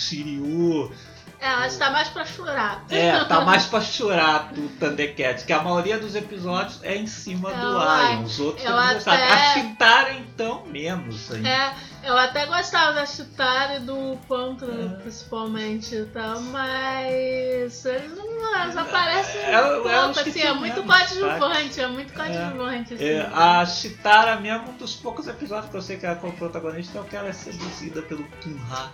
Ela 1.40 1.66
está 1.66 1.90
mais 1.90 2.08
pra 2.08 2.24
chorar. 2.24 2.84
É, 2.90 3.24
tá 3.24 3.40
mais 3.44 3.64
pra 3.66 3.80
chorar 3.80 4.52
do 4.52 4.68
Thundercats, 4.78 5.42
que 5.44 5.52
a 5.52 5.62
maioria 5.62 5.98
dos 5.98 6.14
episódios 6.14 6.80
é 6.82 6.96
em 6.96 7.06
cima 7.06 7.50
do 7.50 7.66
Eu 7.66 7.78
Lion. 7.78 8.22
Os 8.24 8.38
outros 8.38 8.64
eu 8.64 8.76
até- 8.76 9.32
A 9.32 9.54
Chitara, 9.54 10.12
então, 10.12 10.66
menos 10.66 11.32
ainda. 11.32 11.48
É, 11.48 11.74
eu 12.04 12.16
até 12.16 12.44
gostava 12.44 12.92
da 12.92 13.06
Chitara 13.06 13.76
e 13.76 13.80
do 13.80 14.18
Pantro, 14.28 14.70
É. 14.70 15.00
principalmente 15.00 15.94
e 15.94 16.04
tal, 16.06 16.40
mas 16.42 17.84
eles 17.86 18.16
não 18.16 18.30
eles 18.62 18.76
aparecem 18.76 19.40
É, 19.40 19.52
é, 19.52 19.56
é 19.56 20.12
que 20.12 20.30
assim, 20.30 20.42
é 20.42 20.52
muito 20.52 20.82
coadjuvante, 20.82 21.80
é 21.80 21.86
muito 21.86 22.12
coadjuvante, 22.12 22.94
assim. 22.94 23.04
É, 23.04 23.30
a 23.32 23.64
Chitara 23.64 24.36
mesmo, 24.36 24.70
um 24.70 24.76
dos 24.76 24.94
poucos 24.96 25.26
episódios 25.26 25.70
que 25.70 25.76
eu 25.76 25.82
sei 25.82 25.96
que 25.96 26.04
ela 26.06 26.16
como 26.16 26.32
protagonista 26.34 26.98
é 26.98 27.00
o 27.00 27.04
que 27.04 27.16
ela 27.16 27.28
é 27.28 27.32
seduzida 27.32 28.02
pelo 28.02 28.24
Tunha. 28.42 28.92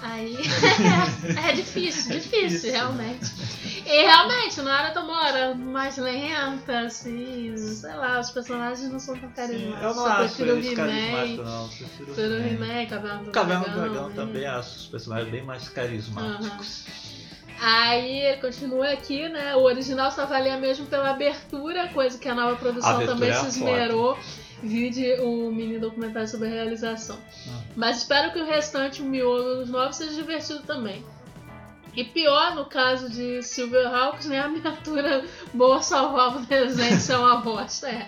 Aí 0.00 0.36
é, 1.48 1.52
difícil, 1.52 2.12
É 2.12 2.18
difícil, 2.18 2.20
difícil, 2.20 2.72
né? 2.72 2.78
realmente. 2.78 3.32
E 3.84 4.02
realmente, 4.02 4.60
na 4.60 4.82
hora 4.82 5.00
uma 5.00 5.24
hora 5.24 5.54
mais 5.54 5.96
lenta, 5.96 6.80
assim, 6.80 7.56
sei 7.56 7.94
lá, 7.94 8.20
os 8.20 8.30
personagens 8.30 8.90
não 8.90 9.00
são 9.00 9.16
tão 9.16 9.30
carismáticos. 9.30 9.82
Eu 9.82 9.94
não 9.94 9.94
Só 9.94 10.08
acho 10.08 10.42
eles 10.42 10.74
carismáticos, 10.74 11.46
não. 11.46 11.68
Prefiro 11.68 12.34
o 12.34 12.46
He-Man. 12.46 12.86
Caverna 12.86 13.22
do 13.24 13.30
Caverna 13.30 13.64
do 13.64 13.70
Dragão, 13.70 13.92
Dragão 13.92 14.08
né? 14.10 14.14
também 14.14 14.46
acho 14.46 14.76
os 14.76 14.86
personagens 14.86 15.30
bem 15.30 15.42
mais 15.42 15.68
carismáticos. 15.68 16.84
Aí 17.60 18.20
ele 18.20 18.40
continua 18.40 18.92
aqui, 18.92 19.28
né? 19.28 19.56
O 19.56 19.62
original 19.62 20.12
só 20.12 20.26
valia 20.26 20.56
mesmo 20.58 20.86
pela 20.86 21.10
abertura, 21.10 21.88
coisa 21.88 22.16
que 22.16 22.28
a 22.28 22.34
nova 22.34 22.54
produção 22.56 23.00
A 23.00 23.06
também 23.06 23.30
é 23.30 23.34
se 23.34 23.58
foda. 23.58 24.16
Vide 24.62 25.20
o 25.20 25.50
mini 25.50 25.78
documentário 25.78 26.28
sobre 26.28 26.48
a 26.48 26.50
realização. 26.50 27.18
Ah. 27.48 27.60
Mas 27.76 27.98
espero 27.98 28.32
que 28.32 28.40
o 28.40 28.46
restante, 28.46 29.02
o 29.02 29.04
miolo 29.04 29.56
dos 29.56 29.70
novos, 29.70 29.96
seja 29.96 30.14
divertido 30.14 30.60
também. 30.60 31.04
E 31.98 32.04
pior, 32.04 32.54
no 32.54 32.64
caso 32.66 33.10
de 33.10 33.42
Silverhawks, 33.42 34.26
nem 34.26 34.38
a 34.38 34.46
miniatura 34.48 35.24
boa 35.52 35.82
salvava 35.82 36.38
o 36.38 36.46
desenho 36.46 36.96
de 36.96 37.02
ser 37.02 37.16
uma 37.16 37.38
bosta. 37.38 37.88
É, 37.88 38.06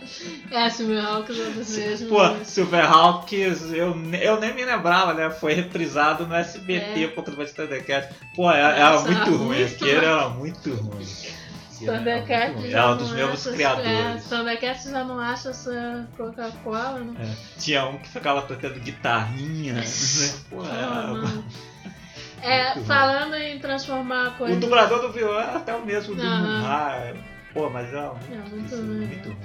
é 0.53 0.71
Silverhawks 0.71 1.37
é 1.37 1.51
dos 1.51 1.77
mesmos. 1.77 2.09
Pô, 2.09 2.45
Silverhawks, 2.45 3.73
eu, 3.73 3.97
eu 4.21 4.39
nem 4.39 4.55
me 4.55 4.65
lembrava, 4.65 5.13
né? 5.15 5.29
Foi 5.31 5.55
reprisado 5.55 6.25
no 6.25 6.35
SBT, 6.37 7.05
É. 7.05 7.09
pouco 7.09 7.31
depois 7.31 7.49
de 7.49 7.57
Thundercats. 7.57 8.15
Pô, 8.37 8.49
era, 8.49 8.77
era 8.77 8.91
Nossa, 8.93 9.07
muito 9.11 9.23
era 9.23 9.31
ruim, 9.31 9.47
muito 9.59 9.75
aquele 9.75 9.97
era 9.97 10.29
muito 10.29 10.71
ruim. 10.75 11.07
Né? 11.87 11.97
Thundercats 11.99 12.65
É, 12.65 12.69
já 12.71 12.79
é 12.81 12.85
um 12.85 12.89
não 12.91 12.97
dos 12.97 13.13
mesmos 13.13 13.47
criadores. 13.47 13.89
É, 13.91 14.29
Thundercats 14.29 14.85
já 14.91 15.05
não 15.05 15.19
acha 15.19 15.51
essa 15.51 16.09
Coca-Cola, 16.17 16.99
né? 17.01 17.15
É, 17.21 17.61
Tinha 17.61 17.87
um 17.87 17.99
que 17.99 18.09
ficava 18.09 18.43
tocando 18.43 18.79
guitarrinha. 18.81 19.75
né? 19.75 19.83
Pô, 20.51 20.63
é. 22.43 22.71
É, 22.73 22.81
falando 22.81 23.35
em 23.35 23.59
transformar 23.59 24.29
a 24.29 24.31
coisa. 24.31 24.57
O 24.57 24.61
dublador 24.61 25.01
do 25.03 25.13
violão 25.13 25.41
é 25.41 25.57
até 25.57 25.75
o 25.75 25.85
mesmo 25.85 26.15
do. 26.15 26.23
Murray. 26.25 27.15
Pô, 27.53 27.69
mas 27.69 27.93
é 27.93 28.01
muito, 28.01 28.33
É, 28.33 28.37
muito 28.37 28.55
difícil, 28.63 28.79
ruim. 28.79 29.07
muito 29.07 29.29
ruim. 29.29 29.39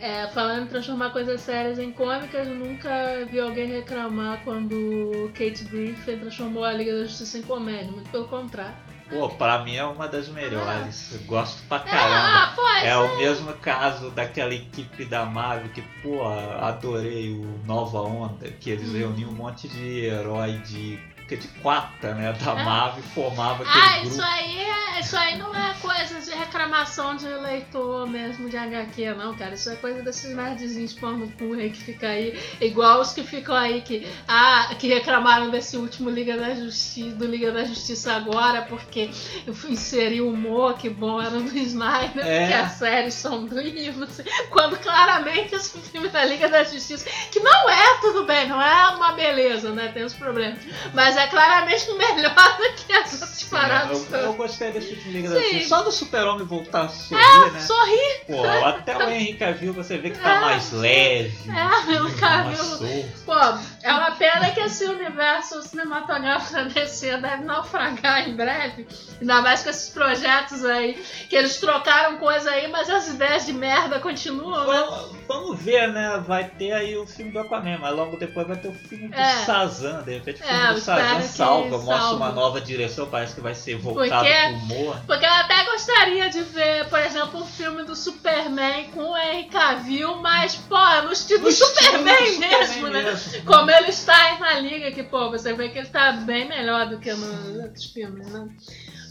É, 0.00 0.26
falando 0.28 0.64
em 0.64 0.66
transformar 0.66 1.10
coisas 1.10 1.40
sérias 1.40 1.78
em 1.78 1.90
cômicas, 1.92 2.46
eu 2.46 2.54
nunca 2.54 2.90
vi 3.30 3.40
alguém 3.40 3.66
reclamar 3.66 4.40
quando 4.44 5.30
Kate 5.34 5.64
Griffin 5.64 6.18
transformou 6.18 6.64
a 6.64 6.72
Liga 6.72 6.92
da 6.92 7.04
Justiça 7.04 7.38
em 7.38 7.42
comédia, 7.42 7.90
muito 7.92 8.10
pelo 8.10 8.26
contrário. 8.28 8.74
Pô, 9.10 9.28
pra 9.28 9.62
mim 9.62 9.76
é 9.76 9.84
uma 9.84 10.08
das 10.08 10.28
melhores. 10.28 11.12
Eu 11.12 11.20
gosto 11.26 11.62
pra 11.68 11.76
É, 11.76 11.80
caramba. 11.80 12.52
ah, 12.58 12.84
É 12.84 12.96
o 12.96 13.16
mesmo 13.16 13.52
caso 13.54 14.10
daquela 14.10 14.52
equipe 14.54 15.04
da 15.04 15.24
Marvel 15.24 15.68
que, 15.70 15.82
pô, 16.02 16.24
adorei 16.26 17.30
o 17.30 17.60
Nova 17.66 18.00
Onda, 18.00 18.50
que 18.60 18.70
eles 18.70 18.88
Hum. 18.90 18.96
reuniam 18.98 19.30
um 19.30 19.34
monte 19.34 19.68
de 19.68 20.04
herói 20.06 20.52
de, 20.58 20.98
que 21.28 21.36
de 21.36 21.48
quatro, 21.62 22.14
né, 22.14 22.32
da 22.32 22.52
É. 22.98 23.02
Formava 23.14 23.62
aquele 23.64 23.78
Ah, 23.84 23.92
grupo. 24.00 24.08
isso 24.08 24.22
aí, 24.22 24.58
é, 24.60 25.00
isso 25.00 25.16
aí 25.16 25.38
não 25.38 25.54
é 25.54 25.74
coisa 25.80 26.20
de 26.20 26.30
reclamação 26.36 27.16
de 27.16 27.26
leitor 27.26 28.06
mesmo 28.06 28.48
de 28.48 28.56
HQ, 28.56 29.14
não, 29.14 29.34
cara. 29.34 29.54
Isso 29.54 29.70
é 29.70 29.76
coisa 29.76 30.02
desses 30.02 30.34
nerdzinhos 30.36 30.92
pão 30.92 31.12
no 31.16 31.28
cu 31.32 31.54
aí 31.54 31.70
que 31.70 31.82
fica 31.82 32.08
aí, 32.08 32.38
igual 32.60 33.00
os 33.00 33.12
que 33.12 33.22
ficam 33.22 33.54
aí 33.56 33.80
que, 33.80 34.06
ah, 34.28 34.74
que 34.78 34.88
reclamaram 34.88 35.50
desse 35.50 35.76
último 35.76 36.10
Liga 36.10 36.36
da 36.36 36.54
Justiça, 36.54 37.16
do 37.16 37.26
Liga 37.26 37.50
da 37.52 37.64
Justiça 37.64 38.12
agora, 38.14 38.62
porque 38.62 39.10
eu 39.46 39.54
fui 39.54 39.72
inserir 39.72 40.20
o 40.20 40.30
humor, 40.30 40.74
que 40.76 40.90
bom 40.90 41.20
era 41.22 41.40
do 41.40 41.56
Snyder, 41.58 42.26
É. 42.26 42.40
porque 42.40 42.54
as 42.54 42.72
séries 42.72 43.14
são 43.14 43.46
do 43.46 43.58
livro, 43.60 44.06
quando 44.50 44.76
claramente 44.78 45.54
esse 45.54 45.78
filme 45.78 46.08
da 46.08 46.24
Liga 46.24 46.48
da 46.48 46.64
Justiça, 46.64 47.06
que 47.30 47.40
não 47.40 47.70
é 47.70 48.00
tudo 48.00 48.24
bem, 48.24 48.46
não 48.48 48.60
é 48.60 48.88
uma 48.94 49.12
beleza, 49.12 49.70
né? 49.70 49.88
Tem 49.88 50.04
os 50.04 50.12
problemas. 50.14 50.58
Mas 50.92 51.13
é 51.16 51.26
claramente 51.26 51.90
melhor 51.92 52.34
do 52.58 52.72
que 52.74 52.92
as 52.92 53.12
outras 53.12 53.30
Sim, 53.30 53.46
paradas. 53.50 54.06
eu, 54.12 54.18
eu 54.18 54.32
gostei 54.34 54.70
desse 54.72 54.90
último 54.94 55.12
Liga 55.12 55.30
da. 55.30 55.40
Justiça. 55.40 55.68
Só 55.68 55.82
do 55.82 55.92
Super-Homem 55.92 56.44
voltar 56.46 56.82
a 56.82 56.88
sorrir, 56.88 57.52
né? 57.52 57.60
Sorri! 57.60 58.24
Pô, 58.26 58.44
até 58.44 58.96
o 58.96 59.10
Henry 59.10 59.34
Cavill 59.34 59.72
você 59.72 59.98
vê 59.98 60.10
que 60.10 60.18
tá 60.18 60.34
É. 60.36 60.40
mais 60.40 60.72
leve. 60.72 61.34
É, 61.50 62.00
o 62.00 62.02
mais 62.04 62.14
Cavill. 62.20 62.56
solto. 62.56 62.84
Pô, 63.24 63.34
é 63.82 63.92
uma 63.92 64.10
pena 64.12 64.50
que 64.50 64.60
esse 64.60 64.84
universo 64.84 65.62
cinematográfico 65.62 66.52
da 66.54 66.62
DC 66.64 67.16
deve 67.18 67.44
naufragar 67.44 68.28
em 68.28 68.34
breve. 68.36 68.86
Ainda 69.20 69.40
mais 69.42 69.62
com 69.62 69.70
esses 69.70 69.88
projetos 69.90 70.64
aí, 70.64 70.94
que 71.28 71.36
eles 71.36 71.56
trocaram 71.58 72.18
coisa 72.18 72.50
aí, 72.50 72.68
mas 72.68 72.88
as 72.90 73.08
ideias 73.08 73.46
de 73.46 73.52
merda 73.52 74.00
continuam, 74.00 74.66
né? 74.66 74.84
Vamos, 74.88 75.16
vamos 75.28 75.60
ver, 75.60 75.88
né? 75.92 76.22
Vai 76.26 76.44
ter 76.48 76.72
aí 76.72 76.96
o 76.96 77.06
filme 77.06 77.30
do 77.32 77.38
Aquaman, 77.38 77.78
mas 77.78 77.94
logo 77.94 78.16
depois 78.16 78.46
vai 78.46 78.56
ter 78.56 78.68
o 78.68 78.74
filme 78.74 79.08
do 79.08 79.14
É. 79.14 79.44
Shazam. 79.44 80.02
De 80.02 80.14
repente 80.14 80.42
o 80.42 80.44
É, 80.44 80.48
filme 80.48 80.64
eu 80.66 80.72
do 80.72 80.78
espero 80.78 81.00
Shazam 81.08 81.20
que 81.22 81.36
salva, 81.36 81.78
mostra 81.78 81.98
salve. 81.98 82.16
uma 82.16 82.32
nova 82.32 82.60
direção, 82.60 83.06
parece 83.06 83.34
que 83.34 83.40
vai 83.40 83.54
ser 83.54 83.76
voltado 83.76 84.24
Porque- 84.26 84.48
pro 84.48 84.56
humor. 84.76 84.96
Porque 85.06 85.24
eu 85.26 85.32
até 85.32 85.64
gostaria 85.64 86.28
de 86.30 86.42
ver, 86.42 86.88
por 86.88 86.98
exemplo, 87.00 87.40
um 87.42 87.46
filme 87.46 87.84
do 87.84 87.94
Superman 87.96 88.90
com 88.92 89.00
o 89.12 89.16
Henry 89.16 89.44
Cavill, 89.48 90.16
mas, 90.16 90.56
pô, 90.56 90.78
no 91.02 91.12
estilo 91.12 91.40
do 91.40 91.44
No 91.44 91.48
estilo 91.50 91.70
Superman 91.70 92.38
mesmo, 92.38 92.88
né? 92.88 93.02
mesmo. 93.02 93.44
Como 93.44 93.70
ele 93.70 93.88
está 93.90 94.16
aí 94.16 94.38
na 94.40 94.58
liga, 94.60 94.92
que, 94.92 95.02
pô, 95.02 95.30
você 95.30 95.52
vê 95.52 95.68
que 95.68 95.78
ele 95.78 95.88
tá 95.88 96.12
bem 96.12 96.46
melhor 96.48 96.88
do 96.88 96.98
que 96.98 97.12
nos 97.12 97.56
outros 97.62 97.84
filmes, 97.86 98.26
né? 98.28 98.48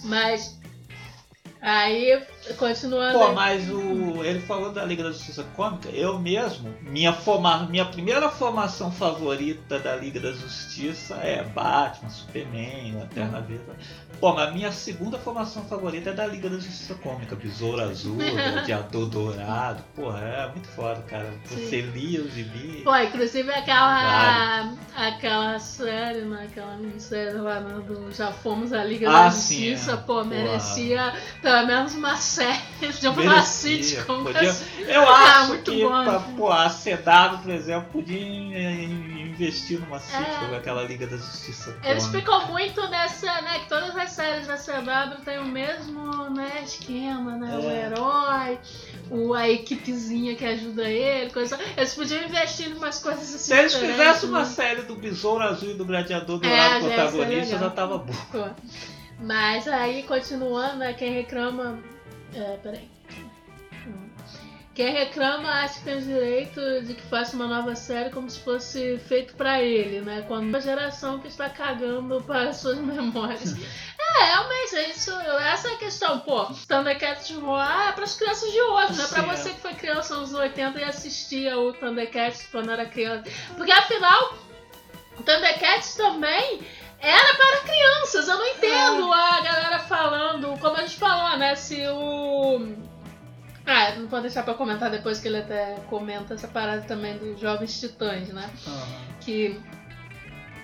Mas. 0.03 0.59
Aí, 1.61 2.21
continuando. 2.57 3.17
Pô, 3.17 3.31
mas 3.33 3.69
o, 3.69 4.23
ele 4.23 4.39
falou 4.41 4.71
da 4.71 4.83
Liga 4.85 5.03
da 5.03 5.11
Justiça 5.11 5.43
Cômica, 5.55 5.89
eu 5.89 6.19
mesmo, 6.19 6.73
minha, 6.81 7.13
forma, 7.13 7.65
minha 7.69 7.85
primeira 7.85 8.29
formação 8.29 8.91
favorita 8.91 9.79
da 9.79 9.95
Liga 9.95 10.19
da 10.19 10.31
Justiça 10.31 11.15
é 11.15 11.43
Batman, 11.43 12.09
Superman, 12.09 12.95
Lanterna 12.97 13.39
Uhum. 13.39 13.45
Verde. 13.45 13.63
Pô, 14.19 14.33
mas 14.33 14.53
minha 14.53 14.71
segunda 14.71 15.17
formação 15.17 15.63
favorita 15.65 16.11
é 16.11 16.13
da 16.13 16.25
Liga 16.25 16.49
da 16.49 16.55
Justiça 16.57 16.93
Cômica, 16.95 17.35
Besouro 17.35 17.81
Azul, 17.81 18.15
Gladiador 18.53 19.07
Dourado. 19.07 19.83
Porra, 19.95 20.19
é 20.19 20.47
muito 20.49 20.67
foda, 20.69 21.01
cara. 21.03 21.33
Você 21.45 21.81
lia 21.81 22.21
os 22.21 22.31
gibi. 22.33 22.81
Pô, 22.83 22.95
inclusive 22.95 23.51
aquela. 23.51 24.73
aquela 24.95 25.59
série, 25.59 26.21
né? 26.21 26.47
Aquela 26.49 26.75
minissérie 26.77 27.33
lá 27.33 27.59
no, 27.59 27.81
do 27.81 28.11
Já 28.11 28.31
Fomos 28.31 28.71
a 28.71 28.83
Liga 28.83 29.09
Ah, 29.09 29.23
da 29.25 29.31
sim, 29.31 29.71
Justiça, 29.71 29.93
é. 29.93 29.97
pô, 29.97 30.03
Porra. 30.05 30.25
merecia 30.25 31.13
pelo 31.41 31.65
menos 31.67 31.93
uma 31.95 32.15
série 32.33 32.91
de 32.99 33.07
uma 33.07 33.41
sitcom. 33.43 34.23
podia- 34.23 34.49
assim. 34.49 34.65
Eu 34.87 35.01
Ah, 35.07 35.39
acho 35.41 35.57
que 35.59 35.83
bom. 35.83 36.03
pra, 36.03 36.19
pô, 36.37 36.51
a 36.51 36.69
CW, 36.69 37.37
por 37.43 37.51
exemplo, 37.51 37.89
podia 37.91 38.19
in- 38.19 39.21
investir 39.33 39.79
numa 39.79 39.99
sitcom 39.99 40.53
É. 40.53 40.57
aquela 40.57 40.83
Liga 40.83 41.07
da 41.07 41.17
Justiça 41.17 41.75
Eles 41.83 42.05
Cômica. 42.05 42.19
ficam 42.19 42.47
muito 42.51 42.87
nessa, 42.89 43.41
né? 43.41 43.59
Que 43.59 43.69
todas 43.69 43.95
as 43.95 44.11
séries 44.11 44.47
da 44.47 44.57
CW 44.57 45.21
têm 45.25 45.39
o 45.39 45.45
mesmo 45.45 46.29
né, 46.29 46.61
esquema, 46.63 47.35
né? 47.37 47.57
O 47.57 47.69
É. 47.69 47.85
herói, 47.85 48.59
o, 49.09 49.33
a 49.33 49.49
equipezinha 49.49 50.35
que 50.35 50.45
ajuda 50.45 50.83
ele, 50.89 51.31
coisa. 51.31 51.59
Eles 51.75 51.93
podiam 51.95 52.23
investir 52.23 52.69
em 52.69 52.73
umas 52.73 52.99
coisas 52.99 53.23
assim. 53.33 53.53
Se 53.53 53.53
eles 53.59 53.73
fizessem 53.75 54.29
uma 54.29 54.39
né? 54.39 54.45
série 54.45 54.81
do 54.83 54.95
Besouro 54.95 55.43
Azul 55.43 55.71
e 55.71 55.73
do 55.73 55.85
Gladiador 55.85 56.37
do 56.39 56.47
É, 56.47 56.55
lado 56.57 56.85
protagonista, 56.85 57.57
já 57.57 57.69
tava 57.69 57.97
bom. 57.97 58.13
Mas 59.19 59.67
aí, 59.67 60.03
continuando, 60.03 60.77
né, 60.77 60.93
quem 60.93 61.11
reclama. 61.13 61.79
É, 62.35 62.57
peraí. 62.57 62.89
Quem 64.73 64.91
reclama 64.91 65.47
acha 65.49 65.75
que 65.75 65.85
tem 65.85 65.97
o 65.99 66.01
direito 66.01 66.59
de 66.81 66.95
que 66.95 67.03
faça 67.03 67.35
uma 67.35 67.45
nova 67.45 67.75
série 67.75 68.09
como 68.09 68.27
se 68.27 68.39
fosse 68.39 68.97
feito 69.07 69.35
pra 69.35 69.61
ele, 69.61 70.01
né? 70.01 70.23
Quando 70.27 70.45
uma 70.47 70.59
geração 70.59 71.19
que 71.19 71.27
está 71.27 71.47
cagando 71.47 72.19
para 72.23 72.51
suas 72.53 72.79
memórias. 72.81 73.53
é, 73.53 74.23
realmente, 74.25 74.75
é 74.75 74.89
isso, 74.89 75.11
essa 75.11 75.69
é 75.69 75.73
a 75.73 75.77
questão. 75.77 76.19
Pô, 76.21 76.45
Thundercats 76.67 77.27
de 77.27 77.35
Roar 77.35 77.89
é 77.89 77.91
pras 77.91 78.15
crianças 78.15 78.51
de 78.51 78.59
hoje, 78.59 78.97
não 78.97 79.05
é 79.05 79.07
pra 79.07 79.21
Sim, 79.21 79.29
é. 79.29 79.35
você 79.37 79.49
que 79.51 79.59
foi 79.61 79.73
criança 79.75 80.15
nos 80.17 80.33
80 80.33 80.79
e 80.79 80.83
assistia 80.83 81.59
o 81.59 81.71
Thundercats 81.73 82.47
quando 82.51 82.71
era 82.71 82.87
criança. 82.87 83.29
Porque 83.55 83.71
afinal, 83.71 84.33
o 85.19 85.21
Thundercats 85.21 85.93
também 85.93 86.61
era 87.03 87.35
para 87.35 87.59
crianças. 87.59 88.27
Eu 88.29 88.37
não 88.37 88.47
entendo 88.47 89.11
a 89.11 89.41
galera 89.41 89.79
falando, 89.79 90.57
como 90.59 90.77
a 90.77 90.81
gente 90.81 90.95
falou, 90.95 91.37
né? 91.37 91.53
Se 91.55 91.85
o. 91.89 92.75
Ah, 93.65 93.91
não 93.97 94.07
vou 94.07 94.21
deixar 94.21 94.43
pra 94.43 94.53
comentar 94.53 94.89
depois 94.89 95.19
que 95.19 95.27
ele 95.27 95.37
até 95.37 95.75
comenta 95.89 96.33
essa 96.33 96.47
parada 96.47 96.81
também 96.83 97.17
dos 97.17 97.39
Jovens 97.39 97.79
Titãs, 97.79 98.29
né? 98.29 98.49
Que 99.19 99.61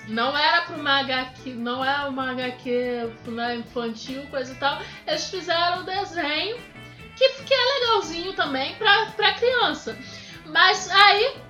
não 0.08 0.38
era 0.38 0.62
pra 0.62 0.76
uma 0.76 1.00
HQ, 1.02 1.54
não 1.54 1.84
é 1.84 2.08
uma 2.08 2.32
HQ 2.32 3.12
né, 3.28 3.58
infantil, 3.58 4.26
coisa 4.28 4.52
e 4.52 4.56
tal. 4.56 4.82
Eles 5.06 5.30
fizeram 5.30 5.82
o 5.82 5.84
desenho, 5.84 6.58
que, 7.16 7.30
que 7.44 7.54
é 7.54 7.80
legalzinho 7.80 8.34
também 8.34 8.76
pra, 8.76 9.08
pra 9.08 9.34
criança. 9.34 9.98
Mas 10.46 10.90
aí. 10.90 11.49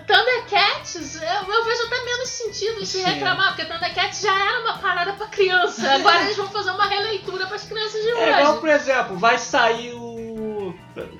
Thundercats, 0.00 1.16
eu, 1.16 1.54
eu 1.54 1.64
vejo 1.64 1.82
até 1.86 2.04
menos 2.04 2.28
sentido 2.28 2.84
se 2.86 3.02
reclamar, 3.02 3.54
porque 3.54 3.64
Thundercats 3.70 4.20
já 4.20 4.32
era 4.32 4.60
uma 4.60 4.78
parada 4.78 5.12
pra 5.12 5.26
criança. 5.26 5.88
Agora 5.94 6.22
eles 6.22 6.36
vão 6.36 6.48
fazer 6.48 6.70
uma 6.70 6.86
releitura 6.86 7.46
pras 7.46 7.64
crianças 7.64 8.02
de 8.02 8.08
É 8.10 8.38
igual, 8.38 8.52
hoje. 8.52 8.60
por 8.60 8.68
exemplo, 8.68 9.16
vai 9.18 9.38
sair 9.38 9.92
o. 9.94 10.74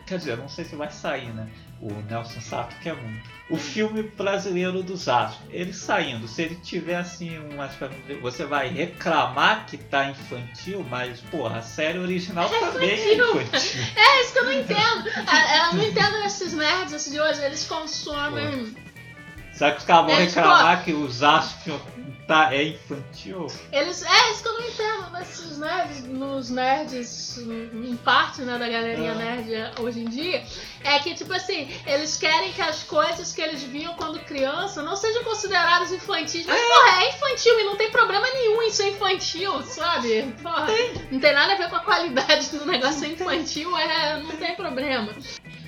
Quer 0.06 0.18
dizer, 0.18 0.36
não 0.36 0.48
sei 0.48 0.64
se 0.64 0.76
vai 0.76 0.90
sair, 0.90 1.32
né? 1.34 1.48
O 1.80 1.92
Nelson 2.08 2.40
Sato 2.40 2.74
quer 2.82 2.94
muito. 2.94 3.28
O 3.52 3.56
filme 3.58 4.02
brasileiro 4.02 4.82
dos 4.82 5.08
astros. 5.08 5.46
Ele 5.50 5.72
saindo, 5.74 6.26
se 6.26 6.40
ele 6.42 6.54
tiver 6.56 6.96
assim 6.96 7.38
uma 7.52 7.66
espécie- 7.66 7.94
Você 8.22 8.44
vai 8.46 8.68
reclamar 8.68 9.66
que 9.66 9.76
tá 9.76 10.06
infantil, 10.08 10.84
mas, 10.88 11.20
porra, 11.20 11.58
a 11.58 11.62
série 11.62 11.98
original 11.98 12.50
É 12.52 12.58
também 12.60 12.90
é 12.90 13.14
infantil. 13.14 13.42
infantil. 13.42 13.80
É 13.96 14.22
isso 14.22 14.32
que 14.32 14.38
eu 14.38 14.44
não 14.44 14.52
entendo. 14.52 15.08
Ah, 15.26 15.68
Eu 15.68 15.74
não 15.76 15.84
entendo 15.84 16.16
esses 16.24 16.52
nerds 16.54 16.94
assim, 16.94 17.10
de 17.12 17.20
hoje, 17.20 17.42
eles 17.44 17.64
consomem. 17.66 18.74
Será 19.62 19.72
que 19.74 19.78
os 19.78 19.84
caras 19.84 20.06
vão 20.06 20.14
É, 20.14 20.26
tipo, 20.26 20.40
reclamar 20.40 20.84
que 20.84 20.92
os 20.92 21.22
astros 21.22 21.80
tá, 22.26 22.52
é 22.52 22.64
infantil? 22.64 23.46
Eles, 23.70 24.02
é 24.02 24.30
isso 24.32 24.42
que 24.42 24.48
eu 24.48 24.54
não 24.54 24.68
entendo 24.68 25.10
nesses 25.12 25.58
nerds, 25.58 26.04
nos 26.04 26.50
nerds, 26.50 27.38
em 27.38 27.96
parte 27.98 28.42
né, 28.42 28.58
da 28.58 28.68
galerinha 28.68 29.12
É. 29.12 29.14
nerd 29.14 29.80
hoje 29.80 30.00
em 30.00 30.06
dia, 30.06 30.42
é 30.82 30.98
que, 30.98 31.14
tipo 31.14 31.32
assim, 31.32 31.70
eles 31.86 32.16
querem 32.16 32.52
que 32.52 32.60
as 32.60 32.82
coisas 32.82 33.32
que 33.32 33.40
eles 33.40 33.62
viam 33.62 33.94
quando 33.94 34.18
criança 34.20 34.82
não 34.82 34.96
sejam 34.96 35.22
consideradas 35.22 35.92
infantis. 35.92 36.44
Mas, 36.44 36.60
porra, 36.60 37.04
é 37.04 37.10
infantil 37.10 37.60
e 37.60 37.64
não 37.64 37.76
tem 37.76 37.88
problema 37.92 38.26
nenhum 38.32 38.62
em 38.62 38.70
ser 38.70 38.88
infantil, 38.88 39.62
sabe? 39.62 40.34
Porra, 40.42 40.66
não 41.08 41.20
tem 41.20 41.32
nada 41.32 41.52
a 41.52 41.56
ver 41.56 41.70
com 41.70 41.76
a 41.76 41.80
qualidade 41.80 42.48
do 42.50 42.66
negócio 42.66 42.98
ser 42.98 43.12
infantil, 43.12 43.76
é, 43.78 44.20
não 44.20 44.36
tem 44.36 44.56
problema. 44.56 45.12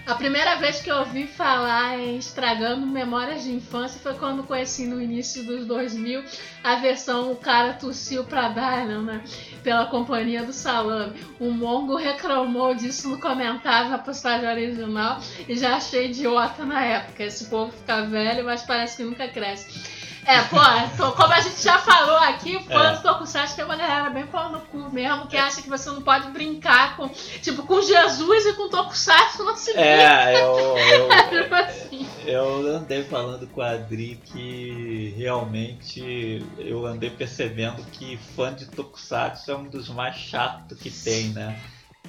A 0.06 0.14
primeira 0.16 0.56
vez 0.56 0.82
que 0.82 0.90
eu 0.90 0.96
ouvi 0.96 1.26
falar 1.26 1.98
em 1.98 2.18
estragando 2.18 2.86
memórias 2.86 3.42
de 3.42 3.50
infância 3.50 3.98
foi 3.98 4.12
quando 4.12 4.42
conheci 4.42 4.86
no 4.86 5.00
início 5.00 5.42
dos 5.46 5.64
2000 5.64 6.22
a 6.62 6.76
versão 6.76 7.32
O 7.32 7.36
Cara 7.36 7.72
Tossiu 7.72 8.22
pra 8.22 8.50
Dylan, 8.50 9.02
né? 9.02 9.24
Pela 9.62 9.86
Companhia 9.86 10.44
do 10.44 10.52
Salame. 10.52 11.18
O 11.40 11.50
Mongo 11.50 11.96
reclamou 11.96 12.74
disso 12.74 13.08
no 13.08 13.18
comentário 13.18 13.88
na 13.88 13.96
postagem 13.98 14.46
original 14.46 15.20
e 15.48 15.56
já 15.56 15.76
achei 15.76 16.10
idiota 16.10 16.66
na 16.66 16.84
época. 16.84 17.24
Esse 17.24 17.46
povo 17.46 17.72
fica 17.72 18.02
velho, 18.02 18.44
mas 18.44 18.62
parece 18.62 18.98
que 18.98 19.04
nunca 19.04 19.26
cresce. 19.26 20.03
É, 20.26 20.40
pô, 20.42 20.56
tô- 20.96 21.12
como 21.12 21.32
a 21.32 21.40
gente 21.40 21.62
já 21.62 21.78
falou 21.78 22.16
aqui, 22.16 22.56
o 22.56 22.64
fã 22.64 22.90
É. 22.92 22.96
do 22.96 23.02
Tokusatsu 23.02 23.56
tem 23.56 23.64
uma 23.64 23.76
galera 23.76 24.10
bem 24.10 24.26
pau 24.26 24.50
no 24.50 24.60
cu 24.60 24.78
mesmo, 24.92 25.26
que 25.26 25.36
acha 25.36 25.60
que 25.62 25.68
você 25.68 25.90
não 25.90 26.02
pode 26.02 26.28
brincar 26.30 26.96
com, 26.96 27.08
tipo, 27.08 27.62
com 27.64 27.80
Jesus 27.82 28.46
e 28.46 28.52
com 28.54 28.68
Tokusatsu 28.68 29.44
não 29.44 29.56
se 29.56 29.72
brinca. 29.72 29.86
É, 29.88 30.40
eu, 30.42 30.78
eu, 30.78 31.08
Tipo 31.42 31.54
assim. 31.54 32.08
eu 32.26 32.66
andei 32.76 33.04
falando 33.04 33.46
com 33.48 33.60
a 33.60 33.70
Adri 33.72 34.20
que 34.24 35.14
realmente 35.16 36.44
eu 36.58 36.86
andei 36.86 37.10
percebendo 37.10 37.82
que 37.92 38.16
fã 38.36 38.52
de 38.54 38.66
Tokusatsu 38.66 39.50
é 39.50 39.56
um 39.56 39.64
dos 39.64 39.88
mais 39.88 40.16
chatos 40.16 40.78
que 40.78 40.90
tem, 40.90 41.28
né? 41.30 41.58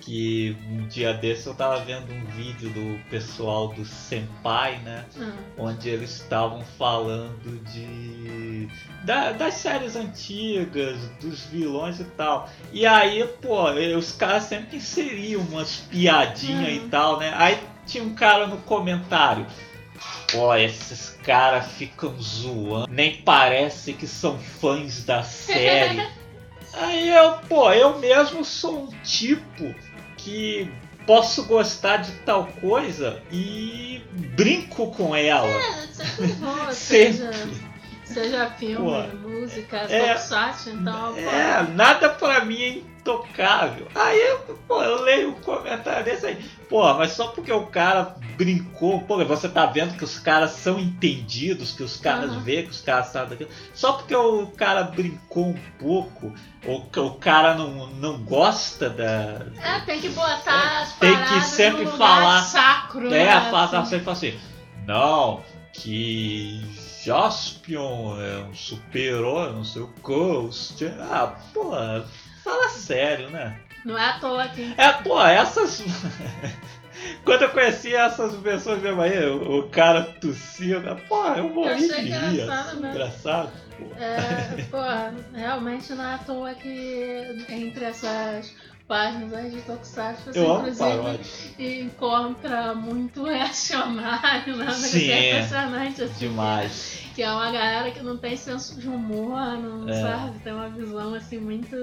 Que 0.02 0.56
um 0.70 0.88
dia 0.88 1.14
desse 1.14 1.48
eu 1.48 1.56
tava 1.56 1.80
vendo 1.80 2.14
um 2.14 2.26
vídeo 2.26 2.70
do 2.70 3.00
pessoal 3.10 3.70
do 3.70 3.84
Senpai, 3.86 4.78
né? 4.84 5.06
Hum. 5.18 5.32
onde 5.58 5.90
eles 5.90 6.12
estavam 6.22 6.64
falando 6.78 7.60
de 7.72 8.68
da- 9.04 9.32
das 9.32 9.56
séries 9.56 9.96
antigas, 9.96 10.98
dos 11.22 11.46
vilões 11.46 12.00
e 12.00 12.04
tal. 12.04 12.50
E 12.72 12.86
aí, 12.86 13.24
pô, 13.42 13.72
os 13.98 14.12
caras 14.12 14.44
sempre 14.44 14.78
inseriam 14.78 15.42
umas 15.42 15.78
piadinhas 15.78 16.76
e 16.84 16.88
tal, 16.90 17.18
né? 17.20 17.34
Aí 17.36 17.58
tinha 17.88 18.04
um 18.04 18.14
cara 18.14 18.46
no 18.48 18.58
comentário. 18.58 19.46
Pô, 20.32 20.54
esses 20.56 21.12
caras 21.24 21.72
ficam 21.72 22.16
zoando, 22.22 22.92
nem 22.92 23.22
parece 23.22 23.94
que 23.94 24.06
são 24.06 24.38
fãs 24.38 25.04
da 25.04 25.24
série. 25.24 26.06
Aí 26.78 27.08
eu, 27.08 27.34
pô, 27.48 27.72
eu 27.72 27.98
mesmo 28.00 28.44
sou 28.44 28.84
um 28.84 28.88
tipo 29.02 29.74
que 30.26 30.72
posso 31.06 31.46
gostar 31.46 31.98
de 31.98 32.12
tal 32.26 32.48
coisa 32.60 33.22
e 33.32 34.02
brinco 34.36 34.92
com 34.92 35.16
ela. 35.16 35.48
É, 35.48 35.88
sempre 35.94 36.28
bom, 36.34 36.72
Sempre. 36.72 37.14
seja, 37.14 37.32
seja 38.04 38.50
filme, 38.52 39.10
Pô, 39.12 39.18
música, 39.30 39.78
é- 39.88 40.18
então. 40.72 41.16
É, 41.16 41.64
nada 41.76 42.10
pra 42.10 42.44
mim 42.44 42.64
é 42.64 42.95
intocável. 43.10 43.88
Aí 43.94 44.20
eu, 44.20 44.40
pô, 44.68 44.82
eu 44.82 45.04
leio 45.04 45.30
um 45.30 45.34
comentário 45.42 46.04
desse 46.04 46.26
aí. 46.26 46.44
Pô, 46.68 46.92
mas 46.96 47.12
só 47.12 47.28
porque 47.28 47.52
o 47.54 47.68
cara 47.68 48.16
brincou, 48.36 49.02
pô, 49.02 49.24
você 49.24 49.48
tá 49.48 49.68
vendo 49.68 49.96
que 49.96 50.04
os 50.04 50.18
caras 50.18 50.52
são 50.52 50.80
entendidos, 50.80 51.72
que 51.72 51.84
os 51.84 51.98
caras 51.98 52.32
Aham. 52.32 52.40
vê 52.40 52.64
que 52.64 52.70
os 52.72 52.82
caras 52.82 53.08
sabem 53.08 53.30
daquilo. 53.30 53.52
Só 53.76 53.94
porque 53.94 54.16
o 54.16 54.48
cara 54.48 54.84
brincou 54.84 55.50
um 55.50 55.60
pouco, 55.78 56.34
ou 56.66 56.82
que 56.88 57.00
o 57.00 57.12
cara 57.12 57.54
não, 57.54 57.88
não 57.92 58.18
gosta 58.24 58.90
da. 58.90 59.46
É, 59.62 59.80
tem 59.86 60.02
que 60.02 60.10
botar 60.10 60.82
as 60.82 60.94
Tem 60.94 61.16
que 61.26 61.42
sempre 61.42 61.86
falar- 61.86 62.42
sacro, 62.42 63.14
É, 63.14 63.26
né? 63.26 63.52
fala 63.52 63.80
assim. 63.82 63.90
sempre 63.92 64.10
assim. 64.12 64.40
Não, 64.88 65.44
que 65.74 66.62
Jaspion 67.04 68.20
é 68.20 68.40
um 68.50 68.54
super-herói, 68.56 69.52
não 69.54 69.64
sei 69.64 69.84
o 69.84 69.94
Ghost. 70.02 70.84
Ah, 71.00 71.36
pô, 71.54 71.72
fala 72.46 72.70
sério, 72.70 73.30
né? 73.32 73.60
Não 73.84 73.98
é 73.98 74.06
à 74.06 74.20
toa 74.20 74.48
que 74.48 74.74
É, 74.78 74.92
pô, 74.94 75.22
essas. 75.22 75.84
Quando 77.26 77.42
eu 77.44 77.50
conheci 77.50 77.94
essas 77.94 78.34
pessoas 78.36 78.82
mesmo 78.82 79.02
aí, 79.02 79.26
o, 79.28 79.60
o 79.60 79.70
cara 79.70 80.04
tossindo, 80.04 80.96
pô, 81.10 81.26
eu 81.34 81.50
morri 81.50 81.70
achei 81.70 81.88
de 81.90 81.96
rir. 81.96 82.42
engraçado 82.42 82.70
assim. 82.70 82.88
Engraçado. 82.88 83.52
É, 84.00 84.64
pô, 84.72 84.78
realmente 85.38 85.94
não 85.94 86.06
é 86.06 86.14
à 86.16 86.18
toa 86.20 86.56
que 86.56 87.46
entre 87.50 87.84
essas 87.84 88.54
páginas 88.88 89.34
aí 89.34 89.50
de 89.52 89.62
Tokusatsu 89.62 90.32
você 90.34 90.40
Eu 90.40 90.60
inclusive 90.60 91.82
encontra 91.82 92.74
muito 92.76 93.24
reacionário, 93.26 94.56
né? 94.58 94.70
Sim, 94.72 95.10
é 95.12 95.30
impressionante, 95.38 96.04
assim. 96.04 96.28
Demais. 96.28 97.00
Que 97.16 97.24
é 97.24 97.32
uma 97.32 97.52
galera 97.52 97.92
que 97.92 98.02
não 98.04 98.18
tem 98.18 98.36
senso 98.36 98.80
de 98.80 98.88
humor, 98.88 99.58
não 99.58 99.88
É. 99.90 100.02
sabe? 100.02 100.40
Tem 100.40 100.54
uma 100.54 100.70
visão 100.70 101.14
assim 101.14 101.40
muito. 101.40 101.76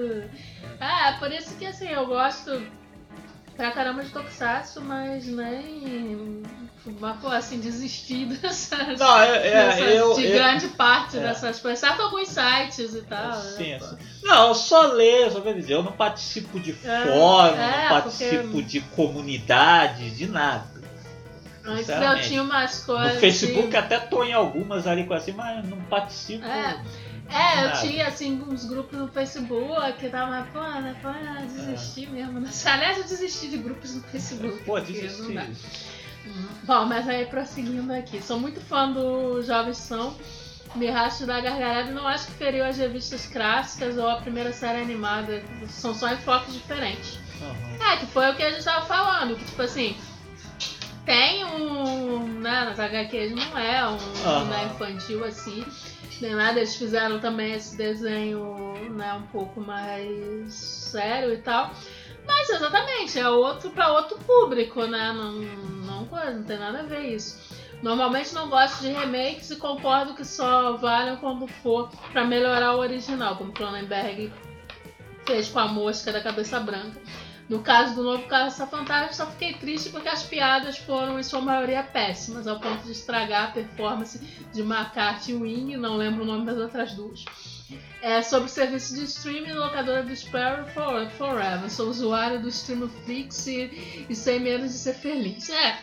Ah, 0.79 1.15
por 1.19 1.31
isso 1.31 1.55
que 1.55 1.65
assim, 1.65 1.87
eu 1.89 2.05
gosto 2.05 2.61
pra 3.55 3.71
caramba 3.71 4.03
de 4.03 4.09
Tokusatsu, 4.09 4.81
mas 4.81 5.25
nem. 5.27 6.43
Assim, 7.31 7.59
desistir 7.59 8.25
dessas. 8.37 8.99
Não, 8.99 9.19
é, 9.21 9.47
é, 9.47 9.51
dessas- 9.51 9.95
eu. 9.95 10.13
de 10.15 10.25
eu- 10.25 10.33
grande 10.33 10.67
parte 10.69 11.17
é. 11.17 11.21
dessas 11.21 11.59
coisas, 11.59 11.81
exceto 11.81 12.01
alguns 12.01 12.27
sites 12.27 12.93
e 12.93 13.01
tal. 13.03 13.33
Sim, 13.41 13.71
né, 13.71 13.79
pô. 13.79 13.85
sim. 13.85 13.97
Não, 14.23 14.47
eu 14.49 14.55
só 14.55 14.81
leio, 14.87 15.31
só 15.31 15.39
quer 15.41 15.53
dizer, 15.55 15.73
eu 15.73 15.83
não 15.83 15.93
participo 15.93 16.59
de 16.59 16.71
É, 16.83 17.05
fórum, 17.05 17.55
é, 17.55 17.81
não 17.83 17.89
participo 17.89 18.43
porque- 18.49 18.61
de 18.63 18.81
comunidade, 18.81 20.09
de 20.11 20.27
nada. 20.27 20.73
Antes 21.65 21.87
eu 21.87 22.21
tinha 22.21 22.43
umas 22.43 22.83
coisas. 22.83 23.13
No 23.13 23.19
Facebook 23.21 23.69
de- 23.69 23.77
até 23.77 23.97
tô 23.97 24.21
em 24.25 24.33
algumas 24.33 24.85
ali 24.85 25.05
com 25.05 25.13
assim, 25.13 25.31
mas 25.31 25.65
não 25.69 25.77
participo. 25.83 26.43
É. 26.45 26.77
É, 27.29 27.65
eu 27.65 27.71
tinha 27.81 28.07
assim 28.07 28.41
uns 28.47 28.65
grupos 28.65 28.99
no 28.99 29.07
Facebook 29.07 29.93
que 29.99 30.09
tava, 30.09 30.47
pô, 30.51 30.59
né, 30.59 30.95
pô, 31.01 31.09
desisti 31.45 32.07
mesmo. 32.07 32.39
Né? 32.39 32.49
Aliás, 32.65 32.97
eu 32.97 33.03
desisti 33.03 33.49
de 33.49 33.57
grupos 33.57 33.95
no 33.95 34.01
Facebook. 34.03 34.63
Pô, 34.63 34.79
desisti. 34.79 35.39
Bom, 36.63 36.85
mas 36.85 37.07
aí 37.07 37.25
prosseguindo 37.25 37.91
aqui. 37.93 38.21
Sou 38.21 38.39
muito 38.39 38.61
fã 38.61 38.91
do 38.91 39.41
Jovens 39.43 39.77
São. 39.77 40.15
Me 40.75 40.89
racho 40.89 41.25
da 41.27 41.39
gargalhada 41.39 41.91
e 41.91 41.93
não 41.93 42.07
acho 42.07 42.25
que 42.27 42.33
feriu 42.33 42.65
as 42.65 42.77
revistas 42.77 43.27
clássicas 43.27 43.97
ou 43.97 44.09
a 44.09 44.15
primeira 44.21 44.51
série 44.51 44.81
animada. 44.81 45.43
São 45.69 45.93
só 45.93 46.11
enfoques 46.11 46.53
diferentes. 46.53 47.19
Aham. 47.41 47.91
É, 47.91 47.97
que 47.97 48.05
foi 48.07 48.31
o 48.31 48.35
que 48.35 48.41
a 48.41 48.51
gente 48.51 48.63
tava 48.63 48.85
falando, 48.85 49.35
que 49.35 49.45
tipo 49.45 49.61
assim, 49.61 49.95
tem 51.05 51.45
um. 51.45 52.39
Né, 52.39 52.65
nas 52.65 52.79
HQs 52.79 53.31
não 53.31 53.57
é 53.57 53.87
um 53.87 53.97
Aham. 54.25 54.45
né, 54.45 54.65
infantil 54.65 55.23
assim, 55.23 55.65
nem 56.21 56.35
nada, 56.35 56.59
eles 56.59 56.75
fizeram 56.75 57.19
também 57.19 57.53
esse 57.53 57.77
desenho 57.77 58.73
né, 58.91 59.13
um 59.13 59.27
pouco 59.27 59.61
mais 59.61 60.53
sério 60.53 61.33
e 61.33 61.37
tal. 61.37 61.71
Mas 62.25 62.49
exatamente, 62.49 63.19
é 63.19 63.29
outro 63.29 63.69
para 63.71 63.91
outro 63.91 64.17
público, 64.19 64.85
né? 64.85 65.11
Não, 65.13 65.31
não, 65.33 66.05
coisa, 66.05 66.31
não 66.31 66.43
tem 66.43 66.57
nada 66.57 66.79
a 66.79 66.83
ver 66.83 67.13
isso. 67.13 67.37
Normalmente 67.81 68.33
não 68.33 68.49
gosto 68.49 68.81
de 68.81 68.91
remakes 68.91 69.51
e 69.51 69.57
concordo 69.57 70.13
que 70.15 70.23
só 70.23 70.77
valem 70.77 71.17
quando 71.17 71.47
for 71.47 71.89
para 72.13 72.23
melhorar 72.23 72.75
o 72.75 72.79
original, 72.79 73.35
como 73.35 73.51
Cronenberg 73.51 74.31
fez 75.25 75.49
com 75.49 75.59
a 75.59 75.67
mosca 75.67 76.11
da 76.11 76.21
cabeça 76.21 76.59
branca. 76.61 77.01
No 77.49 77.59
caso 77.59 77.95
do 77.95 78.03
novo 78.03 78.25
Caça 78.27 78.65
Fantasma, 78.65 79.11
só 79.11 79.25
fiquei 79.27 79.53
triste 79.53 79.89
porque 79.89 80.07
as 80.07 80.23
piadas 80.23 80.77
foram, 80.77 81.19
em 81.19 81.23
sua 81.23 81.41
maioria, 81.41 81.83
péssimas, 81.83 82.47
ao 82.47 82.59
ponto 82.59 82.83
de 82.83 82.91
estragar 82.91 83.49
a 83.49 83.51
performance 83.51 84.19
de 84.53 84.61
McCarthy 84.61 85.31
e 85.31 85.35
Wing, 85.35 85.77
não 85.77 85.97
lembro 85.97 86.23
o 86.23 86.25
nome 86.25 86.45
das 86.45 86.57
outras 86.57 86.93
duas. 86.93 87.25
É 88.01 88.21
sobre 88.21 88.45
o 88.45 88.51
serviço 88.51 88.95
de 88.95 89.03
streaming 89.03 89.53
locadora 89.53 90.03
do 90.03 90.15
Sparrow 90.15 90.65
for, 90.67 91.09
Forever. 91.11 91.69
Sou 91.69 91.89
usuário 91.89 92.41
do 92.41 92.49
Stream 92.49 92.87
Flix 93.05 93.47
e, 93.47 94.05
e 94.09 94.15
sem 94.15 94.39
medo 94.39 94.63
de 94.63 94.73
ser 94.73 94.93
feliz. 94.93 95.49
É, 95.49 95.79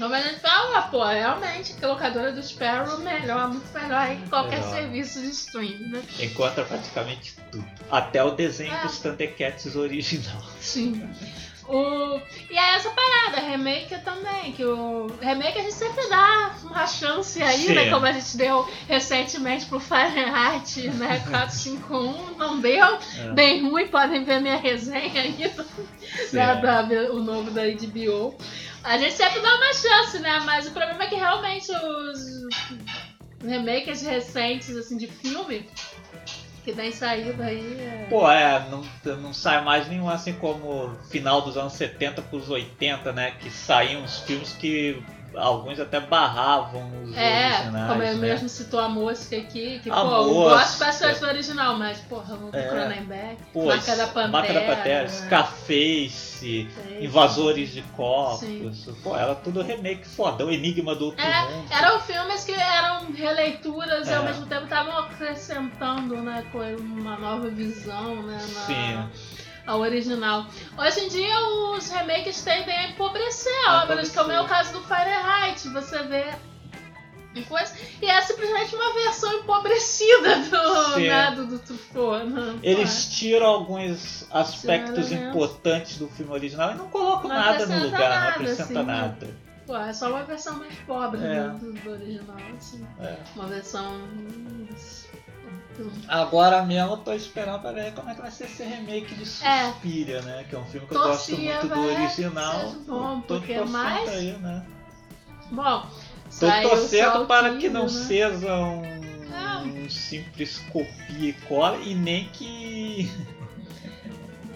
como 0.00 0.14
a 0.14 0.20
gente 0.20 0.40
fala, 0.40 0.82
pô, 0.82 1.04
realmente, 1.04 1.74
que 1.74 1.84
a 1.84 1.88
locadora 1.88 2.32
do 2.32 2.42
Sparrow 2.42 2.98
melhor, 2.98 3.48
muito 3.48 3.72
melhor 3.72 4.16
que 4.16 4.28
qualquer 4.28 4.58
Melhor. 4.60 4.74
serviço 4.74 5.20
de 5.20 5.28
streaming, 5.30 5.88
né? 5.90 6.02
Encontra 6.18 6.64
praticamente 6.64 7.34
tudo. 7.52 7.64
Até 7.90 8.24
o 8.24 8.30
desenho 8.32 8.72
É. 8.74 8.82
dos 8.82 8.98
Thundercats 8.98 9.76
original. 9.76 10.42
Sim. 10.60 11.08
O... 11.72 12.20
E 12.50 12.58
é 12.58 12.74
essa 12.74 12.90
parada, 12.90 13.40
remake 13.40 13.96
também, 14.00 14.52
que 14.52 14.64
o 14.64 15.06
remake 15.20 15.58
a 15.58 15.62
gente 15.62 15.74
sempre 15.74 16.08
dá 16.08 16.54
uma 16.64 16.86
chance 16.86 17.40
aí, 17.42 17.58
Sim. 17.66 17.74
né? 17.74 17.90
Como 17.90 18.04
a 18.06 18.12
gente 18.12 18.36
deu 18.36 18.68
recentemente 18.88 19.66
pro 19.66 19.78
Fahrenheit, 19.78 20.88
né? 20.90 21.20
451, 21.30 22.36
não 22.36 22.58
deu, 22.60 22.84
É. 23.18 23.32
bem 23.32 23.68
ruim, 23.68 23.86
podem 23.88 24.24
ver 24.24 24.40
minha 24.40 24.56
resenha 24.56 25.22
aí 25.22 25.52
Certo. 26.28 26.62
da- 26.62 26.82
o 27.12 27.20
novo 27.20 27.50
da 27.50 27.62
HBO. 27.62 28.34
A 28.82 28.96
gente 28.98 29.12
sempre 29.14 29.40
dá 29.40 29.54
uma 29.54 29.72
chance, 29.74 30.18
né? 30.18 30.40
Mas 30.44 30.66
o 30.66 30.70
problema 30.72 31.04
é 31.04 31.06
que 31.06 31.14
realmente 31.14 31.70
os 31.70 32.48
remakes 33.46 34.02
recentes, 34.02 34.76
assim, 34.76 34.96
de 34.96 35.06
filme, 35.06 35.68
que 36.72 36.92
saído 36.92 37.42
aí. 37.42 37.76
É... 37.80 38.06
Pô, 38.08 38.30
é, 38.30 38.66
não, 38.70 38.84
não 39.16 39.32
sai 39.32 39.62
mais 39.64 39.88
nenhum 39.88 40.08
assim 40.08 40.32
como 40.34 40.94
final 41.10 41.42
dos 41.42 41.56
anos 41.56 41.72
70 41.74 42.22
pros 42.22 42.48
80, 42.50 43.12
né? 43.12 43.32
Que 43.32 43.50
saíam 43.50 44.02
uns 44.02 44.20
filmes 44.20 44.52
que 44.52 45.02
alguns 45.36 45.78
até 45.80 46.00
barravam 46.00 46.82
os 47.04 47.16
É, 47.16 47.54
originais. 47.58 47.88
como 47.88 48.02
eu 48.02 48.16
né? 48.16 48.28
mesmo 48.28 48.48
citou 48.48 48.80
a 48.80 48.88
mosca 48.88 49.36
aqui, 49.36 49.78
que, 49.80 49.90
A 49.90 49.94
pô, 49.94 50.00
eu 50.10 50.24
gosto 50.34 50.78
bastante 50.78 51.20
do 51.20 51.26
original, 51.26 51.76
mas, 51.78 51.98
porra, 52.00 52.34
o 52.36 52.50
É. 52.52 52.68
Cronenberg, 52.68 53.38
Pô, 53.52 53.66
Marca 53.66 53.96
da 53.96 54.06
Pantera. 54.06 54.28
Marca 54.28 54.52
da 54.54 54.60
Pantera, 54.62 55.02
né? 55.02 55.08
Scarface. 55.08 56.68
Invasores 57.00 57.70
de 57.70 57.82
Corpos. 57.82 58.40
Sim. 58.40 58.72
Pô, 59.02 59.16
era 59.16 59.34
tudo 59.34 59.62
remake 59.62 60.06
foda. 60.06 60.44
O 60.44 60.50
Enigma 60.50 60.94
do 60.94 61.06
Outro 61.06 61.24
É, 61.24 61.42
Mundo. 61.50 61.68
eram 61.70 62.00
filmes 62.00 62.44
que 62.44 62.52
eram 62.52 63.12
releituras 63.12 64.08
e 64.08 64.10
É. 64.12 64.16
ao 64.16 64.24
mesmo 64.24 64.46
tempo 64.46 64.64
estavam 64.64 64.96
acrescentando, 64.98 66.16
né, 66.16 66.44
com 66.52 66.58
uma 66.58 67.16
nova 67.18 67.48
visão, 67.48 68.22
né, 68.22 68.34
na, 68.34 68.60
Sim. 68.66 69.08
Ao 69.66 69.80
original. 69.80 70.46
Hoje 70.78 71.00
em 71.00 71.08
dia 71.08 71.38
os 71.74 71.88
remakes 71.90 72.42
tendem 72.42 72.76
a 72.76 72.88
empobrecer 72.90 73.52
A 73.66 73.82
obras, 73.82 74.08
empobrecer. 74.08 74.14
como 74.22 74.32
é 74.32 74.40
o 74.40 74.46
caso 74.46 74.72
do 74.72 74.80
Fahrenheit, 74.82 75.68
você 75.68 76.02
vê 76.04 76.24
coisa, 77.48 77.72
e 78.02 78.06
é 78.06 78.20
simplesmente 78.22 78.74
uma 78.74 78.92
versão 78.92 79.32
empobrecida 79.34 80.36
do, 80.40 80.94
Sim. 80.94 81.06
né, 81.08 81.30
do, 81.30 81.46
do 81.46 81.58
Truffaut. 81.60 82.26
né? 82.26 82.58
Eles 82.62 83.06
tiram 83.06 83.46
alguns 83.46 84.26
aspectos 84.32 85.10
né? 85.10 85.28
importantes 85.28 85.96
do 85.98 86.08
filme 86.08 86.32
original 86.32 86.72
e 86.72 86.74
não 86.74 86.88
colocam 86.88 87.28
Não 87.28 87.36
nada 87.36 87.66
no 87.66 87.84
lugar, 87.84 88.00
não 88.00 88.08
nada, 88.08 88.28
acrescenta 88.30 88.62
assim, 88.64 88.74
né? 88.74 88.82
nada. 88.82 89.28
Pô, 89.64 89.76
é 89.76 89.92
só 89.92 90.08
uma 90.10 90.24
versão 90.24 90.58
mais 90.58 90.74
pobre 90.80 91.24
É. 91.24 91.48
do, 91.50 91.72
do 91.72 91.90
original, 91.92 92.36
assim. 92.58 92.84
É. 92.98 93.16
Uma 93.36 93.46
versão... 93.46 94.00
Agora 96.08 96.62
mesmo 96.64 96.92
eu 96.92 96.96
tô 96.98 97.12
esperando 97.12 97.60
pra 97.60 97.72
ver 97.72 97.92
como 97.94 98.08
é 98.10 98.14
que 98.14 98.20
vai 98.20 98.30
ser 98.30 98.44
esse 98.44 98.62
remake 98.62 99.14
de 99.14 99.22
É. 99.44 99.66
Suspiria, 99.72 100.22
né? 100.22 100.44
Que 100.48 100.54
é 100.54 100.58
um 100.58 100.64
filme 100.66 100.86
que 100.86 100.94
eu 100.94 100.98
gosto 101.00 101.28
Torcia, 101.30 101.60
muito 101.60 101.68
do 101.74 101.80
original. 101.80 102.74
bom, 102.86 103.20
tô 103.20 103.34
porque 103.36 103.54
torcendo 103.54 103.72
mais- 103.72 104.08
aí, 104.08 104.32
né? 104.38 104.66
Bom, 105.50 105.86
Tô 106.38 106.46
torcendo 106.68 107.26
para 107.26 107.50
que 107.54 107.68
15, 107.68 107.68
não 107.70 107.82
né? 107.84 107.88
seja 107.88 108.56
um, 108.56 108.82
Ah. 109.34 109.62
um 109.64 109.90
simples 109.90 110.58
copia 110.72 111.30
e 111.30 111.32
cola 111.48 111.76
e 111.78 111.94
nem 111.94 112.26
que 112.28 113.10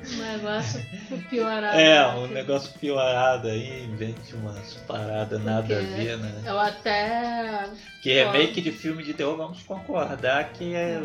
O 0.05 0.17
negócio 0.23 0.87
piorado. 1.31 1.79
é 1.79 1.99
né, 1.99 2.07
um 2.17 2.29
que 2.29 2.35
negócio 2.35 2.73
piorado 2.79 3.49
aí, 3.49 3.85
invente 3.85 4.35
umas 4.35 4.75
paradas 4.87 5.43
nada 5.43 5.77
a 5.77 5.81
ver, 5.81 6.19
né? 6.19 6.43
Eu 6.45 6.59
até. 6.59 7.69
Que 8.03 8.13
remake 8.13 8.61
de 8.61 8.71
filme 8.71 9.03
de 9.03 9.15
terror, 9.15 9.37
vamos 9.37 9.63
concordar 9.63 10.51
que 10.53 10.75
é, 10.75 11.03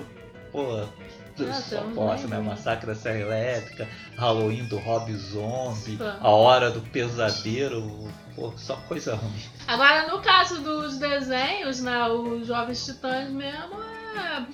pô, 0.51 0.83
Ah, 1.39 1.53
só 1.53 1.81
um 1.81 1.93
posso, 1.93 2.27
né? 2.27 2.37
né? 2.37 2.43
Massacre 2.43 2.87
da 2.87 2.95
Serra 2.95 3.19
Elétrica, 3.19 3.87
Halloween 4.17 4.65
do 4.65 4.77
Rob 4.77 5.13
Zombie, 5.15 5.95
Pô. 5.95 6.03
A 6.03 6.29
Hora 6.29 6.69
do 6.69 6.81
Pesadelo, 6.81 8.11
pô, 8.35 8.51
só 8.57 8.75
coisa 8.87 9.15
ruim. 9.15 9.41
Agora, 9.67 10.07
no 10.09 10.21
caso 10.21 10.61
dos 10.61 10.97
desenhos, 10.97 11.81
né? 11.81 12.05
Os 12.09 12.45
Jovens 12.47 12.83
Titãs 12.85 13.29
mesmo 13.29 13.79
é, 14.15 14.45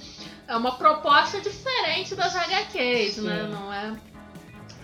é 0.53 0.55
uma 0.55 0.73
proposta 0.73 1.41
diferente 1.41 2.13
das 2.13 2.35
HQs, 2.35 3.17
né? 3.17 3.41
Sim. 3.45 3.51
Não 3.51 3.73
é. 3.73 3.93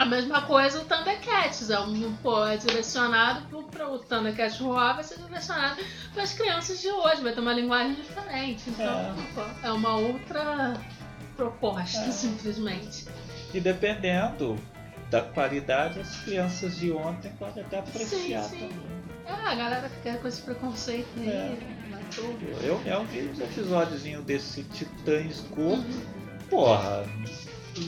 A 0.01 0.05
mesma 0.05 0.41
coisa 0.41 0.81
o 0.81 0.85
Thundercats, 0.85 1.69
é, 1.69 1.79
um, 1.79 2.11
pô, 2.23 2.43
é 2.43 2.57
direcionado 2.57 3.45
para 3.69 3.87
o 3.87 3.99
Thundercats 3.99 4.57
Roar, 4.59 4.95
vai 4.95 5.03
ser 5.03 5.19
direcionado 5.19 5.79
para 6.11 6.23
as 6.23 6.33
crianças 6.33 6.81
de 6.81 6.87
hoje, 6.87 7.21
vai 7.21 7.31
ter 7.33 7.39
uma 7.39 7.53
linguagem 7.53 7.93
diferente. 7.93 8.63
Então, 8.71 8.83
É. 8.83 9.13
pô, 9.35 9.41
é 9.67 9.71
uma 9.71 9.95
outra 9.97 10.73
proposta, 11.37 11.99
É. 11.99 12.11
simplesmente. 12.11 13.05
E 13.53 13.59
dependendo 13.59 14.57
da 15.11 15.21
qualidade, 15.21 15.99
as 15.99 16.15
crianças 16.21 16.77
de 16.77 16.91
ontem 16.91 17.31
podem 17.37 17.63
até 17.63 17.77
apreciar 17.77 18.41
Sim, 18.45 18.57
sim. 18.59 18.69
também. 18.69 18.91
É, 19.27 19.31
a 19.51 19.53
galera 19.53 19.87
fica 19.87 20.17
com 20.17 20.27
esse 20.27 20.41
preconceito 20.41 21.09
aí, 21.17 21.29
É. 21.29 21.57
vai 21.91 22.03
tudo. 22.15 22.63
Eu 22.65 22.79
mesmo 22.79 23.05
vi 23.05 23.19
os 23.19 23.39
episódios 23.39 24.01
desse 24.23 24.63
Titãs 24.63 25.41
Go, 25.51 25.61
Uhum. 25.73 26.01
porra, 26.49 27.05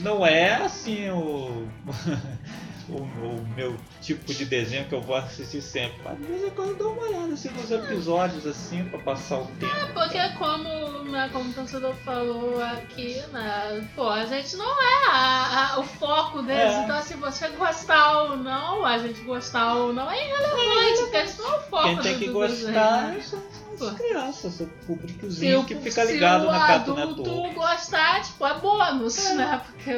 não 0.00 0.24
é 0.26 0.54
assim 0.56 1.08
o, 1.10 1.68
o, 2.88 2.94
o 2.96 3.46
meu 3.56 3.76
tipo 4.00 4.32
de 4.34 4.44
desenho 4.44 4.84
que 4.86 4.94
eu 4.94 5.00
vou 5.00 5.16
assistir 5.16 5.62
sempre, 5.62 5.98
mas 6.04 6.18
de 6.18 6.24
vez 6.24 6.44
em 6.44 6.50
quando 6.50 6.70
eu 6.70 6.76
dou 6.76 6.92
uma 6.92 7.02
olhada 7.02 7.32
assim, 7.32 7.48
nos 7.50 7.70
episódios 7.70 8.46
assim 8.46 8.84
pra 8.84 8.98
passar 9.00 9.38
o 9.38 9.46
tempo. 9.58 9.74
Porque 9.94 10.18
como, 10.38 11.04
né, 11.10 11.30
como 11.32 11.48
o 11.50 11.52
torcedor 11.52 11.94
falou 12.04 12.62
aqui, 12.62 13.20
né, 13.32 13.88
pô, 13.94 14.08
a 14.10 14.26
gente 14.26 14.56
não 14.56 14.70
é 14.82 15.08
a- 15.10 15.72
a- 15.74 15.80
o 15.80 15.84
foco 15.84 16.42
deles, 16.42 16.74
É. 16.74 16.84
então 16.84 17.02
se 17.02 17.14
você 17.14 17.48
gostar 17.48 18.22
ou 18.24 18.36
não, 18.36 18.84
a 18.84 18.98
gente 18.98 19.20
gostar 19.22 19.74
ou 19.76 19.92
não, 19.92 20.10
é 20.10 20.16
irrelevante, 20.22 21.00
porque 21.02 21.22
isso 21.22 21.42
não 21.42 21.54
é 21.54 21.56
o 21.56 21.60
foco 21.62 21.84
Quem 21.84 21.96
tem 21.98 22.12
do- 22.14 22.18
que 22.18 22.26
do 22.26 22.32
gostar 22.32 23.12
desenho. 23.12 23.40
Pô. 23.42 23.63
As 23.82 23.96
crianças, 23.96 24.54
o 24.54 24.56
Se 24.56 24.64
públicozinho 24.86 25.60
o, 25.60 25.64
que 25.64 25.74
fica 25.76 26.06
se 26.06 26.12
ligado 26.12 26.46
o 26.46 26.50
na 26.52 26.66
Cartoon 26.66 26.96
adulto 26.96 27.22
Network. 27.22 27.54
gostar, 27.54 28.22
tipo, 28.22 28.46
é 28.46 28.58
bônus, 28.58 29.34
né? 29.34 29.62
Porque 29.66 29.92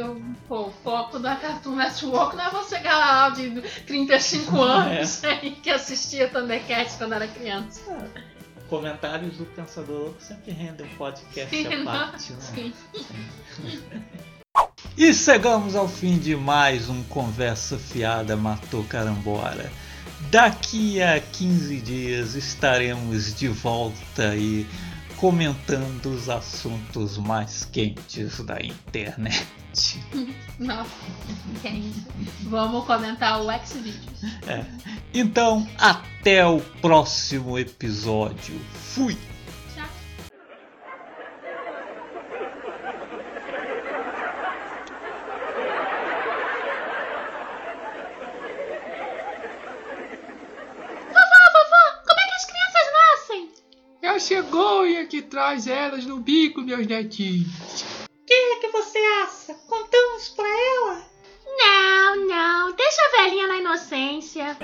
pô, 0.49 0.67
o 0.69 0.73
foco 0.85 1.19
da 1.19 1.37
Cartoon 1.37 1.77
Network 1.77 2.37
não 2.37 2.45
é 2.45 2.51
você 2.51 2.79
galera 2.79 3.35
de 3.35 3.61
35 3.87 4.57
anos 4.63 5.25
aí 5.25 5.51
que 5.51 5.71
assistia 5.71 6.29
Thundercats 6.29 6.97
quando 6.97 7.15
era 7.15 7.29
criança. 7.29 7.81
Comentários 8.69 9.37
do 9.37 9.45
Pensador 9.45 10.01
Louco 10.01 10.21
sempre 10.21 10.53
rendem 10.53 10.87
um 10.87 10.97
podcast 10.97 11.51
Sim, 11.55 11.67
à 11.67 11.77
não? 11.79 11.85
parte. 11.85 12.33
Né? 12.33 12.39
Sim. 12.41 12.73
E 14.97 15.13
chegamos 15.13 15.77
ao 15.77 15.87
fim 15.87 16.17
de 16.19 16.35
mais 16.35 16.89
um 16.89 17.03
Conversa 17.05 17.77
Fiada 17.79 18.35
Matou 18.35 18.83
Carambora. 18.85 19.71
Daqui 20.37 21.01
a 21.01 21.19
15 21.19 21.81
dias 21.81 22.35
estaremos 22.35 23.35
de 23.35 23.49
volta 23.49 24.33
aí 24.33 24.67
comentando 25.17 26.11
os 26.11 26.29
assuntos 26.29 27.17
mais 27.17 27.65
quentes 27.65 28.39
da 28.41 28.61
internet. 28.61 29.47
Nossa? 30.61 30.91
Vamos 32.43 32.85
comentar 32.85 33.41
o 33.41 33.51
X-Videos. 33.51 34.21
Então, 35.15 35.67
até 35.79 36.47
o 36.47 36.61
próximo 36.61 37.59
episódio. 37.59 38.61
Fui! 38.75 39.17
Que 55.07 55.23
traz 55.23 55.67
elas 55.67 56.05
no 56.05 56.19
bico, 56.19 56.61
meus 56.63 56.87
netinhos. 56.87 57.47
Quem 58.27 58.53
é 58.55 58.57
que 58.61 58.69
você 58.69 58.99
acha? 58.99 59.55
Contamos 59.69 60.29
pra 60.31 60.49
ela? 60.49 61.03
Não, 61.59 62.27
não. 62.27 62.73
Deixa 62.73 63.01
a 63.01 63.23
velhinha 63.23 63.47
na 63.47 63.57
inocência. 63.57 64.57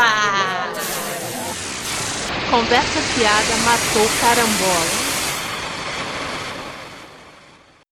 Ah! 0.00 0.72
Conversa 2.50 3.00
fiada 3.00 3.56
matou 3.64 4.08
carambola. 4.20 5.07